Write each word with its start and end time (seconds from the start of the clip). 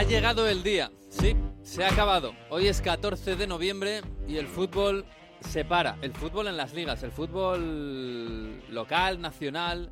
Ha 0.00 0.04
llegado 0.04 0.48
el 0.48 0.62
día, 0.62 0.90
sí, 1.10 1.36
se 1.62 1.84
ha 1.84 1.92
acabado. 1.92 2.34
Hoy 2.48 2.68
es 2.68 2.80
14 2.80 3.36
de 3.36 3.46
noviembre 3.46 4.00
y 4.26 4.38
el 4.38 4.46
fútbol 4.46 5.04
se 5.40 5.62
para. 5.62 5.98
El 6.00 6.14
fútbol 6.14 6.46
en 6.46 6.56
las 6.56 6.72
ligas, 6.72 7.02
el 7.02 7.12
fútbol 7.12 8.62
local, 8.70 9.20
nacional, 9.20 9.90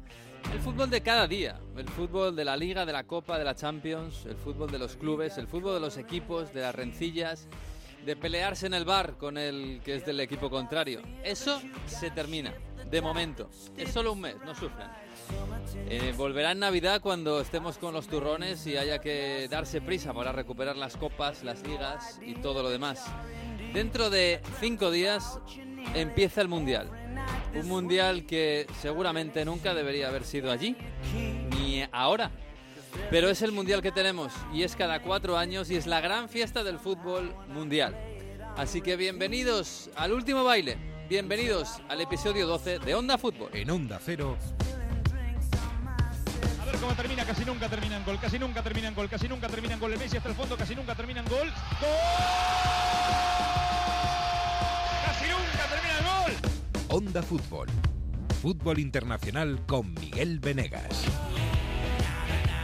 el 0.50 0.60
fútbol 0.60 0.88
de 0.88 1.02
cada 1.02 1.26
día. 1.26 1.60
El 1.76 1.86
fútbol 1.90 2.34
de 2.34 2.46
la 2.46 2.56
liga, 2.56 2.86
de 2.86 2.92
la 2.94 3.04
copa, 3.04 3.38
de 3.38 3.44
la 3.44 3.54
Champions, 3.54 4.24
el 4.24 4.36
fútbol 4.36 4.70
de 4.70 4.78
los 4.78 4.96
clubes, 4.96 5.36
el 5.36 5.46
fútbol 5.46 5.74
de 5.74 5.80
los 5.80 5.98
equipos, 5.98 6.54
de 6.54 6.62
las 6.62 6.74
rencillas, 6.74 7.46
de 8.06 8.16
pelearse 8.16 8.66
en 8.66 8.72
el 8.72 8.86
bar 8.86 9.18
con 9.18 9.36
el 9.36 9.82
que 9.84 9.96
es 9.96 10.06
del 10.06 10.20
equipo 10.20 10.48
contrario. 10.48 11.02
Eso 11.22 11.60
se 11.84 12.10
termina, 12.10 12.54
de 12.90 13.00
momento. 13.02 13.50
Es 13.76 13.90
solo 13.90 14.12
un 14.12 14.20
mes, 14.20 14.36
no 14.44 14.54
sufran. 14.54 14.90
Eh, 15.88 16.14
volverá 16.16 16.52
en 16.52 16.58
Navidad 16.58 17.00
cuando 17.00 17.40
estemos 17.40 17.78
con 17.78 17.92
los 17.92 18.06
turrones 18.06 18.66
y 18.66 18.76
haya 18.76 18.98
que 18.98 19.48
darse 19.50 19.80
prisa 19.80 20.12
para 20.14 20.32
recuperar 20.32 20.76
las 20.76 20.96
copas, 20.96 21.44
las 21.44 21.66
ligas 21.66 22.20
y 22.24 22.34
todo 22.34 22.62
lo 22.62 22.70
demás. 22.70 23.04
Dentro 23.72 24.10
de 24.10 24.40
cinco 24.60 24.90
días 24.90 25.38
empieza 25.94 26.40
el 26.40 26.48
Mundial. 26.48 26.90
Un 27.54 27.68
Mundial 27.68 28.24
que 28.24 28.66
seguramente 28.80 29.44
nunca 29.44 29.74
debería 29.74 30.08
haber 30.08 30.24
sido 30.24 30.50
allí, 30.50 30.76
ni 31.50 31.84
ahora. 31.92 32.30
Pero 33.10 33.28
es 33.28 33.42
el 33.42 33.52
Mundial 33.52 33.82
que 33.82 33.92
tenemos 33.92 34.32
y 34.52 34.62
es 34.62 34.74
cada 34.74 35.02
cuatro 35.02 35.36
años 35.36 35.70
y 35.70 35.76
es 35.76 35.86
la 35.86 36.00
gran 36.00 36.28
fiesta 36.28 36.64
del 36.64 36.78
fútbol 36.78 37.34
mundial. 37.48 37.96
Así 38.56 38.80
que 38.80 38.96
bienvenidos 38.96 39.90
al 39.94 40.12
último 40.12 40.42
baile, 40.42 40.78
bienvenidos 41.08 41.80
al 41.88 42.02
episodio 42.02 42.46
12 42.46 42.80
de 42.80 42.94
Onda 42.94 43.16
Fútbol. 43.16 43.48
En 43.54 43.70
Onda 43.70 43.98
Cero. 44.04 44.36
A 46.60 46.64
ver 46.66 46.76
cómo 46.76 46.92
termina, 46.92 47.24
casi 47.24 47.44
nunca 47.44 47.68
terminan 47.68 48.04
gol, 48.04 48.18
casi 48.20 48.38
nunca 48.38 48.62
terminan 48.62 48.94
gol, 48.94 49.08
casi 49.08 49.26
nunca 49.26 49.48
terminan 49.48 49.80
gol. 49.80 49.92
El 49.92 49.98
Messi 49.98 50.18
hasta 50.18 50.28
el 50.28 50.34
fondo, 50.34 50.56
casi 50.56 50.74
nunca 50.74 50.94
terminan 50.94 51.24
gol. 51.26 51.48
¡Gol! 51.80 51.88
Casi 55.06 55.24
nunca 55.28 55.66
terminan 55.70 56.04
gol. 56.04 56.32
Onda 56.88 57.22
Fútbol. 57.22 57.68
Fútbol 58.42 58.78
internacional 58.78 59.64
con 59.66 59.94
Miguel 59.94 60.38
Venegas. 60.40 61.04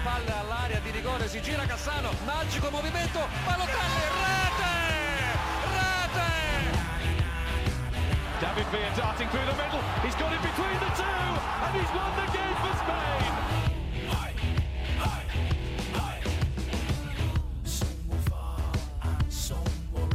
Palla 0.05 0.41
all'area 0.41 0.81
di 0.81 0.91
rigore, 0.91 1.29
si 1.29 1.41
gira 1.41 1.67
Cassano, 1.67 2.11
magico 2.27 2.71
movimento, 2.71 3.21
Balotelli, 3.47 4.05
rete! 4.13 4.74
David 8.41 8.67
Villa 8.73 8.91
darting 8.97 9.29
through 9.29 9.47
the 9.47 9.57
middle. 9.63 9.81
He's 10.03 10.15
got 10.17 10.33
it 10.33 10.43
between 10.43 10.77
the 10.85 10.91
two, 11.01 11.05
and 11.65 11.73
he's 11.79 11.91
won 11.95 12.11
the 12.21 12.27
game 12.37 12.57
for 12.63 12.75
Spain. 12.83 14.35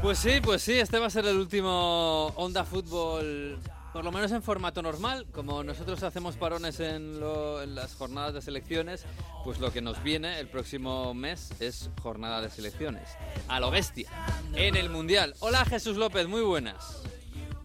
Pues 0.01 0.17
sí, 0.19 0.39
pues 0.41 0.61
sí, 0.61 0.73
este 0.79 0.97
va 0.97 1.07
a 1.07 1.09
ser 1.09 1.25
el 1.25 1.37
último 1.37 2.27
Onda 2.37 2.63
Fútbol, 2.63 3.59
por 3.91 4.05
lo 4.05 4.11
menos 4.13 4.31
en 4.31 4.41
formato 4.41 4.81
normal. 4.81 5.25
Como 5.33 5.61
nosotros 5.63 6.01
hacemos 6.03 6.37
parones 6.37 6.79
en, 6.79 7.19
lo- 7.19 7.61
en 7.61 7.75
las 7.75 7.95
jornadas 7.95 8.33
de 8.33 8.41
selecciones, 8.41 9.03
pues 9.43 9.59
lo 9.59 9.73
que 9.73 9.81
nos 9.81 10.01
viene 10.01 10.39
el 10.39 10.47
próximo 10.47 11.13
mes 11.13 11.49
es 11.59 11.89
jornada 12.01 12.39
de 12.41 12.49
selecciones. 12.49 13.09
A 13.49 13.59
lo 13.59 13.71
bestia, 13.71 14.09
en 14.53 14.77
el 14.77 14.89
Mundial. 14.89 15.35
Hola 15.39 15.65
Jesús 15.65 15.97
López, 15.97 16.27
muy 16.29 16.41
buenas. 16.41 17.03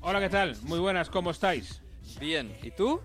Hola, 0.06 0.20
¿qué 0.20 0.28
tal? 0.28 0.54
Muy 0.64 0.78
buenas, 0.78 1.08
¿cómo 1.08 1.30
estáis? 1.30 1.80
Bien, 2.20 2.54
¿y 2.62 2.70
tú? 2.70 3.00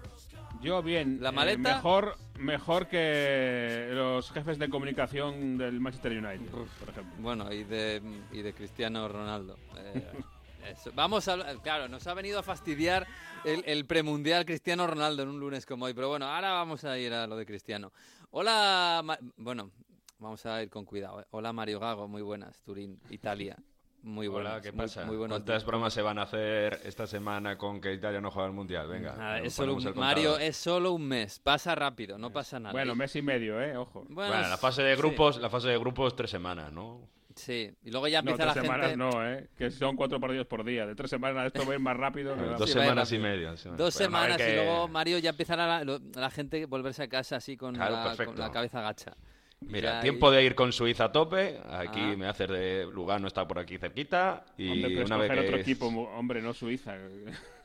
Yo 0.61 0.83
bien. 0.83 1.19
¿La 1.21 1.29
eh, 1.29 1.31
maleta? 1.31 1.75
mejor, 1.75 2.17
mejor 2.37 2.87
que 2.87 3.89
los 3.93 4.29
jefes 4.31 4.59
de 4.59 4.69
comunicación 4.69 5.57
del 5.57 5.79
Manchester 5.79 6.11
United, 6.11 6.51
por 6.51 6.89
ejemplo. 6.89 7.13
Bueno, 7.19 7.51
y 7.53 7.63
de, 7.63 8.01
y 8.33 8.41
de 8.41 8.53
Cristiano 8.53 9.07
Ronaldo. 9.07 9.57
Eh, 9.77 10.11
eso. 10.69 10.91
Vamos 10.93 11.27
a 11.29 11.37
claro, 11.61 11.87
nos 11.87 12.05
ha 12.07 12.13
venido 12.13 12.39
a 12.39 12.43
fastidiar 12.43 13.07
el, 13.45 13.63
el 13.65 13.85
premundial 13.85 14.45
Cristiano 14.45 14.85
Ronaldo 14.85 15.23
en 15.23 15.29
un 15.29 15.39
lunes 15.39 15.65
como 15.65 15.85
hoy, 15.85 15.93
pero 15.93 16.09
bueno, 16.09 16.25
ahora 16.25 16.51
vamos 16.51 16.83
a 16.83 16.97
ir 16.97 17.13
a 17.13 17.25
lo 17.27 17.37
de 17.37 17.45
Cristiano. 17.45 17.93
Hola, 18.31 19.01
Ma- 19.05 19.19
bueno, 19.37 19.71
vamos 20.17 20.45
a 20.45 20.61
ir 20.61 20.69
con 20.69 20.83
cuidado. 20.83 21.21
eh. 21.21 21.25
Hola 21.31 21.53
Mario 21.53 21.79
Gago, 21.79 22.09
muy 22.09 22.21
buenas, 22.21 22.61
Turín, 22.61 22.99
Italia. 23.09 23.55
Muy 24.01 24.27
buenas. 24.29 24.53
Hola, 24.53 24.61
¿qué 24.61 24.71
muy- 24.71 24.77
pasa? 24.85 25.05
Muy, 25.05 25.17
buenos 25.17 25.37
¿Cuántas 25.39 25.55
días. 25.55 25.65
bromas 25.65 25.93
se 25.93 26.01
van 26.01 26.19
a 26.19 26.21
hacer 26.23 26.79
esta 26.85 27.05
semana 27.05 27.57
con 27.57 27.81
que 27.81 27.93
Italia 27.93 28.21
no 28.21 28.31
juega 28.31 28.47
el 28.47 28.53
Mundial? 28.53 28.87
Venga. 28.87 29.13
Nada, 29.15 29.39
es 29.39 29.53
solo 29.53 29.75
un- 29.75 29.93
Mario, 29.95 30.37
es 30.37 30.55
solo 30.55 30.93
un 30.93 31.05
mes, 31.05 31.39
pasa 31.39 31.75
rápido, 31.75 32.17
no 32.17 32.31
pasa 32.31 32.59
nada. 32.59 32.71
Bueno, 32.71 32.95
mes 32.95 33.13
y 33.17 33.21
medio, 33.21 33.61
¿eh? 33.61 33.75
Ojo. 33.75 34.05
bueno, 34.09 34.31
Bueno, 34.31 34.47
la 34.47 34.57
fase 34.57 34.83
de 34.83 34.95
sí, 34.95 35.01
grupos, 35.01 35.37
la 35.41 35.49
fase 35.49 35.67
de 35.69 35.77
grupos 35.77 36.15
tres 36.15 36.29
semanas, 36.31 36.71
¿no? 36.71 37.01
Sí, 37.35 37.71
y 37.83 37.91
luego 37.91 38.07
ya 38.07 38.21
No, 38.21 38.31
empieza 38.31 38.51
tres 38.51 38.55
la 38.55 38.61
semanas 38.63 38.89
gente... 38.89 38.97
no, 39.17 39.25
¿eh? 39.25 39.47
Que 39.57 39.69
son 39.71 39.95
cuatro 39.95 40.19
partidos 40.19 40.45
por 40.47 40.63
día. 40.65 40.85
De 40.85 40.95
tres 40.95 41.09
semanas 41.09 41.45
esto 41.47 41.65
va 41.65 41.71
a 41.71 41.75
ir 41.75 41.79
más 41.81 41.95
rápido. 41.95 42.35
que 42.35 42.41
Dos 42.41 42.69
Sí, 42.69 42.73
semanas 42.79 43.11
y 43.11 43.17
rápido. 43.17 43.31
media. 43.37 43.57
sí. 43.57 43.69
Dos 43.77 43.93
semanas 43.93 44.39
y 44.41 44.55
luego 44.55 44.87
Mario 44.89 45.19
ya 45.19 45.29
empiezan 45.29 45.59
a 45.61 45.83
la, 45.83 45.99
la 46.15 46.29
gente 46.31 46.65
volverse 46.65 47.03
a 47.03 47.07
casa 47.07 47.37
así 47.37 47.55
con, 47.55 47.75
Claro, 47.75 47.95
la, 48.17 48.25
con 48.25 48.37
la 48.37 48.51
cabeza 48.51 48.81
gacha. 48.81 49.15
Mira, 49.61 49.95
Ya, 49.95 49.99
tiempo 50.01 50.31
de 50.31 50.41
ir 50.43 50.55
con 50.55 50.71
Suiza 50.71 51.05
a 51.05 51.11
tope. 51.11 51.59
Aquí 51.69 51.99
Ah. 52.01 52.15
me 52.17 52.27
haces 52.27 52.47
de 52.49 52.87
Lugano, 52.93 53.27
está 53.27 53.45
por 53.45 53.59
aquí 53.59 53.77
cerquita. 53.77 54.45
Y 54.57 54.69
Hombre, 54.71 54.89
pero 54.95 55.05
una 55.05 55.17
vez 55.17 55.31
que. 55.31 55.39
otro 55.41 55.57
equipo, 55.57 55.91
mu- 55.91 56.07
hombre, 56.07 56.41
no 56.41 56.53
Suiza. 56.53 56.95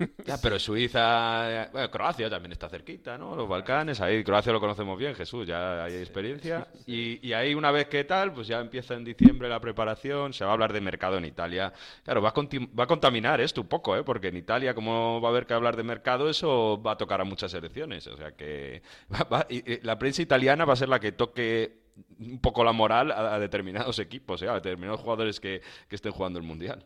Ya, 0.26 0.36
pero 0.42 0.58
Suiza. 0.58 1.68
Bueno, 1.72 1.88
Croacia 1.90 2.28
también 2.28 2.50
está 2.50 2.68
cerquita, 2.68 3.16
¿no? 3.16 3.36
Los 3.36 3.48
Balcanes, 3.48 4.00
ahí 4.00 4.24
Croacia 4.24 4.52
lo 4.52 4.58
conocemos 4.58 4.98
bien, 4.98 5.14
Jesús, 5.14 5.46
ya 5.46 5.84
hay 5.84 5.94
experiencia. 5.94 6.66
Y, 6.84 7.24
y 7.26 7.32
ahí, 7.32 7.54
una 7.54 7.70
vez 7.70 7.86
que 7.86 8.02
tal, 8.02 8.32
pues 8.34 8.48
ya 8.48 8.58
empieza 8.60 8.94
en 8.94 9.04
diciembre 9.04 9.48
la 9.48 9.60
preparación, 9.60 10.32
se 10.32 10.44
va 10.44 10.50
a 10.50 10.54
hablar 10.54 10.72
de 10.72 10.80
mercado 10.80 11.16
en 11.18 11.24
Italia. 11.24 11.72
Claro, 12.02 12.20
va 12.22 12.30
a, 12.30 12.34
va 12.78 12.84
a 12.84 12.86
contaminar 12.88 13.40
esto 13.40 13.60
un 13.60 13.68
poco, 13.68 13.96
¿eh? 13.96 14.02
Porque 14.02 14.28
en 14.28 14.36
Italia, 14.36 14.74
como 14.74 15.20
va 15.20 15.28
a 15.28 15.30
haber 15.30 15.46
que 15.46 15.54
hablar 15.54 15.76
de 15.76 15.84
mercado, 15.84 16.28
eso 16.28 16.82
va 16.84 16.92
a 16.92 16.96
tocar 16.96 17.20
a 17.20 17.24
muchas 17.24 17.54
elecciones. 17.54 18.04
O 18.08 18.16
sea 18.16 18.32
que 18.32 18.82
va- 19.14 19.24
va- 19.32 19.46
y- 19.48 19.74
y 19.74 19.80
la 19.82 19.96
prensa 19.96 20.22
italiana 20.22 20.64
va 20.64 20.72
a 20.72 20.76
ser 20.76 20.88
la 20.88 20.98
que 20.98 21.12
toque 21.12 21.83
un 22.18 22.40
poco 22.40 22.64
la 22.64 22.72
moral 22.72 23.10
a, 23.12 23.34
a 23.34 23.38
determinados 23.38 23.98
equipos, 23.98 24.42
¿eh? 24.42 24.48
a 24.48 24.54
determinados 24.54 25.00
jugadores 25.00 25.40
que, 25.40 25.60
que 25.88 25.96
estén 25.96 26.12
jugando 26.12 26.38
el 26.38 26.44
Mundial. 26.44 26.84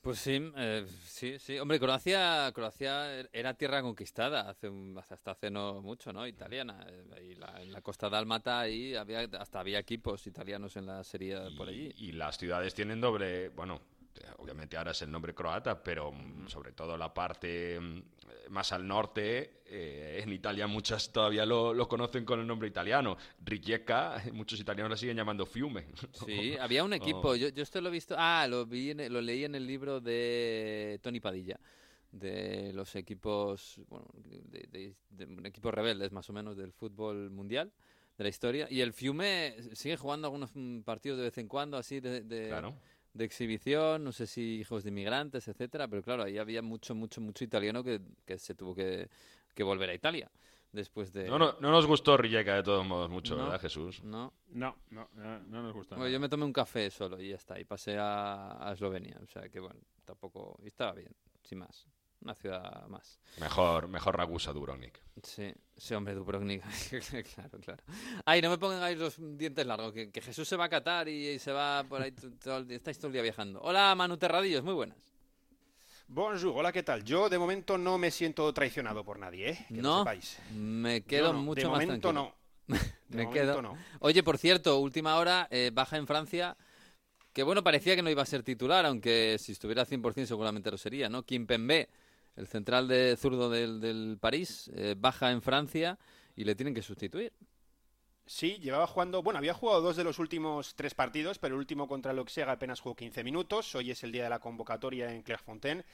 Pues 0.00 0.18
sí, 0.18 0.52
eh, 0.58 0.84
sí, 1.06 1.38
sí. 1.38 1.58
Hombre, 1.58 1.80
Croacia, 1.80 2.52
Croacia 2.54 3.20
era 3.32 3.54
tierra 3.54 3.80
conquistada 3.80 4.50
hace 4.50 4.68
un- 4.68 4.98
hasta 4.98 5.30
hace 5.30 5.50
no 5.50 5.80
mucho, 5.80 6.12
¿no? 6.12 6.26
Italiana. 6.26 6.84
eh, 6.86 7.30
Y 7.30 7.34
la, 7.36 7.62
en 7.62 7.72
la 7.72 7.80
costa 7.80 8.10
dálmata 8.10 8.60
ahí 8.60 8.94
había, 8.94 9.20
hasta 9.40 9.60
había 9.60 9.78
equipos 9.78 10.26
italianos 10.26 10.76
en 10.76 10.84
la 10.86 11.02
serie 11.04 11.38
por 11.56 11.70
allí. 11.70 11.90
Y, 11.96 12.12
las 12.12 12.36
ciudades 12.36 12.74
tienen 12.74 13.00
doble, 13.00 13.48
bueno, 13.48 13.80
obviamente 14.38 14.76
ahora 14.76 14.92
es 14.92 15.02
el 15.02 15.10
nombre 15.10 15.34
croata, 15.34 15.82
pero 15.82 16.12
mm, 16.12 16.48
sobre 16.48 16.72
todo 16.72 16.96
la 16.96 17.12
parte 17.12 17.78
mm, 17.80 18.02
más 18.50 18.72
al 18.72 18.86
norte, 18.86 19.62
eh, 19.66 20.20
en 20.22 20.32
Italia 20.32 20.66
muchas 20.66 21.10
todavía 21.12 21.44
lo, 21.46 21.72
lo 21.74 21.88
conocen 21.88 22.24
con 22.24 22.40
el 22.40 22.46
nombre 22.46 22.68
italiano. 22.68 23.16
Rijeka, 23.44 24.22
muchos 24.32 24.60
italianos 24.60 24.90
la 24.90 24.96
siguen 24.96 25.16
llamando 25.16 25.46
Fiume. 25.46 25.86
Sí, 26.26 26.56
había 26.60 26.84
un 26.84 26.92
equipo, 26.92 27.30
Oh. 27.30 27.36
yo, 27.36 27.48
yo 27.48 27.62
esto 27.62 27.80
lo 27.80 27.88
he 27.88 27.92
visto, 27.92 28.14
ah, 28.18 28.46
lo, 28.48 28.66
vi 28.66 28.90
en- 28.90 29.12
lo 29.12 29.20
leí 29.20 29.44
en 29.44 29.54
el 29.54 29.66
libro 29.66 30.00
de 30.00 30.98
Tony 31.02 31.20
Padilla, 31.20 31.58
de 32.12 32.72
los 32.74 32.94
equipos, 32.96 33.80
bueno, 33.88 34.06
de, 34.14 34.66
de- 34.70 34.94
de 35.10 35.48
equipos 35.48 35.74
rebeldes 35.74 36.12
más 36.12 36.28
o 36.30 36.32
menos 36.32 36.56
del 36.56 36.72
fútbol 36.72 37.30
mundial, 37.30 37.72
de 38.16 38.22
la 38.24 38.30
historia, 38.30 38.68
y 38.70 38.80
el 38.80 38.92
Fiume 38.92 39.56
sigue 39.72 39.96
jugando 39.96 40.28
algunos 40.28 40.50
mm, 40.54 40.82
partidos 40.82 41.18
de 41.18 41.24
vez 41.24 41.38
en 41.38 41.48
cuando, 41.48 41.76
así 41.76 41.98
de, 41.98 42.20
de, 42.20 42.48
Claro. 42.48 42.74
De 43.14 43.24
exhibición, 43.24 44.04
no 44.04 44.12
sé 44.12 44.26
si 44.26 44.58
hijos 44.60 44.84
de 44.84 44.90
inmigrantes, 44.90 45.48
etcétera, 45.48 45.88
pero 45.88 46.02
claro, 46.02 46.24
ahí 46.24 46.36
había 46.36 46.60
mucho, 46.62 46.94
mucho, 46.94 47.20
mucho 47.20 47.44
italiano 47.44 47.82
que, 47.82 48.00
que 48.26 48.38
se 48.38 48.54
tuvo 48.54 48.74
que, 48.74 49.08
que 49.54 49.62
volver 49.62 49.88
a 49.90 49.94
Italia 49.94 50.30
después 50.72 51.12
de... 51.12 51.28
No, 51.28 51.38
no, 51.38 51.54
no 51.60 51.70
nos 51.70 51.86
gustó 51.86 52.16
Rijeka 52.16 52.56
de 52.56 52.62
todos 52.64 52.84
modos 52.84 53.08
mucho, 53.08 53.36
No. 53.36 53.44
¿verdad, 53.44 53.60
Jesús? 53.60 54.02
¿No? 54.02 54.34
No, 54.48 54.76
no, 54.90 55.08
no, 55.14 55.38
no 55.44 55.62
nos. 55.62 55.72
Bueno, 55.72 55.86
nada. 55.96 56.10
yo 56.10 56.20
me 56.20 56.28
tomé 56.28 56.44
un 56.44 56.52
café 56.52 56.90
solo 56.90 57.20
y 57.20 57.28
ya 57.30 57.36
está. 57.36 57.58
Y 57.60 57.64
pasé 57.64 57.96
a, 57.96 58.68
a 58.68 58.72
Eslovenia. 58.72 59.18
O 59.22 59.26
sea 59.26 59.48
que 59.48 59.60
bueno, 59.60 59.78
tampoco. 60.04 60.58
y 60.62 60.66
estaba 60.66 60.92
bien, 60.92 61.14
sin 61.42 61.58
más. 61.58 61.86
Una 62.24 62.34
ciudad 62.34 62.86
más. 62.88 63.20
Mejor, 63.38 63.86
mejor 63.88 64.16
Ragusa 64.16 64.52
Dubrovnik. 64.52 64.98
Sí, 65.22 65.52
sí, 65.76 65.92
hombre, 65.94 66.14
Dubrovnik. 66.14 66.62
claro, 67.34 67.58
claro. 67.60 67.82
Ay, 68.24 68.40
no 68.40 68.48
me 68.48 68.56
pongáis 68.56 68.96
los 68.98 69.16
dientes 69.38 69.66
largos. 69.66 69.92
Que, 69.92 70.10
que 70.10 70.22
Jesús 70.22 70.48
se 70.48 70.56
va 70.56 70.64
a 70.64 70.68
Qatar 70.70 71.06
y, 71.08 71.28
y 71.28 71.38
se 71.38 71.52
va 71.52 71.84
por 71.84 72.00
ahí. 72.00 72.12
todo 72.12 72.56
el 72.58 72.66
día- 72.66 72.78
estáis 72.78 72.96
todo 72.98 73.08
el 73.08 73.12
día 73.12 73.22
viajando. 73.22 73.60
Hola, 73.60 73.94
Manu 73.94 74.16
Terradillos, 74.16 74.64
muy 74.64 74.72
buenas. 74.72 74.96
Bonjour, 76.06 76.52
hola, 76.56 76.72
¿qué 76.72 76.82
tal? 76.82 77.02
Yo 77.04 77.28
de 77.28 77.38
momento 77.38 77.76
no 77.78 77.96
me 77.98 78.10
siento 78.10 78.52
traicionado 78.52 79.04
por 79.04 79.18
nadie, 79.18 79.50
¿eh? 79.50 79.64
Que 79.68 79.74
lo 79.76 79.82
No, 79.82 79.98
sepáis. 80.00 80.38
me 80.54 81.02
quedo 81.02 81.32
no, 81.32 81.40
mucho 81.42 81.62
de 81.62 81.66
más 81.68 81.80
momento 81.86 82.08
tranquilo. 82.12 82.34
no. 82.68 82.76
De 83.08 83.18
me 83.18 83.24
momento 83.24 83.32
quedo. 83.52 83.62
no. 83.62 83.76
Oye, 84.00 84.22
por 84.22 84.38
cierto, 84.38 84.78
última 84.78 85.16
hora, 85.16 85.46
eh, 85.50 85.70
baja 85.72 85.96
en 85.98 86.06
Francia. 86.06 86.56
Que 87.34 87.42
bueno, 87.42 87.62
parecía 87.64 87.96
que 87.96 88.02
no 88.02 88.10
iba 88.10 88.22
a 88.22 88.26
ser 88.26 88.42
titular, 88.42 88.86
aunque 88.86 89.36
si 89.40 89.52
estuviera 89.52 89.84
100% 89.84 90.24
seguramente 90.26 90.70
lo 90.70 90.78
sería, 90.78 91.08
¿no? 91.08 91.22
Kimpembe, 91.24 91.88
el 92.36 92.46
central 92.46 92.88
de 92.88 93.16
zurdo 93.16 93.48
del, 93.50 93.80
del 93.80 94.18
París, 94.20 94.70
eh, 94.74 94.94
baja 94.98 95.30
en 95.30 95.42
Francia 95.42 95.98
y 96.36 96.44
le 96.44 96.54
tienen 96.54 96.74
que 96.74 96.82
sustituir. 96.82 97.32
Sí, 98.26 98.58
llevaba 98.58 98.86
jugando, 98.86 99.22
bueno, 99.22 99.38
había 99.38 99.52
jugado 99.52 99.82
dos 99.82 99.96
de 99.96 100.04
los 100.04 100.18
últimos 100.18 100.74
tres 100.74 100.94
partidos, 100.94 101.38
pero 101.38 101.54
el 101.54 101.58
último 101.58 101.86
contra 101.86 102.12
el 102.12 102.18
Auxerre 102.18 102.50
apenas 102.50 102.80
jugó 102.80 102.96
15 102.96 103.22
minutos. 103.22 103.74
Hoy 103.74 103.90
es 103.90 104.02
el 104.02 104.12
día 104.12 104.24
de 104.24 104.30
la 104.30 104.38
convocatoria 104.38 105.12
en 105.12 105.22
Clairefontaine. 105.22 105.84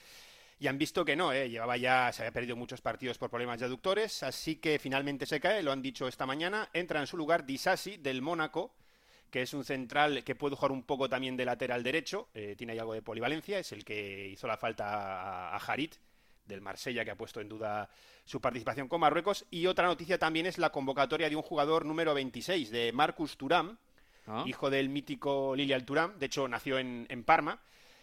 Y 0.61 0.69
han 0.69 0.79
visto 0.79 1.05
que 1.05 1.17
no, 1.17 1.33
¿eh? 1.33 1.49
llevaba 1.49 1.77
ya, 1.77 2.13
se 2.13 2.23
había 2.23 2.33
perdido 2.33 2.55
muchos 2.55 2.83
partidos 2.83 3.19
por 3.19 3.31
problemas 3.31 3.59
de 3.59 3.67
aductores, 3.67 4.23
así 4.23 4.57
que 4.57 4.79
finalmente 4.79 5.25
se 5.25 5.41
cae, 5.41 5.63
lo 5.63 5.73
han 5.73 5.83
dicho 5.83 6.07
esta 6.07 6.27
mañana. 6.27 6.69
Entra 6.75 7.01
en 7.01 7.07
su 7.07 7.17
lugar 7.17 7.47
Disasi 7.47 7.97
del 7.97 8.21
Mónaco, 8.21 8.75
que 9.31 9.43
es 9.43 9.55
un 9.55 9.65
central 9.65 10.23
que 10.23 10.35
puede 10.35 10.57
jugar 10.57 10.73
un 10.73 10.83
poco 10.83 11.09
también 11.09 11.37
de 11.37 11.47
lateral 11.47 11.83
derecho, 11.83 12.29
eh, 12.35 12.55
tiene 12.57 12.75
ahí 12.75 12.79
algo 12.79 12.93
de 12.93 13.03
polivalencia, 13.03 13.59
es 13.59 13.73
el 13.73 13.85
que 13.85 14.29
hizo 14.29 14.47
la 14.47 14.59
falta 14.59 15.49
a, 15.49 15.57
a 15.57 15.57
Harit 15.57 15.97
del 16.51 16.61
Marsella, 16.61 17.05
que 17.05 17.11
ha 17.13 17.17
puesto 17.17 17.41
en 17.41 17.49
duda 17.49 17.89
su 18.27 18.41
participación 18.41 18.89
con 18.89 19.01
Marruecos. 19.01 19.47
Y 19.51 19.67
otra 19.67 19.87
noticia 19.87 20.19
también 20.19 20.45
es 20.47 20.59
la 20.59 20.71
convocatoria 20.71 21.31
de 21.31 21.37
un 21.37 21.43
jugador 21.43 21.87
número 21.87 22.13
26, 22.13 22.71
de 22.71 22.93
Marcus 22.93 23.37
Turam, 23.39 23.79
Ah. 24.27 24.45
hijo 24.47 24.69
del 24.71 24.91
mítico 24.91 25.57
Lilian 25.57 25.85
Turam, 25.87 26.17
de 26.19 26.27
hecho 26.27 26.47
nació 26.47 26.79
en, 26.79 27.07
en 27.09 27.25
Parma. 27.25 27.59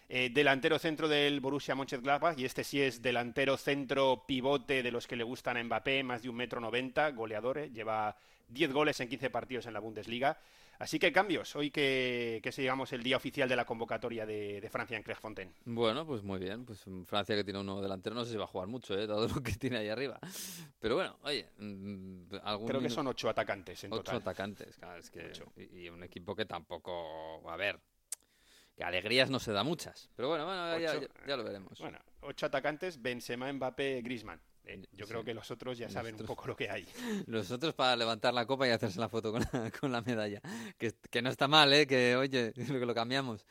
eh, 0.10 0.30
delantero 0.34 0.80
centro 0.80 1.08
del 1.08 1.40
Borussia 1.42 1.76
Mönchengladbach 1.76 2.38
y 2.40 2.46
este 2.46 2.64
sí 2.64 2.82
es 2.82 3.02
delantero 3.02 3.56
centro 3.58 4.24
pivote 4.26 4.82
de 4.82 4.90
los 4.92 5.06
que 5.06 5.16
le 5.18 5.24
gustan 5.26 5.58
a 5.58 5.64
Mbappé, 5.64 6.02
más 6.04 6.22
de 6.24 6.30
un 6.30 6.36
metro 6.38 6.60
noventa, 6.62 7.12
goleador, 7.12 7.58
eh, 7.60 7.70
lleva 7.72 8.16
10 8.48 8.72
goles 8.72 9.00
en 9.02 9.10
15 9.10 9.30
partidos 9.30 9.66
en 9.68 9.74
la 9.74 9.80
Bundesliga. 9.82 10.40
Así 10.80 11.00
que 11.00 11.12
cambios, 11.12 11.56
hoy 11.56 11.72
que, 11.72 12.40
que 12.44 12.50
es 12.50 12.56
digamos 12.56 12.94
el 12.94 13.02
día 13.02 13.18
oficial 13.18 13.50
de 13.50 13.56
la 13.56 13.66
convocatoria 13.66 14.26
de, 14.26 14.62
de 14.62 14.70
Francia 14.70 14.96
en 14.96 15.04
Clairefontaine. 15.04 15.52
Bueno, 15.66 16.06
pues 16.06 16.22
muy 16.24 16.40
bien. 16.40 16.66
Pues 16.66 16.84
Francia 17.06 17.36
que 17.36 17.44
tiene 17.44 17.60
un 17.60 17.66
nuevo 17.66 17.82
delantero, 17.82 18.16
no 18.16 18.24
sé 18.26 18.32
si 18.32 18.38
va 18.38 18.44
a 18.44 18.48
jugar 18.48 18.68
mucho, 18.68 18.98
¿eh? 18.98 19.08
Todo 19.08 19.28
lo 19.28 19.42
que 19.42 19.54
tiene 19.54 19.78
ahí 19.78 19.90
arriba. 19.90 20.20
Pero 20.80 20.96
bueno, 20.96 21.18
oye, 21.24 21.50
mm, 21.58 22.36
algún 22.44 22.68
Creo 22.68 22.82
que 22.82 22.90
son 22.90 23.08
ocho 23.08 23.28
atacantes 23.30 23.84
en 23.84 23.92
ocho 23.94 24.04
total. 24.04 24.18
atacantes. 24.22 24.78
Claro, 24.78 25.00
es 25.00 25.10
que, 25.10 25.32
y, 25.58 25.86
y 25.86 25.90
un 25.90 26.04
equipo 26.04 26.36
que 26.36 26.46
tampoco, 26.46 27.50
a 27.50 27.56
ver, 27.58 27.80
que 28.76 28.84
alegrías 28.84 29.30
no 29.32 29.40
se 29.40 29.52
da 29.54 29.64
muchas. 29.64 30.12
Pero 30.16 30.30
bueno, 30.30 30.46
bueno 30.46 30.78
ya- 30.80 31.00
ya 31.28 31.38
lo 31.38 31.44
veremos. 31.44 31.80
Bueno, 31.80 31.98
ocho 32.22 32.46
atacantes, 32.46 33.02
Benzema, 33.02 33.52
Mbappé, 33.52 34.02
Griezmann. 34.04 34.40
Yo 34.94 35.06
Sí. 35.06 35.12
creo 35.12 35.24
que 35.24 35.34
los 35.34 35.50
otros 35.52 35.78
ya 35.78 35.90
saben 35.90 36.16
un 36.20 36.26
poco 36.26 36.48
lo 36.48 36.56
que 36.56 36.70
hay. 36.70 36.86
Los 37.28 37.52
otros 37.52 37.74
para 37.74 37.96
levantar 37.96 38.34
la 38.34 38.46
copa 38.46 38.68
y 38.68 38.72
hacerse 38.72 39.00
la 39.00 39.08
foto 39.10 39.32
con 39.32 39.42
la, 39.42 39.72
con 39.82 39.92
la 39.92 40.02
medalla. 40.02 40.42
Que, 40.78 40.94
que 41.10 41.22
no 41.22 41.30
está 41.30 41.48
mal, 41.48 41.72
¿eh? 41.74 41.88
Que, 41.88 42.16
oye, 42.16 42.52
que 42.56 42.86
lo 42.86 42.94
cambiamos. 42.94 43.46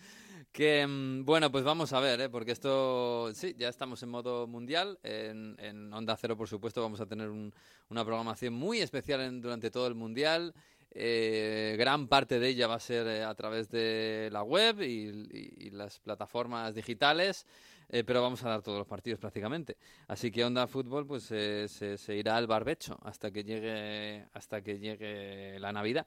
Que, 0.52 0.86
mm, 0.86 1.24
bueno, 1.24 1.50
pues 1.52 1.64
vamos 1.64 1.92
a 1.92 2.00
ver, 2.00 2.20
¿eh? 2.20 2.28
Porque 2.28 2.52
esto, 2.52 3.30
sí, 3.34 3.54
ya 3.58 3.68
estamos 3.68 4.02
en 4.02 4.08
modo 4.10 4.46
mundial. 4.46 4.98
En, 5.02 5.56
en 5.58 5.92
Onda 5.92 6.16
Cero, 6.16 6.36
por 6.36 6.48
supuesto, 6.48 6.80
vamos 6.82 7.00
a 7.00 7.06
tener 7.06 7.28
un- 7.28 7.52
una 7.88 8.04
programación 8.04 8.54
muy 8.54 8.80
especial 8.80 9.20
en- 9.20 9.40
durante 9.40 9.70
todo 9.70 9.86
el 9.86 9.94
mundial. 9.94 10.54
Eh, 10.98 11.76
gran 11.78 12.08
parte 12.08 12.38
de 12.40 12.48
ella 12.48 12.66
va 12.68 12.76
a 12.76 12.80
ser 12.80 13.06
eh, 13.06 13.22
a 13.22 13.34
través 13.34 13.68
de 13.70 14.30
la 14.32 14.42
web 14.42 14.80
y, 14.80 15.10
y- 15.30 15.66
y 15.66 15.70
las 15.70 15.98
plataformas 16.00 16.74
digitales, 16.74 17.46
eh, 17.88 18.04
pero 18.04 18.22
vamos 18.22 18.42
a 18.44 18.48
dar 18.48 18.62
todos 18.62 18.78
los 18.78 18.86
partidos 18.86 19.18
prácticamente. 19.20 19.76
Así 20.08 20.30
que 20.30 20.44
Onda 20.44 20.66
Fútbol 20.66 21.06
pues 21.06 21.24
se, 21.24 22.16
irá 22.16 22.36
al 22.36 22.46
barbecho 22.46 22.98
hasta 23.02 23.30
que 23.30 23.44
llegue 23.44 24.26
hasta 24.32 24.62
que 24.62 24.78
llegue 24.78 25.58
la 25.60 25.72
Navidad. 25.72 26.06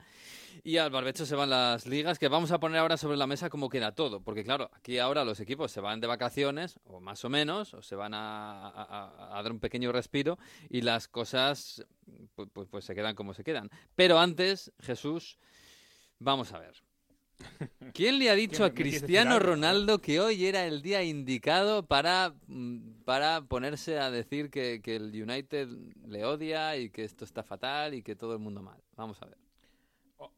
Y 0.63 0.77
al 0.77 0.91
barbecho 0.91 1.25
se 1.25 1.35
van 1.35 1.49
las 1.49 1.85
ligas 1.87 2.19
que 2.19 2.27
vamos 2.27 2.51
a 2.51 2.59
poner 2.59 2.79
ahora 2.79 2.97
sobre 2.97 3.17
la 3.17 3.27
mesa 3.27 3.49
cómo 3.49 3.69
queda 3.69 3.93
todo, 3.93 4.21
porque 4.21 4.43
claro, 4.43 4.69
aquí 4.73 4.99
ahora 4.99 5.23
los 5.23 5.39
equipos 5.39 5.71
se 5.71 5.81
van 5.81 5.99
de 5.99 6.07
vacaciones 6.07 6.79
o 6.85 6.99
más 6.99 7.23
o 7.25 7.29
menos 7.29 7.73
o 7.73 7.81
se 7.81 7.95
van 7.95 8.13
a- 8.13 9.37
a 9.37 9.41
dar 9.41 9.51
un 9.51 9.59
pequeño 9.59 9.91
respiro 9.91 10.37
y 10.69 10.81
las 10.81 11.07
cosas 11.07 11.85
pues, 12.35 12.49
pues, 12.53 12.67
pues 12.69 12.85
se 12.85 12.95
quedan 12.95 13.15
como 13.15 13.33
se 13.33 13.43
quedan. 13.43 13.69
Pero 13.95 14.19
antes, 14.19 14.71
Jesús, 14.79 15.37
vamos 16.19 16.51
a 16.53 16.59
ver. 16.59 16.73
¿Quién 17.93 18.19
le 18.19 18.29
ha 18.29 18.35
dicho 18.35 18.63
a 18.63 18.73
Cristiano 18.73 19.39
Ronaldo 19.39 19.99
que 19.99 20.19
hoy 20.19 20.45
era 20.45 20.65
el 20.65 20.81
día 20.81 21.03
indicado 21.03 21.85
para, 21.85 22.33
mm, 22.47 23.03
para 23.05 23.41
ponerse 23.41 23.99
a 23.99 24.11
decir 24.11 24.49
que, 24.49 24.81
que 24.81 24.95
el 24.95 25.05
United 25.21 25.67
le 26.07 26.25
odia 26.25 26.75
y 26.77 26.89
que 26.89 27.03
esto 27.03 27.25
está 27.25 27.43
fatal 27.43 27.93
y 27.93 28.01
que 28.03 28.15
todo 28.15 28.33
el 28.33 28.39
mundo 28.39 28.61
mal? 28.61 28.79
Vamos 28.95 29.21
a 29.21 29.25
ver. 29.25 29.37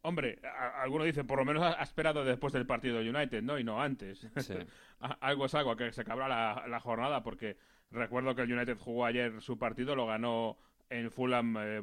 Hombre, 0.03 0.39
a- 0.44 0.81
alguno 0.83 1.03
dice, 1.03 1.24
por 1.24 1.39
lo 1.39 1.45
menos 1.45 1.63
ha 1.63 1.80
ha 1.80 1.83
esperado 1.83 2.24
después 2.24 2.53
del 2.53 2.68
partido 2.68 2.98
del 3.00 3.15
United, 3.15 3.42
¿no? 3.42 3.57
Y 3.57 3.63
no 3.63 3.81
antes. 3.81 4.27
Sí. 4.38 4.53
A- 5.00 5.18
algo 5.21 5.45
es 5.48 5.56
algo, 5.56 5.75
que 5.75 5.92
se 5.92 6.01
acabará 6.01 6.27
la, 6.27 6.68
la 6.68 6.80
jornada, 6.80 7.24
porque 7.24 7.57
recuerdo 7.89 8.36
que 8.36 8.44
el 8.44 8.53
United 8.53 8.77
jugó 8.77 9.06
ayer 9.06 9.42
su 9.42 9.57
partido, 9.57 9.95
lo 9.95 10.06
ganó 10.06 10.57
en 10.92 11.09
Fulham 11.09 11.57
eh, 11.59 11.81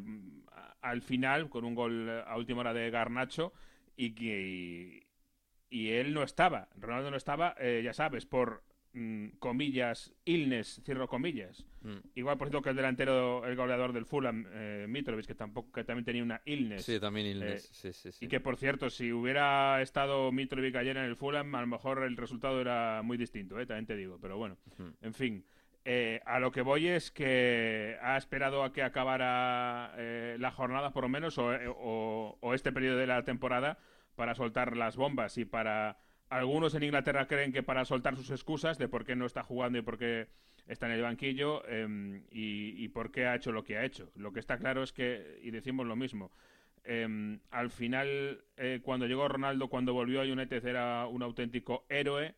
a- 0.53 0.77
al 0.81 1.03
final, 1.03 1.49
con 1.49 1.65
un 1.65 1.75
gol 1.75 2.09
a 2.25 2.37
última 2.37 2.61
hora 2.61 2.73
de 2.73 2.89
Garnacho, 2.91 3.53
y 3.97 4.13
que 4.15 5.08
y 5.71 5.91
él 5.91 6.15
no 6.15 6.23
estaba, 6.23 6.69
Ronaldo 6.77 7.11
no 7.11 7.17
estaba, 7.17 7.55
eh, 7.59 7.83
ya 7.85 7.93
sabes, 7.93 8.25
por 8.27 8.63
mm, 8.95 9.29
comillas, 9.39 10.15
illness, 10.25 10.81
cierro 10.85 11.09
comillas. 11.09 11.67
Mm. 11.83 11.97
Igual, 12.15 12.39
por 12.39 12.49
cierto, 12.49 12.63
que 12.63 12.71
el 12.71 12.77
delantero, 12.77 13.45
el 13.47 13.55
goleador 13.55 13.93
del 13.93 14.07
Fulham, 14.07 14.47
eh, 14.51 14.87
Mitrovic, 14.89 15.27
que 15.27 15.35
tampoco, 15.35 15.71
que 15.73 15.85
también 15.85 16.05
tenía 16.07 16.23
una 16.23 16.41
illness. 16.47 16.85
Sí, 16.85 16.99
también 16.99 17.27
Ilnes. 17.27 17.65
Eh, 17.67 17.69
sí, 17.73 17.93
sí, 17.93 18.13
sí. 18.13 18.25
Y 18.25 18.29
que, 18.29 18.41
por 18.41 18.57
cierto, 18.57 18.89
si 18.91 19.13
hubiera 19.13 19.81
estado 19.83 20.33
Mitrovic 20.33 20.75
ayer 20.77 20.97
en 20.97 21.05
el 21.05 21.17
Fulham, 21.17 21.55
a 21.55 21.61
lo 21.61 21.67
mejor 21.67 22.03
el 22.03 22.17
resultado 22.17 22.61
era 22.61 23.03
muy 23.05 23.17
distinto, 23.19 23.61
¿eh? 23.61 23.67
también 23.67 23.87
te 23.87 23.95
digo. 23.97 24.19
Pero 24.21 24.37
bueno, 24.39 24.57
en 25.03 25.15
fin. 25.15 25.45
Eh, 25.85 26.21
a 26.27 26.39
lo 26.41 26.51
que 26.51 26.61
voy 26.63 26.87
es 26.89 27.11
que 27.11 27.97
ha 28.03 28.17
esperado 28.19 28.63
a 28.65 28.73
que 28.73 28.83
acabara 28.83 29.95
eh, 29.97 30.37
la 30.39 30.51
jornada, 30.51 30.93
por 30.93 31.05
lo 31.05 31.09
menos, 31.09 31.39
o, 31.39 31.53
eh, 31.55 31.67
o- 31.69 32.37
o 32.41 32.55
este 32.55 32.73
periodo 32.73 32.97
de 32.99 33.07
la 33.07 33.23
temporada, 33.23 33.79
para 34.19 34.35
soltar 34.35 34.77
las 34.77 34.97
bombas. 34.97 35.39
Y 35.39 35.45
para 35.45 35.97
algunos 36.29 36.75
en 36.75 36.83
Inglaterra 36.83 37.29
creen 37.29 37.53
que 37.53 37.63
para 37.63 37.85
soltar 37.85 38.17
sus 38.17 38.31
excusas 38.31 38.77
de 38.77 38.89
por 38.89 39.05
qué 39.07 39.15
no 39.15 39.25
está 39.25 39.45
jugando 39.45 39.79
y 39.79 39.83
por 39.83 39.97
qué 39.97 40.27
está 40.67 40.87
en 40.87 40.93
el 40.93 41.03
banquillo 41.03 41.67
em, 41.69 42.25
y, 42.33 42.89
por 42.89 43.13
qué 43.13 43.27
ha 43.27 43.37
hecho 43.37 43.53
lo 43.53 43.63
que 43.63 43.79
ha 43.79 43.85
hecho. 43.85 44.11
Lo 44.17 44.33
que 44.33 44.41
está 44.41 44.59
claro 44.59 44.83
es 44.83 44.93
que, 44.93 45.39
y 45.43 45.53
decimos 45.53 45.87
lo 45.87 45.95
mismo, 45.95 46.33
em, 46.83 47.39
al 47.53 47.71
final, 47.71 48.43
eh, 48.57 48.81
cuando 48.83 49.07
llegó 49.07 49.29
Ronaldo, 49.29 49.69
cuando 49.69 49.95
volvió 49.95 50.21
a 50.21 50.25
United, 50.25 50.67
era 50.67 51.07
un 51.07 51.23
auténtico 51.23 51.87
héroe. 51.89 52.35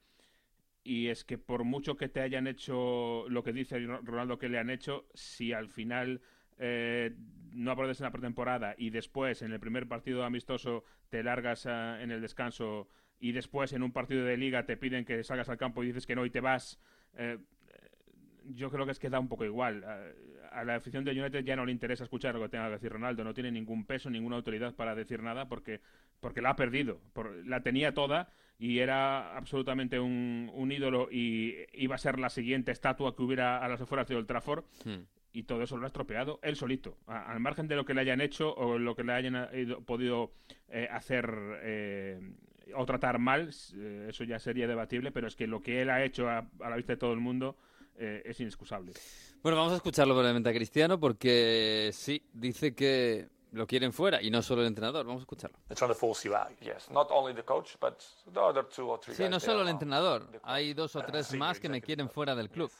Y 0.85 1.09
es 1.09 1.25
que 1.25 1.39
por 1.39 1.65
mucho 1.65 1.97
que 1.97 2.09
te 2.09 2.21
hayan 2.21 2.47
hecho 2.47 3.27
lo 3.29 3.43
que 3.43 3.53
dice 3.53 3.79
Ronaldo 3.81 4.39
que 4.39 4.49
le 4.49 4.59
han 4.59 4.71
hecho, 4.71 5.07
si 5.15 5.53
al 5.53 5.69
final 5.69 6.21
eh, 6.59 7.15
no 7.53 7.71
apruebas 7.73 8.01
en 8.01 8.05
la 8.05 8.11
pretemporada 8.13 8.75
y 8.79 8.91
después 8.91 9.43
en 9.43 9.53
el 9.53 9.61
primer 9.61 9.87
partido 9.87 10.25
amistoso 10.25 10.85
te 11.09 11.23
largas 11.23 11.67
ah, 11.67 12.03
en 12.03 12.11
el 12.11 12.21
descanso 12.21 12.89
y 13.19 13.33
después 13.33 13.73
en 13.73 13.83
un 13.83 13.93
partido 13.93 14.25
de 14.25 14.37
liga 14.37 14.65
te 14.67 14.77
piden 14.77 15.05
que 15.05 15.23
salgas 15.25 15.49
al 15.49 15.59
campo 15.59 15.83
y 15.83 15.89
dices 15.89 16.07
que 16.07 16.15
no 16.17 16.25
y 16.25 16.31
te 16.31 16.41
vas, 16.41 16.81
eh, 17.17 17.39
yo 18.55 18.71
creo 18.71 18.87
que 18.87 18.93
es 18.93 18.99
que 18.99 19.11
da 19.11 19.21
un 19.21 19.29
poco 19.29 19.45
igual. 19.45 19.85
A, 19.85 20.61
a 20.61 20.65
la 20.65 20.75
afición 20.77 21.05
de 21.05 21.13
United 21.13 21.45
ya 21.45 21.55
no 21.55 21.65
le 21.65 21.73
interesa 21.73 22.03
escuchar 22.05 22.35
lo 22.35 22.41
que 22.43 22.49
tenga 22.49 22.67
que 22.67 22.73
decir 22.73 22.91
Ronaldo, 22.93 23.23
no 23.23 23.35
tiene 23.35 23.53
ningún 23.53 23.85
peso, 23.85 24.11
ninguna 24.11 24.37
autoridad 24.37 24.75
para 24.75 24.95
decir 24.95 25.23
nada 25.23 25.49
porque, 25.49 25.81
porque 26.21 26.41
la 26.41 26.51
ha 26.51 26.57
perdido. 26.57 27.01
Por- 27.13 27.47
la 27.47 27.63
tenía 27.63 27.95
toda 27.95 28.29
y 28.59 28.79
era 28.81 29.37
absolutamente 29.37 30.01
un, 30.01 30.51
un 30.55 30.73
ídolo 30.73 31.09
y 31.11 31.55
iba 31.75 31.95
a 31.95 31.99
ser 31.99 32.19
la 32.19 32.31
siguiente 32.31 32.73
estatua 32.73 33.15
que 33.15 33.23
hubiera 33.23 33.65
a 33.65 33.69
las 33.69 33.81
afueras 33.81 34.09
de 34.09 34.17
Old 34.17 34.27
Trafford 34.27 34.65
Hmm. 34.85 35.03
Y 35.33 35.45
todo 35.45 35.63
eso 35.63 35.77
lo 35.77 35.85
ha 35.85 35.87
estropeado 35.87 36.39
él 36.43 36.57
solito. 36.57 36.97
A- 37.07 37.31
al 37.31 37.41
margen 37.41 37.69
de 37.69 37.77
lo 37.77 37.85
que 37.85 37.95
le 37.95 38.01
hayan 38.01 38.21
hecho 38.21 38.53
o 38.55 38.79
lo 38.79 38.95
que 38.95 39.05
le 39.05 39.13
hayan 39.13 39.37
eh, 39.37 39.49
ido- 39.61 39.81
podido 39.83 40.33
eh, 40.69 40.89
hacer 40.91 41.29
eh, 41.63 42.21
o 42.75 42.85
tratar 42.87 43.19
mal, 43.19 43.51
eh, 43.77 44.07
eso 44.11 44.25
ya 44.25 44.39
sería 44.39 44.67
debatible, 44.67 45.11
pero 45.13 45.27
es 45.29 45.37
que 45.37 45.47
lo 45.47 45.61
que 45.61 45.83
él 45.83 45.91
ha 45.91 46.05
hecho 46.05 46.29
a, 46.29 46.39
a 46.61 46.71
la 46.71 46.77
vista 46.77 46.93
de 46.93 46.99
todo 46.99 47.13
el 47.13 47.21
mundo 47.21 47.57
eh, 47.97 48.23
es 48.25 48.41
inexcusable. 48.41 48.93
Bueno, 49.43 49.57
vamos 49.57 49.73
a 49.73 49.77
escucharlo 49.77 50.15
brevemente 50.17 50.49
a 50.51 50.53
Cristiano 50.53 50.99
porque 51.01 51.91
sí, 51.93 52.23
dice 52.33 52.75
que 52.75 53.29
lo 53.53 53.67
quieren 53.67 53.93
fuera 53.93 54.23
y 54.23 54.31
no 54.31 54.43
solo 54.43 54.61
el 54.63 54.69
entrenador. 54.69 55.05
Vamos 55.07 55.23
a 55.23 55.25
escucharlo. 55.25 55.59
They're 55.67 55.75
trying 55.77 55.89
to 55.91 55.95
force 55.99 56.29
you 56.29 56.35
out. 56.35 56.51
Yes, 56.61 56.89
not 56.91 57.09
only 57.11 57.35
the 57.35 57.43
coach, 57.43 57.77
but 57.81 57.99
the 58.33 58.39
other 58.41 58.65
two 58.69 58.87
or 58.89 59.01
three 59.01 59.15
Sí, 59.15 59.29
no 59.29 59.41
solo 59.41 59.63
el 59.63 59.69
entrenador. 59.69 60.29
Hay 60.45 60.73
dos 60.75 60.95
o 60.97 61.03
tres 61.03 61.35
más 61.35 61.59
que 61.59 61.69
me 61.69 61.81
quieren 61.83 62.09
fuera 62.09 62.35
del 62.37 62.49
club. 62.51 62.71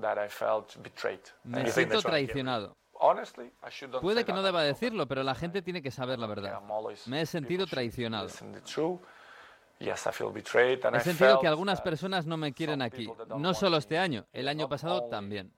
That 0.00 0.18
I 0.18 0.28
felt 0.28 0.76
betrayed. 0.82 1.20
Me 1.44 1.70
siento 1.70 2.00
traicionado. 2.02 2.76
Honestly, 3.00 3.46
I 3.62 3.70
shouldn't 3.70 4.00
Puede 4.00 4.24
que 4.24 4.32
no 4.32 4.42
deba 4.42 4.62
decirlo, 4.62 5.06
pero 5.06 5.22
la 5.22 5.34
gente 5.34 5.62
tiene 5.62 5.82
que 5.82 5.90
saber 5.90 6.18
la 6.18 6.26
verdad. 6.26 6.60
Me 7.06 7.22
he 7.22 7.26
sentido 7.26 7.66
traicionado. 7.66 8.26
He 8.26 8.32
sentido 11.00 11.40
que 11.40 11.46
algunas 11.46 11.80
personas 11.80 12.26
no 12.26 12.36
me 12.36 12.52
quieren 12.52 12.82
aquí. 12.82 13.08
No 13.36 13.54
solo 13.54 13.76
este 13.76 13.98
año, 13.98 14.26
el 14.32 14.48
año 14.48 14.68
pasado 14.68 15.08
también. 15.08 15.52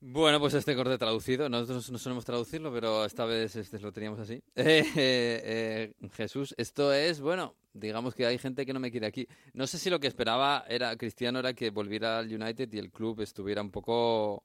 Bueno, 0.00 0.38
pues 0.38 0.54
este 0.54 0.76
corte 0.76 0.98
traducido, 0.98 1.48
nosotros 1.48 1.90
no 1.90 1.98
solemos 1.98 2.24
traducirlo, 2.24 2.72
pero 2.72 3.04
esta 3.04 3.24
vez 3.24 3.56
este 3.56 3.80
lo 3.80 3.92
teníamos 3.92 4.20
así. 4.20 4.42
Eh, 4.56 4.84
eh, 4.96 5.92
Jesús, 6.12 6.54
esto 6.58 6.92
es, 6.92 7.20
bueno, 7.20 7.56
digamos 7.72 8.14
que 8.14 8.26
hay 8.26 8.38
gente 8.38 8.66
que 8.66 8.72
no 8.72 8.80
me 8.80 8.90
quiere 8.90 9.06
aquí. 9.06 9.26
No 9.54 9.66
sé 9.66 9.78
si 9.78 9.90
lo 9.90 9.98
que 10.00 10.06
esperaba 10.06 10.64
era 10.68 10.96
Cristiano 10.96 11.38
era 11.38 11.54
que 11.54 11.70
volviera 11.70 12.18
al 12.18 12.32
United 12.32 12.72
y 12.72 12.78
el 12.78 12.90
club 12.90 13.20
estuviera 13.20 13.62
un 13.62 13.70
poco 13.70 14.44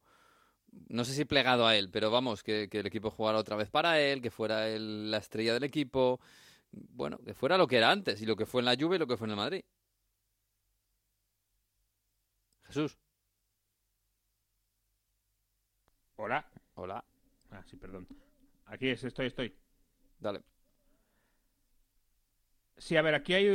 no 0.90 1.04
sé 1.06 1.14
si 1.14 1.26
plegado 1.26 1.68
a 1.68 1.76
él, 1.76 1.90
pero 1.92 2.12
vamos, 2.12 2.44
que, 2.44 2.70
el 2.72 2.86
equipo 2.86 3.12
jugara 3.12 3.38
otra 3.40 3.56
vez 3.56 3.70
para 3.70 4.00
él, 4.00 4.22
que 4.22 4.32
fuera 4.32 4.68
la 4.68 5.18
estrella 5.18 5.54
del 5.54 5.64
equipo, 5.64 6.20
bueno, 6.72 7.20
que 7.20 7.34
fuera 7.34 7.58
lo 7.58 7.68
que 7.68 7.78
era 7.78 7.92
antes 7.92 8.22
y 8.22 8.26
lo 8.26 8.36
que 8.36 8.46
fue 8.46 8.62
en 8.62 8.66
la 8.66 8.76
Juve 8.80 8.96
y 8.96 9.00
lo 9.00 9.08
que 9.08 9.18
fue 9.18 9.28
en 9.28 9.32
el 9.32 9.38
Madrid. 9.38 9.64
Jesús, 12.64 12.98
Hola. 16.24 16.46
hola, 16.76 17.04
Ah, 17.50 17.64
sí, 17.66 17.78
perdón. 17.78 18.08
Aquí 18.68 18.90
es, 18.90 19.04
estoy, 19.04 19.26
estoy. 19.26 19.56
dale. 20.20 20.42
Sí, 22.78 22.96
a 22.96 23.02
ver, 23.02 23.16
aquí 23.16 23.34
hay 23.34 23.48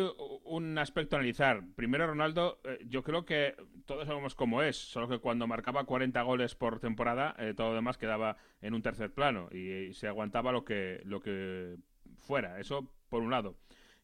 un 0.43 0.77
aspecto 0.77 1.15
a 1.15 1.21
analizar. 1.21 1.63
Primero, 1.77 2.09
Ronaldo, 2.09 2.59
eh, 2.65 2.81
yo 2.89 3.05
creo 3.05 3.25
que 3.25 3.55
todos 3.87 4.09
sabemos 4.09 4.35
cómo 4.35 4.63
es, 4.63 4.77
solo 4.77 5.09
que 5.09 5.21
cuando 5.21 5.47
marcaba 5.47 5.85
40 5.85 6.21
goles 6.23 6.57
por 6.57 6.81
temporada, 6.81 7.37
eh, 7.39 7.55
todo 7.57 7.69
lo 7.69 7.75
demás 7.77 7.99
quedaba 7.99 8.37
en 8.61 8.75
un 8.75 8.83
tercer 8.83 9.15
plano 9.15 9.49
y, 9.53 9.71
y 9.71 9.95
se 9.95 10.09
aguantaba 10.09 10.51
lo 10.51 10.65
que, 10.65 11.03
lo 11.05 11.21
que 11.21 11.77
fuera. 12.19 12.59
Eso 12.59 12.93
por 13.09 13.23
un 13.23 13.31
lado. 13.31 13.57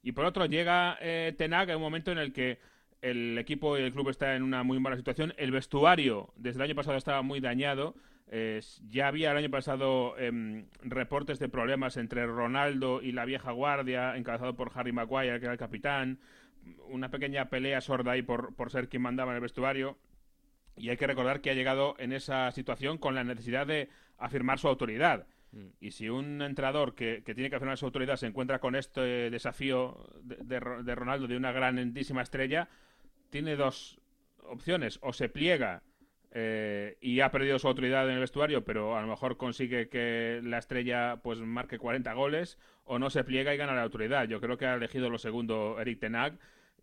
Y 0.04 0.12
por 0.12 0.24
otro, 0.24 0.46
llega 0.46 0.96
eh, 1.00 1.34
Tenag 1.36 1.68
en 1.70 1.76
un 1.76 1.82
momento 1.82 2.12
en 2.12 2.18
el 2.18 2.32
que 2.32 2.60
el 3.00 3.36
equipo 3.38 3.76
y 3.76 3.82
el 3.82 3.92
club 3.92 4.08
está 4.10 4.36
en 4.36 4.44
una 4.44 4.62
muy 4.62 4.78
mala 4.78 4.96
situación. 4.96 5.34
El 5.36 5.50
vestuario 5.50 6.32
desde 6.36 6.58
el 6.58 6.70
año 6.70 6.76
pasado 6.76 6.96
estaba 6.96 7.22
muy 7.22 7.40
dañado. 7.40 7.96
Eh, 8.28 8.60
ya 8.88 9.08
había 9.08 9.32
el 9.32 9.36
año 9.36 9.50
pasado 9.50 10.16
em, 10.18 10.66
reportes 10.82 11.38
de 11.38 11.48
problemas 11.48 11.96
entre 11.96 12.26
Ronaldo 12.26 13.02
y 13.02 13.12
la 13.12 13.24
vieja 13.26 13.50
guardia, 13.52 14.16
encabezado 14.16 14.56
por 14.56 14.72
Harry 14.74 14.92
Maguire, 14.92 15.38
que 15.38 15.44
era 15.46 15.52
el 15.52 15.58
capitán. 15.58 16.18
Una 16.88 17.10
pequeña 17.10 17.50
pelea 17.50 17.80
sorda 17.80 18.12
ahí 18.12 18.22
por, 18.22 18.54
por 18.54 18.70
ser 18.70 18.88
quien 18.88 19.02
mandaba 19.02 19.32
en 19.32 19.36
el 19.36 19.42
vestuario. 19.42 19.98
Y 20.76 20.88
hay 20.88 20.96
que 20.96 21.06
recordar 21.06 21.42
que 21.42 21.50
ha 21.50 21.54
llegado 21.54 21.94
en 21.98 22.12
esa 22.12 22.50
situación 22.52 22.96
con 22.96 23.14
la 23.14 23.24
necesidad 23.24 23.66
de 23.66 23.90
afirmar 24.16 24.58
su 24.58 24.68
autoridad. 24.68 25.26
Y 25.80 25.90
si 25.90 26.08
un 26.08 26.40
entrenador 26.40 26.94
que, 26.94 27.22
que 27.26 27.34
tiene 27.34 27.50
que 27.50 27.56
afirmar 27.56 27.76
su 27.76 27.84
autoridad 27.84 28.16
se 28.16 28.26
encuentra 28.26 28.58
con 28.58 28.74
este 28.74 29.28
desafío 29.28 30.08
de, 30.22 30.36
de 30.36 30.60
Ro- 30.60 30.82
de 30.82 30.94
Ronaldo, 30.94 31.26
de 31.26 31.36
una 31.36 31.52
grandísima 31.52 32.22
estrella, 32.22 32.70
tiene 33.28 33.56
dos 33.56 34.00
opciones. 34.44 34.98
O 35.02 35.12
se 35.12 35.28
pliega 35.28 35.82
eh, 36.34 36.96
y 37.00 37.20
ha 37.20 37.30
perdido 37.30 37.58
su 37.58 37.68
autoridad 37.68 38.08
en 38.08 38.14
el 38.14 38.20
vestuario, 38.20 38.64
pero 38.64 38.96
a 38.96 39.02
lo 39.02 39.06
mejor 39.06 39.36
consigue 39.36 39.88
que 39.88 40.40
la 40.42 40.58
estrella 40.58 41.20
pues 41.22 41.38
marque 41.40 41.78
40 41.78 42.10
goles, 42.14 42.58
o 42.84 42.98
no 42.98 43.10
se 43.10 43.22
pliega 43.22 43.54
y 43.54 43.58
gana 43.58 43.74
la 43.74 43.82
autoridad. 43.82 44.26
Yo 44.26 44.40
creo 44.40 44.56
que 44.56 44.66
ha 44.66 44.74
elegido 44.74 45.10
lo 45.10 45.18
segundo 45.18 45.78
Eric 45.78 46.00
Tenag 46.00 46.38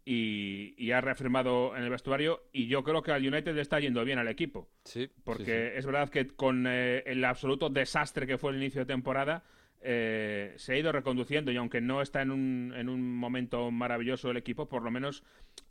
y, 0.05 0.75
y 0.77 0.91
ha 0.91 1.01
reafirmado 1.01 1.75
en 1.75 1.83
el 1.83 1.89
vestuario 1.89 2.43
y 2.53 2.67
yo 2.67 2.83
creo 2.83 3.01
que 3.01 3.11
al 3.11 3.25
United 3.25 3.55
le 3.55 3.61
está 3.61 3.79
yendo 3.79 4.05
bien 4.05 4.19
al 4.19 4.27
equipo. 4.27 4.69
Sí, 4.83 5.09
Porque 5.23 5.77
es 5.77 5.85
verdad 5.85 6.09
que 6.09 6.27
con 6.27 6.65
eh, 6.67 7.03
el 7.07 7.25
absoluto 7.25 7.69
desastre 7.69 8.27
que 8.27 8.37
fue 8.37 8.51
el 8.51 8.57
inicio 8.57 8.81
de 8.81 8.85
temporada, 8.85 9.43
eh, 9.81 10.53
se 10.57 10.73
ha 10.73 10.77
ido 10.77 10.91
reconduciendo 10.91 11.51
y 11.51 11.57
aunque 11.57 11.79
no 11.81 12.01
está 12.01 12.21
en 12.21 12.31
un, 12.31 12.73
en 12.75 12.89
un 12.89 13.15
momento 13.15 13.71
maravilloso 13.71 14.29
el 14.31 14.37
equipo, 14.37 14.67
por 14.67 14.81
lo 14.83 14.91
menos 14.91 15.23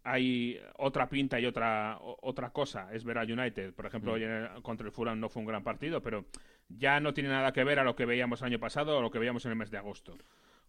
hay 0.05 0.59
otra 0.77 1.09
pinta 1.09 1.39
y 1.41 1.47
otra, 1.47 1.99
o- 2.01 2.19
otra 2.23 2.51
cosa. 2.51 2.93
Es 2.93 3.05
ver 3.05 3.19
al 3.19 3.31
United. 3.31 3.75
Por 3.75 3.87
ejemplo, 3.87 4.17
Mm. 4.17 4.63
contra 4.63 4.87
el 4.87 4.93
Fulham 4.93 5.21
no 5.21 5.29
fue 5.29 5.41
un 5.41 5.47
gran 5.49 5.63
partido, 5.63 6.01
pero 6.03 6.25
ya 6.69 7.01
no 7.01 7.13
tiene 7.15 7.29
nada 7.31 7.53
que 7.53 7.65
ver 7.65 7.79
a 7.79 7.85
lo 7.85 7.97
que 7.97 8.07
veíamos 8.07 8.41
el 8.41 8.47
año 8.47 8.59
pasado 8.59 8.99
o 8.99 9.03
lo 9.03 9.11
que 9.11 9.19
veíamos 9.19 9.45
en 9.45 9.53
el 9.53 9.59
mes 9.59 9.71
de 9.71 9.79
agosto. 9.79 10.17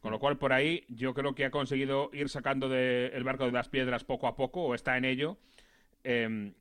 Con 0.01 0.11
lo 0.11 0.19
cual, 0.19 0.37
por 0.37 0.53
ahí, 0.53 0.85
yo 0.87 1.13
creo 1.13 1.35
que 1.35 1.43
ha 1.45 1.51
conseguido 1.51 2.09
ir 2.13 2.29
sacando 2.29 2.69
de- 2.69 3.07
el 3.07 3.23
barco 3.23 3.45
de 3.45 3.51
las 3.51 3.67
piedras 3.69 4.03
poco 4.05 4.27
a 4.27 4.35
poco, 4.35 4.63
o 4.63 4.73
está 4.75 4.97
en 4.97 5.03
ello. 5.05 5.37
Em, 6.03 6.53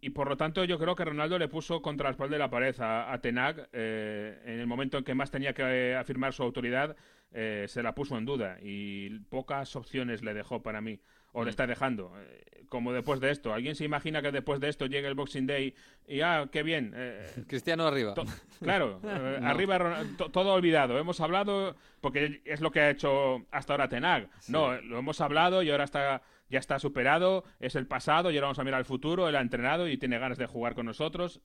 y 0.00 0.10
por 0.10 0.28
lo 0.28 0.36
tanto, 0.36 0.64
yo 0.64 0.78
creo 0.78 0.94
que 0.96 1.04
Ronaldo 1.04 1.38
le 1.38 1.48
puso 1.48 1.82
contra 1.82 2.04
la 2.04 2.10
espalda 2.12 2.34
de 2.34 2.38
la 2.38 2.50
pared 2.50 2.74
a, 2.80 3.12
a 3.12 3.20
Tenag 3.20 3.68
eh, 3.72 4.40
en 4.44 4.60
el 4.60 4.66
momento 4.66 4.98
en 4.98 5.04
que 5.04 5.14
más 5.14 5.30
tenía 5.30 5.52
que 5.52 5.62
eh, 5.62 5.96
afirmar 5.96 6.32
su 6.32 6.42
autoridad, 6.42 6.96
eh, 7.32 7.66
se 7.68 7.82
la 7.82 7.94
puso 7.94 8.16
en 8.18 8.24
duda 8.24 8.58
y 8.62 9.10
pocas 9.28 9.76
opciones 9.76 10.22
le 10.22 10.34
dejó 10.34 10.62
para 10.62 10.80
mí, 10.80 11.00
o 11.32 11.44
le 11.44 11.50
está 11.50 11.66
dejando. 11.66 12.12
Eh, 12.18 12.64
como 12.68 12.92
después 12.92 13.20
de 13.20 13.30
esto, 13.30 13.52
¿alguien 13.52 13.74
se 13.74 13.84
imagina 13.84 14.22
que 14.22 14.30
después 14.32 14.58
de 14.60 14.68
esto 14.68 14.86
llegue 14.86 15.06
el 15.08 15.14
Boxing 15.14 15.46
Day 15.46 15.74
y, 16.08 16.20
ah, 16.22 16.48
qué 16.50 16.62
bien? 16.62 16.92
eh, 16.94 17.26
Cristiano 17.48 17.86
arriba. 17.86 18.14
claro, 18.60 19.00
No. 19.40 19.46
arriba 19.46 20.02
todo 20.32 20.54
olvidado. 20.54 20.98
Hemos 20.98 21.20
hablado, 21.20 21.76
porque 22.00 22.40
es 22.44 22.60
lo 22.60 22.70
que 22.70 22.80
ha 22.80 22.90
hecho 22.90 23.44
hasta 23.50 23.72
ahora 23.74 23.88
Tenag. 23.88 24.28
No, 24.48 24.80
lo 24.80 24.98
hemos 24.98 25.20
hablado 25.20 25.62
y 25.62 25.70
ahora 25.70 25.84
está 25.84 26.22
ya 26.50 26.58
está 26.58 26.78
superado, 26.78 27.44
es 27.58 27.74
el 27.76 27.86
pasado 27.86 28.30
y 28.30 28.36
ahora 28.36 28.48
vamos 28.48 28.58
a 28.58 28.64
mirar 28.64 28.78
al 28.78 28.84
futuro. 28.84 29.28
Él 29.28 29.36
ha 29.36 29.40
entrenado 29.40 29.88
y 29.88 29.96
tiene 29.96 30.18
ganas 30.18 30.38
de 30.38 30.46
jugar 30.46 30.74
con 30.74 30.86
nosotros. 30.86 31.40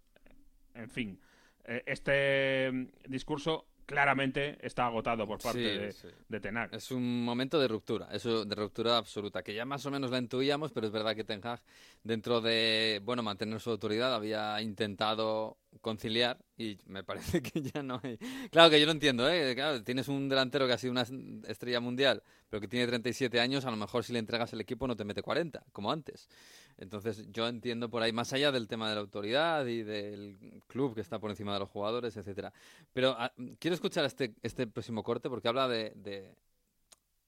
En 0.74 0.90
fin, 0.90 1.20
eh, 1.64 1.84
este 1.86 2.72
mm, 2.72 2.88
discurso 3.08 3.68
claramente 3.86 4.58
está 4.66 4.88
agotado 4.88 5.28
por 5.28 5.40
parte 5.40 5.60
Sí, 5.60 5.80
de, 5.80 5.92
sí. 5.92 6.08
de 6.28 6.40
Ten 6.40 6.58
Hag. 6.58 6.74
Es 6.74 6.92
un 6.92 7.24
momento 7.24 7.60
de 7.60 7.68
ruptura, 7.68 8.08
eso 8.12 8.44
de 8.44 8.56
ruptura 8.56 8.98
absoluta, 8.98 9.44
que 9.44 9.54
ya 9.54 9.64
más 9.64 9.86
o 9.86 9.92
menos 9.92 10.10
la 10.10 10.18
intuíamos, 10.18 10.72
pero 10.72 10.88
es 10.88 10.92
verdad 10.92 11.16
que 11.16 11.24
Ten 11.24 11.40
Hag, 11.46 11.62
dentro 12.04 12.42
de, 12.42 13.00
bueno, 13.04 13.22
mantener 13.22 13.60
su 13.60 13.70
autoridad, 13.70 14.14
había 14.16 14.60
intentado 14.62 15.58
conciliar 15.82 16.38
y 16.58 16.78
me 16.88 17.04
parece 17.04 17.42
que 17.44 17.62
ya 17.62 17.84
no 17.84 18.00
hay... 18.04 18.18
Claro 18.52 18.70
que 18.70 18.80
yo 18.80 18.86
lo 18.86 18.92
entiendo, 18.92 19.30
¿eh? 19.30 19.54
Claro, 19.56 19.84
tienes 19.84 20.08
un 20.08 20.30
delantero 20.30 20.68
que 20.68 20.74
ha 20.74 20.78
sido 20.78 20.92
una 20.92 21.06
estrella 21.48 21.80
mundial, 21.80 22.24
pero 22.50 22.62
que 22.62 22.68
tiene 22.68 22.88
37 22.88 23.40
años, 23.40 23.66
a 23.66 23.72
lo 23.72 23.78
mejor 23.78 24.04
si 24.04 24.14
le 24.14 24.20
entregas 24.20 24.54
el 24.54 24.62
equipo 24.62 24.88
no 24.88 24.96
te 24.96 25.04
mete 25.06 25.22
40, 25.22 25.64
como 25.72 25.92
antes. 25.92 26.30
Entonces 26.78 27.26
yo 27.32 27.48
entiendo 27.48 27.90
por 27.90 28.02
ahí, 28.04 28.12
más 28.12 28.34
allá 28.34 28.52
del 28.52 28.68
tema 28.68 28.90
de 28.90 28.96
la 28.96 29.02
autoridad 29.02 29.66
y 29.66 29.84
del 29.84 30.38
club 30.68 30.96
que 30.96 31.02
está 31.02 31.20
por 31.20 31.30
encima 31.30 31.54
de 31.54 31.60
los 31.60 31.70
jugadores, 31.70 32.18
etcétera. 32.18 32.52
Pero 32.94 33.16
ah, 33.18 33.32
quiero 33.60 33.76
escuchar 33.76 34.06
este, 34.06 34.34
este 34.44 34.68
próximo 34.68 35.04
corte 35.04 35.30
porque 35.30 35.48
habla 35.48 35.68
de, 35.68 35.94
de, 35.96 36.36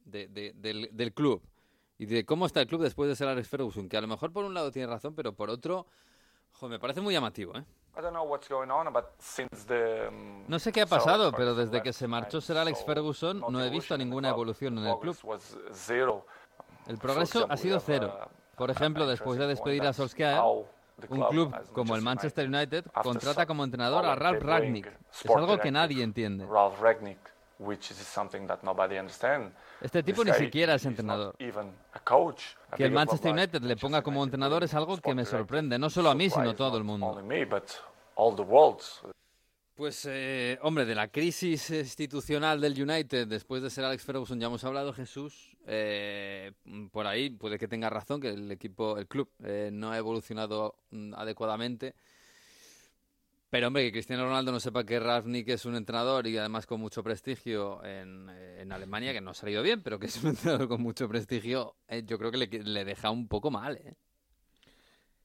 de- 0.06 0.27
de- 0.27 0.54
del, 0.54 0.89
del 0.92 1.13
club 1.13 1.42
y 1.98 2.06
de 2.06 2.25
cómo 2.25 2.46
está 2.46 2.62
el 2.62 2.68
club 2.68 2.82
después 2.84 3.10
de 3.10 3.16
ser 3.16 3.27
Alex 3.27 3.48
Ferguson, 3.48 3.89
que 3.89 3.98
a 3.98 4.01
lo 4.01 4.08
mejor 4.08 4.32
por 4.32 4.46
un 4.46 4.54
lado 4.54 4.72
tiene 4.72 4.88
razón, 4.88 5.16
pero 5.16 5.34
por 5.34 5.50
otro, 5.50 5.88
me 6.62 6.80
parece 6.80 7.02
muy 7.02 7.14
llamativo, 7.14 7.56
¿eh? 7.58 7.64
Um, 10.10 10.44
No 10.48 10.60
sé 10.60 10.72
qué 10.72 10.82
ha 10.82 10.86
pasado, 10.86 11.32
pero 11.32 11.56
desde 11.56 11.82
que 11.82 11.94
se 11.94 12.08
marchó 12.08 12.42
Sir 12.42 12.58
Alex 12.58 12.84
Ferguson 12.86 13.44
no 13.50 13.64
he 13.64 13.70
visto 13.70 13.98
ninguna 13.98 14.30
evolución 14.30 14.78
en 14.78 14.86
el 14.86 15.00
club. 15.00 15.18
El 16.88 16.98
progreso 16.98 17.48
ha 17.50 17.58
sido 17.58 17.80
cero. 17.80 18.18
uh, 18.26 18.30
Por 18.56 18.72
ejemplo, 18.72 19.08
después 19.08 19.40
de 19.40 19.48
despedir 19.48 19.84
a 19.84 19.94
Solskjaer, 19.94 20.42
un 21.10 21.24
club, 21.26 21.56
como 21.74 21.96
el 21.96 22.02
Manchester 22.02 22.48
United 22.48 22.86
contrata 23.04 23.46
como 23.46 23.64
entrenador 23.64 24.06
a 24.06 24.16
Ralph 24.16 24.42
Ragnick. 24.44 24.88
Es 25.12 25.30
algo 25.30 25.58
que 25.60 25.72
nadie 25.72 26.04
entiende. 26.04 26.46
Ralph 27.60 27.60
Ragnick, 27.60 27.68
which 27.68 27.92
is 27.92 27.98
something 27.98 28.48
that 28.48 28.60
nobody 28.64 28.98
understands. 28.98 29.54
Este 29.82 30.04
tipo 30.04 30.24
ni 30.24 30.34
siquiera 30.34 30.76
es 30.76 30.86
entrenador. 30.86 31.36
even 31.40 31.72
a 31.94 32.00
coach. 32.00 32.56
A 32.72 32.76
Que 32.76 32.86
el 32.86 32.92
Manchester 32.92 33.32
United 33.32 33.62
le 33.62 33.76
ponga 33.76 34.02
como 34.02 34.24
entrenador 34.24 34.64
es 34.64 34.74
algo 34.74 34.98
que 34.98 35.14
me 35.14 35.26
sorprende, 35.26 35.78
no 35.78 35.90
solo 35.90 36.10
a 36.10 36.16
mí, 36.16 36.30
sino 36.30 36.50
a 36.50 36.56
todo 36.56 36.78
el 36.78 36.84
not 36.84 36.92
mundo. 36.92 37.08
Only 37.08 37.24
me, 37.24 37.46
but 37.46 37.70
all 38.16 38.36
the 38.36 38.42
world. 38.42 38.82
Pues, 39.78 40.08
eh, 40.10 40.58
hombre, 40.64 40.86
de 40.86 40.96
la 40.96 41.10
crisis 41.10 41.70
institucional 41.70 42.60
del 42.60 42.82
United 42.82 43.28
después 43.28 43.62
de 43.62 43.70
ser 43.70 43.86
Alex 43.86 44.04
Ferguson 44.04 44.40
ya 44.40 44.48
hemos 44.48 44.64
hablado, 44.64 44.92
Jesús. 44.92 45.56
Eh, 45.68 46.52
por 46.92 47.06
ahí 47.06 47.30
puede 47.30 47.60
que 47.60 47.68
tenga 47.68 47.88
razón, 47.88 48.20
que 48.20 48.30
el 48.30 48.50
equipo, 48.52 48.98
el 48.98 49.06
club, 49.06 49.30
eh, 49.44 49.70
no 49.72 49.92
ha 49.92 49.98
evolucionado 50.00 50.80
mm, 50.90 51.14
adecuadamente. 51.14 51.94
Pero, 53.50 53.68
hombre, 53.68 53.84
que 53.86 53.92
Cristiano 53.94 54.25
Ronaldo 54.25 54.51
no 54.51 54.60
sepa 54.60 54.84
que 54.84 55.00
Rafnik 55.00 55.48
es 55.50 55.66
un 55.66 55.75
entrenador 55.75 56.27
y 56.27 56.38
además 56.38 56.66
con 56.66 56.82
mucho 56.82 57.01
prestigio 57.01 57.82
en, 57.86 58.30
en 58.30 58.72
Alemania, 58.74 59.13
que 59.13 59.22
no 59.22 59.32
ha 59.32 59.34
salido 59.34 59.63
bien, 59.63 59.82
pero 59.82 60.00
que 60.00 60.08
es 60.08 60.22
un 60.22 60.30
entrenador 60.32 60.68
con 60.68 60.82
mucho 60.82 61.08
prestigio, 61.08 61.75
eh, 61.88 62.04
yo 62.06 62.18
creo 62.20 62.30
que 62.32 62.38
le, 62.38 62.48
le 62.48 62.84
deja 62.86 63.10
un 63.10 63.27
poco 63.30 63.50
mal, 63.50 63.77
¿eh? 63.77 63.96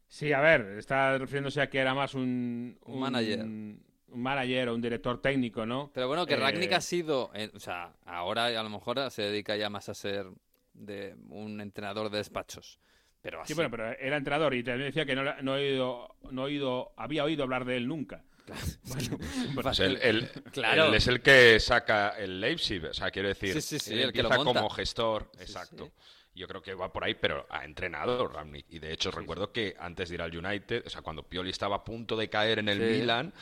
Sí, 0.06 0.32
a 0.32 0.40
ver, 0.40 0.76
está 0.78 1.16
refiriéndose 1.18 1.60
a 1.62 1.70
que 1.70 1.78
era 1.78 1.94
más 1.94 2.14
un, 2.14 2.78
Un 2.82 3.00
manager. 3.00 3.40
un 3.40 3.82
manager 4.08 4.68
o 4.68 4.74
un 4.74 4.82
director 4.82 5.20
técnico, 5.22 5.64
¿no? 5.64 5.90
Pero 5.94 6.06
bueno, 6.06 6.26
que 6.26 6.34
Eh, 6.34 6.36
Ragnick 6.36 6.72
ha 6.74 6.80
sido, 6.82 7.30
eh, 7.34 7.50
o 7.54 7.58
sea, 7.58 7.94
ahora 8.04 8.46
a 8.46 8.62
lo 8.62 8.68
mejor 8.68 9.10
se 9.10 9.22
dedica 9.22 9.56
ya 9.56 9.70
más 9.70 9.88
a 9.88 9.94
ser 9.94 10.26
de 10.74 11.16
un 11.30 11.60
entrenador 11.60 12.10
de 12.10 12.18
despachos. 12.18 12.78
Pero 13.22 13.40
así. 13.40 13.48
Sí, 13.52 13.54
bueno, 13.54 13.70
pero 13.70 13.86
era 13.92 14.16
entrenador 14.16 14.52
y 14.54 14.64
también 14.64 14.88
decía 14.88 15.06
que 15.06 15.14
no, 15.14 15.22
no 15.42 15.56
he 15.56 15.70
oído, 15.72 16.16
no 16.30 16.42
he 16.42 16.44
oído, 16.46 16.92
había 16.96 17.24
oído 17.24 17.44
hablar 17.44 17.64
de 17.64 17.76
él 17.76 17.86
nunca. 17.88 18.22
Bueno, 18.84 19.18
Pues 19.62 19.78
él, 19.80 19.98
él- 20.02 20.28
Claro. 20.50 20.86
él 20.86 20.94
es 20.94 21.06
el 21.06 21.20
que 21.22 21.60
saca 21.60 22.10
el 22.18 22.40
Leipzig, 22.40 22.84
o 22.84 22.92
sea, 22.94 23.10
quiero 23.12 23.28
decir, 23.28 23.52
Sí, 23.54 23.60
sí, 23.60 23.78
sí, 23.78 23.92
él 23.94 24.00
el 24.00 24.12
que 24.12 24.22
lo 24.22 24.28
empieza 24.28 24.44
monta. 24.44 24.60
como 24.60 24.70
gestor, 24.74 25.30
Sí, 25.36 25.42
exacto. 25.42 25.84
sí. 25.86 25.92
Yo 26.34 26.48
creo 26.48 26.62
que 26.62 26.74
va 26.74 26.90
por 26.92 27.04
ahí, 27.04 27.14
pero 27.14 27.46
ha 27.50 27.64
entrenado. 27.64 28.30
Y 28.70 28.78
de 28.78 28.92
hecho 28.92 29.10
recuerdo 29.10 29.52
que 29.52 29.76
antes 29.78 30.08
de 30.08 30.14
ir 30.16 30.22
al 30.22 30.34
United, 30.36 30.82
o 30.86 30.90
sea, 30.90 31.02
cuando 31.02 31.22
Pioli 31.22 31.50
estaba 31.50 31.76
a 31.76 31.84
punto 31.84 32.16
de 32.16 32.28
caer 32.30 32.58
en 32.58 32.68
el 32.70 32.78
Sí. 32.78 33.00
Milan, 33.00 33.32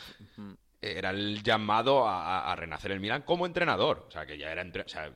era 0.81 1.11
el 1.11 1.41
llamado 1.41 2.05
a, 2.07 2.39
a- 2.39 2.51
a 2.51 2.55
renacer 2.57 2.91
el 2.91 2.99
Milan 2.99 3.21
como 3.23 3.45
entrenador. 3.45 4.05
O 4.07 4.11
sea, 4.11 4.25
que 4.25 4.37
ya 4.37 4.51
era 4.51 4.61
entre- 4.61 4.83
o 4.83 4.89
sea, 4.89 5.09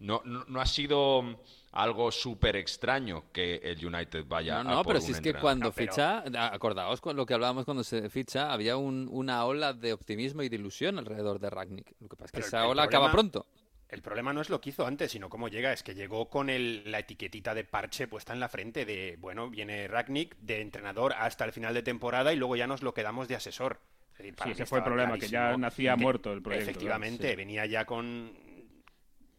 no, 0.00 0.22
no, 0.24 0.44
no 0.46 0.60
ha 0.60 0.66
sido 0.66 1.40
algo 1.72 2.12
súper 2.12 2.56
extraño 2.56 3.24
que 3.32 3.56
el 3.56 3.84
United 3.84 4.24
vaya 4.26 4.62
No, 4.62 4.70
a 4.70 4.74
no, 4.74 4.84
pero 4.84 4.98
un 4.98 5.04
si 5.04 5.12
es 5.12 5.20
que 5.20 5.34
cuando 5.34 5.66
No, 5.66 5.72
pero- 5.72 5.90
ficha, 5.92 6.22
acordaos 6.52 7.00
con 7.00 7.16
lo 7.16 7.24
que 7.26 7.34
hablábamos 7.34 7.64
cuando 7.64 7.82
se 7.82 8.08
ficha, 8.10 8.52
había 8.52 8.76
un- 8.76 9.08
una 9.10 9.44
ola 9.44 9.72
de 9.72 9.92
optimismo 9.92 10.42
y 10.42 10.48
de 10.48 10.56
ilusión 10.56 10.98
alrededor 10.98 11.38
de 11.38 11.48
Ragnick. 11.50 11.92
Lo 12.00 12.08
que 12.08 12.16
pasa 12.16 12.26
es 12.26 12.30
que 12.32 12.36
Pero 12.38 12.46
esa 12.46 12.64
el 12.64 12.70
ola 12.70 12.82
acaba 12.84 13.10
pronto. 13.10 13.46
El 13.88 14.00
problema 14.00 14.32
no 14.32 14.40
es 14.40 14.48
lo 14.48 14.58
que 14.60 14.70
hizo 14.70 14.86
antes, 14.86 15.12
sino 15.12 15.28
cómo 15.28 15.48
llega. 15.48 15.70
Es 15.72 15.82
que 15.82 15.94
llegó 15.94 16.28
con 16.30 16.48
el- 16.48 16.90
la 16.90 17.00
etiquetita 17.00 17.54
de 17.54 17.64
parche 17.64 18.06
puesta 18.06 18.32
en 18.32 18.40
la 18.40 18.48
frente 18.48 18.86
de, 18.86 19.16
bueno, 19.18 19.50
viene 19.50 19.86
Ragnick 19.86 20.36
de 20.38 20.62
entrenador 20.62 21.12
hasta 21.18 21.44
el 21.44 21.52
final 21.52 21.74
de 21.74 21.82
temporada 21.82 22.32
y 22.32 22.36
luego 22.36 22.56
ya 22.56 22.66
nos 22.66 22.82
lo 22.82 22.94
quedamos 22.94 23.28
de 23.28 23.36
asesor. 23.36 23.80
Es 24.12 24.18
decir, 24.18 24.34
para 24.34 24.48
Sí, 24.48 24.52
ese 24.52 24.66
fue 24.66 24.78
el 24.78 24.84
problema, 24.84 25.18
que 25.18 25.28
ya 25.28 25.56
nacía 25.58 25.94
que- 25.94 26.02
muerto 26.02 26.32
el 26.32 26.42
proyecto. 26.42 26.70
Efectivamente, 26.70 27.30
sí. 27.30 27.36
venía 27.36 27.66
ya 27.66 27.84
con... 27.86 28.32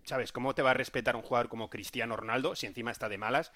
¿Sabes? 0.03 0.31
¿Cómo 0.31 0.53
te 0.53 0.61
va 0.61 0.71
a 0.71 0.75
respetar 0.75 1.15
un 1.15 1.21
jugador 1.21 1.49
como 1.49 1.69
Cristiano 1.69 2.15
Ronaldo 2.15 2.55
si 2.55 2.65
encima 2.65 2.91
está 2.91 3.09
de 3.09 3.17
malas? 3.17 3.51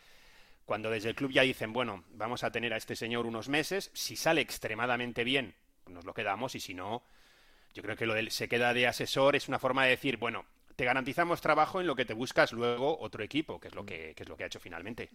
Cuando 0.65 0.89
desde 0.89 1.09
el 1.09 1.15
club 1.15 1.31
ya 1.31 1.41
dicen, 1.43 1.73
bueno, 1.73 2.03
vamos 2.11 2.43
a 2.43 2.51
tener 2.51 2.73
a 2.73 2.77
este 2.77 2.95
señor 2.95 3.25
unos 3.25 3.49
meses, 3.49 3.91
si 3.93 4.15
sale 4.15 4.41
extremadamente 4.41 5.23
bien, 5.23 5.55
nos 5.87 6.05
lo 6.05 6.13
quedamos 6.13 6.55
y 6.55 6.59
si 6.59 6.73
no, 6.73 7.03
yo 7.73 7.83
creo 7.83 7.95
que 7.95 8.05
lo 8.05 8.13
del 8.13 8.31
se 8.31 8.49
queda 8.49 8.73
de 8.73 8.87
asesor 8.87 9.35
es 9.35 9.47
una 9.47 9.59
forma 9.59 9.83
de 9.83 9.91
decir, 9.91 10.17
bueno, 10.17 10.45
te 10.75 10.85
garantizamos 10.85 11.41
trabajo 11.41 11.81
en 11.81 11.87
lo 11.87 11.95
que 11.95 12.05
te 12.05 12.13
buscas 12.13 12.51
luego 12.51 12.99
otro 12.99 13.23
equipo, 13.23 13.59
que 13.59 13.69
es 13.69 13.75
lo 13.75 13.85
que, 13.85 14.13
que 14.15 14.23
es 14.23 14.29
lo 14.29 14.37
que 14.37 14.43
ha 14.43 14.47
hecho 14.47 14.59
finalmente. 14.59 15.09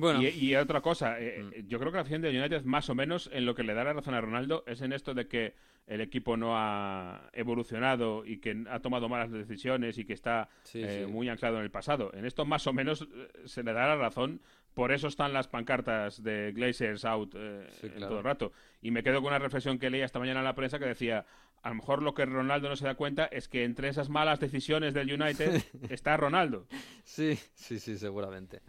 Bueno, 0.00 0.22
Y, 0.22 0.26
y 0.28 0.54
otra 0.56 0.80
cosa, 0.80 1.18
eh, 1.20 1.64
yo 1.66 1.78
creo 1.78 1.90
que 1.92 1.96
la 1.96 2.02
afición 2.02 2.22
de 2.22 2.30
United, 2.30 2.64
más 2.64 2.88
o 2.90 2.94
menos, 2.94 3.28
en 3.32 3.44
lo 3.46 3.54
que 3.54 3.62
le 3.62 3.74
da 3.74 3.84
la 3.84 3.92
razón 3.92 4.14
a 4.14 4.20
Ronaldo, 4.20 4.64
es 4.66 4.80
en 4.82 4.92
esto 4.92 5.14
de 5.14 5.26
que 5.28 5.54
el 5.86 6.00
equipo 6.02 6.36
no 6.36 6.52
ha 6.56 7.30
evolucionado 7.32 8.24
y 8.26 8.38
que 8.38 8.64
ha 8.70 8.80
tomado 8.80 9.08
malas 9.08 9.30
decisiones 9.30 9.96
y 9.98 10.04
que 10.04 10.12
está 10.12 10.48
Sí, 10.62 10.82
eh, 10.82 11.04
sí. 11.06 11.10
muy 11.12 11.28
anclado 11.30 11.56
en 11.58 11.62
el 11.64 11.70
pasado. 11.70 12.10
En 12.14 12.26
esto, 12.26 12.44
más 12.44 12.66
o 12.66 12.72
menos, 12.74 13.02
eh, 13.02 13.28
se 13.46 13.62
le 13.62 13.72
da 13.72 13.86
la 13.88 13.96
razón. 13.96 14.40
Por 14.74 14.92
eso 14.92 15.08
están 15.08 15.32
las 15.32 15.48
pancartas 15.48 16.22
de 16.22 16.52
Glazers 16.52 17.04
out 17.06 17.34
eh, 17.36 17.66
Sí, 17.80 17.86
en 17.86 17.92
claro. 17.94 18.08
todo 18.08 18.18
el 18.18 18.24
rato. 18.24 18.52
Y 18.82 18.90
me 18.90 19.02
quedo 19.02 19.16
con 19.22 19.28
una 19.30 19.38
reflexión 19.38 19.78
que 19.78 19.88
leía 19.90 20.04
esta 20.04 20.18
mañana 20.18 20.40
en 20.40 20.44
la 20.44 20.54
prensa 20.54 20.78
que 20.78 20.84
decía. 20.86 21.24
A 21.62 21.70
lo 21.70 21.74
mejor 21.74 22.02
lo 22.04 22.14
que 22.14 22.24
Ronaldo 22.24 22.68
no 22.68 22.76
se 22.76 22.84
da 22.84 22.94
cuenta 22.94 23.24
es 23.26 23.48
que 23.48 23.64
entre 23.64 23.88
esas 23.88 24.08
malas 24.10 24.38
decisiones 24.38 24.94
del 24.94 25.12
United 25.20 25.60
está 25.90 26.16
Ronaldo. 26.16 26.66
Sí, 27.02 27.36
sí, 27.54 27.80
sí, 27.80 27.98
seguramente. 27.98 28.60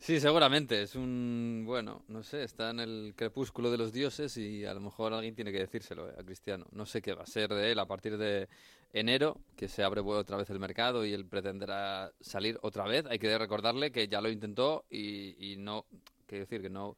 Sí, 0.00 0.18
seguramente. 0.18 0.82
Es 0.82 0.94
un. 0.94 1.64
Bueno, 1.66 2.02
no 2.08 2.22
sé, 2.22 2.42
está 2.42 2.70
en 2.70 2.80
el 2.80 3.12
crepúsculo 3.14 3.70
de 3.70 3.76
los 3.78 3.92
dioses 3.92 4.34
y 4.38 4.64
a 4.64 4.72
lo 4.72 4.80
mejor 4.80 5.12
alguien 5.12 5.34
tiene 5.34 5.52
que 5.52 5.58
decírselo 5.58 6.08
eh, 6.08 6.14
a 6.18 6.22
Cristiano. 6.24 6.66
No 6.72 6.86
sé 6.86 7.02
qué 7.02 7.12
va 7.12 7.22
a 7.24 7.26
ser 7.26 7.50
de 7.50 7.70
él 7.72 7.78
a 7.78 7.86
partir 7.86 8.16
de 8.16 8.48
enero, 8.94 9.36
que 9.56 9.68
se 9.68 9.82
abre 9.84 10.00
otra 10.00 10.38
vez 10.38 10.48
el 10.50 10.58
mercado 10.58 11.04
y 11.04 11.12
él 11.12 11.26
pretenderá 11.26 12.10
salir 12.20 12.58
otra 12.62 12.84
vez. 12.84 13.04
Hay 13.06 13.18
que 13.18 13.36
recordarle 13.36 13.92
que 13.92 14.08
ya 14.08 14.22
lo 14.22 14.30
intentó 14.30 14.84
y, 14.90 15.52
y 15.52 15.56
no. 15.58 15.84
Quiero 16.26 16.44
decir 16.44 16.62
que 16.62 16.70
no. 16.70 16.96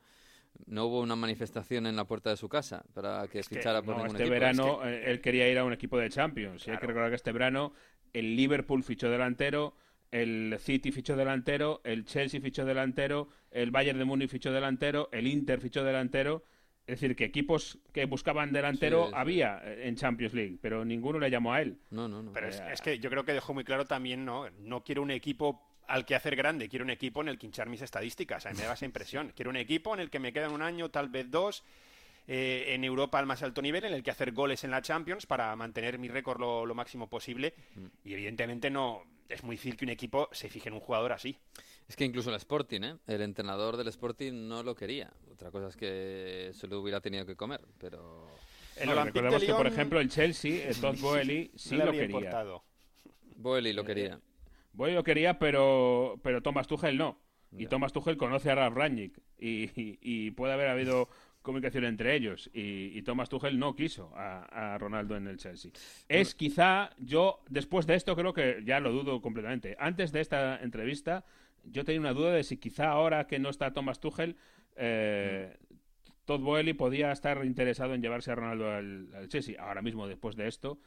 No 0.67 0.85
hubo 0.85 1.01
una 1.01 1.17
manifestación 1.17 1.87
en 1.87 1.97
la 1.97 2.05
puerta 2.05 2.31
de 2.31 2.37
su 2.37 2.49
casa 2.49 2.85
para 2.95 3.27
que 3.27 3.41
Es 3.41 3.49
que, 3.49 3.57
fichara 3.57 3.83
por 3.83 3.97
No, 3.97 4.03
ningún 4.05 4.17
este 4.17 4.23
equipo. 4.25 4.33
verano 4.33 4.85
Es 4.85 4.89
que- 4.91 4.95
eh, 5.07 5.11
él 5.11 5.21
quería 5.21 5.49
ir 5.49 5.59
a 5.59 5.65
un 5.65 5.73
equipo 5.73 5.99
de 5.99 6.09
Champions. 6.09 6.69
Y 6.69 6.71
hay 6.71 6.79
que 6.79 6.87
recordar 6.87 7.09
que 7.11 7.17
este 7.17 7.33
verano 7.33 7.73
el 8.13 8.37
Liverpool 8.37 8.85
fichó 8.85 9.11
delantero, 9.11 9.75
el 10.13 10.57
City 10.61 10.93
fichó 10.93 11.17
delantero, 11.17 11.81
el 11.85 12.05
Chelsea 12.05 12.41
fichó 12.41 12.65
delantero, 12.65 13.29
el 13.51 13.71
Bayern 13.73 13.99
de 13.99 14.05
Múnich 14.05 14.31
fichó 14.31 14.53
delantero, 14.53 15.09
el 15.13 15.27
Inter 15.27 15.61
fichó 15.61 15.83
delantero. 15.83 16.45
Es 16.87 17.01
decir, 17.01 17.15
que 17.17 17.25
equipos 17.25 17.79
que 17.93 18.05
buscaban 18.07 18.53
delantero 18.53 19.05
Sí, 19.05 19.11
sí. 19.11 19.15
había 19.17 19.63
en 19.65 19.95
Champions 19.97 20.35
League, 20.35 20.59
pero 20.61 20.85
ninguno 20.85 21.19
le 21.21 21.31
llamó 21.31 21.53
a 21.53 21.63
él. 21.63 21.79
No, 21.91 22.09
no, 22.09 22.23
no. 22.23 22.33
Pero 22.33 22.49
es, 22.49 22.59
Eh, 22.61 22.65
es 22.73 22.81
que 22.81 22.99
yo 22.99 23.09
creo 23.09 23.25
que 23.25 23.33
dejó 23.33 23.55
muy 23.55 23.63
claro 23.65 23.85
también, 23.87 24.25
¿no? 24.25 24.51
No 24.59 24.83
quiero 24.83 25.01
un 25.03 25.13
equipo 25.13 25.63
al 25.87 26.05
que 26.05 26.15
hacer 26.17 26.35
grande, 26.37 26.69
quiero 26.69 26.85
un 26.85 26.91
equipo 26.91 27.21
en 27.23 27.29
el 27.29 27.39
que 27.39 27.47
hinchar 27.47 27.69
mis 27.69 27.83
estadísticas. 27.83 28.47
A 28.47 28.51
mí 28.51 28.59
me 28.59 28.65
da 28.65 28.75
esa 28.75 28.85
impresión. 28.85 29.33
Quiero 29.37 29.51
un 29.51 29.57
equipo 29.57 29.95
en 29.95 30.01
el 30.01 30.11
que 30.11 30.19
me 30.19 30.33
quedan 30.33 30.53
un 30.53 30.63
año, 30.63 30.91
tal 30.91 31.09
vez 31.09 31.31
dos, 31.31 31.63
eh, 32.27 32.67
en 32.75 32.83
Europa 32.85 33.19
al 33.19 33.27
más 33.27 33.43
alto 33.43 33.63
nivel, 33.63 33.85
en 33.85 33.93
el 33.95 34.03
que 34.03 34.11
hacer 34.11 34.33
goles 34.33 34.65
en 34.65 34.71
la 34.73 34.83
Champions 34.83 35.25
para 35.27 35.55
mantener 35.57 35.99
mi 35.99 36.09
récord 36.09 36.41
lo, 36.41 36.67
lo 36.67 36.75
máximo 36.75 37.09
posible. 37.09 37.55
Y 38.05 38.13
evidentemente 38.13 38.71
no 38.71 39.05
es 39.33 39.43
muy 39.45 39.55
difícil 39.57 39.77
que 39.77 39.85
un 39.85 39.91
equipo 39.91 40.29
se 40.33 40.49
fije 40.49 40.69
en 40.69 40.75
un 40.75 40.81
jugador 40.81 41.13
así. 41.13 41.37
Es 41.89 41.97
que 41.97 42.05
incluso 42.05 42.31
el 42.31 42.37
Sporting, 42.37 42.81
¿eh? 42.83 42.97
El 43.07 43.23
entrenador 43.23 43.77
del 43.77 43.89
Sporting 43.89 44.33
no 44.49 44.63
lo 44.63 44.75
quería. 44.75 45.13
Otra 45.31 45.51
cosa 45.51 45.69
es 45.69 45.77
que 45.77 46.51
se 46.55 46.67
lo 46.69 46.81
hubiera 46.81 47.01
tenido 47.01 47.27
que 47.27 47.37
comer, 47.37 47.61
pero... 47.79 48.29
El 48.77 48.89
No, 48.89 49.05
recordemos 49.05 49.41
de 49.41 49.47
que, 49.47 49.55
por 49.55 49.67
ejemplo, 49.67 50.01
el 50.01 50.09
Chelsea, 50.09 50.67
el 50.69 50.77
Todd 50.81 50.97
Boehly, 51.01 51.51
sí 51.57 51.77
lo 51.77 51.91
quería. 51.93 52.05
importado. 52.05 52.65
Boeli 53.37 53.73
lo 53.73 53.85
quería. 53.85 54.19
Boehly 54.73 54.95
lo 54.95 55.05
quería, 55.05 55.39
pero, 55.39 56.19
pero 56.23 56.43
Thomas 56.43 56.67
Tuchel 56.67 56.97
no. 56.97 57.19
Y. 57.55 57.67
Thomas 57.67 57.93
Tuchel 57.93 58.17
conoce 58.17 58.51
a 58.51 58.55
Ralf 58.55 58.75
Rangnick 58.75 59.19
y, 59.39 59.65
y- 59.79 59.99
y 60.01 60.31
puede 60.31 60.55
haber 60.55 60.69
habido 60.69 61.11
comunicación 61.43 61.85
entre 61.85 62.15
ellos. 62.15 62.51
Y, 62.55 62.97
y 62.97 63.03
Thomas 63.03 63.29
Tuchel 63.29 63.59
no 63.59 63.75
quiso 63.75 64.11
a, 64.17 64.75
a 64.75 64.79
Ronaldo 64.79 65.17
en 65.17 65.27
el 65.27 65.37
Chelsea. 65.37 65.73
Es 66.09 66.35
quizá, 66.35 66.91
yo 66.99 67.41
después 67.51 67.87
de 67.87 67.95
esto 67.95 68.17
creo 68.17 68.33
que 68.33 68.63
ya 68.65 68.81
lo 68.81 68.93
dudo 68.93 69.21
completamente. 69.21 69.77
Antes 69.79 70.13
de 70.13 70.21
esta 70.21 70.61
entrevista, 70.63 71.25
yo 71.65 71.85
tenía 71.85 72.01
una 72.01 72.15
duda 72.15 72.33
de 72.33 72.45
si 72.45 72.57
quizá 72.57 72.89
ahora 72.89 73.27
que 73.27 73.39
no 73.39 73.51
está 73.51 73.73
Thomas 73.73 74.01
Tuchel, 74.01 74.37
eh, 74.77 75.57
Todd 76.25 76.41
Boehly 76.41 76.73
podía 76.73 77.13
estar 77.13 77.45
interesado 77.45 77.95
en 77.95 78.03
llevarse 78.03 78.31
a 78.31 78.37
Ronaldo 78.37 78.71
al, 78.71 79.09
al 79.15 79.29
Chelsea. 79.29 79.61
Ahora 79.61 79.83
mismo, 79.83 80.07
después 80.07 80.37
de 80.37 80.47
esto, 80.47 80.79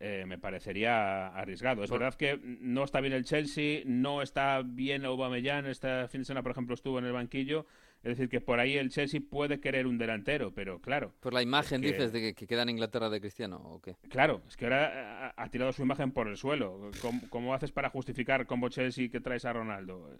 eh, 0.00 0.24
me 0.26 0.38
parecería 0.38 1.28
arriesgado. 1.28 1.84
Es 1.84 1.90
verdad 1.90 2.14
que 2.14 2.40
no 2.42 2.84
está 2.84 3.00
bien 3.00 3.12
el 3.12 3.24
Chelsea, 3.24 3.82
no 3.86 4.22
está 4.22 4.62
bien 4.64 5.04
Aubameyang, 5.04 5.66
este 5.66 6.08
fin 6.08 6.22
de 6.22 6.24
semana, 6.24 6.42
por 6.42 6.52
ejemplo, 6.52 6.74
estuvo 6.74 6.98
en 6.98 7.04
el 7.04 7.12
banquillo. 7.12 7.66
Es 8.02 8.16
decir, 8.16 8.28
que 8.30 8.40
por 8.40 8.58
ahí 8.60 8.78
el 8.78 8.90
Chelsea 8.90 9.20
puede 9.28 9.60
querer 9.60 9.86
un 9.86 9.98
delantero, 9.98 10.52
pero 10.54 10.80
claro, 10.80 11.12
Por 11.20 11.34
la 11.34 11.42
imagen, 11.42 11.82
que- 11.82 11.88
dices, 11.88 12.12
de 12.12 12.20
que, 12.20 12.34
que 12.34 12.46
queda 12.46 12.62
en 12.62 12.70
Inglaterra 12.70 13.10
de 13.10 13.20
Cristiano, 13.20 13.56
¿o 13.62 13.80
qué? 13.80 13.96
claro, 14.08 14.40
es 14.48 14.56
que 14.56 14.64
ahora 14.64 15.32
ha, 15.36 15.42
ha 15.42 15.50
tirado 15.50 15.70
su 15.72 15.82
imagen 15.82 16.10
por 16.12 16.26
el 16.28 16.36
suelo. 16.38 16.90
¿Cómo, 17.02 17.20
cómo 17.28 17.52
haces 17.54 17.70
para 17.72 17.90
justificar 17.90 18.46
como 18.46 18.68
Chelsea 18.70 19.10
que 19.10 19.20
traes 19.20 19.44
a 19.44 19.52
Ronaldo? 19.52 20.10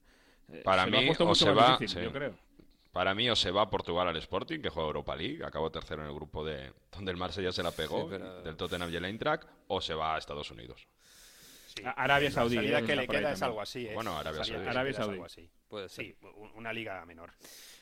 Eh, 0.52 0.60
Para 0.62 0.84
se 0.84 0.90
lo 0.90 0.98
ha 0.98 1.00
mí, 1.00 1.06
puesto 1.06 1.28
o 1.28 1.34
se 1.34 1.50
va- 1.52 1.72
difícil, 1.78 1.88
sí. 2.00 2.04
yo 2.04 2.12
creo. 2.12 2.34
Para 2.92 3.14
mí, 3.14 3.30
o 3.30 3.36
se 3.36 3.52
va 3.52 3.62
a 3.62 3.70
Portugal 3.70 4.08
al 4.08 4.16
Sporting, 4.16 4.58
que 4.60 4.68
juega 4.68 4.88
Europa 4.88 5.14
League, 5.14 5.44
acabó 5.44 5.70
tercero 5.70 6.02
en 6.02 6.08
el 6.08 6.14
grupo 6.14 6.44
de 6.44 6.72
donde 6.90 7.12
el 7.12 7.16
Marsella 7.16 7.52
se 7.52 7.62
la 7.62 7.70
pegó, 7.70 8.02
Sí, 8.02 8.06
pero- 8.10 8.42
del 8.42 8.56
Tottenham 8.56 8.90
y 8.92 8.96
el 8.96 9.04
Eintracht, 9.04 9.44
o 9.68 9.80
se 9.80 9.94
va 9.94 10.16
a 10.16 10.18
Estados 10.18 10.50
Unidos. 10.50 10.86
Sí. 11.76 11.83
Arabia 11.96 12.30
Saudí. 12.30 12.56
La 12.56 12.62
salida 12.62 12.78
eh, 12.80 12.85
que 12.85 12.96
le 12.96 13.06
queda 13.09 13.33
es 13.33 13.42
algo 13.42 13.61
así, 13.61 13.87
¿eh? 13.87 13.94
Bueno, 13.94 14.16
Arabia 14.18 14.44
Saudí. 14.44 14.66
Arabia 14.66 14.92
Saudí. 14.92 15.12
algo 15.12 15.24
así. 15.24 15.48
Puede 15.68 15.88
ser. 15.88 16.04
Sí, 16.06 16.16
un- 16.37 16.50
una 16.56 16.72
liga 16.72 17.04
menor. 17.06 17.33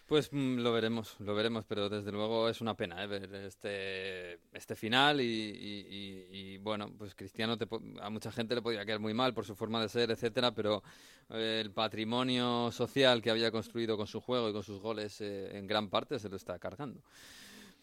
Pues 0.06 0.30
mm, 0.32 0.60
lo 0.60 0.72
veremos, 0.72 1.16
lo 1.20 1.34
veremos, 1.34 1.66
pero 1.68 1.90
desde 1.90 2.10
luego 2.12 2.48
es 2.48 2.62
una 2.62 2.74
pena 2.74 3.02
¿eh? 3.04 3.06
ver 3.06 3.34
este, 3.34 4.40
este 4.54 4.74
final 4.74 5.20
y, 5.20 5.24
y- 5.24 5.86
y- 5.90 6.54
y, 6.54 6.58
bueno, 6.58 6.90
pues 6.96 7.14
Cristiano 7.14 7.58
te 7.58 7.66
po- 7.66 7.82
a 8.00 8.08
mucha 8.08 8.32
gente 8.32 8.54
le 8.54 8.62
podía 8.62 8.86
quedar 8.86 9.00
muy 9.00 9.12
mal 9.12 9.34
por 9.34 9.44
su 9.44 9.54
forma 9.54 9.82
de 9.82 9.88
ser, 9.90 10.10
etcétera, 10.10 10.52
pero 10.54 10.82
eh, 11.30 11.60
el 11.62 11.72
patrimonio 11.72 12.70
social 12.72 13.20
que 13.20 13.30
había 13.30 13.50
construido 13.50 13.98
con 13.98 14.06
su 14.06 14.20
juego 14.22 14.48
y 14.48 14.52
con 14.54 14.62
sus 14.62 14.80
goles 14.80 15.20
eh, 15.20 15.56
en 15.58 15.66
gran 15.66 15.90
parte 15.90 16.18
se 16.18 16.30
lo 16.30 16.36
está 16.36 16.58
cargando. 16.58 17.02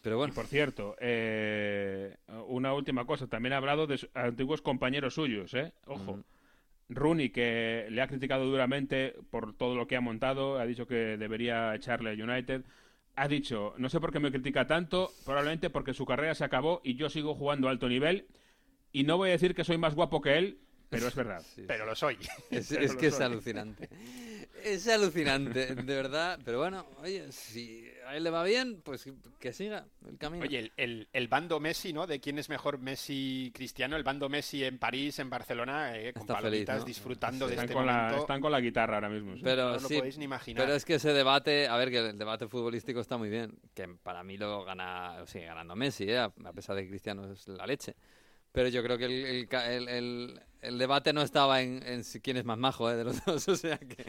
Pero 0.06 0.14
Y 0.14 0.18
bueno, 0.18 0.34
por 0.34 0.46
cierto, 0.46 0.94
eh, 1.00 2.14
una 2.46 2.72
última 2.74 3.04
cosa. 3.06 3.26
También 3.26 3.54
ha 3.54 3.56
hablado 3.56 3.88
de 3.88 3.98
antiguos 4.14 4.62
compañeros 4.62 5.14
suyos, 5.14 5.52
¿eh? 5.54 5.72
Ojo. 5.84 6.22
Rooney, 6.88 7.30
que 7.30 7.88
le 7.90 8.00
ha 8.00 8.06
criticado 8.06 8.44
duramente 8.44 9.16
por 9.30 9.56
todo 9.56 9.74
lo 9.74 9.88
que 9.88 9.96
ha 9.96 10.00
montado, 10.00 10.60
ha 10.60 10.64
dicho 10.64 10.86
que 10.86 11.16
debería 11.16 11.74
echarle 11.74 12.10
a 12.10 12.24
United. 12.24 12.62
Ha 13.16 13.26
dicho, 13.26 13.74
no 13.78 13.88
sé 13.88 13.98
por 13.98 14.12
qué 14.12 14.20
me 14.20 14.30
critica 14.30 14.68
tanto, 14.68 15.10
probablemente 15.24 15.70
porque 15.70 15.92
su 15.92 16.06
carrera 16.06 16.36
se 16.36 16.44
acabó 16.44 16.80
y 16.84 16.94
yo 16.94 17.10
sigo 17.10 17.34
jugando 17.34 17.66
a 17.66 17.72
alto 17.72 17.88
nivel. 17.88 18.28
Y 18.92 19.02
no 19.02 19.16
voy 19.16 19.30
a 19.30 19.32
decir 19.32 19.56
que 19.56 19.64
soy 19.64 19.76
más 19.76 19.96
guapo 19.96 20.20
que 20.20 20.38
él, 20.38 20.60
pero 20.88 21.08
es 21.08 21.16
verdad. 21.16 21.42
sí, 21.54 21.64
Pero 21.66 21.84
lo 21.84 21.96
soy. 21.96 22.16
es, 22.50 22.68
pero 22.68 22.84
es 22.84 22.94
lo 22.94 23.00
que 23.00 23.06
es 23.08 23.20
alucinante. 23.20 23.88
Es 24.62 24.86
alucinante, 24.86 25.74
de 25.74 25.94
verdad. 25.96 26.38
Pero 26.44 26.58
bueno, 26.58 26.86
oye, 27.02 27.32
si 27.32 27.90
a 28.06 28.16
él 28.16 28.24
le 28.24 28.30
va 28.30 28.42
bien, 28.44 28.80
pues 28.82 29.04
que 29.38 29.52
siga 29.52 29.86
el 30.08 30.16
camino. 30.18 30.44
Oye, 30.44 30.58
el, 30.60 30.72
el- 30.76 31.08
el 31.12 31.28
bando 31.28 31.60
Messi, 31.60 31.92
¿no? 31.92 32.06
De 32.06 32.20
quién 32.20 32.38
es 32.38 32.48
mejor 32.48 32.78
Messi 32.78 33.50
Cristiano, 33.54 33.96
el 33.96 34.02
bando 34.04 34.28
Messi 34.28 34.64
en 34.64 34.78
París, 34.78 35.18
en 35.18 35.28
Barcelona, 35.28 35.96
eh, 35.96 36.12
con 36.12 36.22
Está 36.22 36.34
palomitas, 36.34 36.74
feliz, 36.76 36.80
¿no? 36.80 36.86
disfrutando 36.86 37.46
de 37.46 37.52
Están 37.54 37.64
este 37.64 37.74
con, 37.74 37.86
la, 37.86 37.92
momento. 37.94 38.20
están 38.20 38.40
con 38.40 38.52
la 38.52 38.60
guitarra 38.60 38.94
ahora 38.96 39.08
mismo. 39.08 39.34
sí. 39.34 39.40
pero 39.44 39.66
no 39.74 39.80
lo 39.80 39.88
sí, 39.88 39.96
podéis 39.98 40.18
ni 40.18 40.24
imaginar. 40.24 40.64
Pero 40.64 40.74
es 40.76 40.84
que 40.84 40.94
ese 40.94 41.12
debate, 41.12 41.68
a 41.68 41.76
ver, 41.76 41.90
que 41.90 41.98
el 42.10 42.18
debate 42.18 42.48
futbolístico 42.48 43.00
está 43.00 43.16
muy 43.16 43.28
bien, 43.28 43.58
que 43.74 43.88
para 43.88 44.22
mí 44.22 44.36
lo 44.36 44.64
gana, 44.64 45.24
sigue 45.26 45.46
ganando 45.46 45.74
Messi, 45.76 46.04
¿eh? 46.04 46.18
a 46.18 46.24
a 46.26 46.52
pesar 46.52 46.76
de 46.76 46.82
que 46.84 46.88
Cristiano 46.90 47.30
es 47.32 47.46
la 47.48 47.66
leche. 47.66 47.94
Pero 48.56 48.70
yo 48.70 48.82
creo 48.82 48.96
que 48.96 49.04
el, 49.04 49.12
el 49.86 50.40
el- 50.62 50.78
debate 50.78 51.12
no 51.12 51.20
estaba 51.20 51.60
en, 51.60 51.82
en 51.82 52.02
quién 52.22 52.38
es 52.38 52.46
más 52.46 52.56
majo 52.56 52.90
¿eh? 52.90 52.96
de 52.96 53.04
los 53.04 53.22
dos, 53.26 53.46
o 53.48 53.54
sea 53.54 53.76
que... 53.76 54.02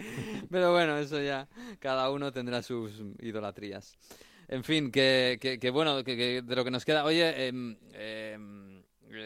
Pero 0.50 0.72
bueno, 0.72 0.98
eso 0.98 1.22
ya, 1.22 1.50
cada 1.80 2.10
uno 2.10 2.32
tendrá 2.32 2.62
sus 2.64 3.04
idolatrías. 3.20 3.98
En 4.48 4.64
fin, 4.64 4.90
que, 4.90 5.38
que, 5.42 5.60
que 5.60 5.70
bueno, 5.70 6.02
que, 6.06 6.42
de 6.42 6.56
lo 6.56 6.64
que 6.64 6.72
nos 6.72 6.86
queda... 6.86 7.04
Oye, 7.04 7.48
em, 7.48 7.76
eh, 7.92 8.38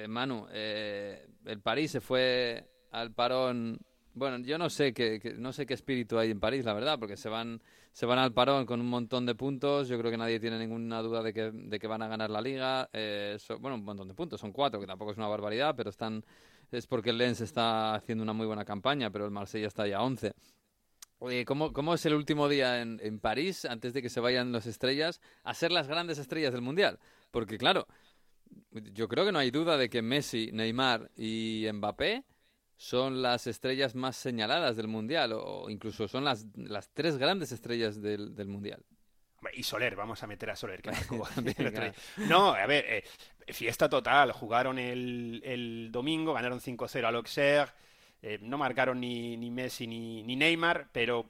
Manu, 0.07 0.47
eh, 0.51 1.27
el 1.45 1.59
París 1.61 1.91
se 1.91 2.01
fue 2.01 2.67
al 2.89 3.13
parón 3.13 3.79
bueno, 4.15 4.39
yo 4.39 4.57
no 4.57 4.71
sé 4.71 4.91
qué, 4.91 5.35
no 5.37 5.53
sé 5.53 5.67
qué 5.67 5.75
espíritu 5.75 6.17
hay 6.17 6.31
en 6.31 6.39
París, 6.39 6.65
la 6.65 6.73
verdad, 6.73 6.97
porque 6.99 7.15
se 7.15 7.29
van, 7.29 7.61
se 7.91 8.05
van 8.05 8.19
al 8.19 8.33
parón 8.33 8.65
con 8.65 8.79
un 8.79 8.87
montón 8.87 9.25
de 9.25 9.35
puntos. 9.35 9.87
Yo 9.87 9.97
creo 9.97 10.11
que 10.11 10.17
nadie 10.17 10.39
tiene 10.39 10.57
ninguna 10.57 11.01
duda 11.01 11.21
de 11.21 11.33
que, 11.33 11.51
de 11.51 11.79
que 11.79 11.87
van 11.87 12.01
a 12.01 12.07
ganar 12.07 12.29
la 12.29 12.41
liga. 12.41 12.89
Eh, 12.93 13.37
bueno, 13.59 13.75
un 13.75 13.83
montón 13.83 14.07
de 14.07 14.13
puntos, 14.13 14.39
son 14.39 14.51
cuatro, 14.51 14.79
que 14.79 14.87
tampoco 14.87 15.11
es 15.11 15.17
una 15.17 15.27
barbaridad, 15.27 15.75
pero 15.75 15.89
están 15.89 16.23
es 16.71 16.87
porque 16.87 17.09
el 17.09 17.17
Lens 17.17 17.41
está 17.41 17.95
haciendo 17.95 18.23
una 18.23 18.33
muy 18.33 18.47
buena 18.47 18.63
campaña, 18.63 19.11
pero 19.11 19.25
el 19.25 19.31
Marsella 19.31 19.67
está 19.67 19.87
ya 19.87 19.97
a 19.97 20.03
11. 20.03 20.33
Oye, 21.19 21.45
¿cómo, 21.45 21.73
¿cómo, 21.73 21.93
es 21.93 22.05
el 22.05 22.13
último 22.13 22.47
día 22.47 22.81
en, 22.81 22.99
en 23.03 23.19
París, 23.19 23.65
antes 23.65 23.93
de 23.93 24.01
que 24.01 24.09
se 24.09 24.21
vayan 24.21 24.51
las 24.51 24.65
estrellas, 24.65 25.21
a 25.43 25.53
ser 25.53 25.71
las 25.71 25.87
grandes 25.87 26.17
estrellas 26.17 26.53
del 26.53 26.61
Mundial? 26.61 26.97
Porque 27.29 27.57
claro, 27.57 27.87
yo 28.71 29.07
creo 29.07 29.25
que 29.25 29.31
no 29.31 29.39
hay 29.39 29.51
duda 29.51 29.77
de 29.77 29.89
que 29.89 30.01
Messi, 30.01 30.49
Neymar 30.53 31.11
y 31.15 31.67
Mbappé 31.71 32.23
son 32.81 33.21
las 33.21 33.45
estrellas 33.45 33.93
más 33.93 34.17
señaladas 34.17 34.75
del 34.75 34.87
Mundial, 34.87 35.33
o 35.33 35.69
incluso 35.69 36.07
son 36.07 36.23
las, 36.23 36.47
las 36.55 36.89
tres 36.89 37.17
grandes 37.17 37.51
estrellas 37.51 38.01
del, 38.01 38.33
del 38.33 38.47
Mundial. 38.47 38.83
Y 39.53 39.61
Soler, 39.61 39.95
vamos 39.95 40.23
a 40.23 40.27
meter 40.27 40.49
a 40.49 40.55
Soler. 40.55 40.81
Que 40.81 40.89
no, 42.27 42.47
a 42.55 42.65
ver, 42.65 42.85
eh, 42.87 43.53
fiesta 43.53 43.87
total. 43.87 44.31
Jugaron 44.31 44.79
el, 44.79 45.43
el 45.45 45.89
domingo, 45.91 46.33
ganaron 46.33 46.59
5-0 46.59 47.05
al 47.05 47.15
Auxerre. 47.17 47.71
Eh, 48.23 48.39
no 48.41 48.57
marcaron 48.57 48.99
ni, 48.99 49.37
ni 49.37 49.51
Messi 49.51 49.85
ni, 49.85 50.23
ni 50.23 50.35
Neymar, 50.35 50.89
pero 50.91 51.29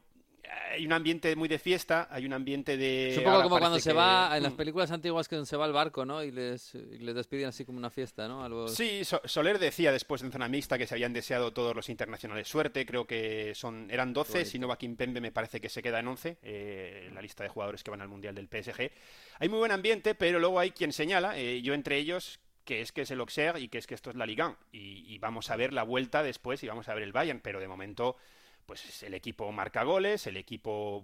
hay 0.71 0.85
un 0.85 0.93
ambiente 0.93 1.35
muy 1.35 1.47
de 1.47 1.59
fiesta, 1.59 2.07
hay 2.11 2.25
un 2.25 2.33
ambiente 2.33 2.77
de... 2.77 3.11
Es 3.11 3.17
un 3.17 3.23
poco 3.23 3.43
como 3.43 3.59
cuando 3.59 3.79
se 3.79 3.93
va, 3.93 4.35
en 4.35 4.43
las 4.43 4.53
mm. 4.53 4.57
películas 4.57 4.91
antiguas 4.91 5.27
que 5.27 5.45
se 5.45 5.57
va 5.57 5.65
al 5.65 5.73
barco, 5.73 6.05
¿no? 6.05 6.23
Y 6.23 6.31
les, 6.31 6.73
les 6.73 7.15
despiden 7.15 7.47
así 7.47 7.65
como 7.65 7.77
una 7.77 7.89
fiesta, 7.89 8.27
¿no? 8.27 8.67
Sí, 8.67 9.01
Soler 9.03 9.59
decía 9.59 9.91
después 9.91 10.21
en 10.23 10.31
zona 10.31 10.47
mixta 10.47 10.77
que 10.77 10.87
se 10.87 10.95
habían 10.95 11.13
deseado 11.13 11.51
todos 11.51 11.75
los 11.75 11.89
internacionales 11.89 12.47
suerte, 12.47 12.85
creo 12.85 13.05
que 13.05 13.53
son 13.55 13.89
eran 13.89 14.13
12, 14.13 14.45
si 14.45 14.59
no 14.59 14.67
va 14.67 14.77
Pembe 14.81 15.21
me 15.21 15.31
parece 15.31 15.61
que 15.61 15.69
se 15.69 15.81
queda 15.81 15.99
en 15.99 16.07
11, 16.07 16.37
eh, 16.41 17.11
la 17.13 17.21
lista 17.21 17.43
de 17.43 17.49
jugadores 17.49 17.83
que 17.83 17.91
van 17.91 18.01
al 18.01 18.07
Mundial 18.07 18.35
del 18.35 18.47
PSG. 18.47 18.91
Hay 19.39 19.49
muy 19.49 19.59
buen 19.59 19.71
ambiente, 19.71 20.15
pero 20.15 20.39
luego 20.39 20.59
hay 20.59 20.71
quien 20.71 20.91
señala, 20.91 21.37
eh, 21.37 21.61
yo 21.61 21.73
entre 21.73 21.97
ellos, 21.97 22.39
que 22.65 22.81
es 22.81 22.91
que 22.91 23.01
es 23.01 23.11
el 23.11 23.19
Auxerre 23.19 23.59
y 23.59 23.67
que 23.67 23.77
es 23.77 23.87
que 23.87 23.95
esto 23.95 24.09
es 24.09 24.15
la 24.15 24.25
Liga. 24.25 24.57
Y, 24.71 25.05
y 25.13 25.17
vamos 25.19 25.49
a 25.49 25.55
ver 25.55 25.73
la 25.73 25.83
vuelta 25.83 26.23
después 26.23 26.63
y 26.63 26.67
vamos 26.67 26.89
a 26.89 26.93
ver 26.93 27.03
el 27.03 27.11
Bayern, 27.11 27.39
pero 27.41 27.59
de 27.59 27.67
momento 27.67 28.17
pues 28.65 29.03
el 29.03 29.13
equipo 29.13 29.51
marca 29.51 29.83
goles, 29.83 30.27
el 30.27 30.37
equipo 30.37 31.03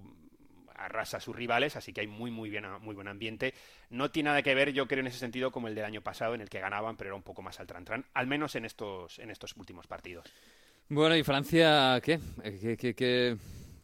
arrasa 0.78 1.18
a 1.18 1.20
sus 1.20 1.36
rivales, 1.36 1.76
así 1.76 1.92
que 1.92 2.02
hay 2.02 2.08
muy 2.08 2.32
muy 2.32 2.50
bien, 2.50 2.66
muy 2.82 2.96
buen 2.96 3.08
ambiente. 3.08 3.54
No 3.90 4.12
tiene 4.12 4.30
nada 4.30 4.44
que 4.44 4.56
ver, 4.56 4.72
yo 4.72 4.88
creo, 4.88 5.02
en 5.02 5.08
ese 5.08 5.20
sentido, 5.20 5.52
como 5.52 5.68
el 5.68 5.76
del 5.76 5.86
año 5.86 6.02
pasado, 6.02 6.36
en 6.36 6.42
el 6.42 6.50
que 6.50 6.60
ganaban, 6.60 6.96
pero 6.98 7.10
era 7.10 7.16
un 7.16 7.24
poco 7.24 7.42
más 7.42 7.60
al 7.60 7.68
tran, 7.68 8.06
al 8.14 8.28
menos 8.28 8.56
en 8.56 8.66
estos, 8.66 9.20
en 9.20 9.32
estos 9.32 9.56
últimos 9.58 9.88
partidos. 9.88 10.26
Bueno, 10.90 11.16
¿y 11.16 11.24
Francia 11.24 12.00
qué? 12.02 12.20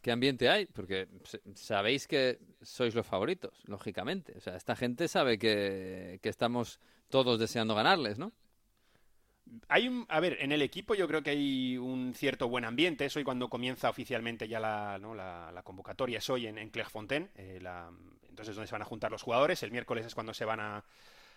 ¿Qué, 0.02 0.12
ambiente 0.12 0.48
hay? 0.48 0.66
Porque 0.66 1.08
sabéis 1.54 2.06
que 2.06 2.38
sois 2.62 2.94
los 2.94 3.06
favoritos, 3.06 3.62
lógicamente. 3.66 4.34
O 4.36 4.40
sea, 4.40 4.56
esta 4.56 4.76
gente 4.76 5.08
sabe 5.08 5.38
que, 5.38 6.18
que 6.22 6.28
estamos 6.28 6.78
todos 7.08 7.38
deseando 7.38 7.74
ganarles, 7.74 8.18
¿no? 8.18 8.32
Hay 9.68 9.88
un, 9.88 10.06
a 10.08 10.20
ver, 10.20 10.38
en 10.40 10.52
el 10.52 10.62
equipo 10.62 10.94
yo 10.94 11.06
creo 11.06 11.22
que 11.22 11.30
hay 11.30 11.76
un 11.76 12.14
cierto 12.14 12.48
buen 12.48 12.64
ambiente. 12.64 13.04
Es 13.04 13.16
hoy 13.16 13.24
cuando 13.24 13.48
comienza 13.48 13.90
oficialmente 13.90 14.48
ya 14.48 14.60
la, 14.60 14.98
la, 14.98 15.62
convocatoria, 15.62 16.18
es 16.18 16.30
hoy 16.30 16.46
en, 16.46 16.58
en 16.58 16.70
Clairefontaine. 16.70 17.28
Eh, 17.36 17.60
entonces, 18.28 18.54
donde 18.54 18.66
se 18.66 18.72
van 18.72 18.82
a 18.82 18.86
juntar 18.86 19.10
los 19.10 19.22
jugadores. 19.22 19.62
El 19.62 19.70
miércoles 19.70 20.06
es 20.06 20.14
cuando 20.14 20.34
se 20.34 20.44
van 20.44 20.60
a, 20.60 20.84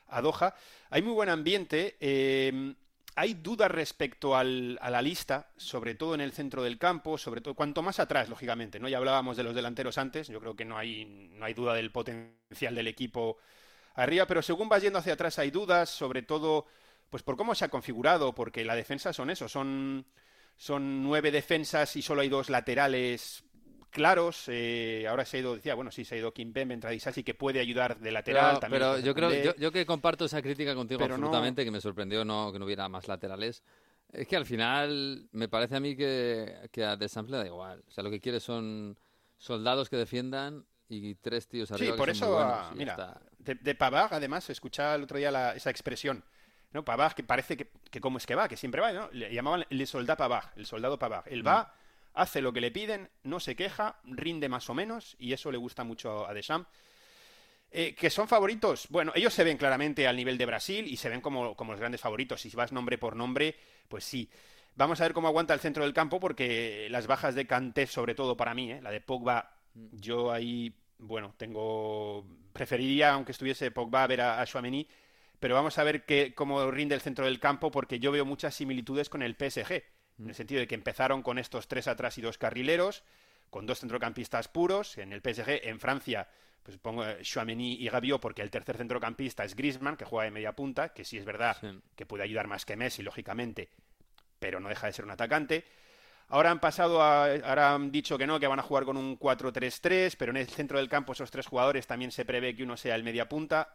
a 0.08 0.22
Doha. 0.22 0.56
Hay 0.89 1.02
muy 1.02 1.13
buen 1.13 1.30
ambiente. 1.30 1.96
Eh, 2.00 2.74
hay 3.15 3.34
dudas 3.34 3.72
respecto 3.72 4.36
a 4.36 4.43
la 4.43 5.02
lista, 5.02 5.50
sobre 5.58 5.96
todo 5.96 6.13
en 6.13 6.22
el 6.22 6.34
centro 6.34 6.62
del 6.62 6.78
campo, 6.78 7.17
sobre 7.17 7.41
todo 7.41 7.56
cuanto 7.56 7.82
más 7.82 8.00
atrás, 8.00 8.30
lógicamente. 8.30 8.80
¿no? 8.80 8.88
Ya 8.88 9.00
hablábamos 9.00 9.36
de 9.38 9.43
los 9.43 9.56
delanteros 9.56 9.98
antes. 9.98 10.28
Yo 10.28 10.39
creo 10.39 10.56
que 10.56 10.65
no 10.65 10.78
hay, 10.78 11.30
no 11.32 11.43
hay 11.43 11.56
duda 11.56 11.74
del 11.74 11.91
potencial 11.91 12.76
del 12.76 12.88
equipo 12.88 13.38
arriba, 13.96 14.28
pero 14.28 14.43
según 14.43 14.70
vas 14.70 14.84
yendo 14.84 15.00
hacia 15.00 15.13
atrás 15.13 15.39
hay 15.39 15.50
dudas, 15.50 15.89
sobre 15.89 16.22
todo 16.22 16.67
pues 17.10 17.24
por 17.24 17.38
cómo 17.38 17.56
se 17.56 17.65
ha 17.65 17.70
configurado, 17.70 18.34
porque 18.34 18.65
la 18.65 18.76
defensa 18.76 19.13
son 19.13 19.30
eso, 19.30 19.48
son, 19.48 20.06
son 20.56 21.04
nueve 21.04 21.32
defensas 21.32 21.96
y 21.96 22.02
solo 22.02 22.22
hay 22.22 22.30
dos 22.30 22.50
laterales 22.50 23.43
claros. 23.89 24.46
Eh, 24.48 25.06
ahora 25.10 25.26
se 25.26 25.38
ha 25.38 25.39
ido, 25.39 25.56
decía, 25.56 25.76
bueno, 25.76 25.91
sí, 25.91 26.06
se 26.06 26.15
ha 26.15 26.17
ido 26.17 26.34
Kimpembe, 26.34 26.74
entra 26.74 26.91
Disasi, 26.91 27.24
que 27.24 27.34
puede 27.34 27.60
ayudar 27.60 28.00
de 28.00 28.12
lateral 28.12 28.60
también. 28.60 28.82
Pero 28.82 29.00
yo 29.00 29.13
creo, 29.13 29.56
yo, 29.56 29.72
que 29.72 29.86
comparto 29.86 30.26
esa 30.26 30.41
crítica 30.41 30.76
contigo 30.76 31.04
absolutamente, 31.04 31.63
que 31.63 31.72
me 31.72 31.82
sorprendió 31.82 32.26
no, 32.26 32.52
que 32.52 32.60
no 32.60 32.65
hubiera 32.65 32.88
más 32.89 33.08
laterales. 33.08 33.63
Es 34.12 34.28
que 34.28 34.38
al 34.38 34.46
final 34.46 35.28
me 35.32 35.50
parece 35.50 35.76
a 35.76 35.80
mí 35.80 35.96
que, 35.96 36.70
que 36.72 36.86
a 36.86 36.96
Desample 36.96 37.38
da 37.38 37.46
igual. 37.46 37.84
O 37.88 37.91
sea, 37.91 38.04
lo 38.04 38.10
que 38.10 38.22
quiere 38.22 38.39
son 38.39 38.98
soldados 39.38 39.89
que 39.89 39.98
defiendan 39.98 40.65
y 40.88 41.15
tres 41.15 41.48
tíos 41.48 41.72
arriba. 41.72 41.93
Sí, 41.93 41.98
por 41.98 42.10
eso, 42.10 42.72
mira, 42.76 43.20
de, 43.39 43.56
de 43.56 43.76
Pavard, 43.76 44.13
además, 44.13 44.50
escuchaba 44.50 44.96
el 44.96 45.04
otro 45.04 45.17
día 45.17 45.54
esa 45.54 45.70
expresión 45.70 46.24
¿no? 46.71 46.84
Pavard, 46.84 47.13
que 47.13 47.23
parece 47.23 47.58
que, 47.58 47.69
que 47.89 48.01
como 48.01 48.17
es 48.17 48.25
que 48.25 48.36
va, 48.36 48.47
que 48.47 48.58
siempre 48.58 48.82
va, 48.82 48.91
¿no? 48.91 49.10
Le 49.12 49.34
llamaban 49.34 49.65
el 49.69 49.88
soldado 49.88 50.17
Pavard, 50.17 50.49
el 50.58 50.65
soldado 50.65 50.99
Pavard. 50.99 51.27
Él 51.27 51.45
va, 51.45 51.63
mm. 51.63 52.10
hace 52.15 52.41
lo 52.41 52.51
que 52.53 52.62
le 52.62 52.71
piden, 52.71 53.10
no 53.23 53.39
se 53.39 53.56
queja, 53.56 53.99
rinde 54.03 54.49
más 54.49 54.69
o 54.69 54.73
menos, 54.73 55.15
y 55.19 55.34
eso 55.34 55.51
le 55.51 55.58
gusta 55.58 55.84
mucho 55.84 56.27
a 56.27 56.34
Deschamps. 56.34 56.67
Eh, 57.69 57.95
que 57.95 58.10
son 58.10 58.30
favoritos, 58.30 58.88
bueno, 58.89 59.12
ellos 59.13 59.34
se 59.34 59.43
ven 59.43 59.58
claramente 59.58 60.08
al 60.08 60.15
nivel 60.15 60.38
de 60.38 60.45
Brasil 60.45 60.88
y 60.88 60.95
se 60.95 61.10
ven 61.10 61.19
como, 61.19 61.53
como 61.56 61.73
los 61.73 61.80
grandes 61.80 61.99
favoritos. 61.99 62.39
Si 62.39 62.49
vas 62.56 62.71
nombre 62.71 62.97
por 62.97 63.15
nombre, 63.15 63.56
pues 63.89 64.06
sí. 64.06 64.30
Vamos 64.75 65.01
a 65.01 65.03
ver 65.03 65.13
cómo 65.13 65.27
aguanta 65.27 65.53
el 65.53 65.60
centro 65.60 65.84
del 65.84 65.93
campo, 65.93 66.19
porque 66.19 66.88
las 66.89 67.08
bajas 67.08 67.36
de 67.36 67.45
Kanté, 67.45 67.88
sobre 67.88 68.15
todo 68.15 68.38
para 68.38 68.53
mí, 68.53 68.71
¿eh? 68.71 68.82
la 68.82 68.91
de 68.91 69.01
Pogba, 69.01 69.58
mm. 69.73 69.88
yo 69.99 70.32
ahí, 70.32 70.73
bueno, 70.97 71.34
tengo. 71.38 72.25
Preferiría, 72.53 73.13
aunque 73.13 73.34
estuviese 73.34 73.69
Pogba, 73.71 74.08
ver 74.08 74.21
a, 74.21 74.41
a 74.41 74.45
pero 75.39 75.56
vamos 75.56 75.78
a 75.78 75.84
ver 75.84 76.06
cómo 76.36 76.69
rinde 76.71 76.95
el 76.95 77.02
centro 77.02 77.26
del 77.26 77.39
campo 77.39 77.71
porque 77.71 78.00
yo 78.00 78.12
veo 78.12 78.26
muchas 78.26 78.56
similitudes 78.56 79.10
con 79.10 79.21
el 79.21 79.36
PSG, 79.36 79.84
en 80.19 80.30
el 80.30 80.36
sentido 80.36 80.60
de 80.60 80.67
que 80.67 80.76
empezaron 80.76 81.21
con 81.21 81.38
estos 81.38 81.67
tres 81.67 81.88
atrás 81.88 82.17
y 82.17 82.21
dos 82.21 82.38
carrileros, 82.38 83.04
con 83.50 83.65
dos 83.65 83.80
centrocampistas 83.80 84.47
puros, 84.47 84.97
en 84.97 85.13
el 85.13 85.21
PSG, 85.21 85.67
en 85.67 85.80
Francia, 85.80 86.28
pues 86.63 86.78
pongo 86.78 87.04
Chouameni 87.21 87.76
y 87.76 87.88
Rabiot 87.88 88.19
porque 88.19 88.41
el 88.41 88.50
tercer 88.50 88.78
centrocampista 88.78 89.43
es 89.43 89.56
Griezmann, 89.56 89.95
que 89.95 90.06
juega 90.06 90.26
de 90.26 90.32
media 90.32 90.54
punta, 90.54 90.89
que 90.89 91.06
sí 91.06 91.17
es 91.17 91.23
verdad 91.23 91.58
que 91.95 92.06
puede 92.06 92.23
ayudar 92.23 92.47
más 92.47 92.65
que 92.65 92.76
Messi, 92.76 93.04
lógicamente, 93.04 93.69
pero 94.39 94.60
no 94.60 94.69
deja 94.69 94.88
de 94.88 94.93
ser 94.93 95.06
un 95.06 95.12
atacante. 95.12 95.63
Ahora 96.30 96.52
han 96.52 96.60
pasado 96.60 97.02
a, 97.02 97.26
ahora 97.26 97.73
han 97.73 97.89
dicho 97.89 98.17
que 98.17 98.28
no, 98.28 98.38
que 98.38 98.47
van 98.47 98.60
a 98.60 98.63
jugar 98.63 98.84
con 98.84 98.97
un 98.97 99.17
4-3-3, 99.17 100.15
pero 100.17 100.32
en 100.32 100.38
el 100.38 100.47
centro 100.47 100.78
del 100.78 100.89
campo 100.89 101.13
esos 101.13 101.32
tres 101.32 101.47
jugadores 101.47 101.88
también 101.88 102.12
se 102.12 102.26
prevé 102.26 102.54
que 102.54 102.63
uno 102.63 102.76
sea 102.76 102.95
el 102.95 103.04
media 103.04 103.30
punta. 103.30 103.73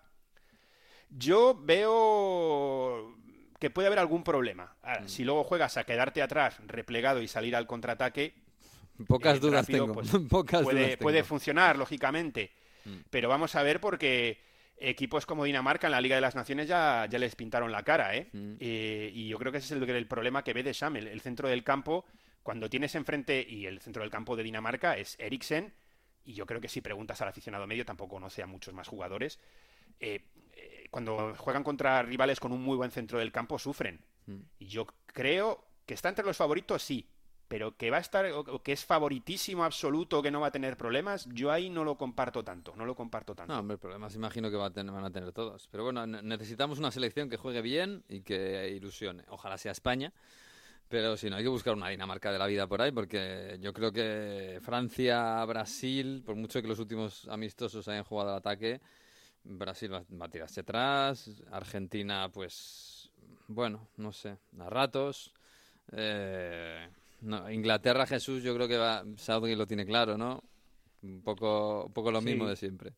Yo 1.16 1.58
veo 1.62 3.14
que 3.58 3.70
puede 3.70 3.86
haber 3.86 3.98
algún 3.98 4.24
problema. 4.24 4.74
Mm. 4.82 5.06
Si 5.06 5.24
luego 5.24 5.44
juegas 5.44 5.76
a 5.76 5.84
quedarte 5.84 6.22
atrás, 6.22 6.60
replegado 6.66 7.22
y 7.22 7.28
salir 7.28 7.54
al 7.54 7.66
contraataque, 7.66 8.34
pocas 9.06 9.40
dudas 9.40 9.66
tengo. 9.66 9.92
Pues, 9.92 10.10
puede, 10.98 11.24
funcionar, 11.24 11.76
lógicamente. 11.76 12.50
Mm. 12.84 12.96
Pero 13.10 13.28
vamos 13.28 13.54
a 13.54 13.62
ver 13.62 13.80
porque 13.80 14.40
equipos 14.78 15.26
como 15.26 15.44
Dinamarca 15.44 15.86
en 15.86 15.92
la 15.92 16.00
Liga 16.00 16.16
de 16.16 16.22
las 16.22 16.34
Naciones 16.34 16.66
ya, 16.66 17.06
ya 17.08 17.18
les 17.18 17.36
pintaron 17.36 17.70
la 17.70 17.82
cara, 17.84 18.16
¿eh? 18.16 18.28
Mm. 18.32 18.54
Eh, 18.58 19.10
y 19.14 19.28
yo 19.28 19.38
creo 19.38 19.52
que 19.52 19.58
ese 19.58 19.74
es 19.76 19.88
el, 19.88 20.06
problema 20.06 20.42
que 20.42 20.52
ve 20.52 20.62
de 20.62 20.72
Sham, 20.72 20.96
el, 20.96 21.20
centro 21.20 21.48
del 21.48 21.62
campo, 21.62 22.04
cuando 22.42 22.68
tienes 22.68 22.94
enfrente, 22.94 23.46
y 23.48 23.66
el 23.66 23.80
centro 23.80 24.02
del 24.02 24.10
campo 24.10 24.34
de 24.34 24.42
Dinamarca 24.42 24.96
es 24.96 25.16
Eriksen, 25.20 25.72
y 26.24 26.34
yo 26.34 26.46
creo 26.46 26.60
que 26.60 26.68
si 26.68 26.80
preguntas 26.80 27.20
al 27.20 27.28
aficionado 27.28 27.66
medio 27.66 27.84
tampoco 27.84 28.16
conoce 28.16 28.42
a 28.42 28.46
muchos 28.46 28.74
más 28.74 28.88
jugadores. 28.88 29.38
Eh, 30.00 30.24
cuando 30.92 31.34
juegan 31.38 31.64
contra 31.64 32.02
rivales 32.02 32.38
con 32.38 32.52
un 32.52 32.62
muy 32.62 32.76
buen 32.76 32.90
centro 32.90 33.18
del 33.18 33.32
campo, 33.32 33.58
sufren. 33.58 33.98
Mm. 34.26 34.40
Y 34.58 34.66
yo 34.66 34.86
creo 35.06 35.64
que 35.86 35.94
está 35.94 36.10
entre 36.10 36.24
los 36.24 36.36
favoritos, 36.36 36.82
sí. 36.82 37.08
Pero 37.48 37.78
que 37.78 37.90
va 37.90 37.96
a 37.96 38.00
estar, 38.00 38.26
o 38.30 38.62
que 38.62 38.72
es 38.72 38.84
favoritísimo 38.84 39.64
absoluto, 39.64 40.22
que 40.22 40.30
no 40.30 40.40
va 40.40 40.48
a 40.48 40.50
tener 40.50 40.76
problemas, 40.76 41.26
yo 41.32 41.50
ahí 41.50 41.70
no 41.70 41.82
lo 41.82 41.96
comparto 41.96 42.44
tanto, 42.44 42.74
no 42.76 42.84
lo 42.84 42.94
comparto 42.94 43.34
tanto. 43.34 43.52
No, 43.52 43.60
hombre, 43.60 43.78
problemas 43.78 44.14
imagino 44.14 44.50
que 44.50 44.56
van 44.56 45.04
a 45.04 45.10
tener 45.10 45.32
todos. 45.32 45.66
Pero 45.70 45.84
bueno, 45.84 46.06
necesitamos 46.06 46.78
una 46.78 46.90
selección 46.90 47.30
que 47.30 47.38
juegue 47.38 47.62
bien 47.62 48.04
y 48.08 48.20
que 48.20 48.70
ilusione. 48.70 49.24
Ojalá 49.28 49.56
sea 49.56 49.72
España. 49.72 50.12
Pero 50.88 51.16
si 51.16 51.30
no, 51.30 51.36
hay 51.36 51.42
que 51.42 51.48
buscar 51.48 51.72
una 51.72 51.88
Dinamarca 51.88 52.30
de 52.30 52.38
la 52.38 52.46
vida 52.46 52.66
por 52.66 52.82
ahí, 52.82 52.92
porque 52.92 53.56
yo 53.62 53.72
creo 53.72 53.92
que 53.92 54.60
Francia, 54.62 55.42
Brasil, 55.46 56.22
por 56.24 56.36
mucho 56.36 56.60
que 56.60 56.68
los 56.68 56.78
últimos 56.78 57.26
amistosos 57.28 57.88
hayan 57.88 58.04
jugado 58.04 58.30
al 58.30 58.36
ataque, 58.36 58.82
Brasil 59.44 59.92
va, 59.92 60.04
a 60.24 60.28
tirarse 60.28 60.60
atrás, 60.60 61.42
Argentina, 61.50 62.28
pues, 62.32 63.10
bueno, 63.48 63.88
no 63.96 64.12
sé, 64.12 64.38
a 64.58 64.70
ratos. 64.70 65.32
Eh, 65.92 66.88
Inglaterra, 67.50 68.06
Jesús, 68.06 68.42
yo 68.42 68.54
creo 68.54 68.68
que 68.68 68.78
va, 68.78 69.04
Southgate 69.16 69.56
lo 69.56 69.66
tiene 69.66 69.86
claro, 69.86 70.16
¿no? 70.16 70.42
Un 71.02 71.22
poco, 71.22 71.86
un 71.86 71.92
poco 71.92 72.10
lo 72.10 72.20
mismo 72.20 72.48
de 72.48 72.56
siempre. 72.56 72.92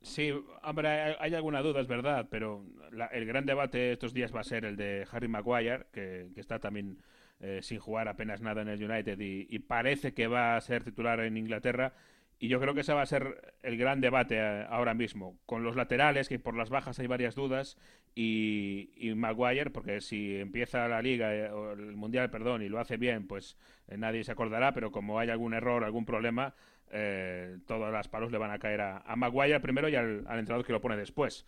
Sí, 0.00 0.32
hombre, 0.62 0.88
hay, 1.18 1.34
alguna 1.34 1.60
duda, 1.60 1.80
es 1.80 1.88
verdad, 1.88 2.28
pero 2.30 2.64
el 3.10 3.26
gran 3.26 3.44
debate 3.44 3.92
estos 3.92 4.14
días 4.14 4.34
va 4.34 4.40
a 4.40 4.44
ser 4.44 4.64
el 4.64 4.76
de 4.76 5.06
Harry 5.10 5.28
Maguire, 5.28 5.86
que, 5.92 6.30
está 6.36 6.60
también 6.60 6.98
eh, 7.40 7.60
sin 7.62 7.78
jugar 7.78 8.08
apenas 8.08 8.40
nada 8.40 8.62
en 8.62 8.68
el 8.68 8.82
United 8.82 9.18
y, 9.18 9.46
y 9.50 9.58
parece 9.58 10.14
que 10.14 10.28
va 10.28 10.56
a 10.56 10.60
ser 10.60 10.84
titular 10.84 11.20
en 11.20 11.36
Inglaterra. 11.36 11.94
Y 12.38 12.48
yo 12.48 12.60
creo 12.60 12.72
que 12.72 12.82
ese 12.82 12.92
va 12.92 13.02
a 13.02 13.06
ser 13.06 13.54
el 13.62 13.76
gran 13.76 14.00
debate 14.00 14.36
eh, 14.36 14.66
ahora 14.68 14.94
mismo, 14.94 15.38
con 15.44 15.64
los 15.64 15.74
laterales, 15.74 16.28
que 16.28 16.38
por 16.38 16.56
las 16.56 16.70
bajas 16.70 16.98
hay 17.00 17.06
varias 17.08 17.34
dudas, 17.34 17.76
y, 18.14 18.90
y 18.96 19.14
Maguire, 19.14 19.70
porque 19.70 20.00
si 20.00 20.36
empieza 20.36 20.86
la 20.88 21.02
liga, 21.02 21.34
eh, 21.34 21.50
o 21.50 21.72
el 21.72 21.96
mundial, 21.96 22.30
perdón, 22.30 22.62
y 22.62 22.68
lo 22.68 22.78
hace 22.78 22.96
bien, 22.96 23.26
pues 23.26 23.56
eh, 23.88 23.96
nadie 23.96 24.22
se 24.22 24.32
acordará, 24.32 24.72
pero 24.72 24.92
como 24.92 25.18
hay 25.18 25.30
algún 25.30 25.52
error, 25.52 25.82
algún 25.82 26.04
problema, 26.04 26.54
eh, 26.90 27.58
todas 27.66 27.92
las 27.92 28.08
palos 28.08 28.30
le 28.30 28.38
van 28.38 28.50
a 28.52 28.58
caer 28.58 28.80
a, 28.80 28.98
a 28.98 29.16
Maguire 29.16 29.60
primero 29.60 29.88
y 29.88 29.96
al, 29.96 30.24
al 30.26 30.38
entrenador 30.38 30.64
que 30.64 30.72
lo 30.72 30.80
pone 30.80 30.96
después. 30.96 31.44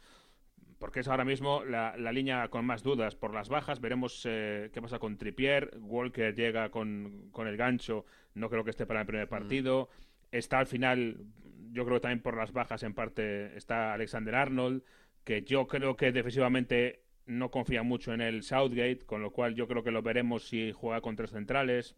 Porque 0.79 1.01
es 1.01 1.09
ahora 1.09 1.27
mismo 1.27 1.63
la, 1.65 1.95
la 1.99 2.11
línea 2.11 2.49
con 2.49 2.65
más 2.65 2.83
dudas 2.83 3.15
por 3.15 3.35
las 3.35 3.51
bajas. 3.51 3.83
Veremos 3.83 4.27
eh, 4.27 4.71
qué 4.73 4.81
pasa 4.81 4.99
con 4.99 5.19
Trippier. 5.19 5.77
Walker 5.79 6.35
llega 6.35 6.71
con, 6.71 7.29
con 7.33 7.47
el 7.47 7.59
gancho. 7.59 8.07
No 8.33 8.49
creo 8.49 8.65
que 8.65 8.71
esté 8.71 8.87
para 8.87 9.01
el 9.01 9.07
primer 9.07 9.29
partido. 9.29 9.91
Está 10.33 10.59
al 10.59 10.67
final, 10.67 11.27
yo 11.73 11.85
creo 11.85 11.97
que 11.97 12.03
también 12.03 12.23
por 12.23 12.37
las 12.37 12.53
bajas 12.53 12.83
en 12.83 12.95
parte, 12.95 13.57
está 13.57 13.93
Alexander 13.93 14.35
Arnold, 14.35 14.83
que 15.25 15.43
yo 15.43 15.67
creo 15.67 15.97
que 15.97 16.13
defensivamente 16.13 17.03
no 17.27 17.51
confía 17.51 17.83
mucho 17.83 18.13
en 18.13 18.21
el 18.21 18.43
Southgate, 18.43 19.01
con 19.07 19.23
lo 19.23 19.31
cual 19.31 19.55
yo 19.55 19.69
creo 19.69 19.83
que 19.83 19.91
lo 19.91 20.03
veremos 20.03 20.49
si 20.49 20.73
juega 20.73 21.01
con 21.01 21.17
tres 21.17 21.31
centrales. 21.31 21.95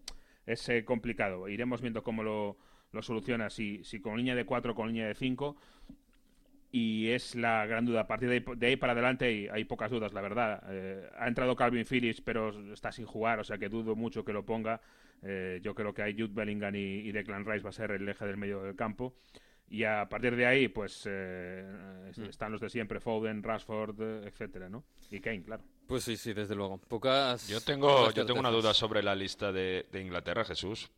Es 0.46 0.68
eh, 0.68 0.84
complicado. 0.84 1.48
Iremos 1.48 1.80
viendo 1.80 2.02
cómo 2.02 2.22
lo, 2.22 2.58
lo 2.90 3.02
soluciona, 3.02 3.50
si, 3.50 3.82
si 3.84 4.00
con 4.00 4.16
línea 4.16 4.34
de 4.34 4.44
cuatro 4.44 4.72
o 4.72 4.74
con 4.74 4.88
línea 4.88 5.06
de 5.06 5.14
cinco. 5.14 5.56
Y 6.70 7.08
es 7.08 7.34
la 7.34 7.66
gran 7.66 7.84
duda. 7.84 8.00
A 8.02 8.06
partir 8.06 8.28
de 8.28 8.66
ahí, 8.66 8.76
para 8.76 8.92
adelante 8.92 9.26
hay, 9.26 9.48
hay 9.48 9.64
pocas 9.64 9.90
dudas, 9.90 10.12
la 10.14 10.22
verdad. 10.22 10.62
Eh, 10.70 11.08
ha 11.18 11.28
entrado 11.28 11.54
Calvin 11.54 11.84
Phillips, 11.84 12.20
pero 12.22 12.72
está 12.72 12.92
sin 12.92 13.04
jugar, 13.04 13.38
o 13.40 13.44
sea 13.44 13.58
que 13.58 13.68
dudo 13.68 13.94
mucho 13.94 14.24
que 14.24 14.32
lo 14.32 14.44
ponga. 14.44 14.80
Eh, 15.22 15.60
yo 15.62 15.74
creo 15.74 15.94
que 15.94 16.02
hay 16.02 16.14
Jude 16.14 16.32
Bellingham 16.32 16.74
y, 16.74 16.78
y 17.08 17.12
Declan 17.12 17.44
Rice 17.46 17.62
va 17.62 17.70
a 17.70 17.72
ser 17.72 17.92
el 17.92 18.08
eje 18.08 18.24
del 18.26 18.36
medio 18.36 18.62
del 18.62 18.74
campo. 18.76 19.14
Y 19.68 19.84
a 19.84 20.06
partir 20.08 20.36
de 20.36 20.44
ahí, 20.44 20.68
pues 20.68 21.04
eh, 21.10 22.08
es- 22.10 22.18
están 22.18 22.52
los 22.52 22.60
de 22.60 22.68
siempre, 22.68 23.00
Foden, 23.00 23.42
Rashford, 23.42 24.00
eh, 24.00 24.28
etcétera, 24.28 24.68
¿no? 24.68 24.84
Y 25.10 25.20
Kane, 25.20 25.42
claro. 25.42 25.62
Pues 25.86 26.04
sí, 26.04 26.16
sí, 26.16 26.32
desde 26.34 26.54
luego. 26.54 26.78
Pocas. 26.78 27.48
Yo 27.48 27.60
tengo, 27.60 27.88
pocas 27.96 28.14
yo 28.14 28.26
tengo 28.26 28.40
una 28.40 28.50
duda 28.50 28.74
sobre 28.74 29.02
la 29.02 29.14
lista 29.14 29.50
de, 29.52 29.86
de 29.90 30.00
Inglaterra, 30.02 30.44
Jesús. 30.44 30.90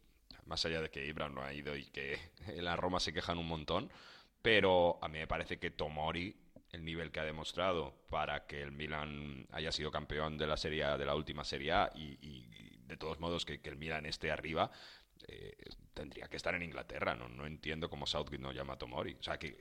Más 0.46 0.64
allá 0.66 0.80
de 0.82 0.90
que 0.90 1.06
Ibra 1.06 1.28
no 1.28 1.42
ha 1.42 1.52
ido 1.54 1.76
y 1.76 1.84
que 1.86 2.18
en 2.48 2.64
la 2.64 2.76
Roma 2.76 2.98
se 3.00 3.12
quejan 3.12 3.38
un 3.38 3.46
montón. 3.46 3.90
Pero 4.42 4.98
a 5.02 5.08
mí 5.08 5.18
me 5.18 5.26
parece 5.26 5.58
que 5.58 5.70
Tomori, 5.70 6.36
el 6.72 6.84
nivel 6.84 7.10
que 7.12 7.20
ha 7.20 7.24
demostrado 7.24 7.94
para 8.10 8.46
que 8.46 8.60
el 8.60 8.72
Milan 8.72 9.46
haya 9.52 9.70
sido 9.72 9.90
campeón 9.90 10.36
de 10.36 10.46
la 10.46 10.56
serie 10.56 10.84
de 10.98 11.06
la 11.06 11.14
última 11.14 11.44
Serie 11.44 11.72
A 11.72 11.90
y, 11.94 12.18
y- 12.20 12.48
y 12.50 12.73
de 12.86 12.96
todos 12.96 13.20
modos 13.20 13.44
que, 13.44 13.60
que 13.60 13.70
el 13.70 13.76
Milan 13.76 14.06
esté 14.06 14.30
arriba, 14.30 14.70
eh, 15.28 15.54
tendría 15.94 16.28
que 16.28 16.36
estar 16.36 16.54
en 16.54 16.62
Inglaterra. 16.62 17.14
No, 17.14 17.28
no 17.28 17.46
entiendo 17.46 17.88
cómo 17.88 18.06
Southgate 18.06 18.38
no 18.42 18.52
llama 18.52 18.74
a 18.74 18.78
Tomori. 18.78 19.16
O 19.18 19.22
sea, 19.22 19.38
que 19.38 19.56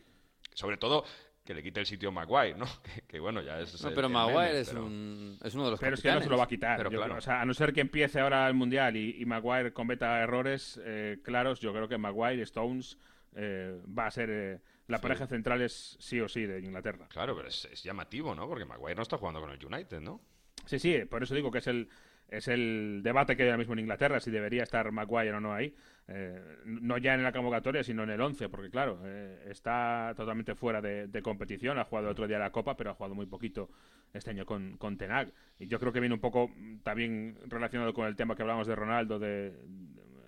sobre 0.53 0.77
todo 0.77 1.05
que 1.45 1.53
le 1.53 1.61
quite 1.61 1.81
el 1.81 1.85
sitio 1.85 2.09
a 2.09 2.11
Maguire, 2.11 2.57
¿no? 2.57 2.65
Que, 2.83 3.01
que 3.01 3.19
bueno, 3.19 3.41
ya 3.41 3.59
es. 3.59 3.81
No, 3.81 3.89
el- 3.89 3.95
pero 3.95 4.07
el 4.07 4.13
Maguire 4.13 4.47
meme, 4.47 4.59
es, 4.59 4.69
pero- 4.69 4.85
un, 4.85 5.37
es 5.43 5.53
uno 5.55 5.65
de 5.65 5.71
los 5.71 5.79
Pero 5.79 5.95
es 5.95 6.01
que 6.01 6.11
no 6.11 6.21
se 6.21 6.29
lo 6.29 6.37
va 6.37 6.43
a 6.45 6.47
quitar. 6.47 6.77
Pero 6.77 6.89
yo 6.89 6.97
claro. 6.97 7.13
creo. 7.13 7.19
O 7.19 7.21
sea, 7.21 7.41
a 7.41 7.45
no 7.45 7.53
ser 7.53 7.73
que 7.73 7.81
empiece 7.81 8.19
ahora 8.19 8.47
el 8.47 8.53
Mundial 8.53 8.95
y, 8.95 9.21
y 9.21 9.25
Maguire 9.25 9.73
cometa 9.73 10.19
errores 10.21 10.79
eh, 10.83 11.19
claros, 11.23 11.59
yo 11.59 11.73
creo 11.73 11.87
que 11.87 11.97
Maguire, 11.97 12.41
Stones, 12.43 12.97
eh, 13.35 13.77
va 13.97 14.07
a 14.07 14.11
ser 14.11 14.29
eh, 14.31 14.59
la 14.87 14.99
pareja 14.99 15.27
central 15.27 15.61
es 15.61 15.97
sí 15.99 16.19
o 16.21 16.27
sí 16.29 16.45
de 16.45 16.59
Inglaterra. 16.59 17.07
Claro, 17.09 17.35
pero 17.35 17.47
es, 17.49 17.65
es 17.65 17.83
llamativo, 17.83 18.33
¿no? 18.35 18.47
Porque 18.47 18.65
Maguire 18.65 18.95
no 18.95 19.01
está 19.01 19.17
jugando 19.17 19.41
con 19.41 19.49
el 19.49 19.65
United, 19.65 19.99
¿no? 20.01 20.21
Sí, 20.65 20.79
sí, 20.79 21.03
por 21.05 21.23
eso 21.23 21.35
digo 21.35 21.51
que 21.51 21.57
es 21.57 21.67
el, 21.67 21.89
es 22.37 22.47
el 22.47 23.01
debate 23.03 23.35
que 23.35 23.43
hay 23.43 23.49
ahora 23.49 23.57
mismo 23.57 23.73
en 23.73 23.79
Inglaterra, 23.79 24.19
si 24.19 24.31
debería 24.31 24.63
estar 24.63 24.91
Maguire 24.91 25.33
o 25.33 25.39
no 25.39 25.53
ahí. 25.53 25.75
Eh, 26.07 26.57
no 26.65 26.97
ya 26.97 27.13
en 27.13 27.23
la 27.23 27.31
convocatoria, 27.31 27.83
sino 27.83 28.03
en 28.03 28.09
el 28.09 28.19
11, 28.19 28.49
porque 28.49 28.69
claro, 28.69 28.99
eh, 29.05 29.45
está 29.49 30.13
totalmente 30.17 30.55
fuera 30.55 30.81
de, 30.81 31.21
competición. 31.21 31.77
Ha 31.77 31.85
jugado 31.85 32.09
otro 32.09 32.27
día 32.27 32.39
la 32.39 32.51
Copa, 32.51 32.75
pero 32.75 32.91
ha 32.91 32.93
jugado 32.95 33.15
muy 33.15 33.25
poquito 33.27 33.69
este 34.13 34.31
año 34.31 34.45
con, 34.45 34.77
con 34.77 34.97
Tenag. 34.97 35.31
Y 35.59 35.67
yo 35.67 35.79
creo 35.79 35.93
que 35.93 35.99
viene 35.99 36.15
un 36.15 36.21
poco 36.21 36.49
mm, 36.49 36.79
también 36.79 37.37
relacionado 37.47 37.93
con 37.93 38.07
el 38.07 38.15
tema 38.15 38.35
que 38.35 38.41
hablamos 38.41 38.67
de 38.67 38.75
Ronaldo, 38.75 39.19
de, 39.19 39.53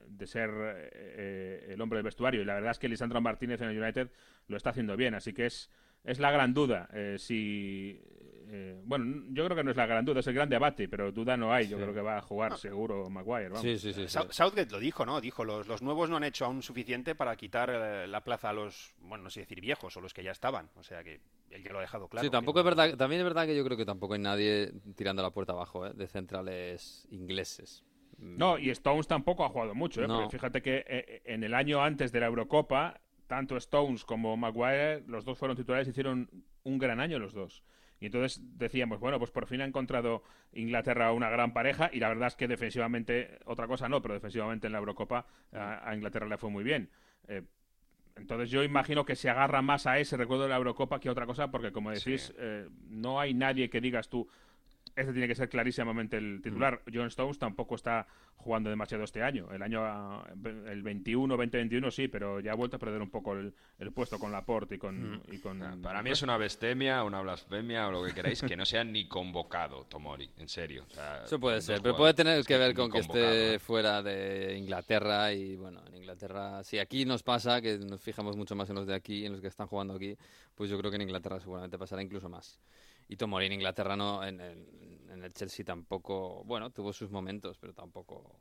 de 0.08 0.28
ser 0.28 0.50
eh, 0.94 1.68
el 1.70 1.82
hombre 1.82 1.98
del 1.98 2.06
vestuario. 2.06 2.41
Y 2.41 2.46
la 2.46 2.54
verdad 2.54 2.72
es 2.72 2.80
que 2.80 2.88
Lisandro 2.88 3.20
Martínez 3.20 3.62
en 3.62 3.70
el 3.70 3.82
United 3.82 4.10
lo 4.48 4.58
está 4.58 4.70
haciendo 4.70 4.96
bien, 4.96 5.15
así 5.15 5.34
que 5.34 5.48
es, 5.48 5.70
es 6.04 6.20
la 6.20 6.32
gran 6.32 6.54
duda. 6.54 6.88
eh, 6.94 7.15
si 7.18 8.02
eh, 8.58 8.82
bueno, 8.86 9.26
yo 9.32 9.44
creo 9.46 9.58
que 9.58 9.63
no 9.63 9.72
es 9.72 9.78
la 9.78 9.86
gran 9.86 10.06
duda, 10.06 10.22
es 10.22 10.28
el 10.28 10.34
gran 10.34 10.48
debate, 10.50 10.88
pero 10.88 11.12
duda 11.12 11.36
no 11.36 11.52
hay. 11.52 11.68
Yo 11.68 11.78
creo 11.78 11.94
que 11.94 12.02
va 12.02 12.18
a 12.18 12.22
jugar 12.22 12.58
seguro 12.58 13.10
Maguire. 13.10 13.50
Vamos. 13.50 13.62
Sí, 13.62 13.78
sí, 13.78 13.91
sí. 13.94 14.08
sí. 14.08 14.18
Sou- 14.18 14.32
Southgate 14.32 14.72
lo 14.72 14.80
dijo, 14.80 15.06
¿no? 15.06 15.20
Dijo, 15.20 15.44
los, 15.44 15.68
los 15.68 15.82
nuevos 15.82 16.10
no 16.10 16.18
han 16.18 16.24
hecho 16.24 16.46
aún 16.46 16.62
suficiente 16.62 17.15
para 17.15 17.36
quitar 17.36 17.70
eh, 17.70 18.08
la 18.08 18.22
plaza 18.24 18.50
a 18.50 18.54
los, 18.54 18.96
bueno, 19.00 19.26
no 19.26 19.30
sé 19.30 19.41
decir 19.41 19.60
viejos 19.62 19.96
o 19.98 20.02
los 20.02 20.13
que 20.13 20.24
ya 20.24 20.32
estaban. 20.32 20.70
O 20.76 20.84
sea 20.84 21.04
que 21.04 21.20
él 21.52 21.63
ya 21.63 21.72
lo 21.72 21.80
ha 21.80 21.82
dejado 21.82 22.08
claro. 22.08 22.24
sí, 22.24 22.30
que 22.30 22.32
tampoco 22.32 22.60
es 22.60 22.65
no- 22.65 22.70
verdad, 22.76 22.98
también 22.98 23.20
es 23.22 23.26
verdad 23.26 23.46
que 23.46 23.56
yo 23.56 23.63
creo 23.65 23.78
que 23.78 23.86
tampoco 23.86 24.13
hay 24.13 24.20
nadie 24.22 24.72
tirando 24.96 25.22
la 25.22 25.32
puerta 25.32 25.54
abajo 25.54 25.86
¿eh? 25.86 25.94
de 25.94 26.08
centrales 26.08 27.08
ingleses. 27.12 27.84
No, 28.18 28.58
y 28.58 28.70
Stones 28.70 29.08
tampoco 29.08 29.44
ha 29.44 29.50
jugado 29.50 29.76
mucho, 29.76 30.02
¿eh? 30.02 30.08
No. 30.08 30.22
porque 30.22 30.38
fíjate 30.38 30.62
que 30.62 31.22
en 31.26 31.44
el 31.44 31.54
año 31.54 31.84
antes 31.84 32.13
de 32.13 32.22
la 32.22 32.28
Eurocopa, 32.28 33.02
tanto 33.28 33.58
Stones 33.58 34.06
como 34.06 34.38
Maguire, 34.38 35.02
los 35.08 35.26
dos 35.26 35.38
fueron 35.38 35.58
titulares, 35.58 35.88
hicieron 35.88 36.30
un 36.63 36.78
gran 36.80 37.02
año 37.02 37.20
los 37.20 37.34
dos. 37.34 37.63
Y 38.06 38.10
entonces 38.10 38.39
decíamos, 38.60 39.00
bueno, 39.00 39.18
pues 39.18 39.32
por 39.32 39.48
fin 39.48 39.62
ha 39.62 39.65
encontrado 39.65 40.22
Inglaterra 40.54 41.12
una 41.12 41.28
gran 41.28 41.54
pareja 41.54 41.89
y 41.91 42.00
la 42.00 42.10
verdad 42.10 42.28
es 42.28 42.36
que 42.36 42.48
defensivamente, 42.48 43.39
otra 43.46 43.65
cosa 43.65 43.89
no, 43.89 44.00
pero 44.00 44.13
defensivamente 44.13 44.68
en 44.68 44.74
la 44.74 44.78
Eurocopa 44.78 45.26
a, 45.52 45.89
a 45.89 45.96
Inglaterra 45.96 46.28
le 46.28 46.38
fue 46.38 46.52
muy 46.52 46.63
bien. 46.63 46.88
Eh, 47.28 47.41
entonces 48.15 48.52
yo 48.52 48.63
imagino 48.63 49.06
que 49.06 49.15
se 49.15 49.28
agarra 49.28 49.63
más 49.63 49.88
a 49.88 49.98
ese 49.98 50.18
recuerdo 50.18 50.44
de 50.44 50.50
la 50.50 50.58
Eurocopa 50.58 51.00
que 51.00 51.10
a 51.10 51.13
otra 51.13 51.26
cosa, 51.26 51.50
porque 51.50 51.72
como 51.72 51.89
decís, 51.89 52.32
eh, 52.38 52.70
no 52.89 53.20
hay 53.20 53.34
nadie 53.34 53.72
que 53.72 53.82
digas 53.82 54.08
tú, 54.08 54.30
este 54.95 55.12
tiene 55.12 55.28
que 55.28 55.36
ser 55.36 55.50
clarísimamente 55.50 56.17
el 56.17 56.41
titular. 56.41 56.82
John 56.91 57.08
Stones 57.08 57.38
tampoco 57.38 57.76
está 57.76 58.08
jugando 58.38 58.69
demasiado 58.69 59.04
este 59.04 59.24
año. 59.24 59.52
El 59.52 59.62
año 59.62 59.82
ah, 59.84 60.26
el 60.67 60.84
21, 60.84 61.36
2021 61.36 61.91
sí, 61.91 62.08
pero 62.08 62.39
ya 62.39 62.52
ha 62.52 62.56
vuelto 62.56 62.78
a 62.78 62.80
perder 62.80 63.02
un 63.02 63.10
poco 63.10 63.34
el, 63.34 63.54
el 63.80 63.91
puesto 63.91 64.19
con 64.19 64.32
Laporte 64.32 64.76
y 64.76 64.78
con, 64.78 65.21
y 65.32 65.39
con 65.39 65.82
Para 65.82 66.02
mí 66.02 66.12
es 66.12 66.21
una 66.21 66.38
blasfemia, 66.38 67.04
una 67.04 67.21
blasfemia 67.21 67.88
o 67.88 67.91
lo 67.91 68.04
que 68.06 68.13
queráis, 68.13 68.41
que 68.41 68.56
no 68.56 68.65
sea 68.65 68.84
ni 68.84 69.08
convocado 69.08 69.86
Tomori, 69.86 70.30
en 70.38 70.48
serio. 70.48 70.86
O 70.89 70.93
sea, 70.93 71.24
Eso 71.26 71.39
puede 71.39 71.62
ser, 71.62 71.82
pero 71.82 71.98
puede 71.98 72.13
tener 72.13 72.43
que 72.45 72.58
ver 72.58 72.74
con 72.74 72.89
que 72.89 73.00
esté 73.00 73.56
¿eh? 73.56 73.60
fuera 73.60 74.02
de 74.02 74.58
Inglaterra 74.58 75.34
y 75.34 75.56
bueno, 75.56 75.82
en 75.88 75.95
Inglaterra, 75.95 76.63
si 76.63 76.80
aquí 76.80 77.04
nos 77.04 77.24
pasa, 77.24 77.62
que 77.62 77.78
nos 77.80 78.02
fijamos 78.02 78.38
mucho 78.38 78.56
más 78.56 78.69
en 78.69 78.76
los 78.76 78.88
de 78.88 78.93
aquí, 78.93 79.26
en 79.26 79.34
los 79.34 79.41
que 79.41 79.48
están 79.48 79.67
jugando 79.67 79.95
aquí, 79.95 80.15
pues 80.54 80.69
yo 80.69 80.78
creo 80.78 80.91
que 80.91 80.95
en 80.95 81.02
Inglaterra 81.04 81.39
seguramente 81.39 81.78
pasará 81.78 82.02
incluso 82.02 82.30
más. 82.30 82.60
Y 83.08 83.15
Tomori 83.18 83.46
en 83.46 83.54
Inglaterra 83.54 83.96
no, 83.96 84.24
en, 84.24 84.39
en- 84.41 84.86
en 85.12 85.24
el 85.24 85.32
Chelsea 85.34 85.63
tampoco, 85.65 86.44
bueno, 86.46 86.72
tuvo 86.72 86.91
sus 86.91 87.10
momentos, 87.10 87.58
pero 87.58 87.74
tampoco, 87.74 88.38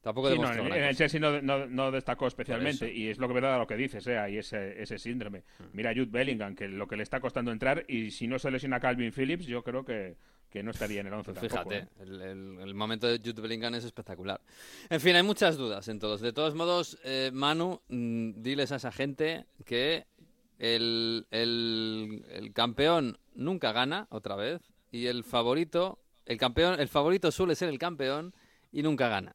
tampoco 0.00 0.30
Sí, 0.30 0.38
no, 0.38 0.50
en, 0.52 0.72
el. 0.72 0.96
Chelsea 0.96 1.20
no, 1.20 1.42
no- 1.42 1.66
no 1.66 1.90
destacó 1.90 2.26
especialmente 2.26 2.90
y 2.92 3.08
es 3.08 3.18
lo 3.18 3.28
que 3.28 3.34
verdad 3.34 3.58
lo 3.58 3.66
que 3.66 3.76
dices, 3.76 4.06
¿eh? 4.06 4.16
hay 4.18 4.38
ese, 4.38 4.80
ese 4.82 4.98
síndrome. 4.98 5.42
Mira 5.74 5.90
a 5.90 5.92
Jude 5.92 6.06
Bellingham, 6.10 6.54
que 6.54 6.68
lo 6.68 6.86
que 6.88 6.96
le 6.96 7.02
está 7.02 7.20
costando 7.20 7.52
entrar 7.52 7.84
y 7.88 8.10
si 8.12 8.26
no 8.26 8.38
se 8.38 8.50
lesiona 8.50 8.80
Calvin 8.80 9.12
Phillips, 9.12 9.44
yo 9.46 9.62
creo 9.62 9.84
que, 9.84 10.16
que 10.48 10.62
no 10.62 10.70
estaría 10.70 11.00
en 11.02 11.08
el 11.08 11.12
11 11.12 11.32
Pues. 11.34 11.52
Fíjate, 11.52 11.76
¿eh? 11.78 11.86
el, 12.00 12.20
el- 12.22 12.58
el 12.60 12.74
momento 12.74 13.06
de 13.06 13.18
Jude 13.18 13.42
Bellingham 13.42 13.74
es 13.74 13.84
espectacular. 13.84 14.40
En 14.88 15.00
fin, 15.02 15.14
hay 15.16 15.22
muchas 15.22 15.58
dudas 15.58 15.86
en 15.88 15.98
todos. 15.98 16.22
De 16.22 16.32
todos 16.32 16.54
modos, 16.54 16.98
eh, 17.04 17.30
Manu, 17.34 17.82
mm, 17.88 18.40
diles 18.40 18.72
a 18.72 18.76
esa 18.76 18.90
gente 18.92 19.44
que 19.66 20.06
el- 20.58 21.26
el 21.30 22.52
campeón 22.54 23.18
nunca 23.40 23.72
gana 23.72 24.06
otra 24.10 24.36
vez 24.36 24.60
y 24.92 25.06
el 25.06 25.24
favorito, 25.24 25.98
el 26.26 26.36
campeón, 26.38 26.78
el 26.78 26.88
favorito 26.88 27.32
suele 27.32 27.54
ser 27.54 27.68
el 27.68 27.78
campeón 27.78 28.34
y 28.70 28.82
nunca 28.82 29.08
gana. 29.08 29.34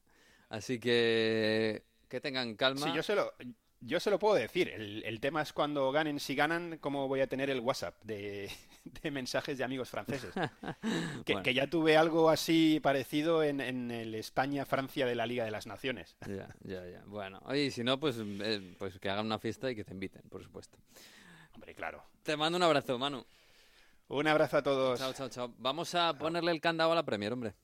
Así 0.49 0.79
que 0.79 1.83
que 2.07 2.21
tengan 2.21 2.55
calma. 2.55 2.85
Sí, 2.85 2.93
yo 2.93 3.01
se 3.01 3.15
lo, 3.15 3.33
yo 3.81 3.99
se 3.99 4.11
lo 4.11 4.19
puedo 4.19 4.35
decir. 4.35 4.69
El, 4.69 5.03
el 5.03 5.19
tema 5.19 5.41
es 5.41 5.51
cuando 5.51 5.91
ganen. 5.91 6.19
Si 6.19 6.35
ganan, 6.35 6.77
¿cómo 6.79 7.07
voy 7.07 7.21
a 7.21 7.27
tener 7.27 7.49
el 7.49 7.59
WhatsApp 7.61 7.99
de, 8.03 8.49
de 9.01 9.11
mensajes 9.11 9.57
de 9.57 9.63
amigos 9.63 9.89
franceses? 9.89 10.33
Que, 11.25 11.33
Bueno. 11.33 11.43
que 11.43 11.53
ya 11.55 11.67
tuve 11.67 11.97
algo 11.97 12.29
así 12.29 12.79
parecido 12.81 13.41
en, 13.43 13.59
en 13.59 13.89
el 13.89 14.13
España-Francia 14.13 15.07
de 15.07 15.15
la 15.15 15.25
Liga 15.25 15.43
de 15.43 15.51
las 15.51 15.65
Naciones. 15.65 16.15
Ya, 16.27 16.55
ya, 16.63 16.87
ya. 16.87 17.03
Bueno, 17.07 17.41
oye, 17.45 17.65
y 17.65 17.71
si 17.71 17.83
no, 17.83 17.99
pues, 17.99 18.17
eh, 18.19 18.75
pues 18.77 18.99
que 18.99 19.09
hagan 19.09 19.25
una 19.25 19.39
fiesta 19.39 19.71
y 19.71 19.75
que 19.75 19.83
te 19.83 19.93
inviten, 19.93 20.21
por 20.29 20.43
supuesto. 20.43 20.77
Hombre, 21.53 21.73
claro. 21.73 22.03
Te 22.21 22.37
mando 22.37 22.57
un 22.57 22.63
abrazo, 22.63 22.99
Manu. 22.99 23.25
Un 24.07 24.27
abrazo 24.27 24.57
a 24.57 24.63
todos. 24.63 24.99
Chao, 24.99 25.13
chao, 25.13 25.29
chao. 25.29 25.53
Vamos 25.57 25.95
a 25.95 26.13
ponerle 26.17 26.51
el 26.51 26.61
candado 26.61 26.91
a 26.91 26.95
la 26.95 27.03
Premier, 27.03 27.33
hombre. 27.33 27.55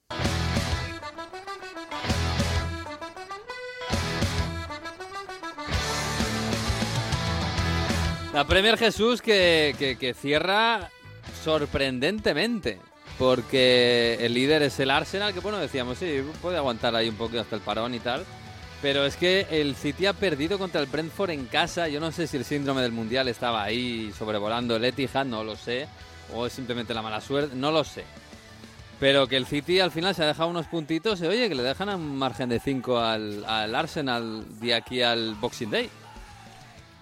La 8.34 8.46
Premier 8.46 8.78
Jesús 8.78 9.20
que, 9.20 9.74
que- 9.78 9.96
que 9.96 10.14
cierra 10.14 10.90
sorprendentemente. 11.44 12.80
porque 13.18 14.16
el 14.20 14.34
líder 14.34 14.62
es 14.62 14.80
el 14.80 14.90
Arsenal, 14.90 15.32
que 15.34 15.38
bueno, 15.40 15.58
decíamos, 15.58 15.98
sí, 15.98 16.22
puede 16.40 16.56
aguantar 16.56 16.96
ahí 16.96 17.08
un 17.08 17.14
poquito 17.14 17.42
hasta 17.42 17.54
el 17.54 17.60
parón 17.62 17.94
y 17.94 18.00
tal. 18.00 18.24
Pero 18.80 19.04
es 19.04 19.16
que 19.16 19.46
el 19.50 19.76
City 19.76 20.06
ha 20.06 20.12
perdido 20.14 20.58
contra 20.58 20.80
el 20.80 20.86
Brentford 20.88 21.30
en 21.30 21.44
casa. 21.44 21.86
Yo 21.88 22.00
no 22.00 22.10
sé 22.10 22.26
si 22.26 22.38
el 22.38 22.44
síndrome 22.44 22.80
del 22.82 22.90
Mundial 22.90 23.28
estaba 23.28 23.62
ahí 23.62 24.10
sobrevolando 24.18 24.74
el 24.74 24.84
Etihad, 24.86 25.26
no 25.26 25.44
lo 25.44 25.54
sé. 25.54 25.86
O 26.34 26.46
es 26.46 26.52
simplemente 26.52 26.94
la 26.94 27.02
mala 27.02 27.20
suerte, 27.20 27.54
no 27.56 27.70
lo 27.70 27.84
sé. 27.84 28.04
Pero 29.00 29.26
que 29.26 29.36
el 29.36 29.46
City 29.46 29.80
al 29.80 29.90
final 29.90 30.14
se 30.14 30.22
ha 30.22 30.26
dejado 30.26 30.48
unos 30.48 30.66
puntitos 30.68 31.20
y 31.20 31.26
oye, 31.26 31.48
que 31.48 31.54
le 31.56 31.62
dejan 31.62 31.88
a 31.88 31.96
un 31.96 32.16
margen 32.16 32.48
de 32.48 32.60
5 32.60 32.98
al, 33.00 33.44
al 33.44 33.74
Arsenal 33.74 34.44
de 34.60 34.74
aquí 34.74 35.02
al 35.02 35.34
Boxing 35.40 35.70
Day. 35.70 35.90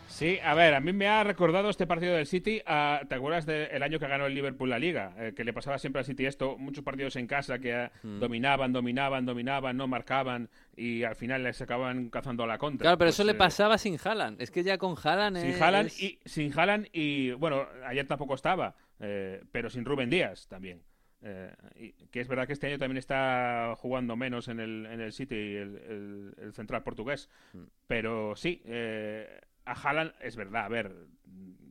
Sí, 0.09 0.39
a 0.45 0.53
ver, 0.55 0.75
a 0.75 0.81
mí 0.81 0.93
me 0.93 1.09
ha 1.09 1.25
recordado 1.25 1.71
este 1.71 1.87
partido 1.87 2.15
del 2.15 2.27
City. 2.27 2.61
a- 2.67 3.01
¿Te 3.09 3.15
acuerdas 3.15 3.47
del 3.47 3.83
año 3.83 3.99
que 3.99 4.07
ganó 4.07 4.27
el 4.27 4.35
Liverpool 4.35 4.69
la 4.69 4.79
Liga? 4.79 5.13
Eh, 5.19 5.33
que 5.35 5.45
le 5.45 5.53
pasaba 5.55 5.79
siempre 5.79 6.01
al 6.01 6.05
City 6.05 6.27
esto, 6.27 6.59
muchos 6.59 6.85
partidos 6.85 7.17
en 7.17 7.27
casa 7.27 7.59
que 7.59 7.71
eh, 7.85 7.91
Mm. 8.03 8.19
dominaban, 8.19 8.73
dominaban, 8.73 9.25
dominaban, 9.25 9.77
no 9.77 9.87
marcaban 9.87 10.51
y 10.77 11.05
al 11.05 11.17
final 11.17 11.43
les 11.45 11.61
acababan 11.63 12.11
cazando 12.11 12.45
a 12.45 12.47
la 12.47 12.59
contra. 12.59 12.85
Claro, 12.85 12.99
pero 12.99 13.09
Pues, 13.09 13.15
eso 13.17 13.25
le 13.25 13.33
eh, 13.33 13.37
pasaba 13.37 13.79
sin 13.79 13.99
Haaland. 14.03 14.41
Es 14.43 14.51
que 14.51 14.63
ya 14.63 14.77
con 14.79 14.95
Haaland 15.03 15.39
Sin 15.39 15.51
es... 15.51 15.61
Haaland 15.63 15.91
y, 15.99 16.19
sin 16.27 16.59
Haaland 16.59 16.89
y, 16.93 17.31
bueno, 17.33 17.67
ayer 17.87 18.07
tampoco 18.07 18.35
estaba, 18.35 18.75
eh, 19.01 19.43
pero 19.53 19.69
sin 19.71 19.85
Rubén 19.85 20.11
Díaz 20.11 20.47
también. 20.49 20.83
Eh, 21.23 21.53
y- 21.77 21.93
que 22.07 22.21
es 22.21 22.29
verdad 22.29 22.47
que 22.47 22.55
este 22.55 22.67
año 22.69 22.79
también 22.79 22.97
está 22.99 23.75
jugando 23.77 24.17
menos 24.17 24.49
en 24.49 24.59
el, 24.61 24.87
en 24.87 25.01
el 25.01 25.13
City, 25.13 25.35
el, 25.35 25.77
el- 25.77 26.35
el 26.39 26.53
central 26.55 26.83
portugués. 26.83 27.29
Mm. 27.53 27.59
Pero 27.87 28.37
sí, 28.37 28.63
eh, 28.65 29.41
a 29.67 29.73
Haaland 29.73 30.13
es 30.23 30.37
verdad, 30.37 30.65
a 30.65 30.69
ver, 30.69 30.95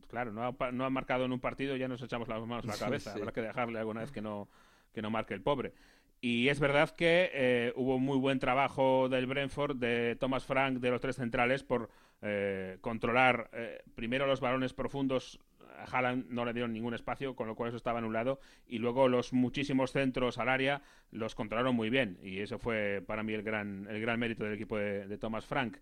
claro, 0.07 0.31
no 0.31 0.43
ha, 0.59 0.71
no 0.71 0.85
ha 0.85 0.89
marcado 0.89 1.25
en 1.25 1.31
un 1.33 1.39
partido, 1.39 1.75
ya 1.75 1.87
nos 1.87 2.01
echamos 2.01 2.27
las 2.27 2.45
manos 2.45 2.65
a 2.65 2.67
la 2.67 2.77
cabeza. 2.79 3.13
Sí. 3.13 3.19
Habrá 3.19 3.31
que 3.31 3.41
dejarle 3.41 3.79
alguna 3.79 4.01
vez 4.01 4.11
que 4.11 4.21
no, 4.21 4.49
que 4.93 5.01
no 5.01 5.09
marque 5.09 5.33
el 5.33 5.41
pobre. 5.41 5.73
Y 6.21 6.49
es 6.49 6.59
verdad 6.59 6.89
que 6.91 7.31
eh, 7.33 7.73
hubo 7.77 7.97
muy 7.97 8.17
buen 8.17 8.39
trabajo 8.39 9.07
del 9.07 9.25
Brentford, 9.25 9.77
de 9.77 10.17
Thomas 10.19 10.45
Frank, 10.45 10.79
de 10.79 10.91
los 10.91 10.99
tres 10.99 11.15
centrales, 11.15 11.63
por 11.63 11.89
eh, 12.21 12.77
controlar 12.81 13.49
eh, 13.53 13.81
primero 13.95 14.27
los 14.27 14.41
balones 14.41 14.73
profundos. 14.73 15.39
A 15.79 15.85
Haaland 15.85 16.25
no 16.29 16.45
le 16.45 16.53
dieron 16.53 16.73
ningún 16.73 16.93
espacio, 16.93 17.35
con 17.35 17.47
lo 17.47 17.55
cual 17.55 17.69
eso 17.69 17.77
estaba 17.77 17.99
anulado. 17.99 18.39
Y 18.67 18.79
luego 18.79 19.07
los 19.07 19.33
muchísimos 19.33 19.91
centros 19.91 20.37
al 20.37 20.49
área 20.49 20.81
los 21.11 21.35
controlaron 21.35 21.75
muy 21.75 21.89
bien. 21.89 22.17
Y 22.23 22.39
eso 22.39 22.59
fue 22.59 23.03
para 23.05 23.23
mí 23.23 23.33
el 23.33 23.43
gran, 23.43 23.87
el 23.89 23.99
gran 24.01 24.19
mérito 24.19 24.43
del 24.43 24.53
equipo 24.53 24.77
de, 24.77 25.07
de 25.07 25.17
Thomas 25.17 25.45
Frank. 25.45 25.77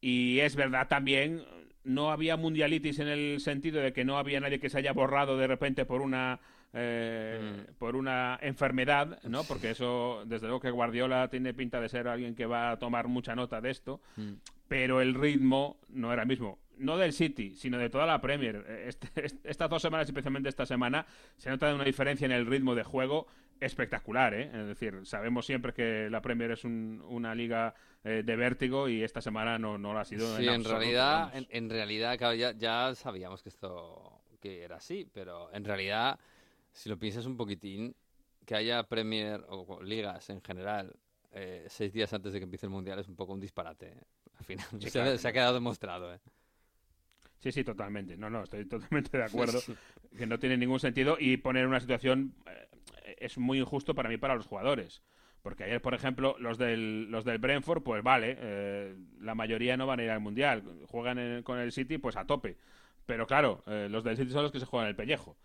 Y 0.00 0.40
es 0.40 0.54
verdad 0.56 0.86
también, 0.88 1.42
no 1.84 2.10
había 2.10 2.36
mundialitis 2.36 2.98
en 2.98 3.08
el 3.08 3.40
sentido 3.40 3.80
de 3.80 3.92
que 3.92 4.04
no 4.04 4.18
había 4.18 4.40
nadie 4.40 4.60
que 4.60 4.68
se 4.70 4.78
haya 4.78 4.92
borrado 4.92 5.36
de 5.38 5.46
repente 5.46 5.84
por 5.84 6.02
una 6.02 6.40
eh, 6.76 7.66
por 7.78 7.94
una 7.94 8.36
enfermedad, 8.42 9.22
¿no? 9.22 9.44
Porque 9.44 9.70
eso, 9.70 10.24
desde 10.26 10.46
luego 10.48 10.60
que 10.60 10.70
Guardiola 10.72 11.28
tiene 11.28 11.54
pinta 11.54 11.80
de 11.80 11.88
ser 11.88 12.08
alguien 12.08 12.34
que 12.34 12.46
va 12.46 12.72
a 12.72 12.78
tomar 12.80 13.06
mucha 13.06 13.36
nota 13.36 13.60
de 13.60 13.70
esto, 13.70 14.00
Mm. 14.16 14.32
pero 14.66 15.00
el 15.00 15.14
ritmo 15.14 15.78
no 15.90 16.12
era 16.12 16.22
el 16.22 16.28
mismo. 16.28 16.58
No 16.78 16.96
del 16.98 17.12
City, 17.12 17.54
sino 17.56 17.78
de 17.78 17.88
toda 17.90 18.06
la 18.06 18.20
Premier. 18.20 18.56
Este- 18.86 19.08
est- 19.24 19.44
estas 19.46 19.70
dos 19.70 19.80
semanas, 19.82 20.08
especialmente 20.08 20.48
esta 20.48 20.66
semana, 20.66 21.06
se 21.36 21.50
nota 21.50 21.74
una 21.74 21.84
diferencia 21.84 22.24
en 22.26 22.32
el 22.32 22.46
ritmo 22.46 22.74
de 22.74 22.82
juego 22.82 23.26
espectacular, 23.60 24.34
¿eh? 24.34 24.50
Es 24.52 24.66
decir, 24.66 25.00
sabemos 25.06 25.46
siempre 25.46 25.72
que 25.72 26.08
la 26.10 26.20
Premier 26.20 26.50
es 26.50 26.64
un- 26.64 27.02
una 27.08 27.34
liga 27.34 27.74
eh, 28.02 28.22
de 28.24 28.36
vértigo 28.36 28.88
y 28.88 29.02
esta 29.02 29.20
semana 29.22 29.58
no, 29.58 29.78
no 29.78 29.92
lo 29.94 29.98
ha 30.00 30.04
sido. 30.04 30.36
Sí, 30.36 30.46
en, 30.46 30.62
realidad, 30.64 31.34
en, 31.34 31.46
en 31.50 31.70
realidad, 31.70 32.18
claro, 32.18 32.34
ya, 32.34 32.52
ya 32.52 32.94
sabíamos 32.94 33.42
que 33.42 33.48
esto 33.48 34.20
que 34.40 34.62
era 34.62 34.76
así, 34.76 35.08
pero 35.10 35.50
en 35.54 35.64
realidad, 35.64 36.18
si 36.72 36.90
lo 36.90 36.98
piensas 36.98 37.24
un 37.24 37.36
poquitín, 37.36 37.94
que 38.44 38.54
haya 38.54 38.82
Premier 38.82 39.42
o 39.48 39.80
ligas 39.82 40.28
en 40.28 40.42
general 40.42 40.92
eh, 41.32 41.64
seis 41.68 41.92
días 41.94 42.12
antes 42.12 42.32
de 42.34 42.40
que 42.40 42.44
empiece 42.44 42.66
el 42.66 42.70
mundial 42.70 42.98
es 42.98 43.08
un 43.08 43.16
poco 43.16 43.32
un 43.32 43.40
disparate. 43.40 43.86
¿eh? 43.92 44.00
Al 44.38 44.44
final, 44.44 44.66
Sí, 44.80 44.80
se, 44.90 45.00
ha- 45.00 45.04
claro. 45.04 45.18
se 45.18 45.28
ha 45.28 45.32
quedado 45.32 45.54
demostrado. 45.54 46.12
¿eh? 46.14 46.18
Sí, 47.44 47.52
sí, 47.52 47.62
totalmente. 47.62 48.16
No, 48.16 48.30
no, 48.30 48.42
estoy 48.42 48.64
totalmente 48.68 49.18
de 49.18 49.24
acuerdo. 49.24 49.60
que 50.16 50.26
no 50.26 50.38
tiene 50.38 50.56
ningún 50.56 50.80
sentido 50.80 51.18
y 51.20 51.36
poner 51.36 51.66
una 51.66 51.78
situación 51.78 52.34
eh, 52.46 53.16
es 53.20 53.36
muy 53.36 53.58
injusto 53.60 53.94
para 53.94 54.08
mí 54.08 54.16
para 54.16 54.34
los 54.34 54.46
jugadores. 54.46 55.02
Porque 55.42 55.64
ayer, 55.64 55.82
por 55.82 55.92
ejemplo, 55.92 56.36
los 56.38 56.56
del, 56.56 57.10
los 57.10 57.26
del 57.26 57.36
Brentford, 57.36 57.82
pues 57.82 58.02
vale, 58.02 58.34
eh, 58.40 58.96
la 59.20 59.34
mayoría 59.34 59.76
no 59.76 59.86
van 59.86 60.00
a 60.00 60.04
ir 60.04 60.10
al 60.10 60.20
Mundial. 60.20 60.62
Juegan 60.86 61.18
en- 61.18 61.42
con 61.42 61.58
el 61.58 61.70
City, 61.70 61.98
pues 61.98 62.16
a 62.16 62.26
tope. 62.26 62.56
Pero 63.04 63.26
claro, 63.26 63.62
eh, 63.66 63.88
los 63.90 64.04
del 64.04 64.16
City 64.16 64.30
son 64.32 64.42
los 64.44 64.52
que 64.52 64.58
se 64.60 64.64
juegan 64.64 64.88
el 64.88 64.96
pellejo. 64.96 65.36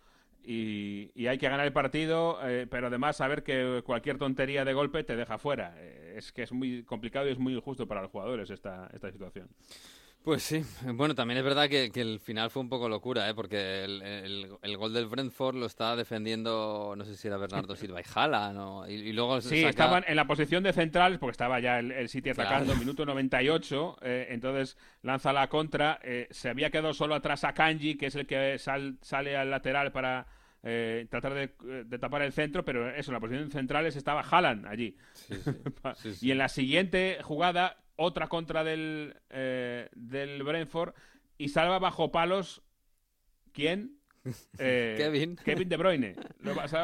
Y, 0.41 1.11
y 1.15 1.27
hay 1.27 1.37
que 1.37 1.49
ganar 1.49 1.65
el 1.65 1.73
partido, 1.73 2.39
eh, 2.47 2.65
pero 2.71 2.87
además 2.87 3.17
saber 3.17 3.43
que 3.43 3.83
cualquier 3.85 4.17
tontería 4.17 4.63
de 4.63 4.71
golpe 4.73 5.03
te 5.03 5.17
deja 5.17 5.37
fuera. 5.37 5.75
Es 6.15 6.31
que 6.31 6.43
es 6.43 6.53
muy 6.53 6.83
complicado 6.83 7.27
y 7.27 7.33
es 7.33 7.37
muy 7.37 7.53
injusto 7.53 7.85
para 7.85 8.01
los 8.01 8.09
jugadores 8.09 8.49
esta, 8.51 8.89
esta 8.93 9.11
situación. 9.11 9.49
Pues 10.23 10.43
sí, 10.43 10.61
bueno, 10.93 11.15
también 11.15 11.37
es 11.39 11.43
verdad 11.43 11.69
que, 11.69 11.91
que 11.91 12.01
el 12.01 12.19
final 12.19 12.51
fue 12.51 12.61
un 12.61 12.69
poco 12.69 12.87
locura, 12.89 13.27
¿eh? 13.29 13.33
porque 13.33 13.83
el, 13.85 14.01
el- 14.01 14.49
el 14.61 14.77
gol 14.77 14.93
del 14.93 15.07
Brentford 15.07 15.55
lo 15.55 15.65
estaba 15.65 15.95
defendiendo, 15.95 16.93
no 16.95 17.05
sé 17.05 17.15
si 17.15 17.27
era 17.29 17.37
Bernardo 17.37 17.75
Silva 17.75 18.01
y 18.01 18.03
Jala, 18.03 18.51
¿no? 18.53 18.87
Y, 18.87 18.93
y 18.95 19.13
luego 19.13 19.39
Sí, 19.41 19.55
saca- 19.61 19.69
estaban 19.69 20.03
en 20.07 20.15
la 20.17 20.27
posición 20.27 20.61
de 20.61 20.73
centrales, 20.73 21.17
porque 21.19 21.31
estaba 21.31 21.59
ya 21.61 21.79
el, 21.79 21.91
el 21.91 22.09
City 22.09 22.29
atacando, 22.31 22.65
Claro. 22.65 22.79
minuto 22.79 23.05
98, 23.05 23.97
eh, 24.01 24.27
entonces 24.29 24.77
lanza 25.01 25.31
la 25.33 25.47
contra, 25.47 25.99
eh, 26.03 26.27
se 26.31 26.49
había 26.49 26.69
quedado 26.69 26.93
solo 26.93 27.15
atrás 27.15 27.43
a 27.45 27.53
Kanji, 27.53 27.95
que 27.95 28.07
es 28.07 28.15
el 28.15 28.27
que 28.27 28.59
sal- 28.59 28.97
sale 29.01 29.35
al 29.37 29.49
lateral 29.49 29.91
para 29.93 30.27
eh, 30.63 31.07
tratar 31.09 31.33
de, 31.33 31.83
de 31.85 31.97
tapar 31.97 32.21
el 32.23 32.33
centro, 32.33 32.65
pero 32.65 32.89
eso, 32.93 33.09
en 33.11 33.13
la 33.13 33.19
posición 33.21 33.45
de 33.47 33.53
centrales 33.53 33.95
estaba 33.95 34.21
Haaland 34.21 34.67
allí. 34.67 34.95
Sí, 35.13 35.35
sí, 35.41 35.51
sí, 35.95 36.13
sí. 36.13 36.27
Y 36.27 36.31
en 36.31 36.37
la 36.39 36.49
siguiente 36.49 37.19
jugada, 37.23 37.77
otra 37.99 38.27
contra 38.27 38.63
del, 38.63 39.15
eh, 39.29 39.89
del 39.93 40.41
Brentford, 40.43 40.93
y 41.37 41.49
salva 41.49 41.79
bajo 41.79 42.11
palos, 42.11 42.63
¿quién? 43.53 43.97
Eh, 44.59 44.95
Kevin. 44.97 45.37
Kevin 45.37 45.69
De 45.69 45.77
Bruyne, 45.77 46.15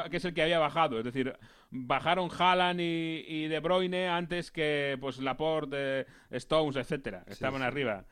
que 0.09 0.17
es 0.17 0.25
el 0.25 0.33
que 0.33 0.41
había 0.41 0.57
bajado. 0.57 0.97
Es 0.97 1.03
decir, 1.03 1.35
bajaron 1.69 2.29
Haaland 2.31 2.79
y, 2.79 3.25
y 3.27 3.47
De 3.49 3.59
Bruyne 3.59 4.07
antes 4.07 4.51
que 4.51 4.97
pues 5.01 5.19
Laporte, 5.19 6.01
eh, 6.01 6.05
Stones, 6.31 6.77
etcétera. 6.77 7.23
Estaban 7.27 7.61
sí. 7.61 7.67
arriba. 7.67 8.05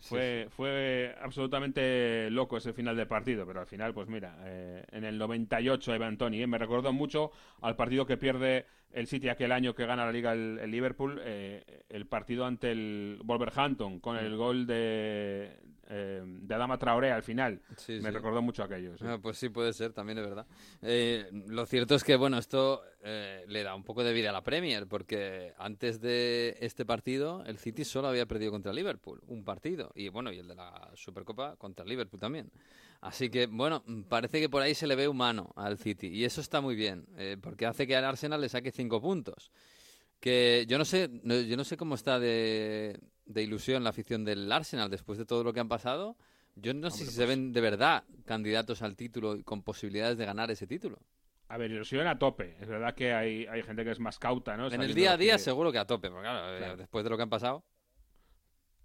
Fue, 0.00 0.48
fue 0.50 1.14
absolutamente 1.20 2.30
loco 2.30 2.56
ese 2.56 2.72
final 2.72 2.96
del 2.96 3.06
partido, 3.06 3.46
pero 3.46 3.60
al 3.60 3.66
final, 3.66 3.92
pues 3.92 4.08
mira, 4.08 4.38
eh, 4.44 4.84
en 4.92 5.04
el 5.04 5.18
98 5.18 5.94
Evan 5.94 6.16
Tony, 6.16 6.42
eh, 6.42 6.46
me 6.46 6.56
recordó 6.56 6.92
mucho 6.92 7.32
al 7.60 7.76
partido 7.76 8.06
que 8.06 8.16
pierde 8.16 8.66
el 8.92 9.06
City 9.06 9.28
aquel 9.28 9.52
año 9.52 9.74
que 9.74 9.86
gana 9.86 10.04
la 10.04 10.12
liga 10.12 10.32
el, 10.32 10.58
el 10.60 10.70
Liverpool, 10.70 11.20
eh, 11.24 11.84
el 11.88 12.06
partido 12.06 12.44
ante 12.44 12.70
el 12.72 13.20
Wolverhampton, 13.24 14.00
con 14.00 14.16
el 14.16 14.36
gol 14.36 14.66
de, 14.66 15.56
eh, 15.88 16.22
de 16.24 16.54
Adama 16.54 16.78
Traoré 16.78 17.10
al 17.10 17.22
final. 17.22 17.60
Sí, 17.76 17.94
me 17.94 18.10
sí. 18.10 18.10
recordó 18.10 18.40
mucho 18.40 18.62
aquello. 18.62 18.96
sí. 18.96 19.04
Ah, 19.06 19.18
pues 19.20 19.38
sí, 19.38 19.48
puede 19.48 19.72
ser, 19.72 19.92
también 19.92 20.18
es 20.18 20.24
verdad. 20.24 20.46
Eh, 20.82 21.28
lo 21.48 21.66
cierto 21.66 21.96
es 21.96 22.04
que, 22.04 22.14
bueno, 22.14 22.38
esto 22.38 22.82
eh, 23.02 23.44
le 23.48 23.64
da 23.64 23.74
un 23.74 23.82
poco 23.82 24.04
de 24.04 24.12
vida 24.12 24.30
a 24.30 24.32
la 24.32 24.42
Premier, 24.42 24.86
porque 24.86 25.52
antes 25.58 26.00
de 26.00 26.56
este 26.60 26.84
partido, 26.84 27.44
el 27.44 27.58
City 27.58 27.84
solo 27.84 28.06
había 28.06 28.26
perdido 28.26 28.52
contra 28.52 28.70
el 28.70 28.76
Liverpool, 28.76 29.20
un 29.26 29.44
partido, 29.44 29.90
y 29.96 30.08
bueno, 30.08 30.32
y 30.32 30.38
el 30.38 30.46
de 30.46 30.54
la 30.54 30.90
Supercopa 30.94 31.56
contra 31.56 31.82
el 31.82 31.88
Liverpool 31.88 32.20
también. 32.20 32.50
Así 33.00 33.30
que, 33.30 33.46
bueno, 33.46 33.82
parece 34.08 34.40
que 34.40 34.48
por 34.50 34.60
ahí 34.62 34.74
se 34.74 34.86
le 34.86 34.94
ve 34.94 35.08
humano 35.08 35.52
al 35.56 35.78
City, 35.78 36.08
y 36.08 36.24
eso 36.24 36.40
está 36.42 36.60
muy 36.60 36.74
bien, 36.76 37.06
eh, 37.16 37.36
porque 37.40 37.64
hace 37.64 37.86
que 37.86 37.96
al 37.96 38.04
Arsenal 38.04 38.40
le 38.40 38.48
saque 38.50 38.72
cinco 38.72 39.00
puntos. 39.00 39.50
Que 40.20 40.66
yo 40.68 40.76
no 40.76 40.84
sé, 40.84 41.08
no- 41.22 41.40
yo 41.40 41.56
no 41.56 41.64
sé 41.64 41.78
cómo 41.78 41.94
está 41.94 42.18
de, 42.18 43.00
de 43.24 43.42
ilusión 43.42 43.82
la 43.84 43.90
afición 43.90 44.24
del 44.24 44.52
Arsenal 44.52 44.90
después 44.90 45.18
de 45.18 45.24
todo 45.24 45.42
lo 45.44 45.54
que 45.54 45.60
han 45.60 45.68
pasado. 45.68 46.16
Yo 46.56 46.74
no 46.74 46.90
sé 46.90 47.06
si 47.06 47.12
se 47.12 47.24
ven 47.24 47.52
de 47.54 47.60
verdad 47.62 48.04
candidatos 48.26 48.82
al 48.82 48.96
título 48.96 49.34
y 49.36 49.42
con 49.44 49.62
posibilidades 49.62 50.18
de 50.18 50.26
ganar 50.26 50.50
ese 50.50 50.66
título. 50.66 50.98
A 51.48 51.56
ver, 51.56 51.70
ilusión 51.70 52.06
a 52.06 52.18
tope. 52.18 52.56
Es 52.60 52.68
verdad 52.68 52.94
que 52.94 53.14
hay, 53.14 53.46
hay 53.46 53.62
gente 53.62 53.82
que 53.82 53.92
es 53.92 53.98
más 53.98 54.18
cauta, 54.18 54.56
¿no? 54.58 54.68
en 54.70 54.82
el 54.82 54.94
día 54.94 55.12
a 55.12 55.16
día 55.16 55.32
que- 55.34 55.38
seguro 55.38 55.72
que 55.72 55.78
a 55.78 55.86
tope, 55.86 56.10
porque 56.10 56.24
claro, 56.28 56.54
eh, 56.54 56.58
Claro. 56.58 56.76
después 56.76 57.02
de 57.02 57.10
lo 57.10 57.16
que 57.16 57.22
han 57.22 57.30
pasado. 57.30 57.64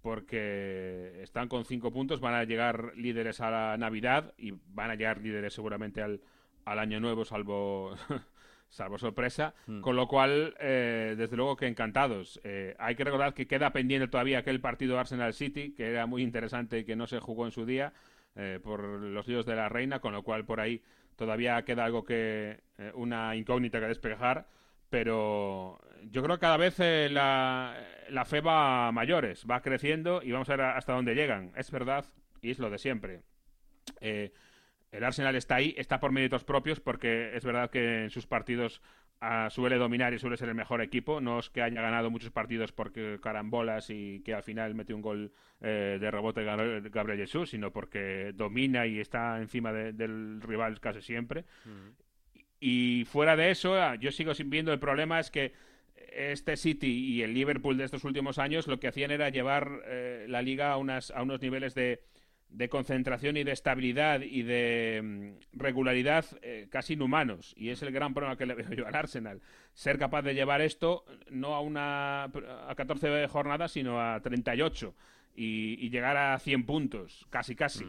Porque 0.06 1.18
están 1.20 1.48
con 1.48 1.64
cinco 1.64 1.90
puntos, 1.90 2.20
van 2.20 2.34
a 2.34 2.44
llegar 2.44 2.92
líderes 2.94 3.40
a 3.40 3.50
la 3.50 3.76
Navidad 3.76 4.34
y 4.38 4.52
van 4.68 4.92
a 4.92 4.94
llegar 4.94 5.20
líderes 5.20 5.52
seguramente 5.52 6.00
al, 6.00 6.20
al 6.64 6.78
Año 6.78 7.00
Nuevo, 7.00 7.24
salvo, 7.24 7.96
salvo 8.68 8.98
sorpresa. 8.98 9.56
Hmm. 9.66 9.80
Con 9.80 9.96
lo 9.96 10.06
cual, 10.06 10.54
eh, 10.60 11.16
desde 11.18 11.36
luego 11.36 11.56
que 11.56 11.66
encantados. 11.66 12.40
Eh, 12.44 12.76
hay 12.78 12.94
que 12.94 13.02
recordar 13.02 13.34
que 13.34 13.48
queda 13.48 13.72
pendiente 13.72 14.06
todavía 14.06 14.38
aquel 14.38 14.60
partido 14.60 14.96
Arsenal-City, 14.96 15.74
que 15.74 15.90
era 15.90 16.06
muy 16.06 16.22
interesante 16.22 16.78
y 16.78 16.84
que 16.84 16.94
no 16.94 17.08
se 17.08 17.18
jugó 17.18 17.44
en 17.44 17.50
su 17.50 17.66
día 17.66 17.92
eh, 18.36 18.60
por 18.62 18.84
los 18.84 19.26
líos 19.26 19.44
de 19.44 19.56
la 19.56 19.68
reina, 19.68 19.98
con 19.98 20.12
lo 20.12 20.22
cual 20.22 20.44
por 20.44 20.60
ahí 20.60 20.84
todavía 21.16 21.64
queda 21.64 21.84
algo 21.84 22.04
que, 22.04 22.60
eh, 22.78 22.92
una 22.94 23.34
incógnita 23.34 23.80
que 23.80 23.88
despejar 23.88 24.46
pero 24.88 25.80
yo 26.10 26.22
creo 26.22 26.36
que 26.36 26.40
cada 26.40 26.56
vez 26.56 26.78
eh, 26.80 27.08
la, 27.10 27.76
la 28.10 28.24
fe 28.24 28.40
va 28.40 28.88
a 28.88 28.92
mayores, 28.92 29.46
va 29.50 29.62
creciendo 29.62 30.22
y 30.22 30.32
vamos 30.32 30.48
a 30.50 30.56
ver 30.56 30.66
hasta 30.66 30.92
dónde 30.92 31.14
llegan. 31.14 31.52
Es 31.56 31.70
verdad, 31.70 32.04
y 32.42 32.50
es 32.50 32.58
lo 32.58 32.70
de 32.70 32.78
siempre. 32.78 33.22
Eh, 34.00 34.32
el 34.92 35.04
Arsenal 35.04 35.36
está 35.36 35.56
ahí, 35.56 35.74
está 35.76 36.00
por 36.00 36.12
méritos 36.12 36.44
propios, 36.44 36.80
porque 36.80 37.36
es 37.36 37.44
verdad 37.44 37.70
que 37.70 38.04
en 38.04 38.10
sus 38.10 38.26
partidos 38.26 38.80
ah, 39.20 39.48
suele 39.50 39.76
dominar 39.76 40.14
y 40.14 40.18
suele 40.18 40.36
ser 40.36 40.48
el 40.48 40.54
mejor 40.54 40.80
equipo. 40.80 41.20
No 41.20 41.38
es 41.40 41.50
que 41.50 41.60
haya 41.62 41.82
ganado 41.82 42.10
muchos 42.10 42.30
partidos 42.30 42.72
porque 42.72 43.18
carambolas 43.22 43.90
y 43.90 44.20
que 44.24 44.32
al 44.34 44.42
final 44.42 44.74
mete 44.74 44.94
un 44.94 45.02
gol 45.02 45.32
eh, 45.60 45.98
de 46.00 46.10
rebote 46.10 46.44
Gabriel 46.44 47.18
Jesús, 47.18 47.50
sino 47.50 47.72
porque 47.72 48.32
domina 48.34 48.86
y 48.86 49.00
está 49.00 49.38
encima 49.38 49.72
de- 49.72 49.92
del 49.92 50.40
rival 50.40 50.80
casi 50.80 51.02
siempre. 51.02 51.44
Y 52.60 53.04
fuera 53.06 53.36
de 53.36 53.50
eso, 53.50 53.74
ah, 53.74 53.96
yo 53.96 54.10
sigo 54.12 54.34
sin 54.34 54.48
viendo 54.50 54.72
el 54.72 54.78
problema 54.78 55.20
es 55.20 55.30
que 55.30 55.52
este 56.12 56.56
City 56.56 57.14
y 57.14 57.22
el 57.22 57.34
Liverpool 57.34 57.76
de 57.76 57.84
estos 57.84 58.04
últimos 58.04 58.38
años 58.38 58.66
lo 58.66 58.80
que 58.80 58.88
hacían 58.88 59.10
era 59.10 59.28
llevar 59.28 59.82
eh, 59.86 60.26
la 60.28 60.42
liga 60.42 60.72
a, 60.72 60.76
unas, 60.76 61.10
a 61.10 61.22
unos 61.22 61.40
niveles 61.42 61.74
de, 61.74 62.02
de 62.48 62.68
concentración 62.68 63.36
y 63.36 63.44
de 63.44 63.52
estabilidad 63.52 64.20
y 64.22 64.42
de 64.42 65.00
mm, 65.02 65.58
regularidad 65.58 66.24
eh, 66.42 66.68
casi 66.70 66.94
inhumanos. 66.94 67.54
Y 67.56 67.70
es 67.70 67.82
el 67.82 67.92
gran 67.92 68.14
problema 68.14 68.36
que 68.36 68.46
le 68.46 68.54
veo 68.54 68.70
yo 68.72 68.86
al 68.86 68.94
Arsenal. 68.94 69.40
Ser 69.74 69.98
capaz 69.98 70.22
de 70.22 70.34
llevar 70.34 70.60
esto 70.60 71.04
no 71.30 71.54
a, 71.54 71.60
una, 71.60 72.24
a 72.24 72.74
14 72.76 73.28
jornadas, 73.28 73.72
sino 73.72 74.00
a 74.00 74.20
38 74.20 74.94
y, 75.34 75.76
y 75.84 75.90
llegar 75.90 76.16
a 76.16 76.38
100 76.38 76.64
puntos, 76.64 77.26
casi 77.30 77.54
casi. 77.54 77.84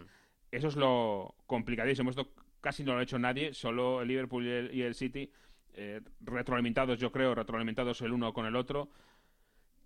Eso 0.52 0.68
es 0.68 0.76
lo 0.76 1.36
complicadísimo. 1.46 2.10
Esto 2.10 2.34
casi 2.62 2.84
no 2.84 2.94
lo 2.94 3.00
ha 3.00 3.04
hecho 3.04 3.20
nadie, 3.20 3.54
solo 3.54 4.02
el 4.02 4.08
Liverpool 4.08 4.46
y 4.46 4.50
el, 4.50 4.76
y 4.76 4.82
el 4.82 4.96
City, 4.96 5.32
eh, 5.78 6.02
retroalimentados, 6.22 7.00
yo 7.00 7.12
creo, 7.12 7.34
retroalimentados 7.36 8.02
el 8.02 8.12
uno 8.12 8.34
con 8.34 8.46
el 8.46 8.56
otro. 8.56 8.90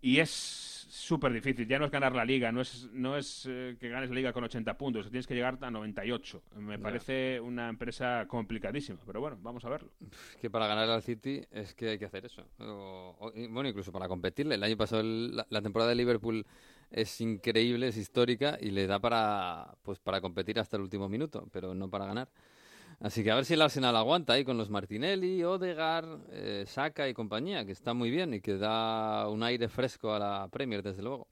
Y 0.04 0.18
es 0.18 0.30
súper 0.32 1.32
difícil. 1.32 1.68
Ya 1.68 1.78
no 1.78 1.86
es 1.86 1.92
ganar 1.92 2.16
la 2.16 2.26
liga, 2.26 2.52
no 2.52 2.62
es, 2.62 2.90
no 2.92 3.16
es 3.16 3.46
eh, 3.48 3.78
que 3.80 3.88
ganes 3.90 4.10
la 4.10 4.16
liga 4.16 4.34
con 4.34 4.44
80 4.44 4.76
puntos, 4.76 5.10
tienes 5.12 5.28
que 5.28 5.36
llegar 5.36 5.60
a 5.62 5.70
98. 5.70 6.42
Me 6.56 6.80
parece 6.80 7.40
una 7.40 7.70
empresa 7.70 8.26
complicadísima, 8.28 8.98
pero 9.06 9.20
bueno, 9.22 9.38
vamos 9.42 9.64
a 9.64 9.70
verlo. 9.70 9.92
Que 10.42 10.50
para 10.50 10.66
ganar 10.66 10.90
al 10.90 11.04
City 11.04 11.42
es 11.52 11.76
que 11.76 11.90
hay 11.90 12.00
que 12.00 12.06
hacer 12.06 12.26
eso. 12.26 12.44
O- 12.60 13.16
o- 13.20 13.32
y, 13.36 13.46
bueno, 13.48 13.70
incluso 13.70 13.92
para 13.92 14.08
competirle. 14.08 14.56
El 14.56 14.64
año 14.64 14.76
pasado 14.76 15.02
el- 15.02 15.36
la, 15.36 15.46
la 15.52 15.62
temporada 15.62 15.90
de 15.90 15.96
Liverpool 15.98 16.48
es 16.90 17.22
increíble, 17.22 17.88
es 17.90 17.98
histórica 17.98 18.58
y 18.60 18.72
le 18.72 18.88
da 18.88 19.00
para 19.00 19.76
pues 19.84 20.00
para 20.00 20.20
competir 20.20 20.60
hasta 20.60 20.78
el 20.78 20.82
último 20.84 21.08
minuto, 21.10 21.48
pero 21.52 21.76
no 21.76 21.90
para 21.92 22.06
ganar. 22.06 22.28
Así 23.02 23.24
que 23.24 23.32
a 23.32 23.36
ver 23.36 23.46
si 23.46 23.56
el 23.56 23.62
Arsenal 23.64 23.96
aguanta 23.96 24.34
ahí 24.34 24.46
con 24.46 24.60
los 24.60 24.70
Martinelli, 24.70 25.44
Odegaard, 25.44 26.20
eh, 26.30 26.66
Saka 26.68 27.10
y 27.10 27.16
compañía, 27.16 27.66
que 27.66 27.72
está 27.72 27.96
muy 27.96 28.12
bien 28.12 28.36
y 28.36 28.42
que 28.42 28.58
da 28.58 29.28
un 29.28 29.42
aire 29.42 29.68
fresco 29.70 30.14
a 30.14 30.20
la 30.20 30.48
Premier, 30.52 30.84
desde 30.84 31.02
luego. 31.02 31.28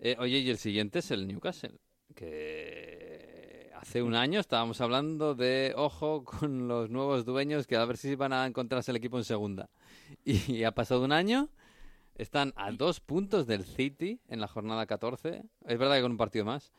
Eh, 0.00 0.16
oye, 0.18 0.38
y 0.38 0.50
el 0.50 0.58
siguiente 0.58 0.98
es 0.98 1.12
el 1.12 1.28
Newcastle, 1.28 1.78
que 2.16 3.70
hace 3.76 4.02
un 4.02 4.16
año 4.16 4.40
estábamos 4.40 4.80
hablando 4.80 5.36
de, 5.36 5.72
ojo, 5.76 6.24
con 6.24 6.66
los 6.66 6.90
nuevos 6.90 7.24
dueños, 7.24 7.68
que 7.68 7.76
a 7.76 7.84
ver 7.84 7.98
si 7.98 8.16
van 8.16 8.32
a 8.32 8.44
encontrarse 8.44 8.90
el 8.90 8.96
equipo 8.96 9.16
en 9.16 9.24
segunda. 9.24 9.70
Y 10.24 10.64
ha 10.64 10.72
pasado 10.72 11.04
un 11.04 11.12
año, 11.12 11.50
están 12.16 12.52
a 12.56 12.72
dos 12.72 12.98
puntos 12.98 13.46
del 13.46 13.64
City 13.64 14.20
en 14.26 14.40
la 14.40 14.48
jornada 14.48 14.86
14, 14.86 15.44
es 15.66 15.78
verdad 15.78 15.96
que 15.96 16.02
con 16.02 16.10
un 16.10 16.18
partido 16.18 16.44
más. 16.44 16.72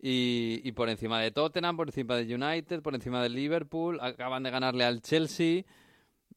Y, 0.00 0.60
y 0.64 0.72
por 0.72 0.88
encima 0.88 1.20
de 1.20 1.30
Tottenham, 1.32 1.76
por 1.76 1.88
encima 1.88 2.14
de 2.16 2.32
United, 2.34 2.82
por 2.82 2.94
encima 2.94 3.22
del 3.22 3.34
Liverpool, 3.34 3.98
acaban 4.00 4.42
de 4.44 4.50
ganarle 4.50 4.84
al 4.84 5.00
Chelsea. 5.02 5.64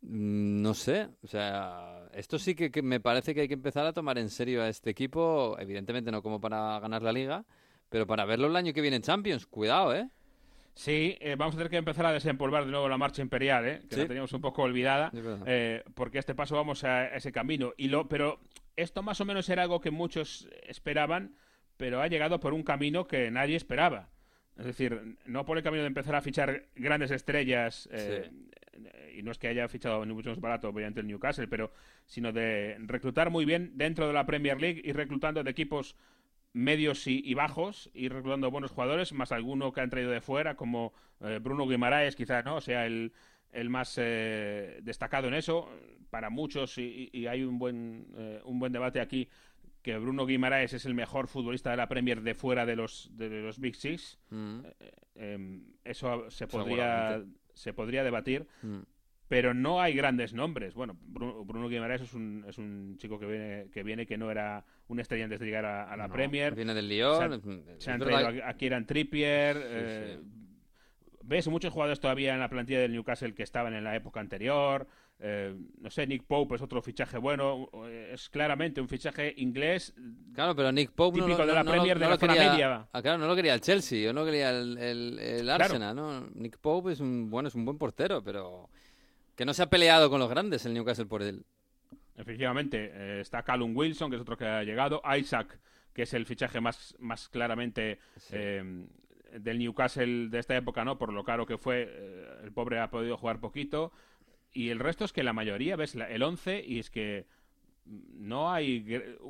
Mm, 0.01 0.61
No 0.61 0.73
sé, 0.73 1.09
o 1.23 1.27
sea, 1.27 2.07
esto 2.13 2.39
sí 2.39 2.55
que, 2.55 2.71
que 2.71 2.81
me 2.81 2.99
parece 2.99 3.35
que 3.35 3.41
hay 3.41 3.47
que 3.47 3.53
empezar 3.53 3.85
a 3.85 3.93
tomar 3.93 4.17
en 4.17 4.29
serio 4.29 4.63
a 4.63 4.67
este 4.69 4.89
equipo, 4.89 5.57
evidentemente 5.59 6.11
no 6.11 6.23
como 6.23 6.41
para 6.41 6.79
ganar 6.79 7.03
la 7.03 7.11
liga, 7.13 7.45
pero 7.89 8.07
para 8.07 8.25
verlo 8.25 8.47
el 8.47 8.55
año 8.55 8.73
que 8.73 8.81
viene 8.81 8.95
en 8.97 9.03
Champions, 9.03 9.45
cuidado, 9.45 9.93
¿eh? 9.95 10.09
Sí, 10.73 11.17
eh, 11.19 11.35
vamos 11.37 11.53
a 11.53 11.57
tener 11.57 11.69
que 11.69 11.77
empezar 11.77 12.05
a 12.05 12.13
desempolvar 12.13 12.65
de 12.65 12.71
nuevo 12.71 12.87
la 12.89 12.97
marcha 12.97 13.21
imperial, 13.21 13.67
¿eh? 13.67 13.81
que 13.89 13.95
Sí. 13.95 14.01
la 14.01 14.07
teníamos 14.07 14.31
un 14.33 14.41
poco 14.41 14.63
olvidada, 14.63 15.11
eh, 15.45 15.83
porque 15.93 16.17
a 16.17 16.21
este 16.21 16.33
paso 16.33 16.55
vamos 16.55 16.83
a, 16.85 16.99
a 17.01 17.15
ese 17.17 17.31
camino. 17.31 17.73
Y 17.77 17.89
lo, 17.89 18.07
pero 18.07 18.39
esto 18.77 19.03
más 19.03 19.19
o 19.21 19.25
menos 19.25 19.47
era 19.49 19.63
algo 19.63 19.81
que 19.81 19.91
muchos 19.91 20.47
esperaban, 20.63 21.35
pero 21.81 21.99
ha 21.99 22.07
llegado 22.07 22.39
por 22.39 22.53
un 22.53 22.61
camino 22.61 23.07
que 23.07 23.31
nadie 23.31 23.55
esperaba. 23.55 24.07
Es 24.55 24.67
decir, 24.67 25.17
no 25.25 25.45
por 25.45 25.57
el 25.57 25.63
camino 25.63 25.81
de 25.81 25.87
empezar 25.87 26.13
a 26.13 26.21
fichar 26.21 26.67
grandes 26.75 27.09
estrellas, 27.09 27.89
eh, 27.91 28.29
y 29.17 29.23
no 29.23 29.31
es 29.31 29.39
que 29.39 29.47
haya 29.47 29.67
fichado 29.67 30.05
ni 30.05 30.13
mucho 30.13 30.29
más 30.29 30.39
barato, 30.39 30.69
obviamente, 30.69 30.99
el 30.99 31.07
Newcastle, 31.07 31.47
pero 31.47 31.71
sino 32.05 32.31
de 32.31 32.77
reclutar 32.81 33.31
muy 33.31 33.45
bien 33.45 33.71
dentro 33.73 34.05
de 34.05 34.13
la 34.13 34.27
Premier 34.27 34.61
League 34.61 34.79
y 34.85 34.91
reclutando 34.91 35.43
de 35.43 35.49
equipos 35.49 35.95
medios 36.53 37.07
y, 37.07 37.19
y 37.25 37.33
bajos 37.33 37.89
y 37.95 38.09
reclutando 38.09 38.51
buenos 38.51 38.69
jugadores, 38.69 39.11
más 39.11 39.31
alguno 39.31 39.73
que 39.73 39.81
han 39.81 39.89
traído 39.89 40.11
de 40.11 40.21
fuera, 40.21 40.53
como 40.53 40.93
eh, 41.21 41.39
Bruno 41.41 41.67
Guimaraes, 41.67 42.15
quizás 42.15 42.45
no 42.45 42.61
sea 42.61 42.85
el, 42.85 43.11
el 43.53 43.71
más 43.71 43.95
eh, 43.97 44.81
destacado 44.83 45.29
en 45.29 45.33
eso. 45.33 45.67
Para 46.11 46.29
muchos 46.29 46.77
y, 46.77 47.09
y 47.13 47.27
hay 47.27 47.41
un 47.41 47.57
buen 47.57 48.05
eh, 48.17 48.41
un 48.43 48.59
buen 48.59 48.73
debate 48.73 48.99
aquí 48.99 49.29
que 49.81 49.97
Bruno 49.97 50.25
Guimaraes 50.25 50.73
es 50.73 50.85
el 50.85 50.93
mejor 50.93 51.27
futbolista 51.27 51.71
de 51.71 51.77
la 51.77 51.87
Premier 51.87 52.21
de 52.21 52.33
fuera 52.35 52.65
de 52.65 52.75
los 52.75 53.09
de 53.13 53.29
los 53.41 53.59
Big 53.59 53.75
Six 53.75 54.19
Mm, 54.29 54.59
Eh, 55.15 55.59
eso 55.83 56.29
se 56.29 56.47
podría 56.47 57.23
se 57.53 57.73
podría 57.73 58.03
debatir 58.03 58.47
mm. 58.61 58.79
pero 59.27 59.53
no 59.53 59.81
hay 59.81 59.93
grandes 59.93 60.33
nombres. 60.33 60.73
Bueno, 60.73 60.97
Bruno, 61.01 61.43
Bruno 61.45 61.67
Guimaraes 61.69 62.01
es 62.01 62.13
un, 62.13 62.43
es 62.47 62.57
un 62.57 62.97
chico 62.97 63.17
que 63.17 63.25
viene, 63.25 63.69
que 63.71 63.81
viene 63.83 64.05
que 64.05 64.17
no 64.17 64.29
era 64.29 64.65
una 64.87 65.01
estrella 65.01 65.23
antes 65.25 65.39
de 65.39 65.45
llegar 65.45 65.63
a, 65.65 65.91
a 65.91 65.95
la 65.97 66.07
No, 66.09 66.13
Premier. 66.13 66.53
Viene 66.53 66.73
del 66.73 66.89
Lyon. 66.89 67.41
Se 67.77 67.91
han 67.91 67.99
traído 67.99 68.43
a, 68.43 68.49
a 68.49 68.53
Kieran 68.55 68.85
Trippier. 68.85 69.57
eh, 69.63 70.19
Ves 71.23 71.47
muchos 71.47 71.71
jugadores 71.71 71.99
todavía 71.99 72.33
en 72.33 72.39
la 72.39 72.49
plantilla 72.49 72.79
del 72.79 72.91
Newcastle 72.93 73.33
que 73.33 73.43
estaban 73.43 73.73
en 73.73 73.83
la 73.83 73.95
época 73.95 74.19
anterior. 74.19 74.87
Eh, 75.23 75.55
no 75.79 75.89
sé, 75.91 76.07
Nick 76.07 76.23
Pope 76.23 76.55
es 76.55 76.61
otro 76.61 76.81
fichaje 76.81 77.17
bueno. 77.17 77.69
eh, 77.85 78.11
Es 78.13 78.27
claramente 78.29 78.81
un 78.81 78.87
fichaje 78.89 79.33
inglés. 79.37 79.93
Claro, 80.33 80.55
pero 80.55 80.71
Nick 80.71 80.91
Pope 80.91 81.19
no, 81.19 81.25
Típico 81.25 81.41
no- 81.43 81.47
de 81.47 81.53
la 81.53 81.63
no- 81.63 81.71
Premier 81.71 81.97
no 81.99 82.05
de 82.05 82.09
la 82.09 82.17
zona 82.17 82.33
quería- 82.33 82.51
media. 82.51 82.87
Ah, 82.91 83.01
claro, 83.01 83.17
no 83.19 83.27
lo 83.27 83.35
quería 83.35 83.53
el 83.53 83.61
Chelsea, 83.61 84.09
o 84.09 84.13
no 84.13 84.25
quería 84.25 84.49
el, 84.49 84.77
el- 84.77 85.19
el 85.19 85.41
Claro. 85.43 85.63
Arsenal, 85.65 85.95
¿no? 85.95 86.27
Nick 86.33 86.57
Pope 86.57 86.91
es 86.93 86.99
un 86.99 87.29
bueno, 87.29 87.47
es 87.49 87.55
un 87.55 87.65
buen 87.65 87.77
portero, 87.77 88.23
pero 88.23 88.69
que 89.35 89.45
no 89.45 89.53
se 89.53 89.63
ha 89.63 89.69
peleado 89.69 90.09
con 90.09 90.19
los 90.19 90.29
grandes 90.29 90.65
el 90.65 90.73
Newcastle 90.73 91.05
por 91.05 91.21
él. 91.21 91.45
Efectivamente, 92.15 92.91
eh, 92.93 93.21
está 93.21 93.43
Callum 93.43 93.75
Wilson, 93.75 94.09
que 94.09 94.15
es 94.17 94.21
otro 94.21 94.37
que 94.37 94.45
ha 94.45 94.63
llegado. 94.63 95.01
Isaac, 95.17 95.59
que 95.93 96.03
es 96.03 96.13
el 96.13 96.25
fichaje 96.25 96.59
más, 96.61 96.95
más 96.99 97.29
claramente 97.29 97.99
eh, 98.31 98.85
del 99.39 99.59
Newcastle 99.59 100.29
de 100.29 100.39
esta 100.39 100.55
época, 100.57 100.83
¿no? 100.83 100.97
Por 100.97 101.13
lo 101.13 101.23
caro 101.23 101.45
que 101.45 101.57
fue, 101.57 102.39
el 102.43 102.51
pobre 102.51 102.79
ha 102.79 102.89
podido 102.89 103.17
jugar 103.17 103.39
poquito. 103.39 103.91
Y 104.53 104.69
el 104.69 104.79
resto 104.79 105.05
es 105.05 105.13
que 105.13 105.23
la 105.23 105.33
mayoría, 105.33 105.75
ves 105.75 105.95
la- 105.95 106.09
el 106.09 106.23
11 106.23 106.63
y 106.65 106.79
es 106.79 106.89
que 106.89 107.25
no 107.85 108.51
hay 108.51 108.85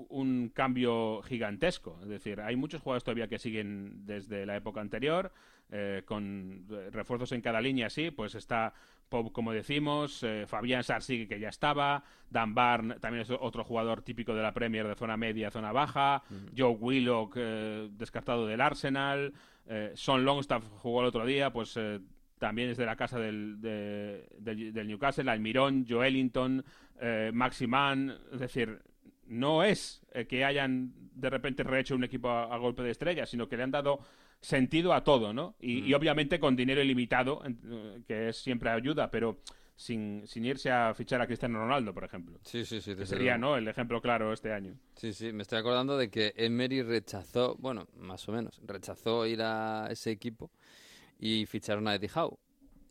un 0.09 0.49
cambio 0.53 1.21
gigantesco. 1.23 1.97
Es 2.01 2.09
decir, 2.09 2.41
hay 2.41 2.55
muchos 2.55 2.81
jugadores 2.81 3.03
todavía 3.03 3.27
que 3.27 3.39
siguen 3.39 4.05
desde 4.05 4.45
la 4.45 4.55
época 4.57 4.81
anterior, 4.81 5.31
eh, 5.71 6.03
con 6.05 6.65
refuerzos 6.91 7.31
en 7.31 7.41
cada 7.41 7.61
línea, 7.61 7.89
sí. 7.89 8.11
Pues 8.11 8.35
está 8.35 8.73
Pop, 9.07 9.31
como 9.33 9.51
decimos, 9.51 10.23
eh, 10.23 10.45
Fabián 10.47 10.83
Sarsi, 10.83 11.27
que 11.27 11.39
ya 11.39 11.49
estaba, 11.49 12.03
Dan 12.29 12.53
Barn, 12.53 12.97
también 13.01 13.21
es 13.23 13.29
otro 13.29 13.63
jugador 13.63 14.01
típico 14.01 14.33
de 14.33 14.41
la 14.41 14.53
Premier 14.53 14.87
de 14.87 14.95
zona 14.95 15.17
media, 15.17 15.51
zona 15.51 15.71
baja, 15.73 16.23
Joe 16.57 16.71
Willock, 16.79 17.33
eh, 17.37 17.89
descartado 17.91 18.47
del 18.47 18.61
Arsenal, 18.61 19.33
eh, 19.65 19.91
Son 19.95 20.23
Longstaff 20.25 20.65
jugó 20.79 21.01
el 21.01 21.07
otro 21.07 21.25
día, 21.25 21.51
pues 21.51 21.75
eh, 21.77 21.99
también 22.41 22.71
es 22.71 22.77
de 22.77 22.87
la 22.87 22.95
casa 22.95 23.19
del, 23.19 23.61
de- 23.61 24.27
del, 24.39 24.73
del 24.73 24.87
Newcastle, 24.87 25.29
Almirón, 25.29 25.85
Joelinton, 25.87 26.65
eh, 26.99 27.29
Maximan, 27.31 28.17
es 28.33 28.39
decir, 28.39 28.79
no 29.27 29.63
es 29.63 30.01
eh, 30.11 30.25
que 30.25 30.43
hayan 30.43 30.91
de 31.13 31.29
repente 31.29 31.61
rehecho 31.61 31.95
un 31.95 32.03
equipo 32.03 32.29
a, 32.29 32.53
a 32.53 32.57
golpe 32.57 32.81
de 32.81 32.89
estrellas, 32.89 33.29
sino 33.29 33.47
que 33.47 33.57
le 33.57 33.63
han 33.63 33.71
dado 33.71 33.99
sentido 34.39 34.91
a 34.93 35.03
todo, 35.03 35.33
¿no? 35.33 35.53
Y, 35.59 35.85
y 35.85 35.93
obviamente 35.93 36.39
con 36.39 36.55
dinero 36.55 36.81
ilimitado, 36.81 37.43
eh, 37.45 38.01
que 38.07 38.29
es 38.29 38.37
siempre 38.37 38.71
ayuda, 38.71 39.11
pero 39.11 39.37
sin, 39.75 40.25
sin 40.25 40.45
irse 40.45 40.71
a 40.71 40.93
fichar 40.95 41.21
a 41.21 41.27
Cristiano 41.27 41.59
Ronaldo, 41.59 41.93
por 41.93 42.03
ejemplo. 42.03 42.39
Sí, 42.43 42.65
sí, 42.65 42.81
sí. 42.81 42.95
Que 42.95 43.05
sería, 43.05 43.37
luego. 43.37 43.53
¿no? 43.53 43.57
El 43.57 43.67
ejemplo 43.67 44.01
claro 44.01 44.33
este 44.33 44.51
año. 44.51 44.73
Sí, 44.95 45.13
sí, 45.13 45.31
me 45.31 45.43
estoy 45.43 45.59
acordando 45.59 45.95
de 45.97 46.09
que 46.09 46.33
Emery 46.35 46.81
rechazó, 46.81 47.55
bueno, 47.59 47.87
más 47.97 48.27
o 48.29 48.31
menos, 48.31 48.59
rechazó 48.65 49.27
ir 49.27 49.41
a 49.43 49.87
ese 49.91 50.09
equipo 50.11 50.51
y 51.21 51.45
ficharon 51.45 51.87
a 51.87 51.95
Eddie 51.95 52.09
Howe. 52.13 52.37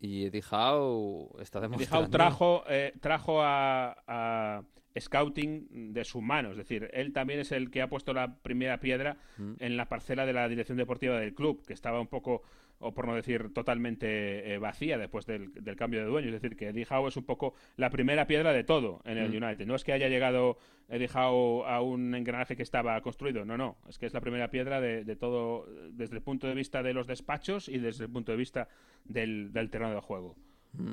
Y 0.01 0.25
Eddie 0.25 0.43
Howe 0.51 1.37
está 1.43 1.59
Eddie 1.59 1.69
demostrando... 1.69 2.07
Howe 2.07 2.11
trajo, 2.11 2.65
eh, 2.71 2.95
trajo 3.01 3.43
a, 3.43 3.95
a 4.07 4.63
Scouting 4.99 5.93
de 5.93 6.05
su 6.05 6.21
mano, 6.23 6.51
es 6.53 6.57
decir, 6.57 6.89
él 6.93 7.13
también 7.13 7.41
es 7.41 7.53
el 7.53 7.71
que 7.71 7.83
ha 7.83 7.89
puesto 7.89 8.13
la 8.15 8.37
primera 8.43 8.81
piedra 8.81 9.19
Mm. 9.37 9.55
en 9.59 9.77
la 9.77 9.89
parcela 9.89 10.25
de 10.27 10.33
la 10.33 10.49
dirección 10.49 10.79
deportiva 10.79 11.19
del 11.19 11.35
club, 11.35 11.65
que 11.67 11.73
estaba 11.75 12.01
un 12.01 12.09
poco 12.09 12.43
o 12.81 12.93
por 12.93 13.07
no 13.07 13.15
decir 13.15 13.53
totalmente 13.53 14.53
eh, 14.55 14.59
vacía 14.59 14.99
después 14.99 15.27
del, 15.27 15.53
del 15.53 15.77
cambio 15.77 16.01
de 16.01 16.07
dueño. 16.07 16.29
Es 16.29 16.41
decir, 16.41 16.57
que 16.57 16.69
Eddie 16.69 16.87
Howe 16.91 17.09
es 17.09 17.17
un 17.17 17.25
poco 17.25 17.55
la 17.77 17.91
primera 17.91 18.27
piedra 18.27 18.53
de 18.53 18.65
todo 18.65 19.01
en 19.05 19.19
el 19.19 19.31
Mm. 19.31 19.45
United. 19.45 19.67
No 19.67 19.75
es 19.75 19.85
que 19.85 19.93
haya 19.93 20.09
llegado 20.09 20.57
Eddie 20.89 21.09
Howe 21.15 21.65
a 21.67 21.81
un 21.83 22.15
engranaje 22.15 22.57
que 22.57 22.63
estaba 22.63 23.01
construido, 23.03 23.45
no, 23.45 23.57
no. 23.57 23.77
Es 23.89 23.99
que 23.99 24.07
es 24.07 24.15
la 24.15 24.21
primera 24.21 24.51
piedra 24.51 24.81
de, 24.81 25.05
de 25.05 25.15
todo 25.17 25.67
desde 25.93 26.17
el 26.17 26.23
punto 26.23 26.47
de 26.47 26.55
vista 26.55 26.83
de 26.83 26.95
los 26.95 27.07
despachos 27.07 27.69
y 27.69 27.79
desde 27.79 28.05
el 28.05 28.11
punto 28.11 28.33
de 28.33 28.39
vista 28.39 28.69
del, 29.05 29.53
del 29.53 29.71
terreno 29.71 29.95
de 29.95 30.01
juego. 30.01 30.35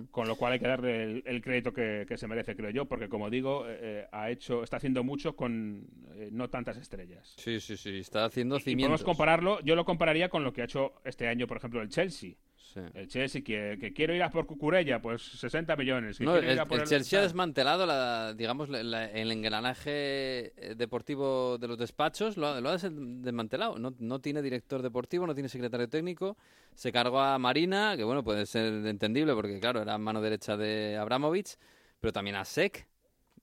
Con 0.09 0.27
lo 0.27 0.35
cual 0.35 0.53
hay 0.53 0.59
que 0.59 0.67
darle 0.67 1.03
el, 1.03 1.23
el 1.25 1.41
crédito 1.41 1.71
que, 1.71 2.05
que 2.07 2.17
se 2.17 2.27
merece, 2.27 2.55
creo 2.55 2.71
yo, 2.71 2.85
porque 2.85 3.07
como 3.09 3.29
digo, 3.29 3.67
eh, 3.69 3.77
eh, 3.79 4.07
ha 4.11 4.31
hecho, 4.31 4.63
está 4.63 4.77
haciendo 4.77 5.03
mucho 5.03 5.35
con 5.35 5.85
eh, 6.15 6.29
no 6.31 6.49
tantas 6.49 6.77
estrellas. 6.77 7.35
Sí, 7.37 7.59
sí, 7.59 7.77
sí, 7.77 7.99
está 7.99 8.25
haciendo 8.25 8.55
Y 8.55 8.59
podemos 8.59 8.71
cimientos. 8.71 9.03
compararlo, 9.03 9.59
yo 9.61 9.75
lo 9.75 9.85
compararía 9.85 10.29
con 10.29 10.43
lo 10.43 10.51
que 10.51 10.61
ha 10.61 10.65
hecho 10.65 10.93
este 11.05 11.27
año, 11.27 11.45
por 11.47 11.57
ejemplo, 11.57 11.81
el 11.81 11.89
Chelsea. 11.89 12.31
Sí. 12.77 12.91
El 12.93 13.07
Chelsea, 13.07 13.41
que, 13.43 13.77
que 13.79 13.93
quiero 13.93 14.13
ir 14.13 14.21
a 14.21 14.29
por 14.29 14.45
Cucurella, 14.45 15.01
pues 15.01 15.21
60 15.21 15.75
millones. 15.75 16.19
No, 16.21 16.35
el, 16.35 16.45
el 16.45 16.59
el- 16.59 16.83
Chelsea 16.85 17.17
ha 17.19 17.21
tal. 17.23 17.29
desmantelado 17.29 17.85
la, 17.85 18.33
digamos, 18.33 18.69
la- 18.69 18.83
la- 18.83 19.05
el 19.11 19.31
engranaje 19.31 19.89
eh, 19.91 20.75
deportivo 20.75 21.57
de 21.57 21.67
los 21.67 21.77
despachos, 21.77 22.37
lo, 22.37 22.47
ha- 22.47 22.61
lo 22.61 22.69
ha 22.69 22.73
des- 22.77 22.91
desmantelado. 22.91 23.77
No, 23.79 23.93
no 23.99 24.19
tiene 24.19 24.41
director 24.41 24.81
deportivo, 24.81 25.25
no 25.25 25.33
tiene 25.33 25.49
secretario 25.49 25.89
técnico. 25.89 26.37
Se 26.75 26.91
cargó 26.91 27.19
a 27.19 27.37
Marina, 27.39 27.95
que 27.97 28.03
bueno, 28.03 28.23
puede 28.23 28.45
ser 28.45 28.85
entendible 28.85 29.33
porque, 29.33 29.59
claro, 29.59 29.81
era 29.81 29.97
mano 29.97 30.21
derecha 30.21 30.55
de 30.57 30.97
Abramovich, 30.97 31.55
pero 31.99 32.13
también 32.13 32.35
a 32.35 32.45
Sek, 32.45 32.87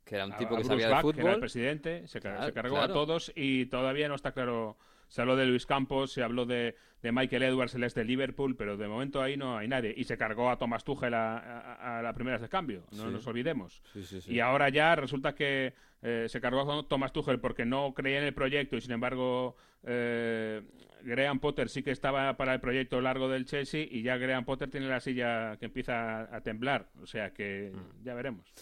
que 0.05 0.15
era 0.17 0.27
un 0.27 0.33
A- 0.33 0.37
tipo 0.37 0.55
a 0.55 0.59
que 0.59 0.63
Bruce 0.65 0.69
sabía 0.69 0.89
de 0.97 1.03
Buck, 1.03 1.15
que 1.15 1.21
era 1.21 1.29
el 1.31 1.35
fútbol. 1.37 1.41
presidente, 1.41 2.07
se, 2.07 2.21
Claro, 2.21 2.45
se 2.47 2.53
cargó 2.53 2.77
claro. 2.77 2.93
a 2.93 2.95
todos 2.95 3.33
y 3.35 3.67
todavía 3.67 4.09
no 4.09 4.15
está 4.15 4.33
claro. 4.33 4.77
Se 5.15 5.21
habló 5.21 5.37
de 5.37 5.47
Luis 5.47 5.65
Campos, 5.65 6.11
se 6.13 6.25
habló 6.25 6.45
de, 6.45 6.75
de 7.01 7.13
Michael 7.13 7.45
Edwards, 7.45 7.73
el 7.77 7.85
ex 7.85 7.95
de 7.95 8.05
Liverpool, 8.05 8.57
pero 8.57 8.77
de 8.77 8.89
momento 8.89 9.23
ahí 9.23 9.37
no 9.37 9.57
hay 9.57 9.69
nadie. 9.69 9.95
Y 9.97 10.03
se 10.03 10.19
cargó 10.19 10.51
a 10.51 10.59
Thomas 10.59 10.83
Tuchel 10.83 11.15
a, 11.15 11.39
a, 11.39 11.99
a 12.01 12.03
la 12.03 12.13
primera 12.15 12.37
de 12.39 12.49
cambio, 12.49 12.83
no 12.91 13.07
Sí. 13.07 13.13
nos 13.13 13.25
olvidemos. 13.29 13.81
Sí, 13.93 14.03
sí, 14.03 14.21
sí. 14.21 14.33
Y 14.35 14.41
ahora 14.41 14.71
ya 14.71 14.97
resulta 14.97 15.33
que 15.37 15.73
eh, 16.03 16.27
se 16.29 16.41
cargó 16.41 16.63
a 16.81 16.89
Thomas 16.89 17.13
Tuchel 17.13 17.39
porque 17.39 17.65
no 17.65 17.95
creía 17.95 18.19
en 18.19 18.25
el 18.25 18.35
proyecto 18.35 18.75
y 18.77 18.81
sin 18.81 18.91
embargo 18.91 19.57
eh, 19.85 20.63
Graham 21.05 21.39
Potter 21.39 21.69
sí 21.69 21.85
que 21.85 21.93
estaba 21.93 22.37
para 22.37 22.53
el 22.55 22.61
proyecto 22.61 23.01
largo 23.01 23.29
del 23.29 23.45
Chelsea 23.45 23.87
y 23.89 24.03
ya 24.03 24.17
Graham 24.17 24.45
Potter 24.45 24.69
tiene 24.69 24.89
la 24.89 24.99
silla 24.99 25.57
que 25.59 25.67
empieza 25.67 26.23
a, 26.23 26.37
a 26.37 26.41
temblar. 26.41 26.89
O 27.01 27.07
sea 27.07 27.31
que 27.31 27.71
Mm. 27.73 28.05
ya 28.05 28.15
veremos. 28.15 28.53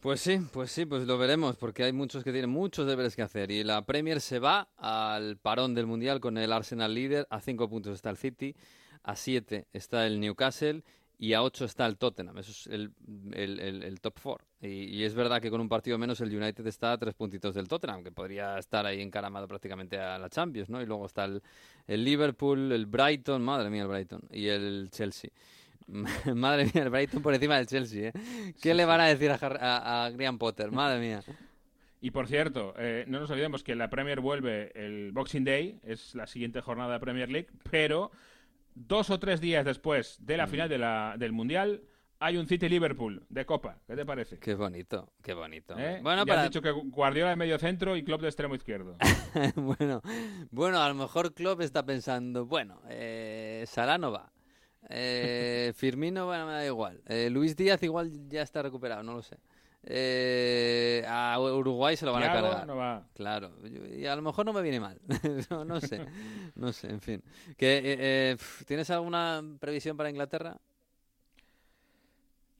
Pues 0.00 0.20
sí, 0.20 0.38
pues 0.52 0.70
sí, 0.70 0.86
pues 0.86 1.08
lo 1.08 1.18
veremos, 1.18 1.56
porque 1.56 1.82
hay 1.82 1.92
muchos 1.92 2.22
que 2.22 2.30
tienen 2.30 2.50
muchos 2.50 2.86
deberes 2.86 3.16
que 3.16 3.22
hacer. 3.22 3.50
Y 3.50 3.64
la 3.64 3.84
Premier 3.84 4.20
se 4.20 4.38
va 4.38 4.68
al 4.76 5.38
parón 5.38 5.74
del 5.74 5.86
Mundial 5.86 6.20
con 6.20 6.38
el 6.38 6.52
Arsenal 6.52 6.94
líder. 6.94 7.26
A 7.30 7.40
cinco 7.40 7.68
puntos 7.68 7.94
está 7.94 8.08
el 8.10 8.16
City, 8.16 8.54
a 9.02 9.16
siete 9.16 9.66
está 9.72 10.06
el 10.06 10.20
Newcastle 10.20 10.84
y 11.18 11.32
a 11.32 11.42
ocho 11.42 11.64
está 11.64 11.84
el 11.86 11.98
Tottenham. 11.98 12.38
Eso 12.38 12.52
es 12.52 12.66
el, 12.68 13.98
top 14.00 14.20
four. 14.20 14.44
Y, 14.60 14.84
y 14.84 15.02
es 15.02 15.14
verdad 15.14 15.42
que 15.42 15.50
con 15.50 15.60
un 15.60 15.68
partido 15.68 15.98
menos 15.98 16.20
el 16.20 16.32
United 16.32 16.64
está 16.68 16.92
a 16.92 16.98
tres 16.98 17.14
puntitos 17.14 17.56
del 17.56 17.66
Tottenham, 17.66 18.04
que 18.04 18.12
podría 18.12 18.56
estar 18.56 18.86
ahí 18.86 19.02
encaramado 19.02 19.48
prácticamente 19.48 19.98
a 19.98 20.16
la 20.16 20.30
Champions, 20.30 20.70
¿no? 20.70 20.80
Y 20.80 20.86
luego 20.86 21.06
está 21.06 21.24
el, 21.24 21.42
el 21.88 22.04
Liverpool, 22.04 22.70
el 22.70 22.86
Brighton, 22.86 23.42
madre 23.42 23.68
mía 23.68 23.82
el 23.82 23.88
Brighton, 23.88 24.20
y 24.30 24.46
el 24.46 24.90
Chelsea. 24.92 25.30
Madre 26.34 26.64
mía, 26.64 26.82
el 26.84 26.90
Brighton 26.90 27.22
por 27.22 27.34
encima 27.34 27.56
del 27.56 27.66
Chelsea, 27.66 28.08
¿eh? 28.08 28.12
¿Qué 28.60 28.74
le 28.74 28.84
van 28.84 29.00
a 29.00 29.06
decir 29.06 29.30
a, 29.30 29.38
a, 29.40 30.04
a 30.06 30.10
Graham 30.10 30.38
Potter? 30.38 30.70
Madre 30.70 31.00
mía. 31.00 31.22
Y 32.00 32.10
por 32.12 32.28
cierto, 32.28 32.74
eh, 32.78 33.04
no 33.08 33.18
nos 33.20 33.30
olvidemos 33.30 33.64
que 33.64 33.74
la 33.74 33.90
Premier 33.90 34.20
vuelve 34.20 34.70
el 34.74 35.10
Boxing 35.12 35.44
Day, 35.44 35.80
es 35.82 36.14
la 36.14 36.26
siguiente 36.26 36.60
jornada 36.60 36.92
de 36.92 37.00
Premier 37.00 37.28
League, 37.28 37.48
pero 37.70 38.12
dos 38.74 39.10
o 39.10 39.18
tres 39.18 39.40
días 39.40 39.64
después 39.64 40.18
de 40.20 40.36
la 40.36 40.46
Mm. 40.46 40.50
final 40.50 40.68
de 40.68 40.78
la, 40.78 41.14
del 41.18 41.32
Mundial 41.32 41.82
hay 42.20 42.36
un 42.36 42.46
City-Liverpool 42.46 43.24
de 43.28 43.46
Copa. 43.46 43.78
¿Qué 43.86 43.94
te 43.96 44.04
parece? 44.04 44.38
Qué 44.38 44.54
bonito, 44.54 45.12
qué 45.22 45.34
bonito. 45.34 45.76
¿Eh? 45.78 46.00
Bueno, 46.02 46.22
Ya 46.22 46.26
para... 46.26 46.42
has 46.42 46.48
dicho 46.50 46.62
que 46.62 46.70
Guardiola 46.70 47.30
de 47.30 47.36
medio 47.36 47.58
centro 47.58 47.96
y 47.96 48.04
Klopp 48.04 48.20
de 48.22 48.28
extremo 48.28 48.54
izquierdo. 48.54 48.96
bueno, 49.56 50.02
bueno, 50.50 50.80
a 50.82 50.88
lo 50.88 50.94
mejor 50.94 51.32
Klopp 51.34 51.60
está 51.62 51.84
pensando, 51.86 52.44
bueno, 52.46 52.80
eh, 52.88 53.64
Salah 53.66 53.98
no 53.98 54.12
va. 54.12 54.30
Eh, 54.88 55.72
Firmino, 55.76 56.26
bueno, 56.26 56.46
me 56.46 56.52
da 56.52 56.66
igual. 56.66 57.00
Eh, 57.06 57.28
Luis 57.30 57.56
Díaz 57.56 57.82
igual 57.82 58.28
ya 58.28 58.42
está 58.42 58.62
recuperado, 58.62 59.02
no 59.02 59.14
lo 59.14 59.22
sé. 59.22 59.36
Eh, 59.84 61.04
a 61.06 61.38
Uruguay 61.40 61.96
se 61.96 62.04
lo 62.04 62.12
van 62.12 62.24
a 62.24 62.32
cargar. 62.32 62.66
no 62.66 62.76
va. 62.76 63.06
Claro, 63.14 63.52
y 63.96 64.06
a 64.06 64.16
lo 64.16 64.22
mejor 64.22 64.44
no 64.44 64.52
me 64.52 64.62
viene 64.62 64.80
mal. 64.80 65.00
no, 65.50 65.64
no 65.64 65.80
sé, 65.80 66.04
no 66.56 66.72
sé, 66.72 66.90
en 66.90 67.00
fin. 67.00 67.22
Que, 67.56 67.78
eh, 67.78 67.96
eh, 68.00 68.36
¿Tienes 68.66 68.90
alguna 68.90 69.42
previsión 69.60 69.96
para 69.96 70.10
Inglaterra? 70.10 70.56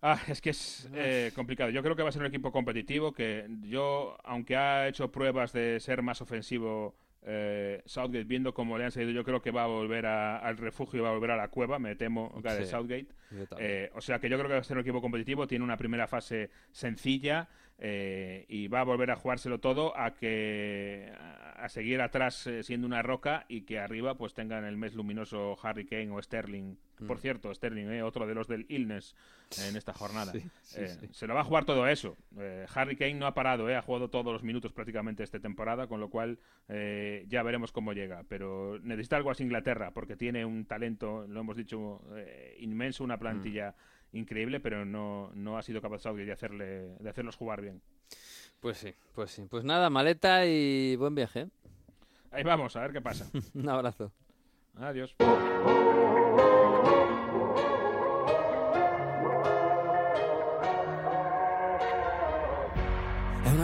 Ah, 0.00 0.20
es 0.28 0.40
que 0.40 0.50
es 0.50 0.88
eh, 0.94 1.32
complicado. 1.34 1.70
Yo 1.70 1.82
creo 1.82 1.96
que 1.96 2.02
va 2.02 2.10
a 2.10 2.12
ser 2.12 2.22
un 2.22 2.28
equipo 2.28 2.52
competitivo 2.52 3.12
que 3.12 3.46
yo, 3.62 4.16
aunque 4.22 4.56
ha 4.56 4.86
hecho 4.86 5.10
pruebas 5.10 5.52
de 5.52 5.80
ser 5.80 6.02
más 6.02 6.20
ofensivo 6.20 6.94
eh, 7.22 7.82
Southgate, 7.84 8.24
viendo 8.24 8.54
cómo 8.54 8.78
le 8.78 8.84
han 8.84 8.90
salido, 8.90 9.10
yo 9.12 9.24
creo 9.24 9.42
que 9.42 9.50
va 9.50 9.64
a 9.64 9.66
volver 9.66 10.06
a- 10.06 10.38
al 10.38 10.56
refugio, 10.56 11.02
va 11.02 11.10
a 11.10 11.12
volver 11.12 11.32
a 11.32 11.36
la 11.36 11.48
cueva, 11.48 11.78
me 11.78 11.94
temo, 11.96 12.32
de 12.42 12.64
Sí. 12.64 12.70
Southgate. 12.70 13.08
Eh, 13.58 13.90
o 13.94 14.00
sea 14.00 14.18
que 14.18 14.28
yo 14.28 14.36
creo 14.36 14.48
que 14.48 14.54
va 14.54 14.60
a 14.60 14.64
ser 14.64 14.76
un 14.76 14.82
equipo 14.82 15.00
competitivo, 15.00 15.46
tiene 15.46 15.64
una 15.64 15.76
primera 15.76 16.06
fase 16.06 16.50
sencilla 16.70 17.48
eh, 17.78 18.44
y 18.48 18.68
va 18.68 18.80
a 18.80 18.84
volver 18.84 19.10
a 19.10 19.16
jugárselo 19.16 19.60
todo 19.60 19.96
a 19.96 20.14
que 20.14 21.12
a, 21.56 21.68
seguir 21.68 22.00
atrás 22.00 22.46
eh, 22.46 22.62
siendo 22.62 22.86
una 22.86 23.02
roca 23.02 23.44
y 23.48 23.62
que 23.62 23.78
arriba 23.78 24.16
pues 24.16 24.34
tengan 24.34 24.64
el 24.64 24.76
mes 24.76 24.94
luminoso 24.94 25.56
Harry 25.62 25.84
Kane 25.86 26.10
o 26.10 26.20
Sterling. 26.22 26.76
Por 27.06 27.18
Mm. 27.18 27.20
cierto, 27.20 27.54
Sterling, 27.54 27.86
eh, 27.90 28.02
otro 28.02 28.26
de 28.26 28.34
los 28.34 28.48
del 28.48 28.66
illness 28.68 29.14
en 29.68 29.76
esta 29.76 29.92
jornada. 29.92 30.32
Sí, 30.32 30.40
sí, 30.62 30.80
Eh, 30.80 30.88
sí. 30.88 31.08
Se 31.12 31.26
lo 31.28 31.34
va 31.34 31.42
a 31.42 31.44
jugar 31.44 31.64
todo 31.64 31.86
eso. 31.86 32.16
Eh, 32.36 32.66
Harry 32.74 32.96
Kane 32.96 33.14
no 33.14 33.26
ha 33.26 33.34
parado, 33.34 33.68
eh, 33.70 33.76
ha 33.76 33.82
jugado 33.82 34.08
todos 34.10 34.32
los 34.32 34.42
minutos 34.42 34.72
prácticamente 34.72 35.22
esta 35.22 35.38
temporada, 35.38 35.86
con 35.86 36.00
lo 36.00 36.10
cual 36.10 36.38
eh, 36.68 37.24
ya 37.28 37.44
veremos 37.44 37.70
cómo 37.70 37.92
llega. 37.92 38.24
Pero 38.28 38.80
necesita 38.82 39.16
algo 39.16 39.30
así 39.30 39.44
Inglaterra, 39.44 39.92
porque 39.92 40.16
tiene 40.16 40.44
un 40.44 40.64
talento, 40.64 41.24
lo 41.28 41.40
hemos 41.40 41.56
dicho, 41.56 42.02
eh, 42.16 42.56
inmenso, 42.58 43.04
una 43.04 43.18
plantilla 43.18 43.76
increíble, 44.12 44.60
pero 44.60 44.84
no, 44.84 45.30
no 45.34 45.58
ha 45.58 45.62
sido 45.62 45.80
capaz 45.80 46.00
Saudi 46.00 46.24
de, 46.24 46.32
hacerle, 46.32 46.96
de 46.98 47.10
hacerlos 47.10 47.36
jugar 47.36 47.60
bien. 47.60 47.80
Pues 48.60 48.78
sí, 48.78 48.94
pues 49.14 49.30
sí. 49.30 49.46
Pues 49.48 49.64
nada, 49.64 49.90
maleta 49.90 50.46
y 50.46 50.96
buen 50.96 51.14
viaje. 51.14 51.40
¿eh? 51.40 51.48
Ahí 52.30 52.42
vamos, 52.42 52.76
a 52.76 52.80
ver 52.80 52.92
qué 52.92 53.00
pasa. 53.00 53.26
Un 53.54 53.68
abrazo. 53.68 54.12
Adiós. 54.76 55.14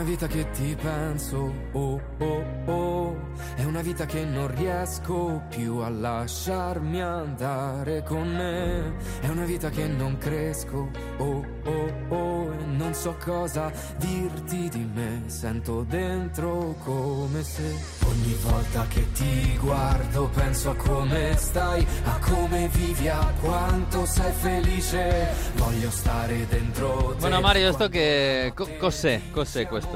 Vita 0.05 0.27
che 0.27 0.49
ti 0.51 0.77
penso, 0.79 1.53
oh 1.71 1.99
oh 2.19 2.43
oh, 2.65 3.17
è 3.55 3.63
una 3.63 3.81
vita 3.81 4.05
che 4.05 4.23
non 4.23 4.53
riesco 4.55 5.41
più 5.49 5.77
a 5.77 5.89
lasciarmi 5.89 7.01
andare 7.01 8.03
con 8.03 8.27
me, 8.27 8.95
è 9.21 9.27
una 9.27 9.45
vita 9.45 9.69
che 9.69 9.87
non 9.87 10.17
cresco, 10.17 10.89
oh 11.17 11.45
oh 11.65 11.93
oh, 12.09 12.53
e 12.53 12.65
non 12.65 12.93
so 12.93 13.15
cosa 13.23 13.71
dirti 13.97 14.69
di 14.69 14.89
me, 14.93 15.23
sento 15.25 15.83
dentro 15.83 16.75
come 16.83 17.43
se 17.43 17.63
ogni 18.05 18.37
volta 18.43 18.85
che 18.87 19.11
ti 19.11 19.57
guardo 19.59 20.29
penso 20.33 20.69
a 20.69 20.75
come 20.75 21.35
stai, 21.35 21.85
a 22.03 22.19
come 22.19 22.67
vivi, 22.67 23.07
a 23.07 23.33
quanto 23.41 24.05
sei 24.05 24.31
felice, 24.31 25.27
voglio 25.55 25.89
stare 25.89 26.45
dentro 26.47 27.13
te. 27.13 27.19
Bueno, 27.21 27.41
Mario, 27.41 27.69
esto 27.69 27.89
que... 27.89 28.51
co- 28.53 28.69
Cos'è? 28.77 29.19
Cos'è 29.31 29.65
questo? 29.67 29.94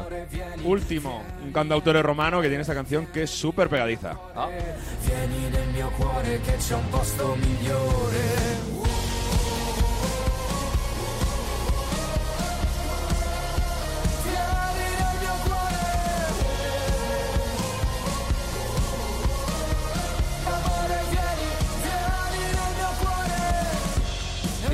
Último, 0.64 1.24
un 1.44 1.52
cantautore 1.52 2.02
romano 2.02 2.42
que 2.42 2.48
tiene 2.48 2.62
esta 2.62 2.74
canción 2.74 3.08
que 3.08 3.24
es 3.24 3.30
súper 3.30 3.70
pegadiza. 3.70 4.16
Ah, 4.36 4.50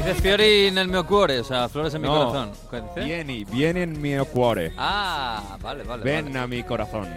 cuore. 0.05 0.13
Dice 0.13 0.21
Fiori 0.21 0.67
en 0.67 0.77
el 0.77 0.87
mio 0.87 1.05
cuore, 1.05 1.39
o 1.39 1.43
sea, 1.43 1.67
flores 1.69 1.93
en 1.93 2.01
mi 2.01 2.07
No, 2.07 2.15
corazón. 2.27 2.51
¿Qué 2.69 2.81
dice? 2.81 2.99
Vieni, 3.05 3.43
vieni 3.45 3.81
en 3.81 4.01
mi 4.01 4.17
cuore. 4.25 4.73
Ah, 4.77 5.57
vale, 5.61 5.83
vale. 5.83 6.03
Ven 6.03 6.25
vale. 6.25 6.39
a 6.39 6.47
mi 6.47 6.63
corazón. 6.63 7.07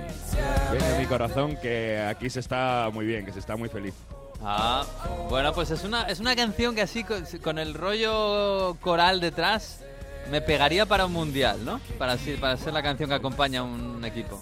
Ven 0.72 0.94
a 0.94 0.98
mi 0.98 1.06
corazón 1.06 1.56
que 1.60 1.98
aquí 2.00 2.28
se 2.30 2.40
está 2.40 2.90
muy 2.92 3.06
bien, 3.06 3.24
que 3.24 3.32
se 3.32 3.38
está 3.38 3.56
muy 3.56 3.68
feliz. 3.68 3.94
Ah, 4.42 4.84
bueno, 5.28 5.52
pues 5.52 5.70
es 5.70 5.82
una, 5.84 6.02
es 6.02 6.20
una 6.20 6.36
canción 6.36 6.74
que 6.74 6.82
así, 6.82 7.02
con, 7.04 7.24
con 7.42 7.58
el 7.58 7.74
rollo 7.74 8.76
coral 8.80 9.20
detrás, 9.20 9.80
me 10.30 10.40
pegaría 10.40 10.86
para 10.86 11.06
un 11.06 11.12
mundial, 11.12 11.64
¿no? 11.64 11.80
Para, 11.98 12.12
así- 12.12 12.36
para 12.36 12.56
ser 12.56 12.72
la 12.72 12.82
canción 12.82 13.08
que 13.08 13.16
acompaña 13.16 13.60
a 13.60 13.62
un 13.64 14.04
equipo. 14.04 14.40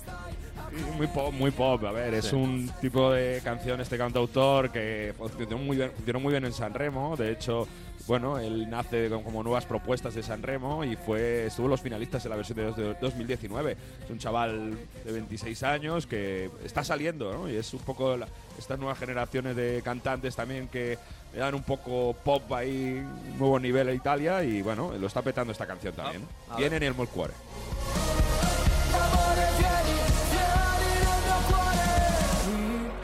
Muy 0.96 1.06
pop, 1.06 1.32
muy 1.32 1.50
pop. 1.50 1.84
A 1.84 1.92
ver, 1.92 2.14
es 2.14 2.26
Sí. 2.26 2.36
un 2.36 2.70
tipo 2.80 3.10
de 3.12 3.40
canción, 3.42 3.80
este 3.80 3.96
cantautor, 3.98 4.70
que 4.70 5.14
funcionó 5.16 5.58
muy, 5.58 5.76
bien, 5.76 5.90
funcionó 5.94 6.20
muy 6.20 6.32
bien 6.32 6.44
en 6.44 6.52
San 6.52 6.72
Remo. 6.74 7.16
De 7.16 7.32
hecho, 7.32 7.66
bueno, 8.06 8.38
él 8.38 8.68
nace 8.70 9.08
con- 9.08 9.22
como 9.22 9.42
nuevas 9.42 9.64
propuestas 9.66 10.14
de 10.14 10.22
San 10.22 10.42
Remo 10.42 10.84
y 10.84 10.96
fue 10.96 11.46
estuvo 11.46 11.66
los 11.68 11.80
finalistas 11.80 12.24
en 12.24 12.30
la 12.30 12.36
versión 12.36 12.56
de 12.58 12.64
dos- 12.64 12.76
de 12.76 12.94
2019. 13.00 13.76
Es 14.04 14.10
un 14.10 14.18
chaval 14.18 14.76
de 15.04 15.12
26 15.12 15.62
años 15.62 16.06
que 16.06 16.50
está 16.64 16.84
saliendo, 16.84 17.32
¿no? 17.32 17.48
Y 17.50 17.56
es 17.56 17.72
un 17.74 17.80
poco 17.80 18.16
la- 18.16 18.28
estas 18.58 18.78
nuevas 18.78 18.98
generaciones 18.98 19.56
de 19.56 19.82
cantantes 19.84 20.36
también 20.36 20.68
que 20.68 20.98
le 21.32 21.38
dan 21.40 21.54
un 21.54 21.62
poco 21.62 22.14
pop 22.24 22.50
ahí, 22.52 23.02
un 23.32 23.38
nuevo 23.38 23.58
nivel 23.58 23.88
a 23.88 23.92
Italia 23.92 24.42
y 24.44 24.62
bueno, 24.62 24.92
lo 24.98 25.06
está 25.06 25.20
petando 25.22 25.52
esta 25.52 25.66
canción 25.66 25.94
también. 25.94 26.22
Ah, 26.48 26.54
a 26.54 26.56
Viene 26.58 26.76
en 26.76 26.82
el 26.84 26.94
Cuore. 26.94 27.34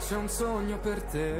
C'è 0.07 0.15
un 0.17 0.27
sogno 0.29 0.77
per 0.79 1.01
te, 1.03 1.33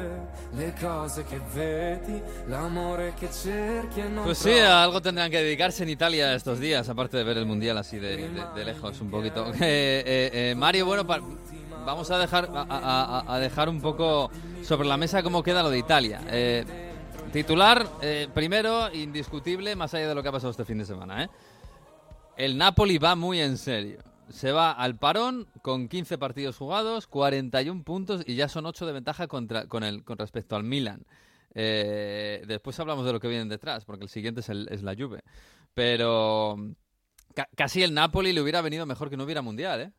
le 0.54 0.74
cose 0.80 1.24
che 1.26 1.40
vedi, 1.54 2.22
l'amore 2.48 3.14
che 3.20 3.30
cerchi 3.32 4.00
e 4.00 4.08
non 4.10 4.24
Pues 4.24 4.38
sí, 4.38 4.52
a 4.52 4.82
algo 4.84 5.02
tendrán 5.02 5.30
que 5.30 5.38
dedicarse 5.42 5.84
en 5.84 5.90
Italia 5.90 6.34
estos 6.34 6.60
días, 6.60 6.88
aparte 6.90 7.18
de 7.18 7.24
ver 7.24 7.38
el 7.38 7.46
Mundial 7.46 7.78
así 7.78 7.98
de, 8.00 8.16
de- 8.30 8.46
de 8.56 8.66
lejos 8.66 9.00
un 9.02 9.10
poquito. 9.10 9.52
Eh, 9.60 10.04
eh, 10.06 10.52
eh, 10.52 10.56
Mario, 10.56 10.86
bueno, 10.86 11.06
pa- 11.06 11.20
vamos 11.86 12.10
a 12.12 12.18
dejar, 12.18 12.50
a, 12.54 13.24
a- 13.28 13.40
dejar 13.40 13.68
un 13.70 13.82
poco 13.82 14.30
sobre 14.64 14.88
la 14.88 14.98
mesa 14.98 15.22
cómo 15.24 15.44
queda 15.44 15.62
lo 15.64 15.70
de 15.70 15.78
Italia. 15.80 16.22
Titular, 17.32 17.86
primero, 18.34 18.94
indiscutible, 18.94 19.76
más 19.76 19.94
allá 19.94 20.08
de 20.10 20.16
lo 20.16 20.22
que 20.22 20.30
ha 20.30 20.32
pasado 20.32 20.52
este 20.52 20.66
fin 20.66 20.78
de 20.78 20.86
semana. 20.86 21.24
¿eh? 21.24 21.30
El 22.38 22.58
Napoli 22.58 22.98
va 23.00 23.16
muy 23.16 23.42
en 23.42 23.58
serio. 23.58 24.00
Se 24.30 24.52
va 24.52 24.72
al 24.72 24.98
parón 24.98 25.48
con 25.62 25.88
15 25.88 26.18
partidos 26.18 26.58
jugados, 26.58 27.08
41 27.08 27.84
puntos 27.84 28.24
y 28.26 28.36
ya 28.36 28.48
son 28.48 28.66
8 28.66 28.86
de 28.86 28.94
ventaja 28.94 29.28
contra, 29.28 29.68
con, 29.68 29.84
el, 29.84 30.04
con 30.04 30.18
respecto 30.18 30.56
al 30.56 30.64
Milan. 30.64 31.06
Eh, 31.54 32.44
después 32.48 32.80
hablamos 32.80 33.06
de 33.06 33.14
lo 33.14 33.20
que 33.20 33.28
viene 33.28 33.46
detrás, 33.46 33.86
porque 33.86 34.04
el 34.06 34.10
siguiente 34.10 34.40
es, 34.42 34.50
el- 34.50 34.68
es 34.72 34.82
la 34.82 34.96
Juve. 34.96 35.20
Pero 35.74 36.58
ca- 37.36 37.50
casi 37.56 37.84
el 37.84 37.94
Napoli 37.94 38.34
le 38.34 38.42
hubiera 38.42 38.62
venido 38.62 38.86
mejor 38.86 39.10
que 39.10 39.18
no 39.18 39.24
hubiera 39.24 39.42
Mundial, 39.42 39.82
¿eh? 39.82 39.92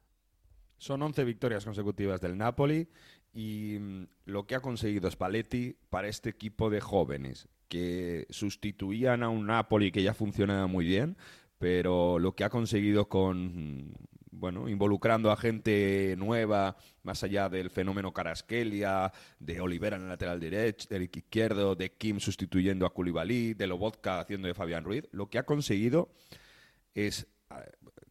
Son 0.78 1.00
11 1.00 1.22
victorias 1.24 1.64
consecutivas 1.64 2.20
del 2.20 2.36
Napoli 2.36 2.88
y 3.32 3.78
mm, 3.78 4.06
lo 4.26 4.46
que 4.46 4.56
ha 4.56 4.60
conseguido 4.60 5.10
Spalletti 5.10 5.76
para 5.90 6.08
este 6.08 6.30
equipo 6.30 6.70
de 6.70 6.80
jóvenes 6.80 7.48
que 7.68 8.26
sustituían 8.30 9.22
a 9.22 9.28
un 9.28 9.46
Napoli 9.46 9.92
que 9.92 10.02
ya 10.02 10.14
funcionaba 10.14 10.66
muy 10.66 10.84
bien, 10.84 11.16
pero 11.58 12.18
lo 12.18 12.34
que 12.34 12.44
ha 12.44 12.50
conseguido 12.50 13.08
con 13.08 13.86
mm, 13.86 13.94
bueno, 14.44 14.68
involucrando 14.68 15.30
a 15.30 15.36
gente 15.36 16.14
nueva, 16.18 16.76
más 17.02 17.22
allá 17.22 17.48
del 17.48 17.70
fenómeno 17.70 18.12
Caraskelia, 18.12 19.12
de 19.38 19.60
Olivera 19.60 19.96
en 19.96 20.02
el 20.02 20.08
lateral 20.08 20.40
derecho, 20.40 20.88
del 20.90 21.04
izquierdo, 21.04 21.74
de 21.74 21.92
Kim 21.92 22.20
sustituyendo 22.20 22.84
a 22.84 22.92
Koulibaly, 22.92 23.54
de 23.54 23.66
Lobotka 23.66 24.20
haciendo 24.20 24.48
de 24.48 24.54
Fabián 24.54 24.84
Ruiz, 24.84 25.04
lo 25.12 25.30
que 25.30 25.38
ha 25.38 25.44
conseguido 25.44 26.10
es 26.94 27.26
ah, 27.50 27.64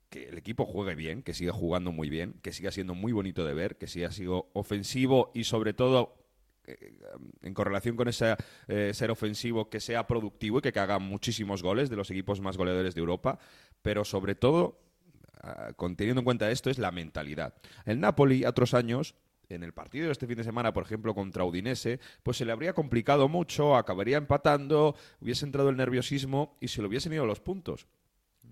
que 0.10 0.30
el 0.30 0.38
equipo 0.38 0.66
juegue 0.66 0.96
bien, 0.96 1.24
que 1.24 1.34
siga 1.34 1.54
jugando 1.54 1.92
muy 1.92 2.10
bien, 2.10 2.34
que 2.42 2.54
siga 2.54 2.72
siendo 2.72 2.96
muy 2.96 3.12
bonito 3.12 3.46
de 3.46 3.54
ver, 3.54 3.78
que 3.78 3.88
siga 3.88 4.12
siendo 4.12 4.50
ofensivo 4.54 5.32
y 5.34 5.44
sobre 5.44 5.74
todo 5.74 6.23
en 7.42 7.54
correlación 7.54 7.96
con 7.96 8.08
ese 8.08 8.36
eh, 8.68 8.92
ser 8.94 9.12
ofensivo, 9.12 9.70
que 9.70 9.80
sea 9.80 10.08
productivo 10.08 10.60
y 10.60 10.62
que 10.62 10.80
haga 10.80 11.00
muchísimos 11.00 11.62
goles 11.62 11.90
de 11.90 11.96
los 11.96 12.10
equipos 12.12 12.42
más 12.42 12.58
goleadores 12.58 12.96
de 12.96 13.02
Europa, 13.02 13.40
pero 13.82 14.06
sobre 14.06 14.36
todo, 14.36 14.80
ah, 15.42 15.72
teniendo 15.96 16.22
en 16.22 16.26
cuenta 16.26 16.52
esto, 16.52 16.70
es 16.70 16.78
la 16.78 16.92
mentalidad. 16.92 17.54
El 17.86 18.00
Napoli, 18.00 18.46
otros 18.46 18.74
años, 18.74 19.16
en 19.50 19.64
el 19.64 19.74
partido 19.74 20.08
de 20.08 20.12
este 20.14 20.28
fin 20.28 20.38
de 20.38 20.44
semana, 20.44 20.74
por 20.74 20.84
ejemplo, 20.84 21.14
contra 21.14 21.44
Udinese, 21.44 22.00
pues 22.24 22.38
se 22.38 22.46
le 22.46 22.52
habría 22.52 22.74
complicado 22.74 23.28
mucho, 23.28 23.76
acabaría 23.76 24.18
empatando, 24.18 24.96
hubiese 25.20 25.46
entrado 25.46 25.70
el 25.70 25.78
nerviosismo 25.78 26.58
y 26.60 26.70
se 26.70 26.82
le 26.82 26.88
hubiesen 26.88 27.14
ido 27.14 27.26
los 27.26 27.40
puntos. 27.40 27.88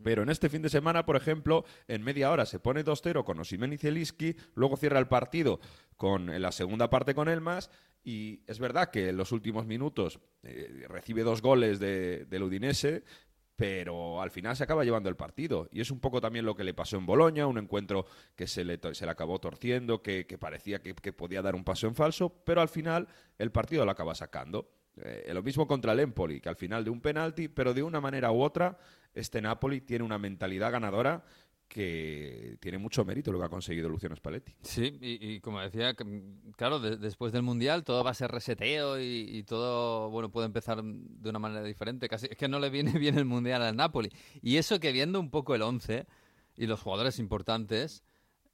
Pero 0.04 0.24
en 0.24 0.30
este 0.30 0.50
fin 0.50 0.62
de 0.62 0.70
semana, 0.70 1.06
por 1.06 1.16
ejemplo, 1.16 1.66
en 1.88 2.02
media 2.02 2.32
hora 2.32 2.46
se 2.46 2.60
pone 2.60 2.84
2-0 2.84 3.24
con 3.24 3.40
Osimhen 3.40 3.74
y 3.74 3.78
Zielinski, 3.78 4.36
luego 4.56 4.78
cierra 4.78 5.00
el 5.00 5.08
partido 5.08 5.60
con 5.98 6.30
en 6.30 6.42
la 6.42 6.52
segunda 6.52 6.90
parte 6.90 7.14
con 7.14 7.28
Elmas 7.28 7.70
y 8.04 8.42
es 8.48 8.60
verdad 8.60 8.90
que 8.90 9.10
en 9.10 9.18
los 9.18 9.32
últimos 9.32 9.66
minutos 9.66 10.20
eh, 10.44 10.86
recibe 10.90 11.24
dos 11.24 11.42
goles 11.42 11.80
de, 11.80 12.26
del 12.26 12.44
Udinese, 12.44 13.04
pero 13.56 14.22
al 14.22 14.32
final 14.32 14.56
se 14.56 14.64
acaba 14.64 14.84
llevando 14.84 15.08
el 15.10 15.16
partido. 15.16 15.70
Y 15.72 15.82
es 15.82 15.92
un 15.92 16.00
poco 16.00 16.20
también 16.20 16.46
lo 16.46 16.56
que 16.56 16.64
le 16.64 16.74
pasó 16.74 16.98
en 16.98 17.06
Boloña, 17.06 17.46
un 17.46 17.60
encuentro 17.60 18.06
que 18.36 18.48
se 18.48 18.64
le, 18.64 18.80
se 18.94 19.06
le 19.06 19.12
acabó 19.12 19.40
torciendo, 19.40 20.02
que, 20.02 20.26
que 20.26 20.38
parecía 20.40 20.82
que, 20.82 20.96
que 20.96 21.14
podía 21.14 21.44
dar 21.44 21.54
un 21.54 21.64
paso 21.64 21.88
en 21.88 21.94
falso, 21.94 22.30
pero 22.44 22.62
al 22.62 22.70
final 22.70 23.08
el 23.38 23.52
partido 23.52 23.86
lo 23.86 23.92
acaba 23.92 24.16
sacando. 24.16 24.72
Eh, 24.98 25.30
lo 25.34 25.44
mismo 25.44 25.68
contra 25.68 25.94
el 25.94 26.00
Empoli, 26.00 26.42
que 26.42 26.50
al 26.50 26.56
final 26.56 26.84
de 26.84 26.90
un 26.90 27.02
penalti, 27.02 27.48
pero 27.48 27.74
de 27.74 27.84
una 27.84 28.02
manera 28.02 28.32
u 28.32 28.42
otra, 28.42 28.78
este 29.14 29.42
Napoli 29.42 29.82
tiene 29.82 30.04
una 30.04 30.18
mentalidad 30.18 30.72
ganadora 30.72 31.24
que 31.74 32.58
tiene 32.60 32.78
mucho 32.78 33.06
mérito 33.06 33.32
lo 33.32 33.40
que 33.40 33.46
ha 33.46 33.50
conseguido 33.50 33.88
Luciano 33.88 34.14
Spalletti. 34.14 34.54
Sí, 34.62 34.98
y, 35.00 35.40
como 35.40 35.62
decía, 35.62 35.96
claro, 36.58 36.82
de- 36.82 36.98
después 36.98 37.32
del 37.32 37.44
Mundial 37.44 37.86
todo 37.86 38.04
va 38.04 38.12
a 38.12 38.14
ser 38.14 38.30
reseteo 38.30 39.00
y, 39.00 39.42
todo, 39.44 40.10
bueno, 40.10 40.30
puede 40.30 40.48
empezar 40.48 40.84
de 40.84 41.30
una 41.30 41.40
manera 41.40 41.64
diferente. 41.64 42.10
Casi, 42.10 42.28
es 42.30 42.36
que 42.36 42.50
no 42.50 42.60
le 42.60 42.70
viene 42.70 42.92
bien 43.00 43.18
el 43.18 43.24
Mundial 43.24 43.62
al 43.62 43.78
Napoli. 43.78 44.10
Y 44.42 44.58
eso 44.58 44.82
que 44.82 44.92
viendo 44.92 45.18
un 45.18 45.30
poco 45.32 45.56
el 45.56 45.62
11 45.62 46.08
y 46.58 46.68
los 46.68 46.82
jugadores 46.82 47.20
importantes, 47.20 48.04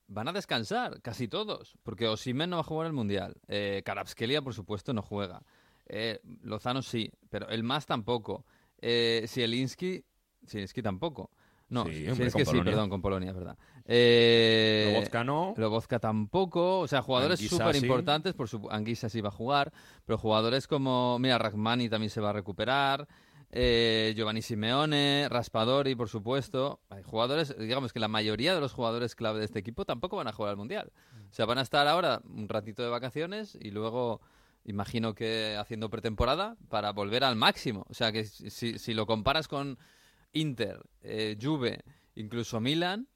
van 0.05 0.27
a 0.27 0.31
descansar, 0.33 1.01
casi 1.01 1.27
todos. 1.27 1.75
Porque 1.81 2.07
Osimhen 2.07 2.51
no 2.51 2.57
va 2.57 2.61
a 2.61 2.65
jugar 2.65 2.85
el 2.85 2.93
Mundial. 2.93 3.35
Eh, 3.47 3.81
Karabskelia, 3.83 4.43
por 4.43 4.53
supuesto, 4.53 4.93
no 4.93 5.01
juega. 5.01 5.41
Eh, 5.87 6.19
Lozano 6.43 6.83
sí, 6.83 7.11
pero 7.31 7.49
el 7.49 7.63
más 7.63 7.87
tampoco. 7.87 8.45
Eh, 8.79 9.25
Zielinski, 9.27 10.05
Zielinski 10.47 10.83
tampoco. 10.83 11.31
No, 11.69 11.85
Sí, 11.85 12.05
Zielinski 12.13 12.43
con 12.43 12.53
sí, 12.55 12.61
perdón, 12.61 12.89
con 12.89 13.01
Polonia, 13.01 13.29
es 13.31 13.35
verdad. 13.35 13.57
Eh, 13.85 14.91
Lobotka 14.93 15.23
no. 15.23 15.53
Lobotka 15.57 15.99
tampoco. 15.99 16.79
O 16.79 16.87
sea, 16.87 17.01
jugadores 17.01 17.39
súper 17.39 17.75
importantes. 17.75 18.33
Por 18.33 18.47
su 18.47 18.67
Anguissa 18.69 19.09
sí 19.09 19.21
va 19.21 19.29
a 19.29 19.31
jugar. 19.33 19.73
Pero 20.05 20.17
jugadores 20.17 20.67
como. 20.67 21.19
Mira, 21.19 21.37
Rachmani 21.37 21.89
también 21.89 22.09
se 22.09 22.21
va 22.21 22.29
a 22.29 22.33
recuperar. 22.33 23.07
eh, 23.49 24.13
Giovanni 24.15 24.41
Simeone, 24.41 25.27
Raspadori, 25.29 25.95
por 25.95 26.09
supuesto. 26.09 26.81
Hay 26.89 27.03
jugadores, 27.03 27.57
digamos 27.57 27.93
que 27.93 27.99
la 27.99 28.07
mayoría 28.09 28.53
de 28.53 28.61
los 28.61 28.73
jugadores 28.73 29.15
clave 29.15 29.39
de 29.39 29.45
este 29.45 29.59
equipo 29.59 29.85
tampoco 29.85 30.17
van 30.17 30.27
a 30.27 30.33
jugar 30.33 30.51
al 30.51 30.57
Mundial. 30.57 30.91
O 31.29 31.33
sea, 31.33 31.45
van 31.45 31.57
a 31.57 31.61
estar 31.61 31.87
ahora 31.87 32.21
un 32.25 32.47
ratito 32.49 32.83
de 32.83 32.89
vacaciones 32.89 33.57
y 33.59 33.71
luego 33.71 34.21
imagino 34.65 35.13
que 35.15 35.55
haciendo 35.57 35.89
pretemporada 35.89 36.57
para 36.69 36.91
volver 36.91 37.23
al 37.23 37.35
máximo. 37.37 37.85
O 37.89 37.93
sea, 37.93 38.11
que 38.11 38.25
si, 38.25 38.79
si 38.79 38.93
lo 38.93 39.05
comparas 39.05 39.47
con 39.47 39.77
Inter, 40.33 40.79
eh, 41.01 41.37
Juve, 41.41 41.79
incluso 42.15 42.59
Milan, 42.59 43.07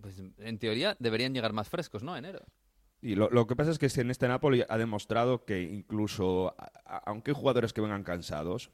pues 0.00 0.22
en 0.38 0.58
teoría 0.58 0.96
deberían 0.98 1.34
llegar 1.34 1.52
más 1.52 1.68
frescos, 1.68 2.02
¿no? 2.02 2.16
Enero. 2.16 2.40
Y 3.02 3.14
lo, 3.14 3.30
lo 3.30 3.46
que 3.46 3.56
pasa 3.56 3.70
es 3.70 3.78
que 3.78 3.88
en 4.00 4.10
este 4.10 4.28
Napoli 4.28 4.62
ha 4.68 4.76
demostrado 4.78 5.44
que 5.44 5.62
incluso, 5.62 6.54
a- 6.58 6.70
a- 6.84 6.98
aunque 7.06 7.30
hay 7.30 7.34
jugadores 7.36 7.72
que 7.72 7.80
vengan 7.80 8.04
cansados, 8.04 8.70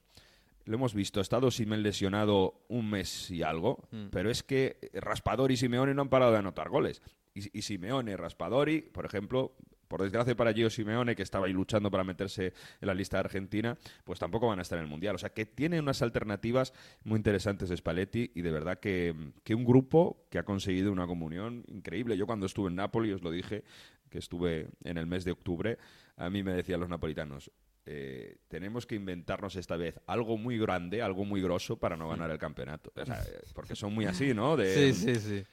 lo 0.65 0.75
hemos 0.75 0.95
visto, 0.95 1.21
ha 1.21 1.23
estado 1.23 1.51
Simen 1.53 1.85
lesionado 1.85 2.65
un 2.69 2.91
mes 2.91 3.31
y 3.31 3.43
algo, 3.45 3.87
Mm. 3.93 4.07
pero 4.11 4.31
es 4.31 4.43
que 4.43 4.91
Raspadori 4.95 5.55
y 5.55 5.57
Simeone 5.57 5.95
no 5.95 6.03
han 6.03 6.09
parado 6.09 6.33
de 6.33 6.39
anotar 6.39 6.69
goles. 6.71 7.03
Y, 7.35 7.57
y 7.57 7.63
Simeone, 7.63 8.17
Raspadori, 8.17 8.81
por 8.83 9.07
ejemplo, 9.07 9.55
por 9.89 10.03
desgracia 10.03 10.35
para 10.37 10.53
Gio 10.53 10.69
Simeone, 10.71 11.15
que 11.17 11.23
estaba 11.23 11.47
ahí 11.47 11.53
luchando 11.53 11.91
para 11.91 12.05
meterse 12.05 12.53
en 12.81 12.87
la 12.87 12.95
lista 12.95 13.17
de 13.17 13.21
Argentina, 13.21 13.77
pues 14.05 14.19
tampoco 14.19 14.49
van 14.49 14.59
a 14.59 14.63
estar 14.63 14.79
en 14.79 14.85
el 14.85 14.91
Mundial. 14.91 15.15
O 15.15 15.19
sea, 15.19 15.31
que 15.31 15.47
tiene 15.47 15.79
unas 15.81 16.03
alternativas 16.03 16.73
muy 17.05 17.17
interesantes 17.17 17.69
de 17.69 17.77
Spalletti 17.77 18.33
y 18.35 18.43
de 18.43 18.51
verdad 18.51 18.79
que, 18.81 19.15
que 19.45 19.55
un 19.55 19.65
grupo 19.65 20.27
que 20.31 20.39
ha 20.39 20.45
conseguido 20.45 20.93
una 20.93 21.07
comunión 21.07 21.65
increíble. 21.69 22.17
Yo 22.17 22.27
cuando 22.27 22.47
estuve 22.47 22.69
en 22.71 22.77
Nápoles, 22.77 23.15
os 23.17 23.23
lo 23.23 23.31
dije, 23.31 23.65
que 24.11 24.19
estuve 24.19 24.69
en 24.85 24.99
el 24.99 25.07
mes 25.07 25.25
de 25.25 25.33
octubre, 25.33 25.79
a 26.17 26.31
mí 26.31 26.43
me 26.43 26.53
decían 26.53 26.81
los 26.81 26.89
napolitanos, 26.89 27.51
eh, 27.89 28.39
tenemos 28.49 28.85
que 28.87 28.97
inventarnos 28.97 29.55
esta 29.57 29.77
vez 29.77 30.01
algo 30.07 30.37
muy 30.37 30.59
grande, 30.59 31.03
algo 31.03 31.25
muy 31.25 31.41
grosso 31.41 31.79
para 31.79 31.97
no 31.97 32.09
ganar 32.09 32.31
el 32.31 32.39
campeonato. 32.39 32.93
O 32.97 33.05
sea, 33.07 33.23
eh, 33.23 33.43
porque 33.55 33.77
son 33.77 33.95
muy 33.95 34.07
así, 34.07 34.35
¿no? 34.35 34.57
De, 34.57 34.93
Sí, 34.93 35.15
sí, 35.15 35.15
sí. 35.21 35.45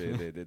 de, 0.00 0.12
de- 0.18 0.32
de- 0.32 0.46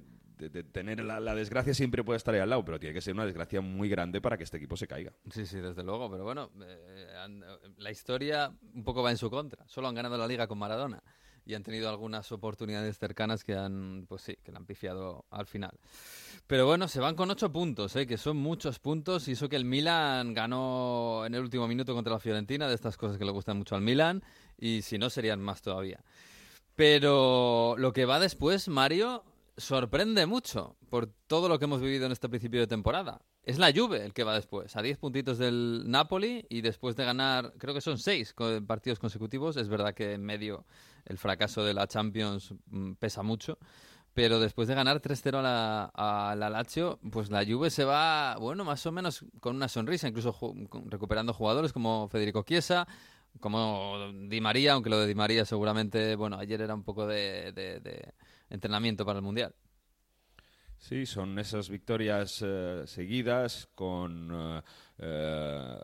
tener 0.72 1.04
la, 1.04 1.34
desgracia 1.34 1.74
siempre 1.74 2.04
puede 2.04 2.18
estar 2.18 2.34
ahí 2.34 2.40
al 2.40 2.50
lado, 2.50 2.64
pero 2.64 2.78
tiene 2.78 2.94
que 2.94 3.00
ser 3.00 3.14
una 3.14 3.24
desgracia 3.24 3.60
muy 3.60 3.88
grande 3.88 4.20
para 4.20 4.36
que 4.36 4.44
este 4.44 4.56
equipo 4.58 4.76
se 4.76 4.86
caiga. 4.86 5.12
Sí, 5.30 5.46
sí, 5.46 5.58
desde 5.58 5.82
luego, 5.82 6.10
pero 6.10 6.24
bueno, 6.24 6.50
eh, 6.62 7.38
la 7.78 7.90
historia 7.90 8.52
un 8.74 8.84
poco 8.84 9.02
va 9.02 9.10
en 9.10 9.16
su 9.16 9.30
contra. 9.30 9.66
Solo 9.66 9.88
han 9.88 9.94
ganado 9.94 10.16
la 10.18 10.26
liga 10.26 10.46
con 10.46 10.58
Maradona 10.58 11.02
y 11.46 11.54
han 11.54 11.62
tenido 11.62 11.88
algunas 11.88 12.30
oportunidades 12.32 12.98
cercanas 12.98 13.44
que 13.44 13.54
han, 13.54 14.06
pues 14.08 14.22
sí, 14.22 14.36
que 14.42 14.50
la 14.50 14.58
han 14.58 14.66
pifiado 14.66 15.24
al 15.30 15.46
final. 15.46 15.78
Pero 16.46 16.66
bueno, 16.66 16.88
se 16.88 17.00
van 17.00 17.14
con 17.14 17.30
ocho 17.30 17.52
puntos, 17.52 17.94
¿eh? 17.96 18.06
que 18.06 18.18
son 18.18 18.36
muchos 18.36 18.80
puntos 18.80 19.28
y 19.28 19.32
eso 19.32 19.48
que 19.48 19.56
el 19.56 19.64
Milan 19.64 20.34
ganó 20.34 21.24
en 21.24 21.34
el 21.34 21.40
último 21.40 21.68
minuto 21.68 21.94
contra 21.94 22.12
la 22.12 22.18
Fiorentina, 22.18 22.68
de 22.68 22.74
estas 22.74 22.96
cosas 22.96 23.16
que 23.16 23.24
le 23.24 23.30
gustan 23.30 23.58
mucho 23.58 23.76
al 23.76 23.82
Milan, 23.82 24.22
y 24.58 24.82
si 24.82 24.98
no 24.98 25.08
serían 25.08 25.40
más 25.40 25.62
todavía. 25.62 26.00
Pero 26.74 27.76
lo 27.78 27.92
que 27.92 28.04
va 28.04 28.20
después, 28.20 28.68
Mario, 28.68 29.24
sorprende 29.56 30.26
mucho 30.26 30.76
por 30.90 31.06
todo 31.26 31.48
lo 31.48 31.58
que 31.58 31.64
hemos 31.64 31.80
vivido 31.80 32.06
en 32.06 32.12
este 32.12 32.28
principio 32.28 32.60
de 32.60 32.66
temporada. 32.66 33.20
Es 33.42 33.58
la 33.58 33.72
Juve 33.72 34.04
el 34.04 34.12
que 34.12 34.24
va 34.24 34.34
después, 34.34 34.76
a 34.76 34.82
10 34.82 34.98
puntitos 34.98 35.38
del 35.38 35.84
Napoli 35.86 36.44
y 36.48 36.60
después 36.60 36.96
de 36.96 37.04
ganar, 37.04 37.54
creo 37.58 37.74
que 37.74 37.80
son 37.80 37.98
6 37.98 38.34
partidos 38.66 38.98
consecutivos, 38.98 39.56
es 39.56 39.68
verdad 39.68 39.94
que 39.94 40.14
en 40.14 40.24
medio 40.24 40.66
el 41.04 41.16
fracaso 41.16 41.64
de 41.64 41.72
la 41.72 41.86
Champions 41.86 42.54
mm, 42.66 42.94
pesa 42.94 43.22
mucho, 43.22 43.58
pero 44.14 44.40
después 44.40 44.66
de 44.66 44.74
ganar 44.74 45.00
3-0 45.00 45.38
a 45.38 45.42
la, 45.42 45.84
a 45.94 46.34
la 46.34 46.50
Lazio, 46.50 46.98
pues 47.10 47.30
la 47.30 47.44
Juve 47.44 47.70
se 47.70 47.84
va, 47.84 48.36
bueno, 48.36 48.64
más 48.64 48.84
o 48.84 48.92
menos 48.92 49.24
con 49.40 49.56
una 49.56 49.68
sonrisa, 49.68 50.08
incluso 50.08 50.34
recuperando 50.86 51.32
jugadores 51.32 51.72
como 51.72 52.08
Federico 52.08 52.42
Chiesa, 52.42 52.88
como 53.38 54.10
Di 54.28 54.40
María, 54.40 54.72
aunque 54.72 54.90
lo 54.90 54.98
de 54.98 55.06
Di 55.06 55.14
María 55.14 55.44
seguramente, 55.44 56.16
bueno, 56.16 56.36
ayer 56.36 56.60
era 56.62 56.74
un 56.74 56.82
poco 56.82 57.06
de 57.06 57.52
entrenamiento 58.50 59.04
para 59.04 59.18
el 59.18 59.24
Mundial. 59.24 59.54
Sí, 60.78 61.06
son 61.06 61.38
esas 61.38 61.70
victorias 61.70 62.42
eh, 62.44 62.82
seguidas 62.86 63.68
con 63.74 64.30
eh, 64.32 64.62
eh, 64.98 65.78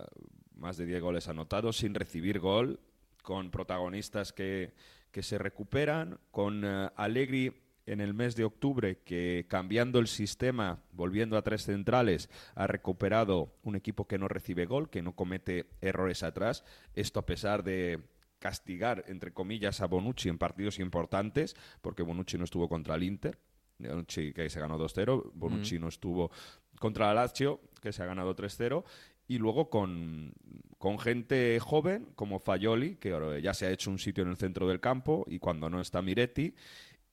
más 0.54 0.76
de 0.76 0.86
10 0.86 1.00
goles 1.00 1.28
anotados 1.28 1.78
sin 1.78 1.94
recibir 1.94 2.38
gol, 2.38 2.78
con 3.22 3.50
protagonistas 3.50 4.32
que, 4.32 4.74
que 5.12 5.22
se 5.22 5.38
recuperan, 5.38 6.18
con 6.30 6.64
eh, 6.64 6.90
Allegri 6.96 7.52
en 7.84 8.00
el 8.00 8.14
mes 8.14 8.36
de 8.36 8.44
octubre 8.44 8.98
que 9.04 9.46
cambiando 9.48 9.98
el 9.98 10.06
sistema, 10.06 10.82
volviendo 10.92 11.36
a 11.36 11.42
tres 11.42 11.64
centrales, 11.64 12.30
ha 12.54 12.66
recuperado 12.66 13.54
un 13.62 13.76
equipo 13.76 14.06
que 14.06 14.18
no 14.18 14.28
recibe 14.28 14.66
gol, 14.66 14.88
que 14.88 15.02
no 15.02 15.14
comete 15.14 15.66
errores 15.80 16.22
atrás. 16.22 16.64
Esto 16.94 17.20
a 17.20 17.26
pesar 17.26 17.62
de 17.62 18.00
castigar, 18.42 19.04
entre 19.06 19.32
comillas, 19.32 19.80
a 19.80 19.86
Bonucci 19.86 20.28
en 20.28 20.36
partidos 20.36 20.80
importantes, 20.80 21.54
porque 21.80 22.02
Bonucci 22.02 22.36
no 22.38 22.44
estuvo 22.44 22.68
contra 22.68 22.96
el 22.96 23.04
Inter, 23.04 23.38
Bonucci 23.78 24.32
que 24.32 24.50
se 24.50 24.58
ganó 24.58 24.76
2-0, 24.78 25.30
Bonucci 25.32 25.78
no 25.78 25.86
estuvo 25.86 26.32
contra 26.80 27.06
la 27.06 27.22
Lazio, 27.22 27.60
que 27.80 27.92
se 27.92 28.02
ha 28.02 28.06
ganado 28.06 28.34
3-0, 28.34 28.82
y 29.28 29.38
luego 29.38 29.70
con, 29.70 30.32
con 30.76 30.98
gente 30.98 31.60
joven 31.60 32.08
como 32.16 32.40
Fayoli, 32.40 32.96
que 32.96 33.40
ya 33.40 33.54
se 33.54 33.66
ha 33.66 33.70
hecho 33.70 33.92
un 33.92 34.00
sitio 34.00 34.24
en 34.24 34.30
el 34.30 34.36
centro 34.36 34.66
del 34.66 34.80
campo, 34.80 35.24
y 35.28 35.38
cuando 35.38 35.70
no 35.70 35.80
está 35.80 36.02
Miretti, 36.02 36.56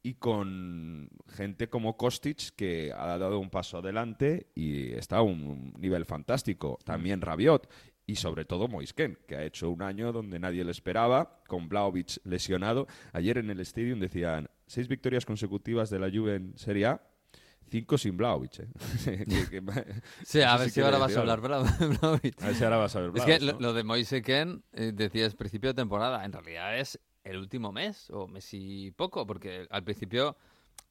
y 0.02 0.16
con 0.16 1.10
gente 1.28 1.70
como 1.70 1.96
Kostic, 1.96 2.56
que 2.56 2.92
ha 2.92 3.20
dado 3.20 3.40
un 3.40 3.52
paso 3.52 3.78
adelante 3.78 4.48
y 4.56 4.94
está 4.94 5.18
a 5.18 5.22
un 5.22 5.74
nivel 5.78 6.06
fantástico. 6.06 6.80
También 6.86 7.22
Rabiot 7.22 7.70
y 8.12 8.16
sobre 8.16 8.46
todo 8.46 8.68
Moisken, 8.68 9.18
que 9.28 9.36
ha 9.36 9.44
hecho 9.44 9.70
un 9.70 9.82
año 9.82 10.12
donde 10.12 10.40
nadie 10.40 10.64
le 10.64 10.72
esperaba, 10.72 11.42
con 11.48 11.70
Blaovic 11.70 12.20
lesionado. 12.24 12.88
Ayer 13.14 13.38
en 13.38 13.50
el 13.50 13.60
Stadium 13.60 14.00
decían 14.00 14.50
seis 14.66 14.88
victorias 14.88 15.26
consecutivas 15.26 15.90
de 15.90 16.00
la 16.00 16.10
Juve 16.10 16.36
en 16.36 16.58
Serie 16.58 16.88
A, 16.88 17.02
cinco 17.70 17.98
sin 17.98 18.18
Blaovic. 18.18 18.60
¿eh? 18.60 18.68
Que- 19.30 19.50
que- 19.50 19.62
Sí, 20.26 20.42
a 20.44 20.58
ver 20.58 20.70
si 20.72 20.82
ahora 20.82 20.98
vas 20.98 21.16
a 21.16 21.20
hablar 21.20 21.40
Blaovic. 21.42 22.42
A 22.42 22.48
ver 22.48 22.56
si 22.56 22.64
ahora 22.64 22.78
vas 22.78 22.96
a 22.96 23.02
ver 23.02 23.12
Es 23.16 23.24
que 23.26 23.40
lo, 23.40 23.54
¿no? 23.54 23.60
lo 23.60 23.74
de 23.74 23.84
Moise 23.84 24.22
Ken, 24.24 24.64
eh, 24.74 24.92
decías 24.94 25.36
principio 25.36 25.70
de 25.70 25.76
temporada, 25.76 26.26
en 26.26 26.32
realidad 26.34 26.78
es 26.80 27.00
el 27.24 27.38
último 27.38 27.72
mes 27.72 28.10
o 28.10 28.28
mes 28.28 28.48
y 28.54 28.92
poco, 28.92 29.28
porque 29.28 29.68
al 29.70 29.84
principio 29.84 30.36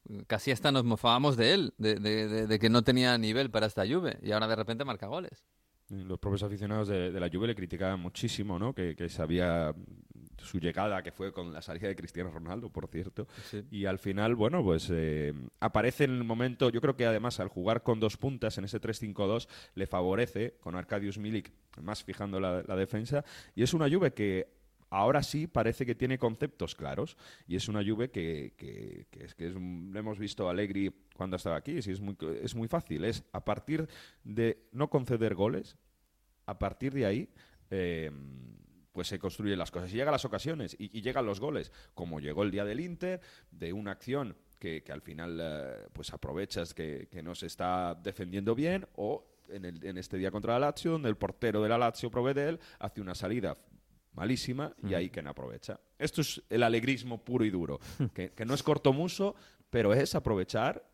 mm, 0.09 0.21
casi 0.29 0.53
hasta 0.53 0.71
nos 0.71 0.85
mofábamos 0.85 1.37
de 1.37 1.55
él, 1.55 1.75
de, 1.79 1.97
de- 1.97 2.29
de- 2.29 2.47
de 2.47 2.59
que 2.61 2.71
no 2.71 2.83
tenía 2.83 3.19
nivel 3.19 3.51
para 3.51 3.67
esta 3.67 3.85
Juve 3.87 4.19
y 4.23 4.31
ahora 4.31 4.47
de 4.47 4.55
repente 4.57 4.85
marca 4.85 5.07
goles. 5.09 5.45
Los 5.91 6.19
propios 6.19 6.43
aficionados 6.43 6.89
de, 6.89 7.11
de 7.11 7.21
la 7.21 7.31
Juve 7.33 7.47
le 7.47 7.55
criticaban 7.55 8.01
muchísimo, 8.01 8.59
¿no? 8.59 8.75
Que, 8.75 8.95
que 8.95 9.09
sabía 9.09 9.75
su 10.43 10.59
llegada, 10.59 11.03
que 11.03 11.13
fue 11.13 11.33
con 11.33 11.53
la 11.53 11.63
salida 11.63 11.89
de 11.89 11.97
Cristiano 11.97 12.31
Ronaldo, 12.31 12.71
por 12.71 12.89
cierto. 12.89 13.27
Sí. 13.51 13.65
Y 13.71 13.87
al 13.87 13.99
final, 13.99 14.35
bueno, 14.35 14.63
pues 14.63 14.89
eh, 14.91 15.33
aparece 15.61 16.05
en 16.05 16.13
el 16.13 16.25
momento, 16.25 16.71
yo 16.71 16.81
creo 16.81 16.97
que 16.97 17.07
además 17.07 17.41
al 17.41 17.49
jugar 17.49 17.83
con 17.83 18.01
dos 18.01 18.17
puntas 18.17 18.59
en 18.59 18.65
ese 18.65 18.81
3-5-2 18.81 19.49
le 19.75 19.87
favorece, 19.87 20.57
con 20.61 20.77
Arcadius 20.77 21.19
Milik 21.19 21.53
más 21.83 22.03
fijando 22.03 22.41
la, 22.41 22.63
la 22.67 22.77
defensa, 22.77 23.25
y 23.55 23.63
es 23.63 23.75
una 23.75 23.89
Juve 23.91 24.13
que 24.13 24.58
ahora 24.91 25.23
sí 25.23 25.47
parece 25.47 25.85
que 25.85 25.95
tiene 25.95 26.19
conceptos 26.19 26.75
claros, 26.75 27.17
y 27.47 27.57
es 27.57 27.69
una 27.69 27.85
Juve 27.85 28.11
que, 28.11 28.55
es 29.13 29.35
que 29.35 29.47
es 29.47 29.55
lo 29.55 29.99
hemos 29.99 30.19
visto 30.19 30.49
Allegri 30.49 30.93
cuando 31.15 31.37
estaba 31.37 31.57
aquí, 31.57 31.83
sí, 31.83 31.93
es 31.93 32.01
muy, 32.01 32.17
es 32.43 32.55
muy 32.55 32.69
fácil, 32.69 33.05
es 33.05 33.25
a 33.33 33.45
partir 33.45 33.89
de 34.25 34.69
no 34.73 34.89
conceder 34.89 35.35
goles, 35.35 35.77
a 36.47 36.59
partir 36.59 36.95
de 36.95 37.07
ahí, 37.07 37.29
eh, 37.71 38.11
pues 38.93 39.09
se 39.09 39.19
construyen 39.19 39.59
las 39.59 39.71
cosas. 39.71 39.93
Y 39.93 39.97
llegan 39.97 40.13
las 40.13 40.25
ocasiones 40.25 40.75
y, 40.79 41.01
llegan 41.03 41.27
los 41.27 41.41
goles, 41.41 41.71
como 41.95 42.21
llegó 42.21 42.43
el 42.43 42.51
día 42.51 42.65
del 42.65 42.81
Inter, 42.81 43.21
de 43.51 43.73
una 43.73 43.93
acción 43.93 44.37
que, 44.59 44.83
al 44.91 45.03
final 45.03 45.39
eh, 45.41 45.87
pues 45.93 46.13
aprovechas 46.13 46.75
que, 46.75 47.09
no 47.23 47.35
se 47.35 47.47
está 47.47 47.95
defendiendo 47.95 48.55
bien, 48.55 48.87
o 48.97 49.25
en, 49.51 49.65
en 49.65 49.99
este 49.99 50.17
día 50.17 50.31
contra 50.31 50.55
la 50.55 50.67
Lazio, 50.67 50.93
donde 50.93 51.09
el 51.09 51.17
portero 51.17 51.63
de 51.63 51.69
la 51.69 51.79
Lazio, 51.79 52.11
Provedel, 52.11 52.59
hace 52.79 53.01
una 53.01 53.15
salida 53.15 53.57
malísima 54.13 54.75
y 54.83 54.95
ahí 54.95 55.11
quien 55.11 55.27
aprovecha. 55.27 55.79
Esto 55.99 56.21
es 56.21 56.43
el 56.51 56.63
alegrismo 56.63 57.23
puro 57.25 57.45
y 57.45 57.51
duro, 57.51 57.79
que, 58.15 58.31
que 58.31 58.45
no 58.45 58.55
es 58.55 58.63
cortomuso, 58.63 59.35
pero 59.71 59.93
es 59.95 60.15
aprovechar 60.15 60.85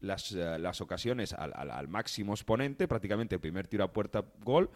las, 0.00 0.32
eh, 0.32 0.58
las 0.58 0.80
ocasiones 0.80 1.32
al, 1.32 1.52
al- 1.54 1.70
al 1.70 1.88
máximo 1.88 2.32
exponente, 2.32 2.88
prácticamente 2.88 3.34
el 3.36 3.40
primer 3.40 3.68
tiro 3.68 3.84
a 3.84 3.92
puerta 3.92 4.24
gol, 4.40 4.70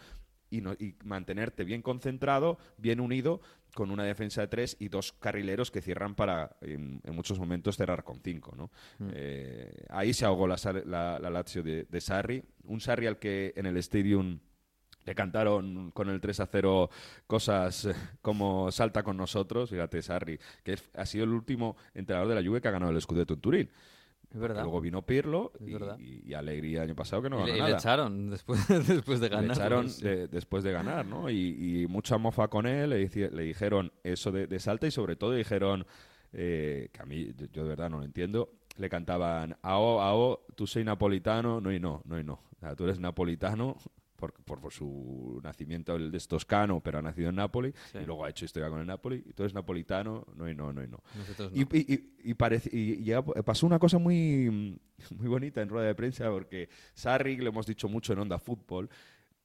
y, 0.49 0.61
no- 0.61 0.75
y 0.75 0.95
mantenerte 1.05 1.65
bien 1.65 1.83
concentrado, 1.83 2.59
bien 2.79 3.01
unido, 3.01 3.41
con 3.75 3.91
una 3.91 4.05
defensa 4.05 4.41
de 4.43 4.47
tres 4.47 4.77
y 4.79 4.89
dos 4.89 5.13
carrileros 5.13 5.73
que 5.73 5.83
cierran 5.83 6.15
para, 6.15 6.57
en, 6.61 7.01
en 7.03 7.15
muchos 7.15 7.39
momentos, 7.41 7.77
cerrar 7.77 8.05
con 8.05 8.21
cinco. 8.21 8.55
¿no? 8.57 8.71
Eh, 9.13 9.85
ahí 9.91 10.15
se 10.15 10.25
ahogó 10.25 10.47
la, 10.47 10.57
la 10.85 11.31
Lazio 11.31 11.63
de, 11.65 11.85
de 11.85 12.01
Sarri, 12.01 12.43
un 12.65 12.81
Sarri 12.81 13.07
al 13.09 13.19
que 13.19 13.53
en 13.57 13.67
el 13.67 13.77
Stadium 13.79 14.39
le 15.07 15.15
cantaron 15.15 15.91
con 15.93 16.09
el 16.11 16.21
3 16.21 16.41
a 16.41 16.47
0 16.47 16.91
cosas 17.27 17.87
eh, 17.87 17.95
como 18.21 18.71
salta 18.73 19.03
con 19.03 19.17
nosotros, 19.17 19.71
fíjate 19.71 20.03
Sarri, 20.03 20.39
que 20.65 20.75
es- 20.75 20.91
ha 20.95 21.07
sido 21.07 21.25
el 21.25 21.31
último 21.31 21.77
entrenador 21.95 22.29
de 22.29 22.35
la 22.43 22.47
Juve 22.47 22.61
que 22.61 22.69
ha 22.69 22.73
ganado 22.73 22.93
el 22.93 23.01
Scudetto 23.01 23.35
en 23.35 23.41
Turín. 23.41 23.71
Es 24.35 24.41
verdad. 24.41 24.65
Luego 24.65 24.81
vino 24.81 25.03
Pirlo 25.07 25.53
y, 26.01 26.35
Allegri 26.35 26.75
el 26.75 26.83
año 26.83 26.97
pasado 26.97 27.23
que 27.23 27.31
no 27.31 27.47
y 27.47 27.53
ganó 27.53 27.69
y 27.69 27.71
le 27.71 27.77
echaron 27.77 28.31
después, 28.31 28.59
después 28.89 29.21
de 29.21 29.29
ganar. 29.29 29.47
Le 29.47 29.53
echaron 29.55 29.89
Sí. 29.89 30.03
de- 30.05 30.27
después 30.27 30.65
de 30.65 30.73
ganar, 30.73 31.07
¿no? 31.07 31.31
Y, 31.31 31.83
y 31.83 31.87
mucha 31.87 32.19
mofa 32.19 32.49
con 32.49 32.67
él, 32.67 32.91
le, 32.91 33.09
dijeron 33.45 33.93
eso 34.03 34.33
de, 34.33 34.49
de 34.49 34.59
Salta 34.59 34.89
y 34.89 34.91
sobre 34.91 35.15
todo 35.15 35.33
dijeron, 35.33 35.87
eh, 36.33 36.89
que 36.93 37.01
a 37.01 37.07
mí, 37.07 37.33
yo, 37.37 37.47
yo 37.53 37.63
de 37.63 37.69
verdad 37.69 37.89
no 37.89 37.99
lo 37.99 38.05
entiendo, 38.05 38.51
le 38.77 38.91
cantaban, 38.91 39.57
ao, 39.63 40.01
ao, 40.03 40.41
tú 40.57 40.67
soy 40.67 40.83
napolitano, 40.85 41.61
no 41.61 41.73
y 41.73 41.79
no, 41.79 42.03
no 42.05 42.19
y 42.19 42.25
no. 42.25 42.35
O 42.57 42.59
sea, 42.59 42.75
tú 42.75 42.85
eres 42.85 42.99
napolitano 42.99 43.77
por, 44.17 44.33
por, 44.33 44.61
por 44.61 44.73
su 44.73 45.41
nacimiento, 45.45 45.95
él 45.97 46.15
es 46.15 46.27
toscano, 46.27 46.81
pero 46.81 46.99
ha 46.99 47.03
nacido 47.03 47.29
en 47.29 47.37
Nápoles 47.37 47.75
Sí. 47.93 47.99
y 47.99 48.05
luego 48.07 48.25
ha 48.25 48.31
hecho 48.31 48.45
historia 48.45 48.69
con 48.71 48.81
el 48.81 48.87
Napoli, 48.87 49.23
y 49.27 49.33
tú 49.33 49.43
eres 49.43 49.55
napolitano, 49.55 50.27
no 50.35 50.49
y 50.49 50.55
no, 50.55 50.73
no 50.73 50.83
y 50.83 50.89
no. 50.89 51.03
Nosotros 51.17 51.53
Y, 51.55 51.61
no. 51.61 51.69
y- 51.73 51.95
y- 51.95 52.31
y 52.31 52.35
parece- 52.35 52.71
y 52.73 53.05
ya 53.05 53.23
pasó 53.23 53.67
una 53.67 53.79
cosa 53.79 53.99
muy, 53.99 54.79
muy 55.11 55.29
bonita 55.29 55.61
en 55.63 55.69
rueda 55.69 55.87
de 55.87 55.95
prensa 55.95 56.31
porque 56.31 56.69
Sarri, 56.95 57.37
lo 57.37 57.49
hemos 57.51 57.67
dicho 57.67 57.89
mucho 57.89 58.13
en 58.13 58.19
Onda 58.21 58.39
Fútbol, 58.39 58.89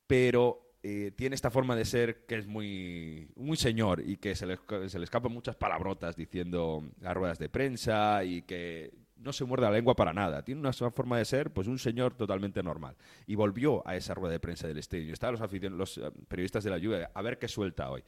pero 0.08 0.68
eh, 0.84 1.12
tiene 1.16 1.36
esta 1.36 1.52
forma 1.52 1.76
de 1.76 1.86
ser 1.86 2.26
que 2.26 2.36
es 2.38 2.48
muy, 2.48 3.30
muy 3.36 3.56
señor 3.56 4.02
y 4.04 4.18
que 4.18 4.36
se 4.36 4.48
le, 4.48 4.58
se 4.88 4.98
le 4.98 5.04
escapan 5.04 5.32
muchas 5.32 5.56
palabrotas 5.56 6.16
diciendo 6.16 6.84
las 7.00 7.16
ruedas 7.16 7.38
de 7.38 7.50
prensa 7.50 8.24
y 8.24 8.42
que 8.42 8.92
no 9.24 9.34
se 9.34 9.46
muerde 9.46 9.66
la 9.66 9.72
lengua 9.72 9.96
para 9.96 10.14
nada. 10.14 10.44
Tiene 10.44 10.62
una 10.62 10.74
forma 10.74 11.18
de 11.18 11.26
ser, 11.26 11.52
pues 11.52 11.68
un 11.68 11.80
señor 11.80 12.16
totalmente 12.16 12.62
normal. 12.64 12.96
Y 13.28 13.36
volvió 13.36 13.88
a 13.88 13.96
esa 13.96 14.14
rueda 14.14 14.34
de 14.34 14.40
prensa 14.40 14.68
del 14.68 14.78
estadio. 14.78 15.14
Estaban 15.14 15.40
los, 15.40 15.52
los 15.72 15.98
eh, 15.98 16.12
periodistas 16.28 16.64
de 16.64 16.70
la 16.72 16.80
Juve 16.80 17.08
a 17.14 17.22
ver 17.22 17.38
qué 17.40 17.48
suelta 17.48 17.90
hoy. 17.92 18.04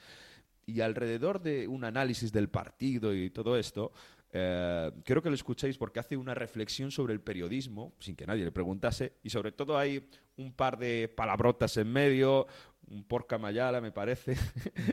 Y 0.66 0.82
alrededor 0.82 1.42
de 1.42 1.68
un 1.68 1.84
análisis 1.84 2.32
del 2.32 2.50
partido 2.50 3.14
y 3.14 3.30
todo 3.30 3.58
esto, 3.58 3.92
eh, 4.32 4.92
creo 5.04 5.22
que 5.22 5.30
lo 5.30 5.36
escuchéis 5.36 5.78
porque 5.78 6.00
hace 6.00 6.16
una 6.18 6.34
reflexión 6.34 6.90
sobre 6.90 7.14
el 7.14 7.20
periodismo, 7.22 7.94
sin 8.00 8.16
que 8.16 8.26
nadie 8.26 8.46
le 8.46 8.52
preguntase, 8.52 9.14
y 9.24 9.30
sobre 9.30 9.52
todo 9.52 9.78
hay 9.78 10.08
un 10.38 10.54
par 10.54 10.78
de 10.78 11.10
palabrotas 11.10 11.76
en 11.78 11.92
medio, 11.92 12.48
un 12.88 13.04
porca 13.04 13.38
mayala, 13.38 13.82
me 13.82 13.92
parece. 13.92 14.36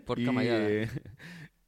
Porca 0.05 0.23
y, 0.31 0.35
mayala. 0.35 0.68
eh, 0.68 0.89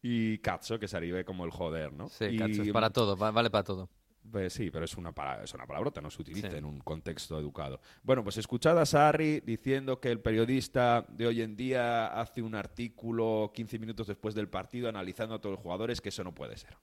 y 0.02 0.38
cazzo, 0.38 0.78
que 0.80 0.88
se 0.88 0.96
arribe 0.96 1.24
como 1.24 1.44
el 1.44 1.52
joder, 1.52 1.92
¿no? 1.92 2.08
Sí, 2.08 2.24
Y- 2.24 2.36
cacho, 2.38 2.62
es 2.62 2.70
para 2.72 2.90
todo, 2.90 3.16
va- 3.16 3.30
vale 3.30 3.50
para 3.50 3.62
todo. 3.64 3.88
Pues 4.30 4.52
sí, 4.54 4.70
pero 4.70 4.84
es 4.84 4.96
una, 4.96 5.12
es 5.42 5.52
una 5.54 5.66
palabrota, 5.66 6.00
no 6.00 6.10
se 6.10 6.22
utiliza 6.22 6.50
Sí. 6.50 6.56
en 6.56 6.64
un 6.64 6.78
contexto 6.80 7.38
educado. 7.38 7.80
Bueno, 8.02 8.22
pues 8.22 8.36
escuchad 8.38 8.78
a 8.78 8.86
Sarri 8.86 9.40
diciendo 9.40 10.00
que 10.00 10.10
el 10.10 10.20
periodista 10.20 11.04
de 11.08 11.26
hoy 11.26 11.42
en 11.42 11.56
día 11.56 12.06
hace 12.18 12.40
un 12.42 12.54
artículo 12.54 13.50
15 13.54 13.78
minutos 13.78 14.06
después 14.06 14.34
del 14.34 14.48
partido 14.48 14.88
analizando 14.88 15.34
a 15.34 15.40
todos 15.40 15.54
los 15.56 15.62
jugadores, 15.62 16.00
que 16.00 16.08
eso 16.10 16.24
no 16.24 16.32
puede 16.34 16.56
ser. 16.56 16.76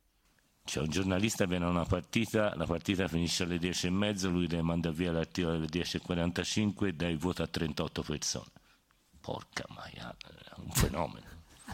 Cioè 0.66 0.84
un 0.84 0.92
giornalista 0.92 1.48
viene 1.48 1.66
a 1.66 1.70
una 1.70 1.86
partita, 1.86 2.54
la 2.56 2.68
partita 2.68 3.08
finisce 3.08 3.44
alle 3.44 3.58
10 3.58 3.88
e 3.88 3.90
mezza, 3.90 4.28
lui 4.28 4.48
le 4.48 4.62
manda 4.62 4.92
via 4.92 5.12
l'articolo 5.12 5.56
alle 5.56 5.66
10.45 5.68 6.86
e 6.86 6.94
dà 6.94 7.08
il 7.08 7.18
voto 7.18 7.42
a 7.42 7.48
38 7.48 8.04
persone. 8.04 8.52
Porca 9.20 9.66
maiale, 9.70 10.18
un 10.58 10.70
fenomeno. 10.72 11.26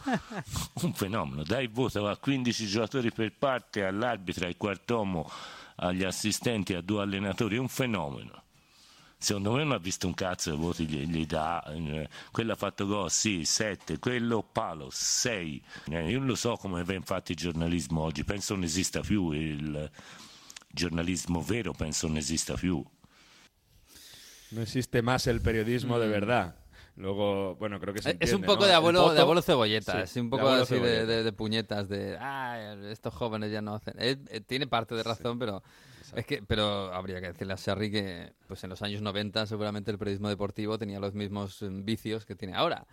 un 0.83 0.93
fenomeno, 0.93 1.43
dai 1.43 1.63
il 1.65 1.71
voto 1.71 2.07
a 2.07 2.17
15 2.17 2.65
giocatori 2.67 3.11
per 3.11 3.31
parte, 3.37 3.83
all'arbitro, 3.85 4.45
al 4.47 4.57
quartomo, 4.57 5.29
agli 5.77 6.03
assistenti 6.03 6.73
e 6.73 6.77
a 6.77 6.81
due 6.81 7.01
allenatori, 7.01 7.55
è 7.55 7.59
un 7.59 7.67
fenomeno. 7.69 8.43
Secondo 9.17 9.53
me 9.53 9.63
non 9.63 9.71
ha 9.71 9.77
visto 9.77 10.05
un 10.07 10.13
cazzo 10.13 10.53
i 10.53 10.57
voti 10.57 10.85
gli, 10.85 11.05
gli 11.07 11.25
dà. 11.25 11.63
eh, 11.73 12.09
quello 12.31 12.51
ha 12.51 12.55
fatto 12.55 12.85
gol, 12.85 13.09
sì, 13.09 13.43
7, 13.43 13.97
quello 13.97 14.43
palo, 14.43 14.89
6. 14.91 15.63
io 15.87 16.19
non 16.19 16.27
lo 16.27 16.35
so 16.35 16.55
come 16.57 16.83
va 16.83 16.93
infatti 16.93 17.31
il 17.31 17.37
giornalismo 17.37 18.01
oggi, 18.01 18.23
penso 18.23 18.53
non 18.53 18.63
esista 18.63 18.99
più, 18.99 19.31
il 19.31 19.89
giornalismo 20.67 21.41
vero 21.41 21.71
penso 21.71 22.07
non 22.07 22.17
esista 22.17 22.53
più. 22.55 22.83
No 24.51 24.61
existe 24.61 25.01
más 25.01 25.25
el 25.27 25.41
periodismo 25.41 25.97
de 25.97 26.07
Mm. 26.07 26.11
verdad. 26.11 26.55
Luego, 26.97 27.55
bueno, 27.55 27.79
creo 27.79 27.93
que 27.93 28.01
se 28.01 28.11
Eh, 28.11 28.17
es 28.21 28.29
un 28.31 28.35
entiende, 28.37 28.47
poco 28.47 28.59
¿no? 28.61 28.65
de 28.67 28.71
El 28.71 28.75
abuelo, 28.77 29.13
de 29.13 29.19
abuelo 29.21 29.41
cebolleta, 29.41 29.91
Sí, 29.93 29.97
es 30.03 30.15
un 30.23 30.29
poco 30.29 30.47
así 30.47 30.75
de, 30.75 30.79
cebolleta. 30.79 31.05
de- 31.05 31.23
de 31.23 31.33
puñetas, 31.33 31.89
de 31.89 32.17
ah, 32.19 32.75
estos 32.89 33.13
jóvenes 33.13 33.51
ya 33.51 33.61
no 33.61 33.75
hacen. 33.75 33.95
Eh, 33.97 34.15
tiene 34.47 34.65
parte 34.67 34.95
de 34.95 35.03
razón, 35.03 35.37
pero 35.37 35.61
es 36.15 36.25
que, 36.25 36.41
pero 36.41 36.93
habría 36.93 37.19
que 37.19 37.27
decirle 37.27 37.53
a 37.53 37.57
Sarri 37.57 37.91
que, 37.91 38.31
pues 38.47 38.63
en 38.63 38.69
los 38.69 38.81
años 38.81 39.01
90 39.01 39.45
seguramente 39.45 39.91
el 39.91 39.97
periodismo 39.97 40.29
deportivo 40.29 40.77
tenía 40.77 40.99
los 40.99 41.13
mismos 41.13 41.61
mm, 41.61 41.83
vicios 41.83 42.25
que 42.25 42.35
tiene 42.35 42.55
ahora, 42.55 42.85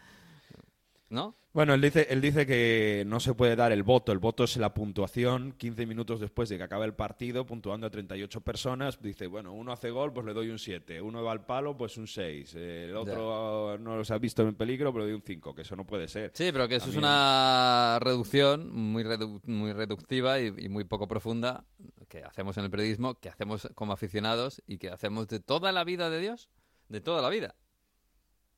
¿no? 1.12 1.36
Bueno, 1.52 1.74
él 1.74 1.82
dice, 1.82 2.06
él 2.08 2.22
dice 2.22 2.46
que 2.46 3.04
no 3.06 3.20
se 3.20 3.34
puede 3.34 3.54
dar 3.54 3.72
el 3.72 3.82
voto. 3.82 4.10
El 4.10 4.18
voto 4.18 4.44
es 4.44 4.56
la 4.56 4.72
puntuación 4.72 5.52
15 5.52 5.84
minutos 5.84 6.18
después 6.18 6.48
de 6.48 6.56
que 6.56 6.62
acabe 6.64 6.86
el 6.86 6.94
partido, 6.94 7.44
puntuando 7.44 7.86
a 7.86 7.90
38 7.90 8.40
personas. 8.40 8.98
Dice, 9.02 9.26
bueno, 9.26 9.52
uno 9.52 9.70
hace 9.70 9.90
gol, 9.90 10.14
pues 10.14 10.24
le 10.24 10.32
doy 10.32 10.48
un 10.48 10.58
7. 10.58 11.02
Uno 11.02 11.22
va 11.22 11.32
al 11.32 11.44
palo, 11.44 11.76
pues 11.76 11.98
un 11.98 12.06
6. 12.06 12.54
El 12.54 12.96
otro 12.96 13.76
no 13.78 13.98
los 13.98 14.10
ha 14.10 14.16
visto 14.16 14.40
en 14.48 14.54
peligro, 14.54 14.90
pero 14.94 15.04
le 15.04 15.10
doy 15.10 15.16
un 15.20 15.22
5. 15.26 15.54
Que 15.54 15.60
eso 15.60 15.76
no 15.76 15.86
puede 15.86 16.08
ser. 16.08 16.30
Sí, 16.32 16.48
pero 16.52 16.66
que 16.66 16.76
eso 16.76 16.88
es 16.88 16.96
una 16.96 17.98
reducción 18.00 18.72
muy, 18.74 19.04
redu- 19.04 19.42
muy 19.44 19.74
reductiva 19.74 20.40
y, 20.40 20.46
y 20.56 20.68
muy 20.70 20.84
poco 20.84 21.06
profunda 21.06 21.66
que 22.08 22.24
hacemos 22.24 22.56
en 22.56 22.64
el 22.64 22.70
periodismo, 22.70 23.20
que 23.20 23.28
hacemos 23.28 23.68
como 23.74 23.92
aficionados 23.92 24.62
y 24.66 24.78
que 24.78 24.88
hacemos 24.88 25.28
de 25.28 25.38
toda 25.40 25.70
la 25.72 25.84
vida 25.84 26.08
de 26.08 26.18
Dios, 26.18 26.48
de 26.88 27.02
toda 27.02 27.20
la 27.20 27.28
vida. 27.28 27.54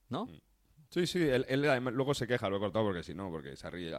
¿No? 0.08 0.28
Sí, 0.94 1.08
sí, 1.08 1.18
él, 1.18 1.44
él 1.48 1.60
luego 1.92 2.14
se 2.14 2.24
queja, 2.24 2.48
lo 2.48 2.58
he 2.58 2.60
cortado 2.60 2.84
porque 2.84 3.02
si 3.02 3.14
no, 3.14 3.28
porque 3.28 3.56
se 3.56 3.68
ríe 3.68 3.92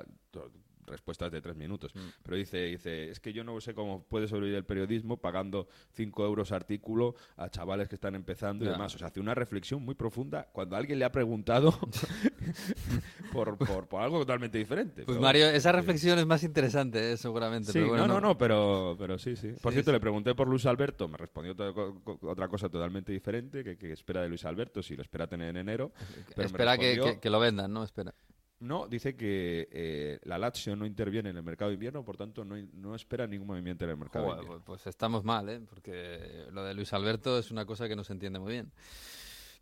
respuestas 0.86 1.32
de 1.32 1.42
tres 1.42 1.56
minutos. 1.56 1.94
Mm. 1.96 2.00
Pero 2.24 2.38
dice, 2.38 2.58
dice, 2.66 3.10
es 3.10 3.20
que 3.20 3.34
yo 3.34 3.44
no 3.44 3.60
sé 3.62 3.74
cómo 3.74 4.04
puede 4.04 4.28
sobrevivir 4.28 4.58
el 4.58 4.66
periodismo 4.66 5.18
pagando 5.18 5.68
cinco 5.94 6.26
euros 6.26 6.52
artículo 6.52 7.16
a 7.38 7.50
chavales 7.50 7.88
que 7.90 7.96
están 7.96 8.16
empezando 8.16 8.66
y 8.66 8.68
demás. 8.70 8.94
O 8.96 8.98
sea, 8.98 9.08
hace 9.08 9.20
una 9.20 9.34
reflexión 9.36 9.84
muy 9.84 9.96
profunda 9.96 10.48
cuando 10.52 10.76
alguien 10.76 11.00
le 11.00 11.06
ha 11.06 11.12
preguntado 11.12 11.78
por, 13.32 13.58
por, 13.58 13.88
por 13.88 14.02
algo 14.02 14.20
totalmente 14.20 14.58
diferente. 14.58 15.04
Pues 15.04 15.16
Pero 15.18 15.22
Mario, 15.22 15.48
esa 15.48 15.70
eh, 15.70 15.74
reflexión 15.74 16.20
es 16.20 16.26
más 16.26 16.44
interesante, 16.44 17.14
eh, 17.14 17.18
seguramente. 17.18 17.68
Sí, 17.72 17.80
pero 17.80 17.90
bueno, 17.90 18.08
no, 18.08 18.14
no, 18.16 18.22
no, 18.30 18.38
pero, 18.38 18.96
pero 18.98 19.18
sí, 19.18 19.36
sí. 19.36 19.50
Por 19.62 19.72
Sí, 19.72 19.76
cierto, 19.78 19.92
sí. 19.92 19.94
le 19.94 20.00
pregunté 20.00 20.36
por 20.36 20.48
Luis 20.48 20.66
Alberto, 20.66 21.08
me 21.08 21.18
respondió 21.18 21.54
otra, 21.54 21.74
co- 21.74 22.02
co- 22.04 22.20
otra 22.30 22.48
cosa 22.48 22.70
totalmente 22.70 23.12
diferente, 23.12 23.64
que, 23.64 23.78
que 23.78 23.92
espera 23.92 24.22
de 24.22 24.30
Luis 24.30 24.46
Alberto, 24.46 24.82
si 24.82 24.96
lo 24.96 25.02
espera 25.02 25.28
tener 25.28 25.50
en 25.50 25.58
enero. 25.58 25.92
pero 26.36 26.48
Espera 26.48 26.78
que- 26.78 27.20
que 27.22 27.30
lo 27.30 27.40
vendan, 27.40 27.72
¿no? 27.74 27.84
Espera. 27.84 28.14
No, 28.60 28.88
dice 28.88 29.16
que 29.16 29.68
eh, 29.72 30.20
la 30.24 30.38
Lazio 30.38 30.76
no 30.76 30.86
interviene 30.86 31.30
en 31.30 31.38
el 31.38 31.44
mercado 31.44 31.70
de 31.70 31.76
invierno, 31.76 32.04
por 32.04 32.18
tanto 32.18 32.46
no, 32.46 32.56
no 32.74 32.96
espera 32.96 33.28
ningún 33.28 33.48
movimiento 33.48 33.84
en 33.86 33.92
el 33.92 33.98
mercado 33.98 34.26
de 34.26 34.32
invierno. 34.32 34.54
pues, 34.66 34.82
pues 34.82 34.88
estamos 34.88 35.24
mal, 35.24 35.50
¿eh? 35.50 35.62
Porque 35.70 36.46
lo 36.52 36.64
de 36.64 36.74
Luis 36.74 36.94
Alberto 36.94 37.38
es 37.38 37.52
una 37.52 37.66
cosa 37.66 37.88
que 37.88 37.96
no 37.96 38.04
se 38.04 38.14
entiende 38.14 38.40
muy 38.40 38.54
bien. 38.54 38.72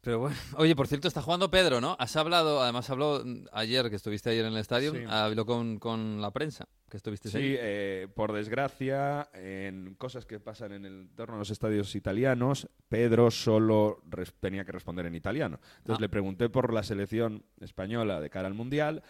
Pero 0.04 0.20
bueno, 0.20 0.36
oye, 0.58 0.76
por 0.76 0.88
cierto, 0.88 1.08
está 1.08 1.22
jugando 1.22 1.50
Pedro, 1.50 1.80
¿no? 1.80 1.96
Has 1.98 2.16
hablado, 2.18 2.62
además 2.62 2.90
habló 2.90 3.24
ayer, 3.54 3.90
que 3.90 3.96
estuviste 3.96 4.30
ayer 4.30 4.46
en 4.46 4.52
el 4.54 4.60
estadio, 4.60 4.92
Sí. 4.94 5.04
habló 5.08 5.46
con, 5.46 5.80
con 5.80 6.22
la 6.22 6.32
prensa, 6.32 6.68
que 6.90 6.98
estuviste 6.98 7.30
Sí, 7.30 7.38
ahí. 7.38 7.56
eh, 7.58 8.08
por 8.14 8.34
desgracia, 8.34 9.30
en 9.34 9.96
cosas 9.96 10.26
que 10.26 10.42
pasan 10.42 10.74
en 10.74 10.86
el 10.86 10.94
entorno 11.04 11.36
de 11.36 11.40
los 11.40 11.52
estadios 11.52 11.96
italianos, 11.96 12.68
Pedro 12.90 13.32
solo 13.32 14.04
tenía 14.42 14.66
que 14.66 14.74
responder 14.74 15.06
en 15.06 15.16
italiano. 15.16 15.60
Entonces 15.78 16.00
Ah. 16.00 16.02
le 16.02 16.10
pregunté 16.10 16.50
por 16.50 16.74
la 16.74 16.84
selección 16.84 17.46
española 17.62 18.20
de 18.20 18.30
cara 18.30 18.48
al 18.50 18.54
Mundial 18.56 19.04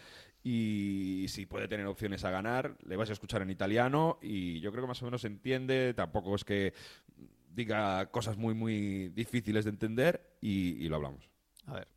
y 0.43 1.25
si 1.29 1.47
puede 1.47 1.67
tener 1.67 1.87
opciones 1.87 2.23
a 2.23 2.29
ganar, 2.29 2.77
le 2.85 2.97
vas 2.97 3.09
a 3.09 3.13
escuchar 3.13 3.41
en 3.41 3.49
italiano 3.49 4.19
y 4.21 4.59
yo 4.59 4.71
creo 4.71 4.83
que 4.83 4.89
más 4.89 5.01
o 5.01 5.05
menos 5.05 5.25
entiende, 5.25 5.93
tampoco 5.95 6.35
es 6.35 6.43
que 6.45 6.73
diga 7.53 8.09
cosas 8.11 8.37
muy, 8.37 8.53
muy 8.53 9.09
difíciles 9.09 9.65
de 9.65 9.71
entender 9.71 10.37
y, 10.41 10.83
y 10.83 10.89
lo 10.89 10.95
hablamos. 10.97 11.29
A 11.67 11.73
ver. 11.73 11.87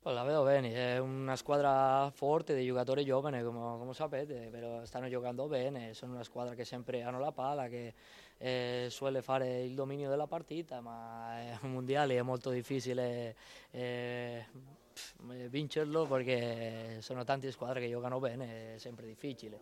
Pues 0.00 0.14
la 0.14 0.22
vedo 0.22 0.44
bene, 0.44 0.72
è 0.72 0.98
una 0.98 1.34
squadra 1.34 2.08
forte 2.12 2.54
di 2.54 2.64
giocatori 2.64 3.04
giovani 3.04 3.42
come, 3.42 3.58
come 3.76 3.92
sapete, 3.92 4.48
però 4.52 4.84
stanno 4.84 5.08
giocando 5.08 5.48
bene, 5.48 5.94
sono 5.94 6.12
una 6.12 6.22
squadra 6.22 6.54
che 6.54 6.64
sempre 6.64 7.02
hanno 7.02 7.18
la 7.18 7.32
palla, 7.32 7.66
che 7.66 7.92
eh, 8.38 8.86
suele 8.88 9.20
fare 9.20 9.62
il 9.64 9.74
dominio 9.74 10.08
della 10.08 10.28
partita, 10.28 10.80
ma 10.80 11.36
è 11.40 11.58
un 11.62 11.72
mondiale 11.72 12.16
è 12.16 12.22
molto 12.22 12.50
difficile 12.50 13.34
eh, 13.72 14.46
pff, 14.92 15.48
vincerlo 15.48 16.06
perché 16.06 16.98
sono 17.00 17.24
tante 17.24 17.50
squadre 17.50 17.80
che 17.80 17.90
giocano 17.90 18.20
bene, 18.20 18.74
è 18.74 18.78
sempre 18.78 19.06
difficile. 19.06 19.60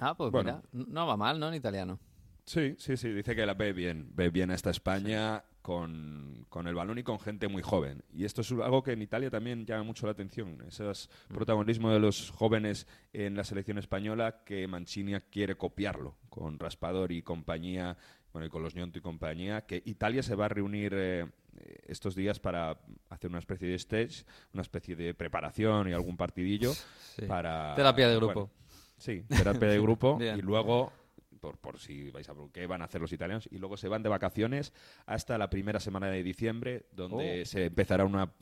Ah, 0.00 0.14
pues 0.14 0.30
Bueno. 0.30 0.62
mira, 0.70 0.86
no 0.86 1.06
va 1.06 1.16
mal, 1.16 1.38
¿no? 1.40 1.48
En 1.48 1.54
italiano. 1.54 1.98
Sí, 2.48 2.74
sí, 2.78 2.96
sí, 2.96 3.10
dice 3.12 3.36
que 3.36 3.44
la 3.44 3.52
ve 3.52 3.74
bien, 3.74 4.08
ve 4.14 4.30
bien 4.30 4.50
a 4.50 4.54
esta 4.54 4.70
España 4.70 5.44
con, 5.60 6.46
con 6.48 6.66
el 6.66 6.74
balón 6.74 6.96
y 6.96 7.02
con 7.02 7.20
gente 7.20 7.46
muy 7.46 7.60
joven. 7.60 8.02
Y 8.14 8.24
esto 8.24 8.40
es 8.40 8.50
algo 8.52 8.82
que 8.82 8.92
en 8.92 9.02
Italia 9.02 9.28
también 9.28 9.66
llama 9.66 9.82
mucho 9.82 10.06
la 10.06 10.12
atención, 10.12 10.56
ese 10.66 10.84
Mm. 10.84 11.34
protagonismo 11.34 11.90
de 11.92 12.00
los 12.00 12.30
jóvenes 12.30 12.86
en 13.12 13.36
la 13.36 13.44
selección 13.44 13.76
española 13.76 14.44
que 14.46 14.66
Mancini 14.66 15.12
quiere 15.30 15.56
copiarlo 15.56 16.16
con 16.30 16.58
Raspador 16.58 17.12
y 17.12 17.20
compañía, 17.20 17.98
bueno, 18.32 18.46
y 18.46 18.48
con 18.48 18.62
los 18.62 18.74
Ñonto 18.74 18.98
y 18.98 19.02
compañía, 19.02 19.66
que 19.66 19.82
Italia 19.84 20.22
se 20.22 20.34
va 20.34 20.46
a 20.46 20.48
reunir 20.48 20.92
eh, 20.96 21.26
estos 21.86 22.14
días 22.14 22.40
para 22.40 22.78
hacer 23.10 23.28
una 23.28 23.40
especie 23.40 23.68
de 23.68 23.74
stage, 23.74 24.24
una 24.54 24.62
especie 24.62 24.96
de 24.96 25.12
preparación 25.12 25.88
y 25.88 25.92
algún 25.92 26.16
partidillo 26.16 26.72
Sí. 26.72 27.26
para... 27.26 27.74
Terapia 27.74 28.08
de 28.08 28.16
grupo. 28.16 28.32
bueno, 28.32 28.50
sí, 28.96 29.22
terapia 29.28 29.68
de 29.68 29.80
grupo 29.80 30.18
y 30.38 30.40
luego 30.40 30.92
por, 31.38 31.58
por 31.58 31.78
si 31.78 32.10
vais 32.10 32.28
a 32.28 32.32
ver 32.32 32.48
qué 32.52 32.66
van 32.66 32.82
a 32.82 32.86
hacer 32.86 33.00
los 33.00 33.12
italianos 33.12 33.48
y 33.50 33.58
luego 33.58 33.76
se 33.76 33.88
van 33.88 34.02
de 34.02 34.08
vacaciones 34.08 34.72
hasta 35.06 35.38
la 35.38 35.48
primera 35.50 35.80
semana 35.80 36.08
de 36.08 36.22
diciembre 36.22 36.86
donde 36.92 37.42
Oh. 37.42 37.44
se 37.46 37.66
empezará 37.66 38.04
una 38.04 38.32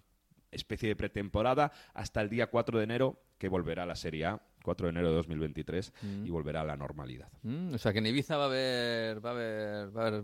especie 0.51 0.89
de 0.89 0.97
pretemporada 0.97 1.73
hasta 1.95 2.21
el 2.21 2.29
día 2.31 2.47
4 2.49 2.79
de 2.79 2.85
enero 2.85 3.21
que 3.39 3.49
volverá 3.49 3.83
a 3.83 3.87
la 3.87 3.97
Serie 3.97 4.25
A 4.27 4.41
4 4.63 4.87
de 4.87 4.91
enero 4.91 5.09
de 5.11 5.15
2023 5.17 5.93
Mm. 6.03 6.27
y 6.27 6.31
volverá 6.31 6.63
a 6.63 6.65
la 6.65 6.77
normalidad 6.77 7.29
Mm, 7.43 7.75
o 7.75 7.79
sea 7.79 7.93
que 7.93 7.99
en 7.99 8.07
Ibiza 8.07 8.37
va 8.37 8.45
a 8.45 8.47
haber, 8.47 9.25
va 9.25 9.31
a 9.31 9.33
haber, 9.33 9.97
va 9.97 10.03
a 10.05 10.07
haber 10.09 10.23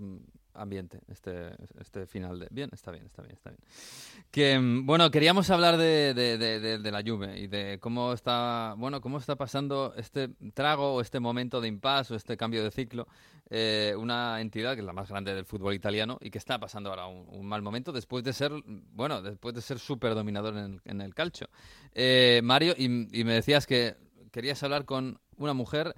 ambiente 0.55 1.01
este, 1.09 1.51
este 1.81 2.07
final 2.07 2.39
de... 2.39 2.49
Bien, 2.51 2.71
está 2.73 2.91
bien, 2.91 3.05
está 3.07 3.23
bien, 3.23 3.35
está 3.35 3.51
bien. 3.51 3.61
Que, 4.31 4.59
mm, 4.59 4.87
bueno, 4.87 5.11
queríamos 5.11 5.49
hablar 5.51 5.77
de, 5.77 6.15
de, 6.15 6.39
de- 6.39 6.79
de- 6.79 6.91
la 6.93 7.03
Juve 7.05 7.39
y 7.39 7.47
de 7.47 7.79
cómo 7.81 8.13
está, 8.13 8.75
bueno, 8.79 9.01
cómo 9.01 9.19
está 9.19 9.37
pasando 9.37 9.95
este 9.97 10.29
trago 10.55 10.95
o 10.95 11.01
este 11.01 11.21
momento 11.21 11.61
de 11.61 11.69
impasse 11.69 12.13
o 12.13 12.17
este 12.17 12.37
cambio 12.37 12.63
de 12.63 12.71
ciclo. 12.71 13.07
eh, 13.55 13.95
una 13.99 14.41
entidad 14.41 14.75
que 14.75 14.81
es 14.81 14.87
la 14.87 14.93
más 14.95 15.11
grande 15.11 15.35
del 15.35 15.45
fútbol 15.45 15.75
italiano 15.75 16.17
y 16.23 16.31
que 16.31 16.39
está 16.39 16.59
pasando 16.59 16.89
ahora 16.89 17.07
un, 17.07 17.27
un 17.29 17.47
mal 17.47 17.61
momento 17.61 17.93
después 17.93 18.25
de 18.25 18.33
ser, 18.33 18.51
bueno, 18.95 19.21
después 19.21 19.55
de 19.55 19.61
ser 19.61 19.79
súper 19.79 20.15
dominador 20.15 20.57
en 20.57 20.65
el, 20.65 20.81
en 20.87 21.01
el 21.03 21.15
calcio. 21.15 21.49
Eh, 21.95 22.41
Mario, 22.43 22.75
y, 22.79 22.85
y 22.87 23.25
me 23.25 23.35
decías 23.35 23.67
que 23.67 23.97
querías 24.31 24.63
hablar 24.63 24.87
con 24.87 25.19
una 25.37 25.53
mujer 25.53 25.95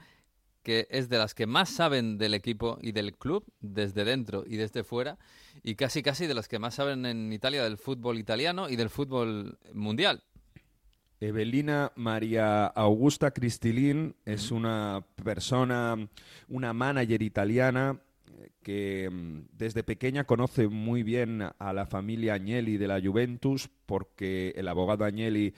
que 0.65 0.89
es 0.91 1.09
de 1.09 1.19
las 1.19 1.35
que 1.35 1.47
más 1.47 1.69
saben 1.69 2.19
del 2.19 2.35
equipo 2.35 2.79
y 2.83 2.91
del 2.91 3.15
club, 3.17 3.45
desde 3.61 4.05
dentro 4.05 4.43
y 4.47 4.57
desde 4.57 4.83
fuera, 4.83 5.19
y 5.63 5.77
casi 5.77 6.03
casi 6.03 6.27
de 6.27 6.35
las 6.35 6.49
que 6.49 6.59
más 6.59 6.75
saben 6.75 7.07
en 7.07 7.33
Italia 7.33 7.63
del 7.63 7.77
fútbol 7.77 8.19
italiano 8.19 8.69
y 8.69 8.75
del 8.75 8.91
fútbol 8.91 9.59
mundial. 9.73 10.25
Evelina 11.21 11.93
María 11.95 12.67
Augusta 12.67 13.31
Cristilín 13.31 14.17
es 14.25 14.51
una 14.51 15.07
persona, 15.23 15.97
una 16.49 16.73
manager 16.73 17.23
italiana 17.23 18.01
eh, 18.27 18.51
que 18.63 19.09
mm, 19.11 19.49
desde 19.53 19.85
pequeña 19.85 20.25
conoce 20.25 20.69
muy 20.69 21.03
bien 21.03 21.43
a 21.59 21.73
la 21.73 21.87
familia 21.87 22.35
Agnelli 22.35 22.79
de 22.79 22.89
la 22.89 23.01
Juventus 23.01 23.71
porque 23.87 24.53
el 24.57 24.67
abogado 24.69 25.05
Agnelli 25.05 25.55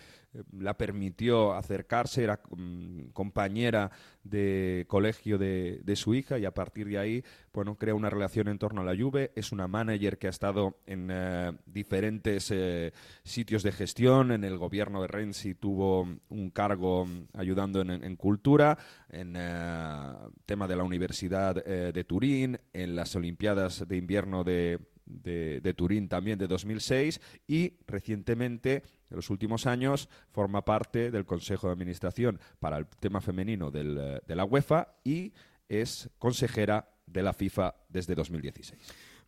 la 0.53 0.77
permitió 0.77 1.55
acercarse, 1.55 2.25
era 2.25 2.41
mm, 2.51 3.09
compañera 3.13 3.91
de 4.23 4.85
colegio 4.89 5.39
de, 5.39 5.83
su 5.97 6.15
hija 6.15 6.39
y 6.39 6.45
a 6.45 6.53
partir 6.53 6.89
de 6.89 6.99
ahí, 6.99 7.25
bueno, 7.53 7.77
crea 7.77 7.95
una 7.95 8.11
relación 8.11 8.49
en 8.49 8.59
torno 8.59 8.83
a 8.83 8.85
la 8.85 8.97
Juve. 8.97 9.33
Es 9.35 9.53
una 9.53 9.69
manager 9.69 10.19
que 10.19 10.27
ha 10.27 10.31
estado 10.31 10.79
en 10.87 11.09
eh, 11.11 11.53
diferentes 11.65 12.51
eh, 12.51 12.93
sitios 13.25 13.63
de 13.63 13.73
gestión. 13.73 14.33
En 14.33 14.45
el 14.45 14.59
gobierno 14.59 15.01
de 15.03 15.09
Renzi 15.09 15.55
tuvo 15.55 16.07
un 16.29 16.51
cargo 16.51 17.07
mm, 17.07 17.29
ayudando 17.35 17.81
en, 17.81 18.17
cultura, 18.17 18.77
en 19.09 19.35
eh, 19.37 20.13
tema 20.45 20.67
de 20.67 20.77
la 20.77 20.85
Universidad 20.85 21.63
eh, 21.67 21.93
de 21.93 22.05
Turín, 22.05 22.59
en 22.73 22.97
las 22.97 23.15
Olimpiadas 23.17 23.87
de 23.89 23.97
invierno 23.97 24.45
de, 24.45 24.79
de, 25.07 25.61
de 25.61 25.75
Turín 25.75 26.09
también 26.09 26.39
de 26.39 26.47
2006 26.47 27.21
y 27.47 27.75
recientemente, 27.87 28.83
en 29.11 29.17
los 29.17 29.31
últimos 29.31 29.67
años, 29.67 30.09
forma 30.31 30.65
parte 30.65 31.11
del 31.11 31.25
Consejo 31.25 31.69
de 31.69 31.73
Administración 31.73 32.41
para 32.59 32.77
el 32.79 32.87
tema 32.87 33.21
femenino 33.21 33.71
del, 33.71 33.97
eh, 33.99 34.21
de 34.27 34.37
la 34.37 34.45
UEFA 34.45 34.89
y 35.05 35.33
es 35.69 36.11
consejera 36.19 36.89
de 37.07 37.23
la 37.23 37.33
FIFA 37.33 37.75
desde 37.89 38.15
2016. 38.15 38.79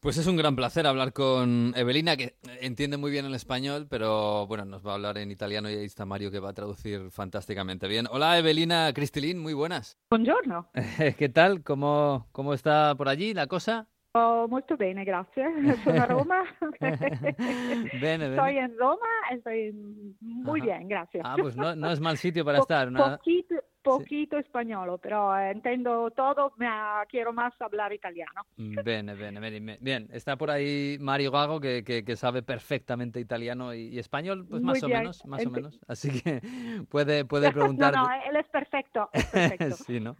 Pues 0.01 0.17
es 0.17 0.29
un 0.29 0.37
gran 0.37 0.55
placer 0.55 0.87
hablar 0.87 1.13
con 1.13 1.73
Evelina, 1.77 2.17
que 2.17 2.37
entiende 2.61 2.97
muy 2.97 3.11
bien 3.11 3.25
el 3.25 3.35
español, 3.35 3.89
pero 3.91 4.47
bueno, 4.47 4.65
nos 4.65 4.87
va 4.87 4.93
a 4.93 4.95
hablar 4.95 5.19
en 5.19 5.33
italiano 5.33 5.69
y 5.69 5.75
ahí 5.75 5.87
está 5.87 6.07
Mario 6.07 6.31
que 6.31 6.39
va 6.39 6.51
a 6.51 6.55
traducir 6.55 7.11
fantásticamente 7.11 7.89
bien. 7.89 8.07
Hola 8.09 8.39
Evelina 8.39 8.93
Cristilín, 8.95 9.41
muy 9.41 9.55
buenas. 9.55 9.99
Buongiorno. 10.09 10.71
¿Qué 11.19 11.29
tal? 11.29 11.65
¿Cómo, 11.65 12.29
¿Cómo 12.31 12.55
está 12.55 12.95
por 12.95 13.09
allí 13.09 13.35
la 13.35 13.49
cosa? 13.49 13.89
Oh, 14.15 14.47
molto 14.49 14.77
bene, 14.77 15.05
grazie. 15.05 15.45
Sono 15.85 16.03
a 16.03 16.07
Roma. 16.07 16.43
bene, 16.81 17.89
bene. 18.01 18.29
Estoy 18.31 18.57
en 18.59 18.77
Roma 18.79 19.07
e 19.31 19.35
estoy 19.35 19.73
muy 20.21 20.61
Ajá. 20.61 20.67
bien, 20.67 20.89
gracias. 20.89 21.25
Ah, 21.27 21.37
pues 21.39 21.57
no, 21.57 21.75
no 21.77 21.91
es 21.91 22.01
mal 22.01 22.17
sitio 22.17 22.45
para 22.45 22.59
Po- 22.59 22.63
estar. 22.65 22.91
nada. 22.91 23.19
Poquito, 23.19 23.55
poquito 23.89 24.39
español, 24.39 24.99
pero 25.03 25.37
eh, 25.39 25.51
entiendo 25.51 26.11
todo, 26.11 26.53
ma 26.57 27.05
quiero 27.09 27.33
más 27.33 27.53
hablar 27.61 27.93
italiano. 27.93 28.43
Bene, 28.57 29.15
bene, 29.15 29.15
bene, 29.41 29.41
bene. 29.61 29.79
Bien, 29.81 30.09
está 30.13 30.37
por 30.37 30.51
ahí 30.51 30.97
Mario 31.01 31.31
Gago, 31.31 31.61
que, 31.61 31.83
que- 31.85 32.05
que 32.05 32.17
sabe 32.17 32.43
perfectamente 32.43 33.21
italiano 33.21 33.73
y, 33.75 33.89
y 33.89 33.99
español, 33.99 34.47
pues 34.49 34.63
Muy 34.63 34.73
más 34.75 34.83
o 34.83 34.87
bien. 34.87 34.99
menos, 35.01 35.25
más 35.27 35.47
o 35.47 35.51
menos. 35.51 35.79
Así 35.87 36.21
que 36.21 36.41
puede, 36.91 37.25
puede 37.25 37.51
preguntar. 37.53 37.95
No, 37.99 38.03
no, 38.07 38.11
él 38.31 38.37
es 38.37 38.47
perfecto, 38.49 39.09
es 39.13 39.25
perfecto. 39.27 39.77
sí, 39.77 40.01
¿no? 40.01 40.17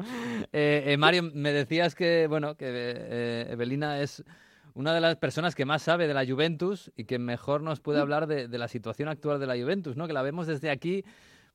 Eh, 0.53 0.85
eh, 0.87 0.97
Mario, 0.97 1.23
me 1.35 1.53
decías 1.53 1.95
que, 1.95 2.27
bueno, 2.29 2.55
que 2.57 2.67
eh, 2.69 3.47
Evelina 3.51 4.01
es 4.01 4.25
una 4.75 4.95
de 4.95 5.01
las 5.01 5.17
personas 5.17 5.55
que 5.57 5.65
más 5.65 5.83
sabe 5.83 6.07
de 6.07 6.15
la 6.15 6.25
Juventus 6.25 6.93
y 6.97 7.05
que 7.05 7.19
mejor 7.19 7.63
nos 7.63 7.81
puede 7.81 8.01
hablar 8.01 8.27
de, 8.29 8.47
de 8.47 8.59
la 8.59 8.69
situación 8.69 9.09
actual 9.09 9.41
de 9.41 9.47
la 9.47 9.57
Juventus, 9.57 9.97
¿no? 9.97 10.07
Que 10.07 10.13
la 10.13 10.23
vemos 10.23 10.47
desde 10.47 10.71
aquí, 10.71 11.05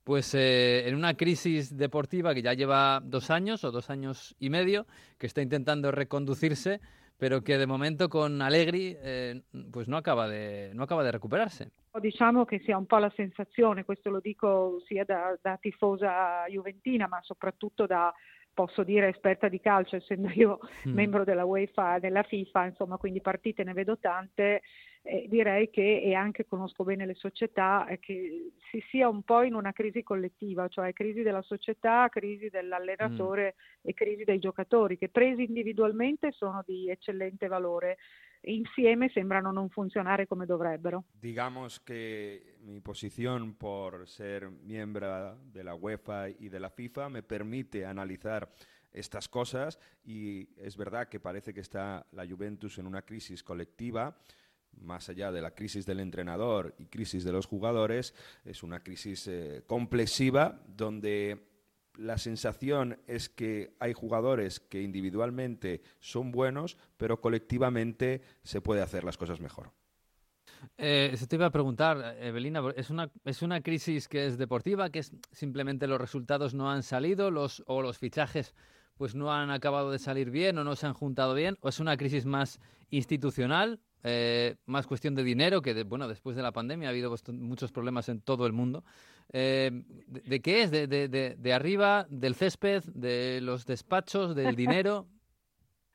pues 0.04 0.34
eh, 0.36 0.88
en 0.88 0.96
una 0.96 1.14
crisis 1.16 1.78
deportiva 1.78 2.34
que 2.34 2.42
ya 2.42 2.54
lleva 2.54 3.00
dos 3.04 3.30
años 3.30 3.64
o 3.64 3.72
dos 3.72 3.90
años 3.90 4.36
y 4.40 4.50
medio, 4.50 4.86
que 5.18 5.28
está 5.28 5.42
intentando 5.42 5.92
reconducirse, 5.92 6.82
pero 7.18 7.42
que 7.42 7.58
de 7.58 7.68
momento 7.68 8.10
con 8.10 8.42
Allegri, 8.42 8.98
eh, 9.02 9.42
pues 9.72 9.88
no 9.88 9.96
acaba 9.98 10.28
de, 10.28 10.72
no 10.74 10.84
acaba 10.84 11.04
de 11.04 11.12
recuperarse. 11.12 11.72
Diciamo 12.02 12.44
che 12.46 12.60
sia 12.60 12.78
un 12.78 12.86
po' 12.86 12.98
la 12.98 13.12
sensazione, 13.16 13.86
questo 13.86 14.10
lo 14.10 14.20
dico 14.20 14.82
sia 14.88 15.06
da, 15.06 15.38
da 15.42 15.58
tifosa 15.62 16.46
juventina, 16.50 17.08
ma 17.08 17.20
soprattutto 17.22 17.86
da, 17.86 18.12
posso 18.54 18.84
dire, 18.84 19.10
esperta 19.10 19.48
di 19.48 19.60
calcio, 19.60 19.96
essendo 19.96 20.28
io 20.34 20.60
Mm. 20.86 20.94
membro 20.94 21.24
della 21.24 21.46
UEFA 21.46 22.00
della 22.00 22.24
FIFA, 22.24 22.66
insomma, 22.66 22.98
quindi 22.98 23.22
partite 23.22 23.64
ne 23.64 23.74
vedo 23.74 23.98
tante. 24.00 24.64
Eh, 25.04 25.26
direi 25.28 25.70
che, 25.70 26.02
e 26.02 26.14
anche 26.14 26.46
conosco 26.46 26.84
bene 26.84 27.06
le 27.06 27.14
società, 27.14 27.86
eh, 27.88 28.00
che 28.00 28.54
si 28.72 28.82
sia 28.90 29.10
un 29.10 29.24
po' 29.24 29.44
in 29.44 29.54
una 29.54 29.74
crisi 29.74 30.02
collettiva, 30.02 30.70
cioè 30.70 30.94
crisi 30.94 31.22
della 31.22 31.42
società, 31.42 32.08
crisi 32.10 32.50
dell'allenatore 32.50 33.56
e 33.82 33.94
crisi 33.94 34.24
dei 34.24 34.40
giocatori, 34.40 34.98
che 34.98 35.10
presi 35.10 35.44
individualmente 35.44 36.32
sono 36.32 36.64
di 36.66 36.90
eccellente 36.90 37.48
valore, 37.48 37.98
insieme 38.46 39.10
sembrano 39.10 39.52
non 39.52 39.70
funzionare 39.70 40.26
come 40.26 40.46
dovrebbero. 40.46 41.04
Digamos 41.20 41.80
que 41.82 42.56
mi 42.62 42.80
posición 42.80 43.56
por 43.56 44.08
ser 44.08 44.50
miembro 44.50 45.38
de 45.52 45.64
la 45.64 45.76
UEFA 45.76 46.30
y 46.30 46.50
de 46.50 46.60
la 46.60 46.70
FIFA 46.70 47.10
me 47.10 47.24
permite 47.24 47.86
analizar 47.86 48.50
estas 48.92 49.28
cosas 49.28 49.80
y 50.06 50.48
es 50.58 50.78
verdad 50.78 51.08
que 51.10 51.20
parece 51.20 51.54
que 51.54 51.62
está 51.62 52.06
la 52.12 52.26
Juventus 52.26 52.78
en 52.78 52.86
una 52.86 53.02
crisis 53.02 53.44
colectiva. 53.44 54.16
Más 54.82 55.10
allá 55.10 55.32
de 55.32 55.42
la 55.42 55.52
crisis 55.52 55.86
del 55.86 56.00
entrenador 56.00 56.76
y 56.78 56.86
crisis 56.86 57.24
de 57.24 57.32
los 57.32 57.46
jugadores, 57.46 58.14
es 58.44 58.64
una 58.64 58.84
crisis 58.84 59.28
eh, 59.28 59.64
complexiva 59.66 60.62
donde 60.68 61.48
la 61.96 62.18
sensación 62.18 63.00
es 63.08 63.30
que 63.30 63.76
hay 63.80 63.94
jugadores 63.94 64.60
que 64.60 64.82
individualmente 64.82 65.82
son 66.00 66.32
buenos, 66.32 66.78
pero 66.98 67.22
colectivamente 67.22 68.22
se 68.44 68.62
puede 68.62 68.82
hacer 68.82 69.04
las 69.04 69.18
cosas 69.18 69.40
mejor. 69.40 69.72
Eh, 70.78 71.10
eso 71.14 71.28
te 71.28 71.36
iba 71.36 71.46
a 71.46 71.52
preguntar, 71.52 72.16
Evelina, 72.20 72.62
¿es 72.76 72.90
una, 72.90 73.12
¿es 73.26 73.42
una 73.42 73.62
crisis 73.62 74.08
que 74.08 74.26
es 74.26 74.38
deportiva, 74.38 74.90
que 74.90 75.00
es 75.00 75.12
simplemente 75.32 75.88
los 75.88 76.00
resultados 76.00 76.54
no 76.54 76.72
han 76.72 76.84
salido 76.84 77.32
los, 77.32 77.64
o 77.68 77.82
los 77.82 77.98
fichajes 77.98 78.56
pues 78.96 79.16
no 79.16 79.34
han 79.34 79.50
acabado 79.50 79.92
de 79.92 80.00
salir 80.00 80.30
bien 80.30 80.58
o 80.58 80.64
no 80.64 80.76
se 80.76 80.86
han 80.86 80.94
juntado 80.94 81.34
bien? 81.34 81.58
¿O 81.62 81.70
es 81.70 81.80
una 81.80 81.98
crisis 81.98 82.26
más 82.26 82.60
institucional, 82.90 83.80
eh, 84.04 84.56
más 84.66 84.86
cuestión 84.88 85.16
de 85.16 85.24
dinero, 85.24 85.62
que 85.62 85.74
de- 85.74 85.84
bueno, 85.84 86.08
después 86.08 86.36
de 86.36 86.42
la 86.44 86.52
pandemia 86.52 86.90
ha 86.90 86.92
habido 86.92 87.14
muchos 87.34 87.72
problemas 87.72 88.10
en 88.10 88.22
todo 88.22 88.46
el 88.46 88.54
mundo? 88.54 88.84
Eh, 89.32 89.72
¿de, 90.08 90.22
de 90.22 90.40
qué 90.42 90.64
es? 90.64 90.72
¿De, 90.72 90.88
de, 90.88 91.08
de, 91.08 91.36
de 91.36 91.54
arriba, 91.54 92.06
del 92.10 92.36
césped, 92.36 92.84
de 92.94 93.40
los 93.42 93.66
despachos, 93.66 94.36
del 94.36 94.56
dinero? 94.56 95.08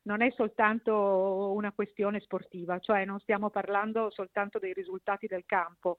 non 0.08 0.22
è 0.22 0.32
soltanto 0.34 1.52
una 1.52 1.70
questione 1.72 2.18
sportiva, 2.20 2.78
cioè 2.78 3.04
non 3.04 3.20
stiamo 3.20 3.50
parlando 3.50 4.10
soltanto 4.10 4.58
dei 4.58 4.72
risultati 4.72 5.26
del 5.26 5.44
campo. 5.44 5.98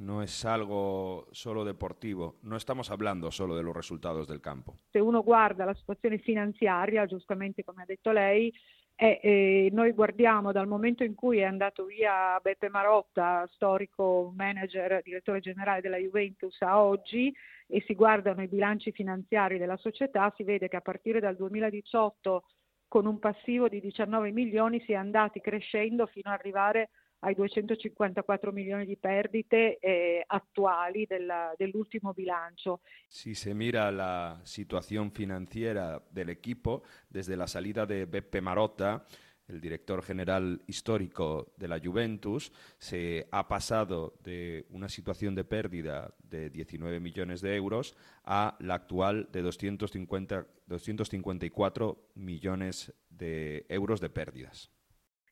No 0.00 0.22
es 0.22 0.44
algo 0.44 1.26
solo 1.32 1.64
deportivo, 1.64 2.36
no 2.42 2.54
estamos 2.54 2.88
hablando 2.92 3.32
solo 3.32 3.56
de 3.56 3.64
los 3.64 3.74
resultados 3.74 4.28
del 4.28 4.40
campo. 4.40 4.76
Se 4.92 5.00
uno 5.00 5.22
guarda 5.24 5.64
la 5.64 5.74
situazione 5.74 6.18
finanziaria, 6.18 7.04
giustamente 7.06 7.64
come 7.64 7.82
ha 7.82 7.84
detto 7.84 8.12
lei, 8.12 8.52
eh, 9.00 9.20
eh, 9.22 9.68
noi 9.70 9.92
guardiamo 9.92 10.50
dal 10.50 10.66
momento 10.66 11.04
in 11.04 11.14
cui 11.14 11.38
è 11.38 11.44
andato 11.44 11.84
via 11.84 12.36
Beppe 12.42 12.68
Marotta, 12.68 13.48
storico 13.52 14.32
manager, 14.34 15.02
direttore 15.04 15.38
generale 15.38 15.80
della 15.80 15.98
Juventus, 15.98 16.60
a 16.62 16.82
oggi 16.82 17.32
e 17.68 17.80
si 17.86 17.94
guardano 17.94 18.42
i 18.42 18.48
bilanci 18.48 18.90
finanziari 18.90 19.56
della 19.56 19.76
società, 19.76 20.32
si 20.34 20.42
vede 20.42 20.66
che 20.66 20.74
a 20.74 20.80
partire 20.80 21.20
dal 21.20 21.36
2018 21.36 22.42
con 22.88 23.06
un 23.06 23.20
passivo 23.20 23.68
di 23.68 23.80
19 23.80 24.32
milioni 24.32 24.80
si 24.80 24.90
è 24.90 24.96
andati 24.96 25.40
crescendo 25.40 26.06
fino 26.06 26.32
ad 26.32 26.38
arrivare 26.40 26.90
ai 27.20 27.34
254 27.34 28.52
milioni 28.52 28.84
di 28.86 28.96
perdite 28.96 29.78
eh, 29.78 30.22
attuali 30.26 31.06
della- 31.06 31.52
dell'ultimo 31.56 32.12
bilancio. 32.12 32.80
Si 33.08 33.34
se 33.34 33.54
mira 33.54 33.90
la 33.90 34.40
situación 34.44 35.10
financiera 35.10 36.02
del 36.10 36.28
equipo, 36.30 36.82
desde 37.08 37.36
la 37.36 37.46
salida 37.46 37.86
de 37.86 38.06
Beppe 38.06 38.40
Marotta, 38.40 39.04
el 39.48 39.60
director 39.62 40.02
general 40.02 40.60
histórico 40.66 41.54
de 41.56 41.68
la 41.68 41.80
Juventus, 41.80 42.52
se 42.76 43.26
ha 43.30 43.48
pasado 43.48 44.14
de 44.22 44.66
una 44.68 44.90
situación 44.90 45.34
de 45.34 45.44
pérdida 45.44 46.14
de 46.22 46.50
19 46.50 47.00
millones 47.00 47.40
de 47.40 47.56
euros 47.56 47.96
a 48.24 48.58
la 48.60 48.74
actual 48.74 49.26
de 49.32 49.40
250, 49.40 50.46
254 50.66 52.10
millones 52.14 52.92
de 53.08 53.64
euros 53.70 54.00
de 54.02 54.10
pérdidas. 54.10 54.70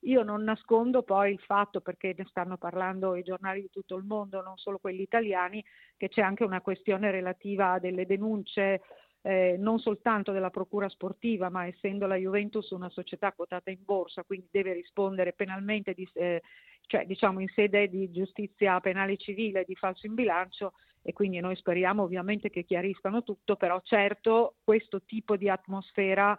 Io 0.07 0.22
non 0.22 0.42
nascondo 0.42 1.02
poi 1.02 1.32
il 1.32 1.40
fatto, 1.40 1.80
perché 1.80 2.14
ne 2.16 2.24
stanno 2.28 2.57
parlando 2.57 3.16
i 3.16 3.22
giornali 3.22 3.61
di 3.62 3.70
tutto 3.70 3.96
il 3.96 4.04
mondo, 4.04 4.42
non 4.42 4.57
solo 4.57 4.78
quelli 4.78 5.02
italiani, 5.02 5.64
che 5.96 6.09
c'è 6.09 6.22
anche 6.22 6.44
una 6.44 6.61
questione 6.61 7.11
relativa 7.11 7.72
a 7.72 7.78
delle 7.78 8.07
denunce 8.07 8.82
eh, 9.22 9.57
non 9.59 9.80
soltanto 9.80 10.30
della 10.30 10.50
procura 10.50 10.88
sportiva, 10.88 11.48
ma 11.48 11.66
essendo 11.66 12.07
la 12.07 12.14
Juventus 12.14 12.70
una 12.70 12.88
società 12.88 13.32
quotata 13.32 13.70
in 13.70 13.80
borsa, 13.84 14.22
quindi 14.22 14.46
deve 14.52 14.72
rispondere 14.72 15.32
penalmente, 15.32 15.94
di, 15.94 16.09
eh, 16.14 16.42
cioè 16.86 17.04
diciamo 17.07 17.40
in 17.40 17.48
sede 17.48 17.88
di 17.88 18.09
giustizia 18.12 18.78
penale 18.78 19.16
civile 19.16 19.64
di 19.66 19.74
falso 19.74 20.07
in 20.07 20.14
bilancio 20.14 20.74
e 21.02 21.12
quindi 21.12 21.40
noi 21.40 21.57
speriamo 21.57 22.04
ovviamente 22.04 22.50
che 22.50 22.62
chiariscano 22.62 23.24
tutto, 23.24 23.57
però 23.57 23.80
certo 23.82 24.54
questo 24.62 25.02
tipo 25.02 25.36
di 25.36 25.48
atmosfera 25.48 26.38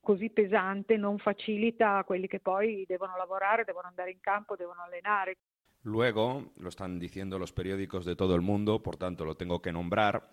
così 0.00 0.30
pesante 0.30 0.96
non 0.96 1.18
facilita 1.18 1.98
a 1.98 2.04
quelli 2.04 2.26
che 2.26 2.40
poi 2.40 2.84
devono 2.86 3.16
lavorare, 3.16 3.64
devono 3.64 3.88
andare 3.88 4.10
in 4.10 4.20
campo, 4.20 4.56
devono 4.56 4.82
allenare. 4.82 5.38
Luego, 5.82 6.52
lo 6.56 6.68
están 6.68 6.98
diciendo 6.98 7.38
los 7.38 7.52
periódicos 7.52 8.04
de 8.04 8.16
todo 8.16 8.34
el 8.34 8.42
mundo, 8.42 8.82
por 8.82 8.96
tanto 8.96 9.24
lo 9.24 9.36
tengo 9.36 9.62
que 9.62 9.72
nombrar, 9.72 10.30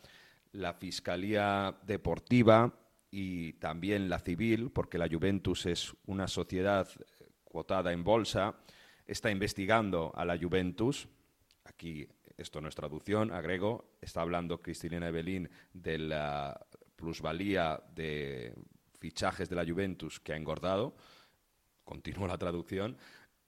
la 0.51 0.74
Fiscalía 0.74 1.78
Deportiva 1.84 2.74
y 3.11 3.53
también 3.53 4.09
la 4.09 4.20
Civil, 4.20 4.72
porque 4.72 4.97
la 4.97 5.07
Juventus 5.07 5.66
es 5.66 5.95
una 6.05 6.28
sociedad 6.28 6.88
eh, 6.89 7.30
cuotada 7.43 7.91
en 7.93 8.03
bolsa, 8.03 8.55
está 9.05 9.32
investigando 9.32 10.11
a 10.16 10.26
la 10.26 10.38
Juventus. 10.38 11.07
Aquí, 11.66 12.07
esto 12.38 12.59
no 12.59 12.68
es 12.68 12.76
traducción, 12.76 13.32
agrego, 13.32 13.97
está 14.01 14.22
hablando 14.22 14.61
Cristina 14.61 15.07
Evelín 15.07 15.49
de 15.74 15.97
la 15.97 16.66
plusvalía 16.95 17.82
de 17.93 18.53
fichajes 19.05 19.47
de 19.47 19.55
la 19.55 19.63
Juventus 19.63 20.19
que 20.19 20.33
ha 20.33 20.35
engordado. 20.35 20.95
Continúo 21.83 22.25
la 22.27 22.39
traducción. 22.39 22.97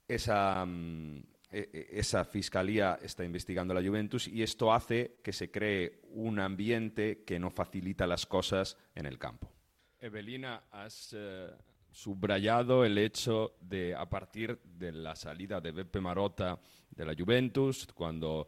Esa, 0.08 0.64
mm, 0.64 1.18
e- 1.52 1.70
e- 1.74 1.88
esa 2.00 2.24
fiscalía 2.26 3.00
está 3.02 3.24
investigando 3.26 3.74
a 3.74 3.82
la 3.82 3.88
Juventus 3.88 4.28
y 4.28 4.44
esto 4.44 4.72
hace 4.72 5.18
que 5.24 5.34
se 5.34 5.50
cree 5.50 6.02
un 6.12 6.38
ambiente 6.40 7.24
que 7.26 7.40
no 7.40 7.50
facilita 7.50 8.06
las 8.06 8.28
cosas 8.28 8.78
en 8.94 9.08
el 9.08 9.18
campo. 9.18 9.52
Evelina, 10.00 10.62
has 10.72 11.16
eh, 11.18 11.50
subrayado 11.92 12.86
el 12.86 13.00
hecho 13.00 13.56
de, 13.60 13.96
a 13.96 14.08
partir 14.08 14.60
de 14.64 14.92
la 14.92 15.16
salida 15.16 15.60
de 15.60 15.72
Beppe 15.72 16.00
Marotta 16.00 16.60
de 16.92 17.04
la 17.04 17.16
Juventus, 17.18 17.88
cuando 17.96 18.48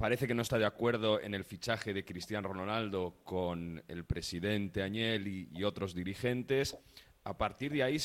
parece 0.00 0.26
que 0.26 0.34
no 0.34 0.40
está 0.40 0.56
de 0.56 0.64
acuerdo 0.64 1.20
en 1.20 1.34
el 1.34 1.44
fichaje 1.44 1.92
de 1.92 2.06
Cristiano 2.06 2.50
Ronaldo 2.50 3.16
con 3.22 3.82
el 3.86 4.06
presidente 4.06 4.82
Agnelli 4.82 5.50
y 5.52 5.62
otros 5.62 5.94
dirigentes, 5.94 6.74
a 7.22 7.36
partir 7.36 7.70
de 7.70 7.82
ahí 7.82 7.98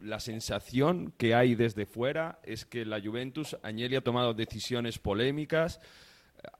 la 0.00 0.18
sensación 0.18 1.14
que 1.16 1.36
hay 1.36 1.54
desde 1.54 1.86
fuera 1.86 2.40
es 2.42 2.64
que 2.64 2.84
la 2.84 3.00
Juventus, 3.00 3.56
Agnelli 3.62 3.94
ha 3.94 4.00
tomado 4.00 4.34
decisiones 4.34 4.98
polémicas. 4.98 5.78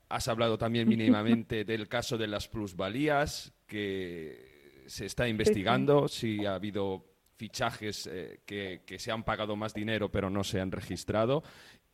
Has 0.07 0.29
hablado 0.29 0.57
también 0.57 0.87
mínimamente 0.87 1.65
del 1.65 1.89
caso 1.89 2.17
de 2.17 2.27
las 2.27 2.47
plusvalías, 2.47 3.51
que 3.67 4.85
se 4.87 5.05
está 5.05 5.27
investigando 5.27 6.07
si 6.07 6.45
ha 6.45 6.55
habido 6.55 7.03
fichajes 7.35 8.07
eh, 8.07 8.39
que, 8.45 8.83
que, 8.85 8.97
se 8.97 9.11
han 9.11 9.23
pagado 9.23 9.55
más 9.55 9.73
dinero 9.73 10.09
pero 10.09 10.29
no 10.29 10.45
se 10.45 10.61
han 10.61 10.71
registrado. 10.71 11.43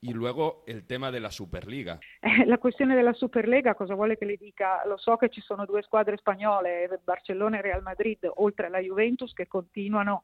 Y 0.06 0.12
luego 0.12 0.64
il 0.68 0.86
tema 0.86 1.12
della 1.12 1.30
Superliga. 1.30 1.98
La 2.46 2.58
questione 2.58 2.94
della 2.94 3.14
Superlega, 3.14 3.74
cosa 3.74 3.96
vuole 3.96 4.18
che 4.18 4.26
le 4.26 4.36
dica? 4.36 4.86
Lo 4.86 4.98
so 4.98 5.16
che 5.16 5.30
ci 5.30 5.40
sono 5.40 5.66
due 5.66 5.82
squadre 5.82 6.18
spagnole, 6.18 7.00
Barcellona 7.02 7.60
e 7.60 7.62
Real 7.62 7.82
Madrid, 7.82 8.30
oltre 8.36 8.66
alla 8.66 8.80
Juventus, 8.80 9.32
che 9.32 9.48
continuano 9.48 10.24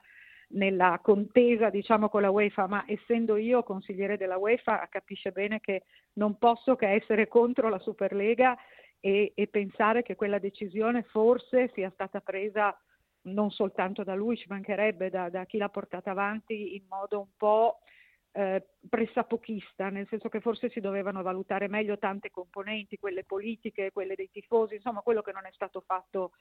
nella 0.49 0.99
contesa 1.01 1.69
diciamo 1.69 2.09
con 2.09 2.21
la 2.23 2.29
UEFA, 2.29 2.67
ma 2.67 2.83
essendo 2.87 3.37
io 3.37 3.63
consigliere 3.63 4.17
della 4.17 4.37
UEFA 4.37 4.85
capisce 4.89 5.31
bene 5.31 5.61
che 5.61 5.83
non 6.13 6.37
posso 6.37 6.75
che 6.75 6.87
essere 6.87 7.29
contro 7.29 7.69
la 7.69 7.79
Superlega 7.79 8.57
e, 8.99 9.31
e 9.33 9.47
pensare 9.47 10.03
che 10.03 10.15
quella 10.15 10.39
decisione 10.39 11.03
forse 11.03 11.71
sia 11.73 11.89
stata 11.91 12.19
presa 12.19 12.77
non 13.21 13.49
soltanto 13.51 14.03
da 14.03 14.15
lui, 14.15 14.35
ci 14.35 14.47
mancherebbe 14.49 15.09
da, 15.09 15.29
da 15.29 15.45
chi 15.45 15.57
l'ha 15.57 15.69
portata 15.69 16.11
avanti 16.11 16.75
in 16.75 16.83
modo 16.89 17.19
un 17.21 17.29
po' 17.37 17.79
eh, 18.31 18.63
pressapochista, 18.87 19.89
nel 19.89 20.07
senso 20.07 20.29
che 20.29 20.39
forse 20.39 20.69
si 20.69 20.79
dovevano 20.79 21.21
valutare 21.21 21.67
meglio 21.67 21.97
tante 21.97 22.29
componenti, 22.29 22.97
quelle 22.97 23.23
politiche, 23.23 23.91
quelle 23.91 24.15
dei 24.15 24.29
tifosi, 24.31 24.75
insomma 24.75 25.01
quello 25.01 25.21
che 25.21 25.31
non 25.31 25.45
è 25.45 25.51
stato 25.53 25.81
fatto 25.81 26.31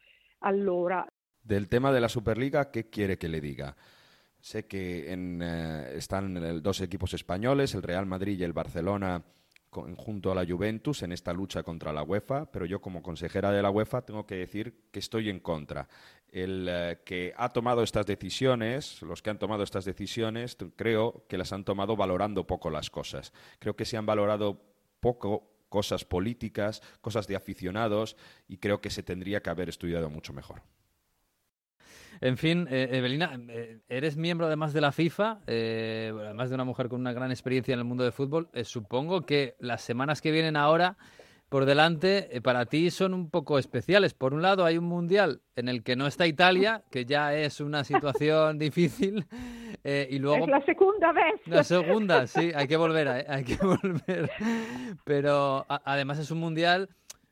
allora. 0.40 1.06
Del 1.40 1.68
tema 1.68 1.90
della 1.90 2.08
Superliga, 2.08 2.70
¿qué 2.70 2.88
quiere 2.88 3.16
que 3.16 3.28
le 3.28 3.40
diga? 3.40 3.74
Sé 4.40 4.66
que 4.66 5.10
en, 5.10 5.40
eh, 5.42 5.96
están 5.96 6.62
dos 6.62 6.80
equipos 6.80 7.14
españoles, 7.14 7.74
el 7.74 7.82
Real 7.82 8.06
Madrid 8.06 8.38
y 8.38 8.44
el 8.44 8.52
Barcelona, 8.52 9.24
junto 9.70 10.32
a 10.32 10.34
la 10.34 10.46
Juventus 10.46 11.02
en 11.02 11.12
esta 11.12 11.32
lucha 11.32 11.62
contra 11.62 11.92
la 11.92 12.02
UEFA, 12.02 12.50
pero 12.50 12.64
yo 12.66 12.80
como 12.80 13.02
consejera 13.02 13.52
de 13.52 13.62
la 13.62 13.70
UEFA 13.70 14.02
tengo 14.02 14.26
que 14.26 14.36
decir 14.36 14.88
que 14.90 14.98
estoy 14.98 15.28
en 15.28 15.40
contra. 15.40 15.88
El 16.30 16.66
eh, 16.68 17.00
que 17.04 17.32
ha 17.36 17.50
tomado 17.50 17.82
estas 17.82 18.06
decisiones, 18.06 19.02
los 19.02 19.22
que 19.22 19.30
han 19.30 19.38
tomado 19.38 19.62
estas 19.62 19.84
decisiones, 19.84 20.56
creo 20.76 21.24
que 21.28 21.38
las 21.38 21.52
han 21.52 21.64
tomado 21.64 21.96
valorando 21.96 22.46
poco 22.46 22.70
las 22.70 22.90
cosas. 22.90 23.32
Creo 23.58 23.76
que 23.76 23.84
se 23.84 23.96
han 23.96 24.06
valorado 24.06 24.60
poco 25.00 25.50
cosas 25.68 26.04
políticas, 26.04 26.82
cosas 27.00 27.26
de 27.26 27.36
aficionados 27.36 28.16
y 28.48 28.58
creo 28.58 28.80
que 28.80 28.90
se 28.90 29.02
tendría 29.02 29.42
que 29.42 29.50
haber 29.50 29.68
estudiado 29.68 30.10
mucho 30.10 30.32
mejor. 30.32 30.62
En 32.20 32.36
fin, 32.36 32.66
eh, 32.70 32.88
Evelina, 32.92 33.38
eh, 33.48 33.78
eres 33.88 34.16
miembro 34.16 34.46
además 34.46 34.72
de 34.72 34.80
la 34.80 34.92
FIFA, 34.92 35.40
eh, 35.46 36.12
además 36.12 36.48
de 36.48 36.54
una 36.54 36.64
mujer 36.64 36.88
con 36.88 37.00
una 37.00 37.12
gran 37.12 37.30
experiencia 37.30 37.72
en 37.72 37.78
el 37.78 37.84
mundo 37.84 38.04
del 38.04 38.12
fútbol. 38.12 38.48
supongo 38.64 39.22
que 39.22 39.54
las 39.60 39.82
semanas 39.82 40.20
que 40.20 40.32
vienen 40.32 40.56
ahora 40.56 40.96
por 41.48 41.64
delante 41.64 42.40
para 42.42 42.66
ti 42.66 42.90
son 42.90 43.14
un 43.14 43.30
poco 43.30 43.58
especiales. 43.58 44.14
Por 44.14 44.34
un 44.34 44.42
lado, 44.42 44.64
hay 44.64 44.76
un 44.76 44.84
mundial 44.84 45.40
en 45.56 45.68
el 45.68 45.82
que 45.82 45.96
no 45.96 46.06
está 46.06 46.26
Italia, 46.26 46.82
que 46.90 47.04
ya 47.06 47.34
es 47.34 47.60
una 47.60 47.84
situación 47.84 48.58
difícil. 48.58 49.24
y 49.84 50.18
luego... 50.18 50.44
Es 50.44 50.50
la 50.50 50.64
segunda 50.64 51.12
vez. 51.12 51.40
La 51.46 51.64
segunda, 51.64 52.26
sí, 52.26 52.50
hay 52.54 52.66
que 52.66 52.76
volver, 52.76 53.08
hay 53.08 53.44
que 53.44 53.56
volver. 53.64 54.30
Pero 55.04 55.64
además 55.68 56.18
es 56.18 56.30
un 56.30 56.38
mundial 56.38 56.90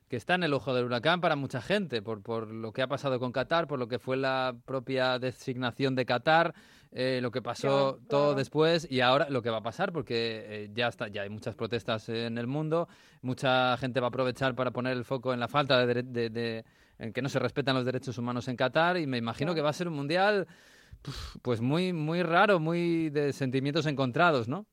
que 0.09 0.15
está 0.15 0.35
en 0.35 0.43
el 0.43 0.53
ojo 0.53 0.73
del 0.73 0.85
huracán 0.85 1.19
para 1.19 1.35
mucha 1.35 1.61
gente, 1.61 2.01
por, 2.01 2.21
por 2.21 2.47
lo 2.47 2.71
que 2.71 2.81
ha 2.81 2.87
pasado 2.87 3.19
con 3.19 3.31
Qatar, 3.31 3.67
por 3.67 3.77
lo 3.77 3.87
que 3.87 3.99
fue 3.99 4.15
la 4.15 4.55
propia 4.65 5.19
designación 5.19 5.95
de 5.95 6.05
Qatar, 6.05 6.53
eh, 6.91 7.19
lo 7.21 7.31
que 7.31 7.41
pasó 7.41 7.99
todo 8.07 8.33
después 8.33 8.87
y 8.89 9.01
ahora 9.01 9.29
lo 9.29 9.41
que 9.41 9.49
va 9.49 9.57
a 9.57 9.63
pasar, 9.63 9.91
porque 9.91 10.45
eh, 10.47 10.69
ya 10.73 10.87
está, 10.87 11.09
ya 11.09 11.23
hay 11.23 11.29
muchas 11.29 11.55
protestas 11.55 12.07
en 12.07 12.37
el 12.37 12.47
mundo, 12.47 12.87
mucha 13.21 13.75
gente 13.77 13.99
va 13.99 14.07
a 14.07 14.09
aprovechar 14.09 14.55
para 14.55 14.71
poner 14.71 14.95
el 14.95 15.03
foco 15.03 15.33
en 15.33 15.41
la 15.41 15.49
falta 15.49 15.85
de, 15.85 16.03
de, 16.03 16.65
en 16.99 17.11
que 17.11 17.21
no 17.21 17.27
se 17.27 17.39
respetan 17.39 17.75
los 17.75 17.85
derechos 17.85 18.17
humanos 18.17 18.47
en 18.47 18.55
Qatar 18.55 18.97
y 18.97 19.07
me 19.07 19.17
imagino 19.17 19.53
que 19.53 19.61
va 19.61 19.69
a 19.71 19.73
ser 19.73 19.89
un 19.89 19.95
mundial 19.95 20.47
pues 21.41 21.59
muy 21.59 21.91
muy 21.91 22.23
raro, 22.23 22.59
muy 22.59 23.09
de 23.09 23.33
sentimientos 23.33 23.85
encontrados, 23.85 24.47
¿no? 24.47 24.65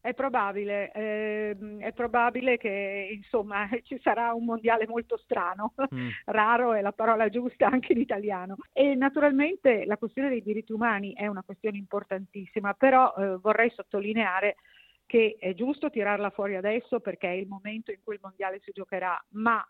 È 0.00 0.14
probabile, 0.14 0.90
eh, 0.92 1.56
è 1.78 1.92
probabile 1.92 2.56
che 2.56 3.10
insomma 3.12 3.68
ci 3.84 3.98
sarà 4.02 4.32
un 4.32 4.44
mondiale 4.44 4.86
molto 4.86 5.16
strano, 5.18 5.74
mm. 5.94 6.08
raro 6.26 6.72
è 6.72 6.80
la 6.80 6.92
parola 6.92 7.28
giusta 7.28 7.66
anche 7.68 7.92
in 7.92 8.00
italiano. 8.00 8.56
E 8.72 8.94
naturalmente 8.94 9.84
la 9.84 9.98
questione 9.98 10.30
dei 10.30 10.42
diritti 10.42 10.72
umani 10.72 11.12
è 11.12 11.26
una 11.26 11.42
questione 11.42 11.76
importantissima, 11.76 12.72
però 12.74 13.14
eh, 13.16 13.36
vorrei 13.38 13.70
sottolineare 13.70 14.56
che 15.04 15.36
è 15.40 15.54
giusto 15.54 15.90
tirarla 15.90 16.30
fuori 16.30 16.54
adesso 16.54 17.00
perché 17.00 17.28
è 17.28 17.32
il 17.32 17.48
momento 17.48 17.90
in 17.90 17.98
cui 18.04 18.14
il 18.14 18.20
mondiale 18.22 18.60
si 18.62 18.70
giocherà, 18.72 19.22
ma 19.30 19.60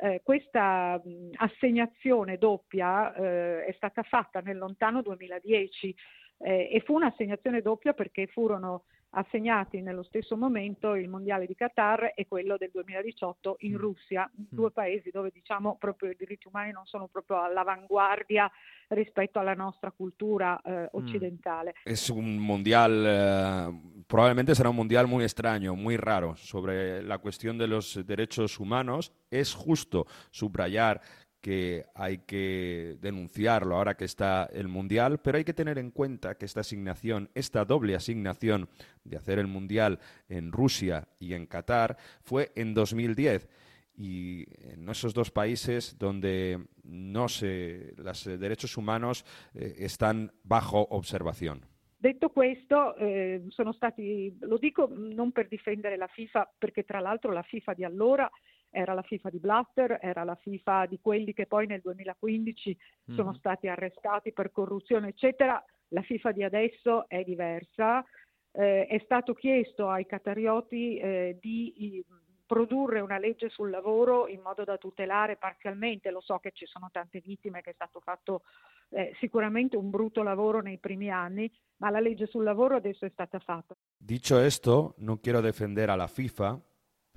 eh, 0.00 0.20
questa 0.22 1.00
mh, 1.02 1.30
assegnazione 1.36 2.36
doppia 2.36 3.14
eh, 3.14 3.64
è 3.64 3.72
stata 3.72 4.02
fatta 4.02 4.40
nel 4.40 4.58
lontano 4.58 5.00
2010 5.02 5.94
eh, 6.38 6.68
e 6.72 6.80
fu 6.84 6.94
un'assegnazione 6.94 7.62
doppia 7.62 7.92
perché 7.92 8.26
furono 8.26 8.84
assegnati 9.10 9.80
nello 9.80 10.02
stesso 10.02 10.36
momento 10.36 10.94
il 10.94 11.08
mondiale 11.08 11.46
di 11.46 11.54
Qatar 11.54 12.12
e 12.14 12.26
quello 12.26 12.56
del 12.56 12.70
2018 12.72 13.56
in 13.60 13.74
mm. 13.74 13.76
Russia, 13.76 14.30
mm. 14.30 14.44
due 14.48 14.70
paesi 14.70 15.10
dove 15.10 15.30
diciamo 15.32 15.76
proprio 15.78 16.10
i 16.10 16.16
diritti 16.18 16.48
umani 16.48 16.72
non 16.72 16.84
sono 16.86 17.08
proprio 17.08 17.42
all'avanguardia 17.42 18.50
rispetto 18.88 19.38
alla 19.38 19.54
nostra 19.54 19.90
cultura 19.90 20.60
eh, 20.60 20.82
mm. 20.82 20.86
occidentale. 20.90 21.70
Mm. 21.70 21.92
Es 21.92 22.08
un 22.08 22.38
mundial, 22.38 23.04
eh, 23.06 24.04
probablemente 24.06 24.54
será 24.54 24.68
un 24.68 24.76
mundial 24.76 25.06
muy 25.06 25.24
extraño, 25.24 25.74
muy 25.74 25.96
raro 25.96 26.34
sobre 26.36 27.02
la 27.02 27.18
cuestión 27.18 27.56
de 27.58 27.66
los 27.66 28.04
derechos 28.06 28.58
humanos. 28.60 29.12
Es 29.30 29.54
justo 29.54 30.06
subrayar 30.30 31.00
que 31.48 31.86
hay 31.94 32.18
que 32.26 32.98
denunciarlo 33.00 33.76
ahora 33.76 33.96
que 33.96 34.04
está 34.04 34.50
el 34.52 34.68
Mundial, 34.68 35.18
pero 35.18 35.38
hay 35.38 35.44
que 35.44 35.54
tener 35.54 35.78
en 35.78 35.90
cuenta 35.90 36.36
que 36.36 36.44
esta 36.44 36.60
asignación, 36.60 37.30
esta 37.34 37.64
doble 37.64 37.94
asignación 37.94 38.68
de 39.02 39.16
hacer 39.16 39.38
el 39.38 39.46
Mundial 39.46 39.98
en 40.28 40.52
Rusia 40.52 41.08
y 41.18 41.32
en 41.32 41.46
Qatar, 41.46 41.96
fue 42.20 42.52
en 42.54 42.74
2010 42.74 43.48
y 43.96 44.44
en 44.60 44.86
esos 44.90 45.14
dos 45.14 45.30
países 45.30 45.96
donde 45.98 46.66
no 46.82 47.28
se, 47.28 47.94
los 47.96 48.24
derechos 48.24 48.76
humanos 48.76 49.24
eh, 49.54 49.76
están 49.78 50.30
bajo 50.44 50.82
observación. 50.90 51.64
Detto 51.96 52.28
questo, 52.28 52.94
eh, 52.98 53.46
sono 53.48 53.72
stati, 53.72 54.36
lo 54.42 54.58
dico 54.58 54.86
non 54.92 55.32
per 55.32 55.48
difendere 55.48 55.96
la 55.96 56.08
FIFA, 56.08 56.56
perché 56.58 56.84
tra 56.84 57.00
l'altro 57.00 57.32
la 57.32 57.42
FIFA 57.42 57.72
di 57.72 57.84
allora 57.84 58.30
era 58.70 58.94
la 58.94 59.02
FIFA 59.02 59.30
di 59.30 59.38
Blatter, 59.38 59.98
era 60.00 60.24
la 60.24 60.34
FIFA 60.34 60.86
di 60.86 60.98
quelli 61.00 61.32
che 61.32 61.46
poi 61.46 61.66
nel 61.66 61.80
2015 61.80 62.78
mm. 63.10 63.14
sono 63.14 63.34
stati 63.34 63.68
arrestati 63.68 64.32
per 64.32 64.50
corruzione, 64.50 65.08
eccetera. 65.08 65.62
La 65.88 66.02
FIFA 66.02 66.32
di 66.32 66.42
adesso 66.42 67.08
è 67.08 67.22
diversa. 67.22 68.04
Eh, 68.52 68.86
è 68.86 69.00
stato 69.04 69.34
chiesto 69.34 69.88
ai 69.88 70.06
catarioti 70.06 70.98
eh, 70.98 71.38
di 71.40 72.04
produrre 72.48 73.00
una 73.00 73.18
legge 73.18 73.50
sul 73.50 73.68
lavoro 73.68 74.26
in 74.26 74.40
modo 74.40 74.64
da 74.64 74.78
tutelare 74.78 75.36
parzialmente, 75.36 76.10
lo 76.10 76.22
so 76.22 76.38
che 76.38 76.50
ci 76.54 76.64
sono 76.64 76.88
tante 76.90 77.20
vittime, 77.20 77.60
che 77.60 77.70
è 77.70 77.74
stato 77.74 78.00
fatto 78.00 78.42
eh, 78.88 79.14
sicuramente 79.20 79.76
un 79.76 79.90
brutto 79.90 80.22
lavoro 80.22 80.62
nei 80.62 80.78
primi 80.78 81.10
anni, 81.10 81.52
ma 81.76 81.90
la 81.90 82.00
legge 82.00 82.26
sul 82.26 82.44
lavoro 82.44 82.76
adesso 82.76 83.04
è 83.04 83.10
stata 83.10 83.38
fatta. 83.38 83.76
Dicho 83.94 84.38
esto, 84.38 84.94
non 84.98 85.20
quiero 85.20 85.40
defender 85.40 85.90
a 85.90 85.94
la 85.94 86.06
FIFA, 86.06 86.58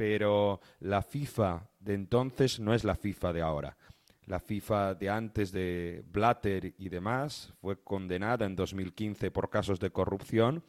pero 0.02 0.60
la 0.80 1.04
FIFA 1.04 1.70
de 1.80 1.94
entonces 1.94 2.60
no 2.60 2.74
es 2.74 2.84
la 2.84 2.96
FIFA 2.96 3.34
de 3.34 3.42
ahora. 3.44 3.78
La 4.26 4.40
FIFA 4.40 4.96
de 4.96 5.12
antes 5.12 5.52
de 5.52 6.04
Blatter 6.08 6.74
y 6.76 6.90
demás 6.90 7.54
fue 7.62 7.84
condenada 7.84 8.48
en 8.48 8.56
2015 8.56 9.30
por 9.30 9.52
casos 9.52 9.80
de 9.80 9.92
corrupción 9.92 10.64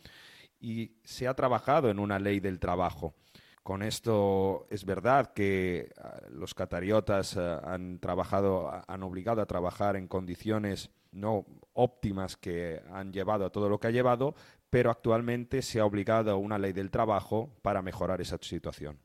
y 0.61 0.99
se 1.03 1.29
ha 1.29 1.33
trabajado 1.33 1.89
en 1.89 1.99
una 1.99 2.19
ley 2.19 2.41
del 2.41 2.59
trabajo. 2.61 3.15
Con 3.63 3.83
esto 3.83 4.67
es 4.69 4.85
verdad 4.85 5.33
que 5.33 5.95
ah, 5.97 6.21
los 6.29 6.53
catariotas 6.53 7.39
ah, 7.39 7.63
han 7.65 8.01
trabajado, 8.01 8.71
han 8.87 9.03
obligado 9.03 9.41
a 9.41 9.47
trabajar 9.47 9.97
en 9.97 10.09
condiciones 10.09 10.91
no 11.11 11.47
óptimas 11.73 12.37
que 12.37 12.83
han 12.93 13.15
llevado 13.15 13.47
a 13.47 13.51
todo 13.51 13.71
lo 13.71 13.81
que 13.81 13.87
ha 13.87 13.93
llevado, 13.93 14.35
pero 14.69 14.91
actualmente 14.91 15.63
se 15.63 15.81
ha 15.81 15.87
obligado 15.87 16.33
a 16.33 16.37
una 16.37 16.59
ley 16.59 16.75
del 16.75 16.91
trabajo 16.91 17.57
para 17.63 17.81
mejorar 17.81 18.21
esa 18.21 18.37
situación. 18.43 18.99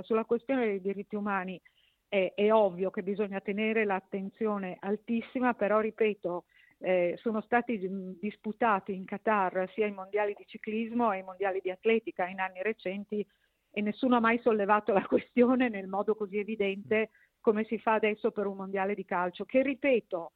Sulla 0.00 0.24
questione 0.24 0.64
dei 0.64 0.80
diritti 0.80 1.16
umani 1.16 1.60
è, 2.08 2.32
è 2.34 2.52
ovvio 2.52 2.90
che 2.90 3.02
bisogna 3.02 3.40
tenere 3.40 3.84
l'attenzione 3.84 4.76
altissima, 4.80 5.54
però 5.54 5.80
ripeto, 5.80 6.44
eh, 6.78 7.16
sono 7.20 7.40
stati 7.42 7.78
disputati 8.18 8.94
in 8.94 9.04
Qatar 9.04 9.70
sia 9.72 9.86
i 9.86 9.92
mondiali 9.92 10.34
di 10.36 10.44
ciclismo 10.46 11.12
e 11.12 11.18
i 11.18 11.22
mondiali 11.22 11.60
di 11.62 11.70
atletica 11.70 12.26
in 12.26 12.40
anni 12.40 12.62
recenti 12.62 13.24
e 13.70 13.80
nessuno 13.80 14.16
ha 14.16 14.20
mai 14.20 14.38
sollevato 14.40 14.92
la 14.92 15.06
questione 15.06 15.68
nel 15.68 15.86
modo 15.86 16.14
così 16.14 16.38
evidente 16.38 17.10
come 17.40 17.64
si 17.64 17.78
fa 17.78 17.94
adesso 17.94 18.30
per 18.30 18.46
un 18.46 18.56
mondiale 18.56 18.94
di 18.94 19.04
calcio, 19.04 19.44
che 19.44 19.62
ripeto 19.62 20.32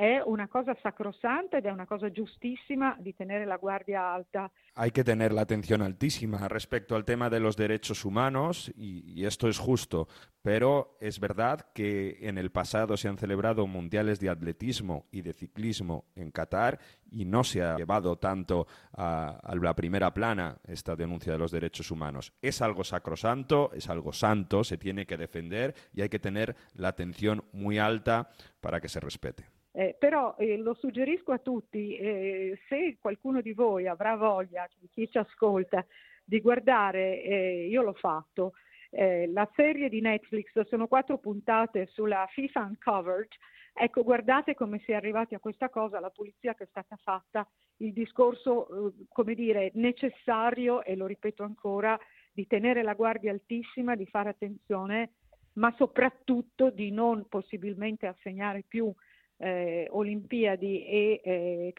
è 0.00 0.22
una 0.24 0.48
cosa 0.48 0.74
sacrosanta 0.80 1.58
ed 1.58 1.66
è 1.66 1.70
una 1.70 1.84
cosa 1.84 2.10
giustissima 2.10 2.96
di 2.98 3.14
tenere 3.14 3.44
la 3.44 3.58
guardia 3.58 4.10
alta. 4.10 4.50
Hay 4.76 4.92
que 4.92 5.04
tener 5.04 5.30
la 5.30 5.42
atención 5.42 5.82
altísima 5.82 6.48
respecto 6.48 6.96
al 6.96 7.04
tema 7.04 7.28
de 7.28 7.38
los 7.38 7.54
derechos 7.54 8.06
humanos 8.06 8.72
y, 8.74 9.26
esto 9.26 9.46
es 9.46 9.58
justo, 9.58 10.08
pero 10.40 10.96
es 11.00 11.20
verdad 11.20 11.66
que 11.74 12.16
en 12.22 12.38
el 12.38 12.50
pasado 12.50 12.96
se 12.96 13.08
han 13.08 13.18
celebrado 13.18 13.66
mundiales 13.66 14.20
de 14.20 14.30
atletismo 14.30 15.04
y 15.12 15.20
de 15.20 15.34
ciclismo 15.34 16.06
en 16.14 16.30
Qatar 16.30 16.78
y 17.10 17.26
no 17.26 17.44
se 17.44 17.62
ha 17.62 17.76
llevado 17.76 18.16
tanto 18.16 18.66
a 18.96 19.54
la 19.60 19.74
primera 19.74 20.14
plana 20.14 20.56
esta 20.66 20.96
denuncia 20.96 21.32
de 21.32 21.38
los 21.38 21.50
derechos 21.50 21.90
humanos. 21.90 22.32
Es 22.40 22.62
algo 22.62 22.84
sacrosanto, 22.84 23.70
es 23.74 23.90
algo 23.90 24.14
santo, 24.14 24.64
se 24.64 24.78
tiene 24.78 25.04
que 25.04 25.18
defender 25.18 25.74
y 25.92 26.00
hay 26.00 26.08
que 26.08 26.18
tener 26.18 26.56
la 26.72 26.88
atención 26.88 27.44
muy 27.52 27.78
alta 27.78 28.30
para 28.62 28.80
que 28.80 28.88
se 28.88 28.98
respete. 28.98 29.59
Eh, 29.72 29.94
però 29.98 30.34
eh, 30.36 30.56
lo 30.56 30.74
suggerisco 30.74 31.30
a 31.32 31.38
tutti, 31.38 31.96
eh, 31.96 32.58
se 32.68 32.96
qualcuno 33.00 33.40
di 33.40 33.52
voi 33.52 33.86
avrà 33.86 34.16
voglia, 34.16 34.68
chi 34.90 35.08
ci 35.08 35.18
ascolta, 35.18 35.86
di 36.24 36.40
guardare, 36.40 37.22
eh, 37.22 37.66
io 37.68 37.82
l'ho 37.82 37.94
fatto, 37.94 38.54
eh, 38.90 39.28
la 39.28 39.48
serie 39.54 39.88
di 39.88 40.00
Netflix, 40.00 40.60
sono 40.66 40.88
quattro 40.88 41.18
puntate 41.18 41.86
sulla 41.86 42.26
FIFA 42.28 42.60
Uncovered, 42.62 43.28
ecco 43.72 44.02
guardate 44.02 44.54
come 44.54 44.80
si 44.80 44.90
è 44.90 44.96
arrivati 44.96 45.34
a 45.36 45.40
questa 45.40 45.68
cosa, 45.68 46.00
la 46.00 46.10
pulizia 46.10 46.54
che 46.54 46.64
è 46.64 46.68
stata 46.68 46.96
fatta, 46.96 47.48
il 47.76 47.92
discorso, 47.92 48.88
eh, 48.88 49.06
come 49.08 49.34
dire, 49.34 49.70
necessario, 49.74 50.82
e 50.82 50.96
lo 50.96 51.06
ripeto 51.06 51.44
ancora, 51.44 51.98
di 52.32 52.46
tenere 52.48 52.82
la 52.82 52.94
guardia 52.94 53.30
altissima, 53.30 53.94
di 53.94 54.06
fare 54.06 54.30
attenzione, 54.30 55.12
ma 55.54 55.72
soprattutto 55.76 56.70
di 56.70 56.90
non 56.90 57.26
possibilmente 57.28 58.06
assegnare 58.06 58.64
più 58.66 58.92
eh, 59.40 59.88
Olimpiadi 59.90 60.84
e 60.84 61.20
eh, 61.24 61.74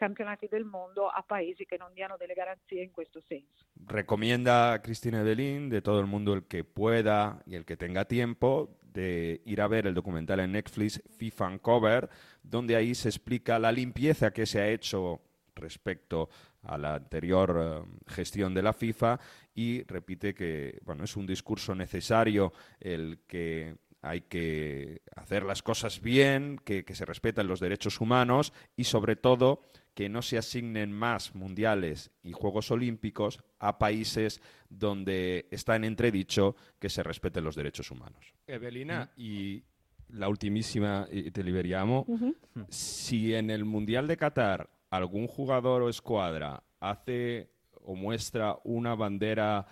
del 0.50 0.64
mondo 0.64 1.08
a 1.08 1.22
paesi 1.22 1.64
che 1.64 1.76
non 1.76 1.92
diano 1.94 2.16
delle 2.18 2.34
garanzie 2.34 2.82
in 2.82 2.90
questo 2.90 3.20
senso. 3.20 3.66
Recomienda 3.86 4.80
Cristina 4.82 5.20
Evelín, 5.20 5.68
de 5.68 5.80
todo 5.80 6.00
el 6.00 6.06
mundo 6.06 6.34
el 6.34 6.44
que 6.46 6.64
pueda 6.64 7.40
y 7.46 7.54
el 7.54 7.64
que 7.64 7.76
tenga 7.76 8.04
tiempo, 8.04 8.78
de 8.82 9.40
ir 9.46 9.60
a 9.60 9.68
ver 9.68 9.86
el 9.86 9.94
documental 9.94 10.40
en 10.40 10.52
Netflix 10.52 11.00
FIFA 11.16 11.46
Uncover, 11.46 12.10
donde 12.42 12.76
ahí 12.76 12.94
se 12.94 13.08
explica 13.08 13.58
la 13.58 13.70
limpieza 13.70 14.32
que 14.32 14.44
se 14.44 14.60
ha 14.60 14.68
hecho 14.68 15.20
respecto 15.54 16.28
a 16.62 16.76
la 16.78 16.94
anterior 16.96 17.84
uh, 17.86 18.10
gestión 18.10 18.54
de 18.54 18.62
la 18.62 18.72
FIFA 18.72 19.20
y 19.54 19.82
repite 19.84 20.34
que 20.34 20.80
bueno, 20.84 21.04
es 21.04 21.16
un 21.16 21.26
discurso 21.26 21.74
necesario 21.74 22.52
el 22.80 23.20
que 23.26 23.76
hay 24.02 24.22
que 24.22 25.02
hacer 25.14 25.44
las 25.44 25.62
cosas 25.62 26.00
bien, 26.00 26.60
que, 26.64 26.84
que, 26.84 26.94
se 26.94 27.04
respeten 27.04 27.46
los 27.46 27.60
derechos 27.60 28.00
humanos 28.00 28.52
y 28.76 28.84
sobre 28.84 29.16
todo 29.16 29.62
que 29.94 30.08
no 30.08 30.22
se 30.22 30.38
asignen 30.38 30.92
más 30.92 31.34
mundiales 31.34 32.10
y 32.22 32.32
Juegos 32.32 32.70
Olímpicos 32.70 33.40
a 33.58 33.78
países 33.78 34.40
donde 34.68 35.46
está 35.50 35.76
en 35.76 35.84
entredicho 35.84 36.56
que 36.78 36.88
se 36.88 37.02
respeten 37.02 37.44
los 37.44 37.54
derechos 37.54 37.90
humanos. 37.90 38.34
Evelina, 38.46 39.10
y 39.16 39.62
la 40.08 40.28
ultimísima, 40.28 41.06
y 41.10 41.30
te 41.30 41.44
liberiamo, 41.44 42.04
uh 42.08 42.18
-huh. 42.18 42.66
si 42.68 43.34
en 43.34 43.50
el 43.50 43.64
Mundial 43.64 44.06
de 44.08 44.16
Qatar 44.16 44.68
algún 44.90 45.26
jugador 45.26 45.82
o 45.82 45.88
escuadra 45.88 46.62
hace 46.80 47.50
o 47.84 47.94
muestra 47.94 48.58
una 48.64 48.94
bandera 48.94 49.66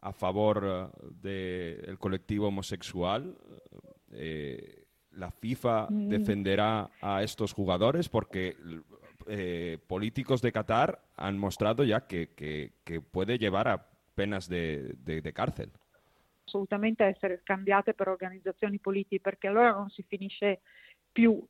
a 0.00 0.12
favor 0.12 0.92
del 1.20 1.82
de 1.86 1.96
colectivo 1.98 2.48
homosexual, 2.48 3.36
eh, 4.12 4.84
la 5.12 5.30
FIFA 5.30 5.88
mm. 5.90 6.08
defenderá 6.08 6.90
a 7.00 7.22
estos 7.22 7.52
jugadores 7.52 8.08
porque 8.08 8.56
eh, 9.26 9.78
políticos 9.86 10.40
de 10.40 10.52
Qatar 10.52 11.02
han 11.16 11.38
mostrado 11.38 11.84
ya 11.84 12.06
que, 12.06 12.30
que, 12.34 12.72
que 12.84 13.00
puede 13.00 13.38
llevar 13.38 13.68
a 13.68 13.86
penas 14.14 14.48
de, 14.48 14.94
de, 14.98 15.20
de, 15.20 15.32
cárcel. 15.32 15.70
Assolutamente 16.46 17.08
essere 17.08 17.38
scambiate 17.38 17.94
per 17.94 18.08
organizzazioni 18.08 18.78
politiche 18.78 19.20
perché 19.20 19.48
allora 19.48 19.72
non 19.72 19.90
si 19.90 20.02
finisce 20.02 20.60
più 21.12 21.44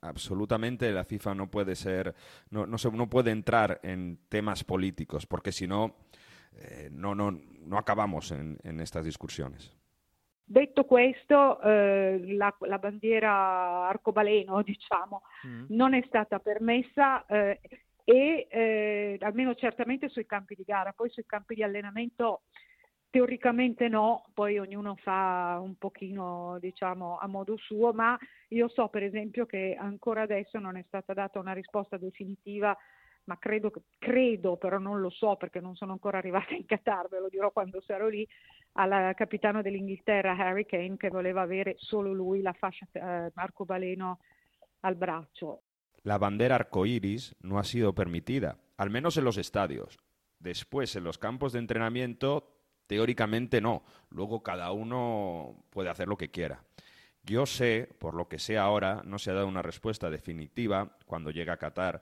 absolutamente 0.00 0.90
la 0.90 1.04
FIFA 1.04 1.34
no 1.34 1.50
puede 1.50 1.74
ser 1.74 2.14
no, 2.48 2.64
no, 2.64 2.78
se, 2.78 2.90
no 2.90 3.10
puede 3.10 3.30
entrar 3.30 3.78
en 3.82 4.18
temas 4.30 4.64
políticos 4.64 5.26
porque 5.26 5.52
si 5.52 5.66
no 5.66 5.96
eh, 6.56 6.88
no, 6.90 7.14
no, 7.14 7.30
no 7.30 7.78
acabamos 7.78 8.30
en, 8.32 8.58
en 8.62 8.80
estas 8.80 9.04
discusiones. 9.04 9.76
Detto 10.44 10.84
questo, 10.84 11.60
eh, 11.62 12.34
la, 12.34 12.54
la, 12.60 12.78
bandiera 12.78 13.88
arcobaleno, 13.88 14.62
diciamo, 14.64 15.22
mm. 15.46 15.66
non 15.68 15.94
è 15.94 16.02
stata 16.06 16.40
permessa 16.40 17.24
eh, 17.26 17.60
e 18.02 18.48
eh, 18.50 19.18
almeno 19.20 19.54
certamente 19.54 20.08
sui 20.08 20.26
campi 20.26 20.56
di 20.56 20.64
gara, 20.64 20.92
poi 20.92 21.08
sui 21.10 21.24
campi 21.24 21.54
di 21.54 21.62
allenamento 21.62 22.42
teoricamente 23.10 23.88
no, 23.88 24.24
poi 24.34 24.58
ognuno 24.58 24.96
fa 24.96 25.58
un 25.60 25.76
pochino, 25.76 26.58
diciamo, 26.60 27.18
a 27.18 27.26
modo 27.26 27.56
suo, 27.56 27.92
ma 27.92 28.18
io 28.48 28.68
so 28.68 28.88
per 28.88 29.02
esempio 29.02 29.46
che 29.46 29.76
ancora 29.78 30.22
adesso 30.22 30.58
non 30.58 30.76
è 30.76 30.84
stata 30.86 31.12
data 31.12 31.38
una 31.38 31.52
risposta 31.52 31.96
definitiva 31.96 32.76
ma 33.30 33.38
credo, 33.38 33.70
credo, 33.96 34.56
però 34.56 34.78
non 34.78 35.00
lo 35.00 35.08
so 35.08 35.36
perché 35.36 35.60
non 35.60 35.76
sono 35.76 35.92
ancora 35.92 36.18
arrivata 36.18 36.52
in 36.52 36.66
Qatar, 36.66 37.08
ve 37.08 37.20
lo 37.20 37.28
dirò 37.28 37.52
quando 37.52 37.80
sarò 37.80 38.08
lì, 38.08 38.26
al 38.72 39.14
capitano 39.14 39.62
dell'Inghilterra 39.62 40.36
Harry 40.36 40.66
Kane 40.66 40.96
che 40.96 41.10
voleva 41.10 41.42
avere 41.42 41.76
solo 41.78 42.12
lui 42.12 42.42
la 42.42 42.52
fascia 42.52 42.86
eh, 42.90 43.30
arcobaleno 43.32 44.18
al 44.80 44.96
braccio. 44.96 45.62
La 46.02 46.18
bandera 46.18 46.56
arcoíris 46.56 47.36
no 47.42 47.58
ha 47.58 47.62
sido 47.62 47.92
permitida, 47.94 48.58
al 48.76 48.90
menos 48.90 49.16
en 49.16 49.24
los 49.24 49.36
estadios. 49.36 49.96
Después, 50.40 50.96
en 50.96 51.04
los 51.04 51.18
campos 51.18 51.52
de 51.52 51.60
entrenamiento, 51.60 52.56
teóricamente 52.88 53.60
no. 53.60 53.84
Luego 54.08 54.42
cada 54.42 54.72
uno 54.72 55.66
puede 55.70 55.90
hacer 55.90 56.08
lo 56.08 56.16
que 56.16 56.30
quiera. 56.30 56.64
Yo 57.22 57.44
sé, 57.44 57.88
por 57.98 58.14
lo 58.14 58.28
que 58.28 58.38
sé 58.38 58.56
ahora, 58.56 59.02
no 59.04 59.18
se 59.18 59.30
ha 59.30 59.34
dado 59.34 59.46
una 59.46 59.62
respuesta 59.62 60.08
definitiva 60.08 60.96
cuando 61.04 61.30
llega 61.30 61.52
a 61.52 61.58
Qatar 61.58 62.00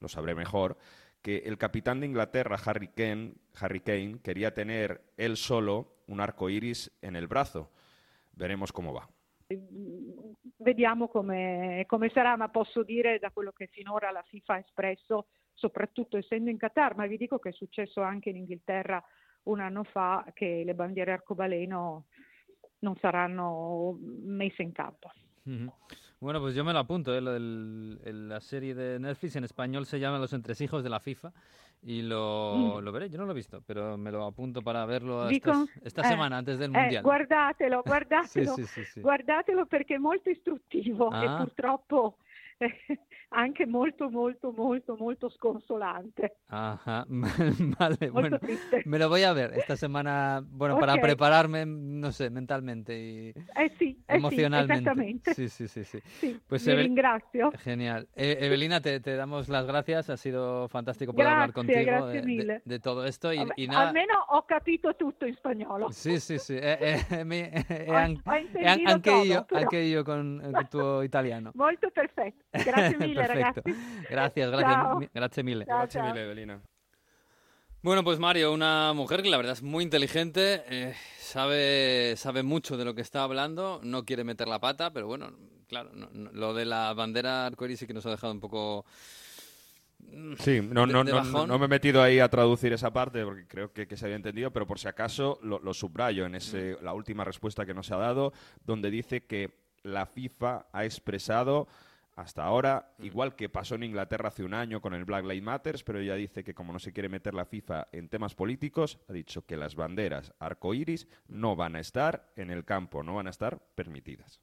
lo 0.00 0.08
sabré 0.08 0.34
mejor, 0.34 0.76
que 1.22 1.38
el 1.38 1.58
capitán 1.58 2.00
de 2.00 2.06
Inglaterra, 2.06 2.56
Harry 2.64 2.88
Kane, 2.88 3.34
Harry 3.60 3.80
Kane 3.80 4.20
quería 4.22 4.54
tener 4.54 5.02
él 5.16 5.36
solo 5.36 5.98
un 6.06 6.20
arco 6.20 6.48
iris 6.48 6.96
en 7.02 7.16
el 7.16 7.26
brazo. 7.26 7.70
Veremos 8.32 8.72
cómo 8.72 8.92
va. 8.92 9.08
Vediamo 10.58 11.08
come, 11.08 11.84
come 11.86 12.10
sarà, 12.10 12.36
ma 12.36 12.48
posso 12.48 12.82
dire 12.82 13.18
da 13.18 13.30
quello 13.30 13.52
che 13.52 13.66
finora 13.66 14.10
la 14.10 14.22
FIFA 14.22 14.54
ha 14.54 14.58
espresso, 14.58 15.26
soprattutto 15.54 16.18
essendo 16.18 16.50
in 16.50 16.58
Qatar, 16.58 16.96
ma 16.96 17.06
vi 17.06 17.16
dico 17.16 17.38
che 17.38 17.48
è 17.50 17.52
successo 17.52 18.02
anche 18.02 18.30
in 18.30 18.36
Inghilterra 18.36 19.02
un 19.44 19.60
anno 19.60 19.84
fa 19.84 20.24
che 20.34 20.62
le 20.64 20.74
bandiere 20.74 21.12
arcobaleno 21.12 22.06
non 22.80 22.96
saranno 22.96 23.98
messe 24.00 24.62
in 24.62 24.72
campo. 24.72 25.10
Mm-hmm. 25.48 25.68
Bueno, 26.20 26.40
pues 26.40 26.54
yo 26.54 26.64
me 26.64 26.72
lo 26.72 26.80
apunto, 26.80 27.14
¿eh? 27.14 27.18
el, 27.18 28.28
la 28.28 28.40
serie 28.40 28.74
de 28.74 28.98
Netflix 28.98 29.36
en 29.36 29.44
español 29.44 29.86
se 29.86 30.00
llama 30.00 30.18
Los 30.18 30.32
entresijos 30.32 30.82
de 30.82 30.90
la 30.90 30.98
FIFA 30.98 31.32
y 31.82 32.02
lo, 32.02 32.54
mm. 32.56 32.84
lo 32.84 32.92
veré, 32.92 33.08
yo 33.08 33.18
no 33.18 33.24
lo 33.24 33.30
he 33.30 33.36
visto, 33.36 33.62
pero 33.64 33.96
me 33.96 34.10
lo 34.10 34.24
apunto 34.24 34.60
para 34.60 34.84
verlo 34.84 35.28
esta, 35.28 35.64
esta 35.82 36.02
eh, 36.02 36.08
semana 36.08 36.38
antes 36.38 36.58
del 36.58 36.72
Mundial. 36.72 36.96
Eh, 36.96 37.02
guardatelo, 37.02 37.82
guardatelo, 37.86 38.54
sì, 38.54 38.66
sì, 38.66 38.84
sì, 38.84 39.00
guardatelo 39.00 39.66
perché 39.66 39.94
è 39.94 39.98
molto 39.98 40.28
istruttivo 40.28 41.08
ah. 41.08 41.22
e 41.22 41.36
purtroppo 41.44 42.16
anche 43.30 43.66
molto, 43.66 44.10
molto, 44.10 44.52
molto, 44.52 44.96
molto 44.96 45.28
sconsolante. 45.30 46.38
Ajá, 46.48 47.04
vale, 47.08 48.10
bueno, 48.10 48.38
me 48.84 48.98
lo 48.98 49.08
voy 49.08 49.22
a 49.22 49.32
ver 49.32 49.52
esta 49.54 49.76
semana, 49.76 50.42
bueno, 50.44 50.76
okay. 50.76 50.86
para 50.86 51.00
prepararme, 51.00 51.64
no 51.66 52.10
sé, 52.12 52.30
mentalmente 52.30 52.98
y 52.98 53.28
eh 53.28 53.70
sí, 53.78 54.02
eh 54.08 54.16
emocionalmente. 54.16 55.34
Sí, 55.34 55.48
sí, 55.48 55.68
sí, 55.68 55.84
sí. 55.84 56.00
sí 56.02 56.40
pues 56.46 56.64
Genial. 56.64 58.08
E 58.14 58.38
Evelina, 58.40 58.80
te, 58.80 59.00
te, 59.00 59.14
damos 59.14 59.48
las 59.48 59.66
gracias, 59.66 60.10
ha 60.10 60.16
sido 60.16 60.68
fantástico 60.68 61.12
poder 61.12 61.26
grazie, 61.26 61.42
hablar 61.42 61.52
contigo 61.52 61.80
grazie 61.80 62.20
de, 62.22 62.44
de, 62.44 62.62
de, 62.64 62.80
todo 62.80 63.04
esto 63.04 63.32
y, 63.32 63.40
y, 63.56 63.66
nada. 63.66 63.88
Almeno 63.88 64.14
ho 64.28 64.44
capito 64.46 64.94
tutto 64.94 65.26
in 65.26 65.34
spagnolo. 65.34 65.90
Sí, 65.90 66.18
sí, 66.20 66.38
sí. 66.38 66.56
Eh, 66.56 66.78
eh, 66.80 67.06
eh, 67.10 68.66
anche, 68.66 69.10
io, 69.10 69.44
però. 69.44 69.60
anche 69.60 69.78
io 69.78 70.02
con, 70.02 70.40
con 70.42 70.60
il 70.60 70.68
tuo 70.68 71.02
italiano. 71.02 71.50
Molto 71.54 71.90
perfetto. 71.90 72.44
Mille, 72.98 73.26
ragazzi. 73.26 73.60
Gracias, 74.10 74.50
gracias, 74.50 75.10
gracias 75.14 75.44
mille. 75.44 75.64
Ciao, 75.64 75.86
ciao. 75.86 76.06
mille, 76.08 76.24
Evelina. 76.24 76.60
Bueno, 77.82 78.02
pues 78.02 78.18
Mario, 78.18 78.52
una 78.52 78.92
mujer 78.92 79.22
que 79.22 79.30
la 79.30 79.36
verdad 79.36 79.52
es 79.52 79.62
muy 79.62 79.84
inteligente, 79.84 80.64
eh, 80.68 80.94
sabe, 81.18 82.14
sabe 82.16 82.42
mucho 82.42 82.76
de 82.76 82.84
lo 82.84 82.94
que 82.94 83.02
está 83.02 83.22
hablando, 83.22 83.80
no 83.84 84.04
quiere 84.04 84.24
meter 84.24 84.48
la 84.48 84.58
pata, 84.58 84.92
pero 84.92 85.06
bueno, 85.06 85.30
claro, 85.68 85.90
no, 85.94 86.08
no, 86.12 86.32
lo 86.32 86.54
de 86.54 86.64
la 86.64 86.92
bandera 86.94 87.46
arcoíris 87.46 87.78
sí 87.78 87.86
que 87.86 87.94
nos 87.94 88.04
ha 88.06 88.10
dejado 88.10 88.32
un 88.32 88.40
poco... 88.40 88.84
mm, 90.00 90.32
Sí, 90.40 90.60
no, 90.60 90.88
de- 90.88 90.92
no, 90.92 91.04
de 91.04 91.12
no, 91.12 91.18
bajón. 91.18 91.48
no 91.48 91.56
me 91.60 91.66
he 91.66 91.68
metido 91.68 92.02
ahí 92.02 92.18
a 92.18 92.28
traducir 92.28 92.72
esa 92.72 92.90
parte 92.92 93.24
porque 93.24 93.46
creo 93.46 93.72
que, 93.72 93.86
que 93.86 93.96
se 93.96 94.06
había 94.06 94.16
entendido, 94.16 94.50
pero 94.50 94.66
por 94.66 94.80
si 94.80 94.88
acaso 94.88 95.38
lo, 95.42 95.60
lo 95.60 95.72
subrayo 95.72 96.26
en 96.26 96.34
ese, 96.34 96.78
la 96.82 96.94
última 96.94 97.22
respuesta 97.22 97.64
que 97.64 97.74
nos 97.74 97.92
ha 97.92 97.96
dado, 97.96 98.32
donde 98.64 98.90
dice 98.90 99.20
que 99.24 99.52
la 99.84 100.04
FIFA 100.06 100.66
ha 100.72 100.84
expresado 100.84 101.68
hasta 102.18 102.42
ahora, 102.42 102.96
igual 102.98 103.36
que 103.36 103.48
pasó 103.48 103.76
en 103.76 103.84
Inglaterra 103.84 104.30
hace 104.30 104.42
un 104.42 104.52
año 104.52 104.80
con 104.80 104.92
el 104.92 105.04
Black 105.04 105.24
Lives 105.24 105.44
Matters, 105.44 105.84
pero 105.84 106.00
ella 106.00 106.16
dice 106.16 106.42
que 106.42 106.52
como 106.52 106.72
no 106.72 106.80
se 106.80 106.92
quiere 106.92 107.08
meter 107.08 107.32
la 107.32 107.44
FIFA 107.44 107.86
en 107.92 108.08
temas 108.08 108.34
políticos, 108.34 108.98
ha 109.08 109.12
dicho 109.12 109.46
que 109.46 109.56
las 109.56 109.76
banderas 109.76 110.32
arcoíris 110.40 111.06
no 111.28 111.54
van 111.54 111.76
a 111.76 111.80
estar 111.80 112.32
en 112.34 112.50
el 112.50 112.64
campo, 112.64 113.04
no 113.04 113.14
van 113.14 113.28
a 113.28 113.30
estar 113.30 113.60
permitidas. 113.76 114.40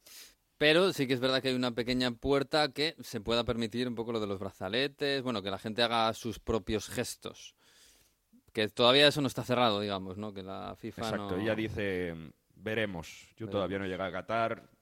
Pero 0.56 0.90
sí 0.94 1.06
que 1.06 1.12
es 1.12 1.20
verdad 1.20 1.42
que 1.42 1.48
hay 1.48 1.54
una 1.54 1.74
pequeña 1.74 2.10
puerta 2.12 2.72
que 2.72 2.96
se 3.00 3.20
pueda 3.20 3.44
permitir 3.44 3.86
un 3.86 3.94
poco 3.94 4.10
lo 4.12 4.20
de 4.20 4.26
los 4.26 4.38
brazaletes, 4.38 5.22
bueno, 5.22 5.42
que 5.42 5.50
la 5.50 5.58
gente 5.58 5.82
haga 5.82 6.10
sus 6.14 6.38
propios 6.38 6.88
gestos. 6.88 7.54
Que 8.54 8.68
todavía 8.68 9.06
eso 9.06 9.20
no 9.20 9.26
está 9.26 9.44
cerrado, 9.44 9.80
digamos, 9.80 10.16
¿no? 10.16 10.32
Que 10.32 10.42
la 10.42 10.74
FIFA 10.76 11.02
Exacto, 11.02 11.36
no... 11.36 11.42
ella 11.42 11.54
dice, 11.54 12.14
veremos, 12.54 13.26
yo 13.36 13.44
Veremos. 13.44 13.52
todavía 13.52 13.78
no 13.78 13.84
llegué 13.86 14.02
a 14.02 14.12
Qatar. 14.12 14.75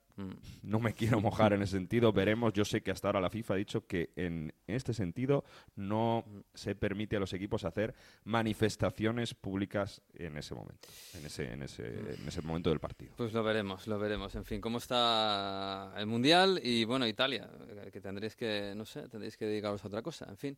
No 0.63 0.81
me 0.81 0.93
quiero 0.93 1.21
mojar 1.21 1.53
en 1.53 1.63
ese 1.63 1.73
sentido, 1.73 2.13
veremos, 2.13 2.53
yo 2.53 2.65
sé 2.65 2.83
que 2.83 2.91
hasta 2.91 3.09
ahora 3.09 3.21
la 3.21 3.31
FIFA 3.31 3.55
ha 3.55 3.57
dicho 3.57 3.87
que 3.87 4.11
en 4.17 4.53
este 4.67 4.95
sentido 4.95 5.45
no 5.77 6.25
se 6.55 6.75
permite 6.75 7.17
a 7.17 7.21
los 7.21 7.33
equipos 7.33 7.65
hacer 7.65 7.95
manifestaciones 8.25 9.35
públicas 9.35 10.03
en 10.15 10.37
ese 10.39 10.55
momento, 10.55 10.89
en 11.15 11.27
ese, 11.27 11.53
en 11.53 11.63
ese, 11.63 11.87
en 11.87 12.29
ese 12.29 12.43
momento 12.43 12.71
del 12.71 12.81
partido. 12.81 13.13
Pues 13.17 13.33
lo 13.33 13.43
veremos, 13.43 13.87
lo 13.87 13.99
veremos. 13.99 14.35
En 14.35 14.45
fin, 14.45 14.61
cómo 14.61 14.79
está 14.79 15.93
el 15.97 16.07
Mundial 16.07 16.61
y, 16.63 16.85
bueno, 16.85 17.07
Italia, 17.07 17.49
que 17.93 18.01
tendréis 18.01 18.37
que, 18.37 18.73
no 18.77 18.85
sé, 18.85 19.09
tendréis 19.09 19.37
que 19.37 19.47
dedicaros 19.47 19.85
a 19.85 19.89
otra 19.89 20.03
cosa. 20.03 20.27
En 20.29 20.37
fin. 20.37 20.57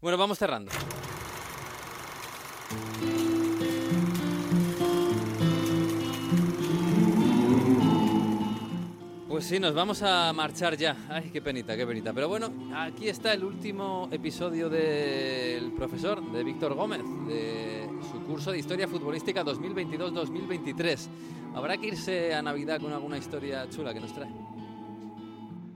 Bueno, 0.00 0.18
vamos 0.18 0.38
cerrando. 0.38 0.70
Pues 9.40 9.48
sí, 9.48 9.58
nos 9.58 9.72
vamos 9.72 10.02
a 10.02 10.34
marchar 10.34 10.76
ya. 10.76 10.94
Ay, 11.08 11.30
qué 11.32 11.40
penita, 11.40 11.74
qué 11.74 11.86
penita. 11.86 12.12
Pero 12.12 12.28
bueno, 12.28 12.52
aquí 12.76 13.08
está 13.08 13.32
el 13.32 13.42
último 13.42 14.06
episodio 14.12 14.68
del 14.68 15.72
profesor, 15.72 16.20
de 16.30 16.44
Víctor 16.44 16.74
Gómez, 16.74 17.00
de 17.26 17.88
su 18.12 18.20
curso 18.26 18.52
de 18.52 18.58
Historia 18.58 18.86
Futbolística 18.86 19.42
2022-2023. 19.42 21.08
Habrá 21.54 21.78
que 21.78 21.86
irse 21.86 22.34
a 22.34 22.42
Navidad 22.42 22.82
con 22.82 22.92
alguna 22.92 23.16
historia 23.16 23.66
chula 23.70 23.94
que 23.94 24.00
nos 24.00 24.12
trae. 24.12 24.28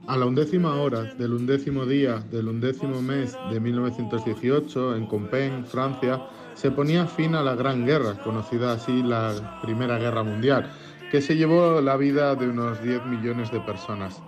A 0.05 0.15
la 0.15 0.27
undécima 0.27 0.75
hora 0.75 1.15
del 1.15 1.33
undécimo 1.33 1.87
día 1.87 2.19
del 2.19 2.47
undécimo 2.47 3.01
mes 3.01 3.35
de 3.49 3.59
1918, 3.59 4.95
en 4.95 5.07
Compiègne, 5.07 5.65
Francia, 5.65 6.21
se 6.53 6.69
ponía 6.69 7.07
fin 7.07 7.33
a 7.33 7.41
la 7.41 7.55
Gran 7.55 7.83
Guerra, 7.83 8.21
conocida 8.23 8.73
así 8.73 9.01
la 9.01 9.59
Primera 9.63 9.97
Guerra 9.97 10.21
Mundial, 10.21 10.71
que 11.15 11.21
se 11.21 11.37
llevó 11.37 11.79
la 11.79 11.95
vida 11.95 12.35
de 12.35 12.49
unos 12.49 12.83
10 12.83 13.05
millones 13.05 13.49
de 13.49 13.61
personas. 13.61 14.21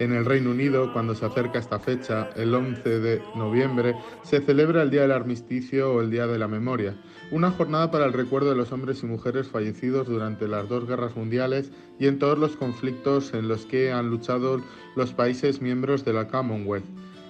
En 0.00 0.12
el 0.12 0.24
Reino 0.24 0.50
Unido, 0.50 0.92
cuando 0.92 1.14
se 1.14 1.24
acerca 1.24 1.60
esta 1.60 1.78
fecha, 1.78 2.30
el 2.34 2.52
11 2.52 2.98
de 2.98 3.22
noviembre, 3.36 3.94
se 4.24 4.40
celebra 4.40 4.82
el 4.82 4.90
Día 4.90 5.02
del 5.02 5.12
Armisticio 5.12 5.92
o 5.92 6.00
el 6.00 6.10
Día 6.10 6.26
de 6.26 6.40
la 6.40 6.48
Memoria, 6.48 6.96
una 7.30 7.52
jornada 7.52 7.92
para 7.92 8.06
el 8.06 8.12
recuerdo 8.12 8.50
de 8.50 8.56
los 8.56 8.72
hombres 8.72 9.04
y 9.04 9.06
mujeres 9.06 9.46
fallecidos 9.46 10.08
durante 10.08 10.48
las 10.48 10.68
dos 10.68 10.88
guerras 10.88 11.14
mundiales 11.14 11.70
y 12.00 12.08
en 12.08 12.18
todos 12.18 12.36
los 12.36 12.56
conflictos 12.56 13.32
en 13.34 13.46
los 13.46 13.64
que 13.64 13.92
han 13.92 14.10
luchado 14.10 14.60
los 14.96 15.12
países 15.12 15.62
miembros 15.62 16.04
de 16.04 16.12
la 16.12 16.26
Commonwealth. 16.26 16.84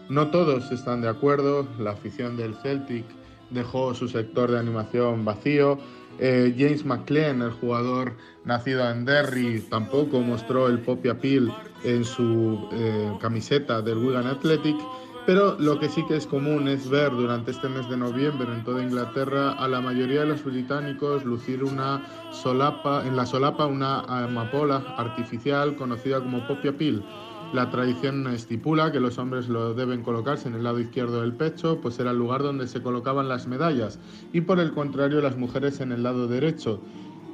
No 0.09 0.31
todos 0.31 0.73
están 0.73 1.03
de 1.03 1.11
acuerdo, 1.11 1.69
la 1.79 1.91
afición 1.91 2.39
del 2.39 2.55
Celtic 2.63 3.05
dejó 3.53 3.95
su 3.95 4.09
sector 4.09 4.51
de 4.51 4.59
animación 4.59 5.27
vacío, 5.27 5.79
eh, 6.19 6.55
James 6.57 6.85
McLean, 6.85 7.43
el 7.43 7.53
jugador 7.53 8.17
nacido 8.45 8.89
en 8.91 9.05
Derry, 9.05 9.61
tampoco 9.71 10.21
mostró 10.21 10.69
el 10.69 10.79
poppy 10.81 11.09
appeal 11.09 11.53
en 11.85 12.05
su 12.05 12.69
eh, 12.73 13.13
camiseta 13.21 13.83
del 13.83 13.99
Wigan 13.99 14.27
Athletic, 14.27 14.77
pero 15.25 15.57
lo 15.59 15.79
que 15.79 15.89
sí 15.89 16.05
que 16.07 16.17
es 16.17 16.27
común 16.27 16.67
es 16.67 16.89
ver 16.89 17.13
durante 17.13 17.53
este 17.53 17.69
mes 17.69 17.89
de 17.89 17.97
noviembre 17.97 18.53
en 18.53 18.65
toda 18.65 18.83
Inglaterra 18.83 19.53
a 19.53 19.69
la 19.69 19.81
mayoría 19.81 20.21
de 20.21 20.27
los 20.27 20.45
británicos 20.45 21.25
lucir 21.25 21.63
una 21.63 22.05
solapa, 22.33 23.07
en 23.07 23.17
la 23.17 23.25
solapa 23.25 23.67
una 23.67 24.01
amapola 24.01 24.83
artificial 24.97 25.77
conocida 25.77 26.21
como 26.21 26.47
poppy 26.49 26.69
appeal. 26.69 27.05
La 27.53 27.69
tradición 27.69 28.27
estipula 28.29 28.93
que 28.93 28.99
los 28.99 29.19
hombres 29.19 29.47
lo 29.51 29.75
deben 29.75 30.03
colocarse 30.03 30.49
en 30.49 30.55
el 30.55 30.65
lado 30.65 30.81
izquierdo 30.81 31.21
del 31.21 31.35
pecho, 31.35 31.81
pues 31.83 31.99
era 31.99 32.13
el 32.13 32.17
lugar 32.17 32.43
donde 32.43 32.67
se 32.67 32.83
colocaban 32.83 33.29
las 33.29 33.47
medallas, 33.47 33.99
y 34.33 34.41
por 34.41 34.59
el 34.59 34.73
contrario 34.73 35.21
las 35.21 35.37
mujeres 35.37 35.81
en 35.81 35.93
el 35.93 36.03
lado 36.03 36.29
derecho. 36.29 36.81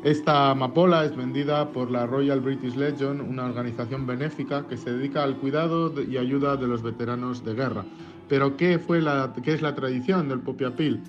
Esta 0.02 0.50
amapola 0.50 1.04
es 1.04 1.14
vendida 1.14 1.70
por 1.70 1.92
la 1.92 2.04
Royal 2.04 2.40
British 2.40 2.74
Legion, 2.74 3.20
una 3.20 3.44
organización 3.44 4.08
benéfica 4.08 4.66
que 4.66 4.76
se 4.76 4.92
dedica 4.92 5.22
al 5.22 5.36
cuidado 5.36 5.92
y 6.02 6.16
ayuda 6.16 6.56
de 6.56 6.66
los 6.66 6.82
veteranos 6.82 7.44
de 7.44 7.54
guerra. 7.54 7.84
Pero 8.28 8.56
¿qué, 8.56 8.78
fue 8.78 9.00
la, 9.00 9.32
qué 9.42 9.55
es 9.55 9.62
la 9.62 9.74
tradición 9.74 10.28
del 10.28 10.40
Poppy 10.40 10.64
Appeal? 10.64 11.00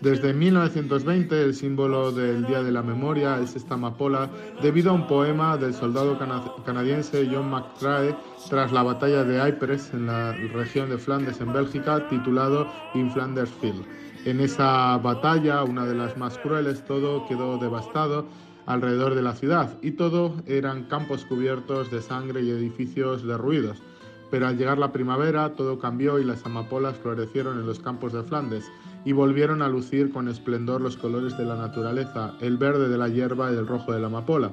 Desde 0.00 0.32
1920 0.32 1.42
el 1.42 1.54
símbolo 1.54 2.10
del 2.10 2.44
Día 2.46 2.62
de 2.62 2.72
la 2.72 2.82
Memoria 2.82 3.38
es 3.40 3.54
esta 3.54 3.74
amapola 3.74 4.28
debido 4.60 4.90
a 4.90 4.94
un 4.94 5.06
poema 5.06 5.56
del 5.56 5.72
soldado 5.72 6.18
cana- 6.18 6.42
canadiense 6.66 7.28
John 7.32 7.48
McTrae 7.50 8.16
tras 8.50 8.72
la 8.72 8.82
batalla 8.82 9.22
de 9.24 9.48
Ypres 9.48 9.94
en 9.94 10.06
la 10.06 10.32
región 10.32 10.90
de 10.90 10.98
Flandes 10.98 11.40
en 11.40 11.52
Bélgica 11.52 12.08
titulado 12.08 12.66
In 12.94 13.10
Flanders 13.10 13.52
Field. 13.60 13.84
En 14.24 14.40
esa 14.40 14.96
batalla, 14.98 15.62
una 15.62 15.84
de 15.86 15.94
las 15.94 16.16
más 16.16 16.38
crueles, 16.38 16.84
todo 16.84 17.26
quedó 17.28 17.58
devastado 17.58 18.26
alrededor 18.66 19.14
de 19.14 19.22
la 19.22 19.34
ciudad 19.34 19.78
y 19.82 19.92
todo 19.92 20.34
eran 20.46 20.84
campos 20.84 21.24
cubiertos 21.26 21.90
de 21.90 22.00
sangre 22.00 22.40
y 22.42 22.50
edificios 22.50 23.24
derruidos. 23.26 23.82
Pero 24.30 24.46
al 24.46 24.56
llegar 24.56 24.78
la 24.78 24.92
primavera 24.92 25.54
todo 25.54 25.78
cambió 25.78 26.18
y 26.18 26.24
las 26.24 26.44
amapolas 26.44 26.98
florecieron 26.98 27.58
en 27.58 27.66
los 27.66 27.78
campos 27.78 28.12
de 28.12 28.22
Flandes 28.22 28.70
y 29.04 29.12
volvieron 29.12 29.62
a 29.62 29.68
lucir 29.68 30.10
con 30.10 30.28
esplendor 30.28 30.80
los 30.80 30.96
colores 30.96 31.36
de 31.36 31.44
la 31.44 31.56
naturaleza, 31.56 32.34
el 32.40 32.56
verde 32.56 32.88
de 32.88 32.98
la 32.98 33.08
hierba 33.08 33.52
y 33.52 33.56
el 33.56 33.66
rojo 33.66 33.92
de 33.92 34.00
la 34.00 34.06
amapola. 34.06 34.52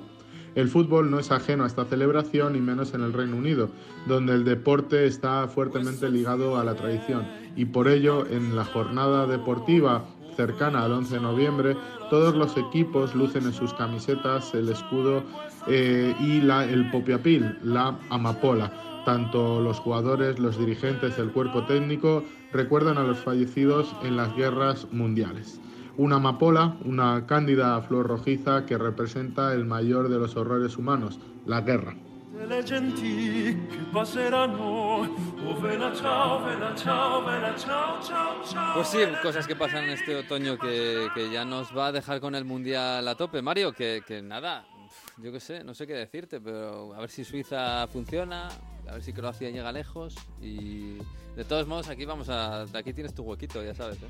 El 0.54 0.68
fútbol 0.68 1.10
no 1.10 1.18
es 1.18 1.32
ajeno 1.32 1.64
a 1.64 1.68
esta 1.68 1.86
celebración 1.86 2.58
y 2.58 2.60
menos 2.60 2.94
en 2.94 3.02
el 3.02 3.14
Reino 3.14 3.38
Unido, 3.38 3.70
donde 4.06 4.34
el 4.34 4.44
deporte 4.44 5.06
está 5.06 5.48
fuertemente 5.48 6.10
ligado 6.10 6.58
a 6.58 6.66
la 6.66 6.76
tradición 6.76 7.26
y 7.56 7.66
por 7.66 7.88
ello 7.88 8.26
en 8.28 8.56
la 8.56 8.66
jornada 8.66 9.28
deportiva 9.28 10.04
cercana 10.36 10.84
al 10.84 10.92
11 10.92 11.16
de 11.16 11.22
noviembre 11.22 11.78
todos 12.10 12.36
los 12.36 12.58
equipos 12.58 13.16
lucen 13.16 13.46
en 13.46 13.54
sus 13.54 13.74
camisetas 13.74 14.54
el 14.54 14.68
escudo 14.70 15.24
eh, 15.68 16.14
y 16.20 16.42
la, 16.42 16.66
el 16.66 16.90
popiapil, 16.92 17.58
la 17.64 17.98
amapola. 18.10 18.91
Tanto 19.06 19.62
los 19.62 19.80
jugadores, 19.80 20.38
los 20.38 20.60
dirigentes, 20.60 21.18
el 21.18 21.32
cuerpo 21.32 21.64
técnico 21.66 22.24
recuerdan 22.52 22.98
a 22.98 23.04
los 23.04 23.20
fallecidos 23.20 23.96
en 24.04 24.16
las 24.16 24.36
guerras 24.36 24.88
mundiales. 24.92 25.60
Una 25.98 26.18
amapola, 26.18 26.78
una 26.86 27.26
cándida 27.26 27.82
flor 27.82 28.08
rojiza 28.08 28.66
que 28.66 28.78
representa 28.78 29.54
el 29.54 29.66
mayor 29.66 30.10
de 30.10 30.20
los 30.20 30.36
horrores 30.36 30.78
humanos, 30.78 31.20
la 31.46 31.62
guerra. 31.62 31.96
Oh. 34.60 35.08
Pues 38.74 38.88
sí, 38.88 39.00
cosas 39.22 39.46
que 39.48 39.56
pasan 39.56 39.84
en 39.84 39.90
este 39.92 40.16
otoño 40.16 40.58
que, 40.58 41.08
que 41.14 41.30
ya 41.30 41.46
nos 41.46 41.76
va 41.76 41.88
a 41.88 41.92
dejar 41.92 42.20
con 42.20 42.36
el 42.36 42.46
Mundial 42.46 43.08
a 43.08 43.16
tope. 43.16 43.42
Mario, 43.42 43.74
que, 43.74 44.02
que 44.08 44.22
nada, 44.22 44.66
yo 45.18 45.32
qué 45.32 45.40
sé, 45.40 45.64
no 45.64 45.74
sé 45.74 45.86
qué 45.86 45.94
decirte, 45.94 46.42
pero 46.42 46.94
a 46.94 47.00
ver 47.00 47.10
si 47.10 47.24
Suiza 47.24 47.88
funciona, 47.88 48.50
a 48.88 48.94
ver 48.94 49.04
si 49.04 49.14
Croacia 49.14 49.50
llega 49.50 49.72
lejos 49.72 50.16
y 50.42 50.98
de 51.36 51.46
todos 51.48 51.68
modos 51.68 51.88
aquí 51.90 52.06
vamos 52.06 52.30
a... 52.30 52.64
Aquí 52.74 52.94
tienes 52.94 53.14
tu 53.14 53.24
huequito, 53.24 53.64
ya 53.64 53.74
sabes. 53.74 53.98
¿eh? 53.98 54.08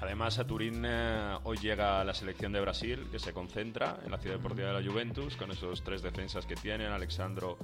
Además, 0.00 0.38
a 0.38 0.46
Turín 0.46 0.84
eh, 0.86 1.38
hoy 1.44 1.56
llega 1.58 2.04
la 2.04 2.12
selección 2.14 2.52
de 2.52 2.60
Brasil, 2.60 3.06
que 3.10 3.18
se 3.18 3.32
concentra 3.32 3.98
en 4.04 4.10
la 4.10 4.18
ciudad 4.18 4.36
deportiva 4.36 4.72
de 4.72 4.82
la 4.82 4.90
Juventus, 4.90 5.36
con 5.36 5.50
esos 5.50 5.82
tres 5.82 6.02
defensas 6.02 6.46
que 6.46 6.56
tienen, 6.56 6.92
Alexandro 6.92 7.56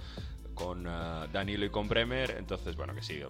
con 0.54 0.86
eh, 0.86 0.90
Danilo 1.32 1.64
y 1.64 1.70
con 1.70 1.88
Bremer. 1.88 2.36
Entonces, 2.38 2.76
bueno, 2.76 2.94
que 2.94 3.02
sí, 3.02 3.14
eh, 3.14 3.26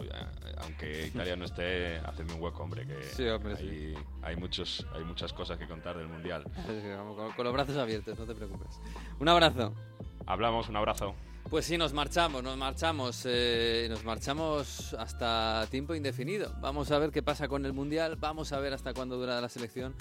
aunque 0.59 1.07
Italia 1.09 1.37
no 1.37 1.45
esté, 1.45 1.99
hacedme 1.99 2.35
un 2.35 2.43
hueco, 2.43 2.63
hombre, 2.63 2.87
que 2.87 3.03
Sí, 3.03 3.27
hombre, 3.27 3.57
sí. 3.57 3.65
hay, 3.69 3.95
hay, 4.23 4.37
muchos, 4.37 4.87
hay 4.95 5.05
muchas 5.05 5.33
cosas 5.33 5.59
que 5.59 5.67
contar 5.67 5.97
del 5.97 6.09
Mundial. 6.09 6.45
Con, 7.17 7.33
con 7.33 7.45
los 7.45 7.53
brazos 7.53 7.77
abiertos, 7.77 8.19
no 8.19 8.27
te 8.27 8.35
preocupes. 8.35 8.81
Un 9.19 9.29
abrazo. 9.29 9.75
Hablamos, 10.27 10.69
un 10.69 10.77
abrazo. 10.77 11.15
Pues 11.51 11.65
sí, 11.65 11.77
nos 11.77 11.93
marchamos, 11.93 12.45
nos 12.45 12.57
marchamos, 12.57 13.23
eh, 13.25 13.89
nos 13.91 14.05
marchamos 14.05 14.95
hasta 14.95 15.67
tiempo 15.69 15.97
indefinido. 15.97 16.55
Vamos 16.61 16.93
a 16.93 16.99
ver 17.01 17.11
qué 17.11 17.25
pasa 17.25 17.49
con 17.49 17.67
el 17.67 17.73
Mundial, 17.73 18.15
vamos 18.15 18.53
a 18.53 18.61
ver 18.61 18.73
hasta 18.73 18.95
cuándo 18.95 19.19
dura 19.19 19.41
la 19.41 19.49
selección 19.49 19.97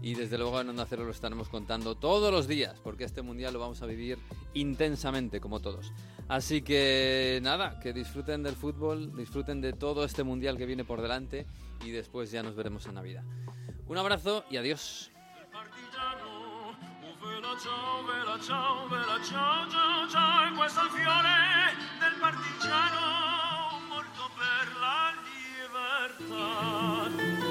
y 0.00 0.14
desde 0.14 0.38
luego 0.38 0.60
en 0.60 0.68
Onda 0.68 0.86
Cero 0.88 1.04
lo 1.04 1.10
estaremos 1.10 1.48
contando 1.48 1.96
todos 1.96 2.32
los 2.32 2.46
días, 2.46 2.78
porque 2.84 3.02
este 3.02 3.20
Mundial 3.20 3.52
lo 3.52 3.58
vamos 3.58 3.82
a 3.82 3.86
vivir 3.86 4.16
intensamente 4.54 5.40
como 5.40 5.58
todos. 5.58 5.92
Así 6.28 6.62
que 6.62 7.40
nada, 7.42 7.80
que 7.80 7.92
disfruten 7.92 8.44
del 8.44 8.54
fútbol, 8.54 9.16
disfruten 9.16 9.60
de 9.60 9.72
todo 9.72 10.04
este 10.04 10.22
Mundial 10.22 10.56
que 10.56 10.66
viene 10.66 10.84
por 10.84 11.02
delante 11.02 11.46
y 11.84 11.90
después 11.90 12.30
ya 12.30 12.44
nos 12.44 12.54
veremos 12.54 12.86
en 12.86 12.94
Navidad. 12.94 13.24
Un 13.88 13.98
abrazo 13.98 14.44
y 14.50 14.56
adiós. 14.56 15.11
la 17.42 17.56
ciao, 17.58 18.04
ve 18.04 18.24
la 18.24 18.38
ciao, 18.38 18.88
ve 18.88 18.96
la 18.96 19.18
ciao, 19.24 19.68
ciao, 19.68 20.08
ciao, 20.08 20.46
e 20.46 20.52
questo 20.54 20.80
il 20.82 20.90
fiore 20.90 21.74
del 21.98 22.14
partigiano 22.20 23.80
morto 23.88 24.30
per 24.38 24.66
la 24.80 25.12
libertà. 26.28 27.41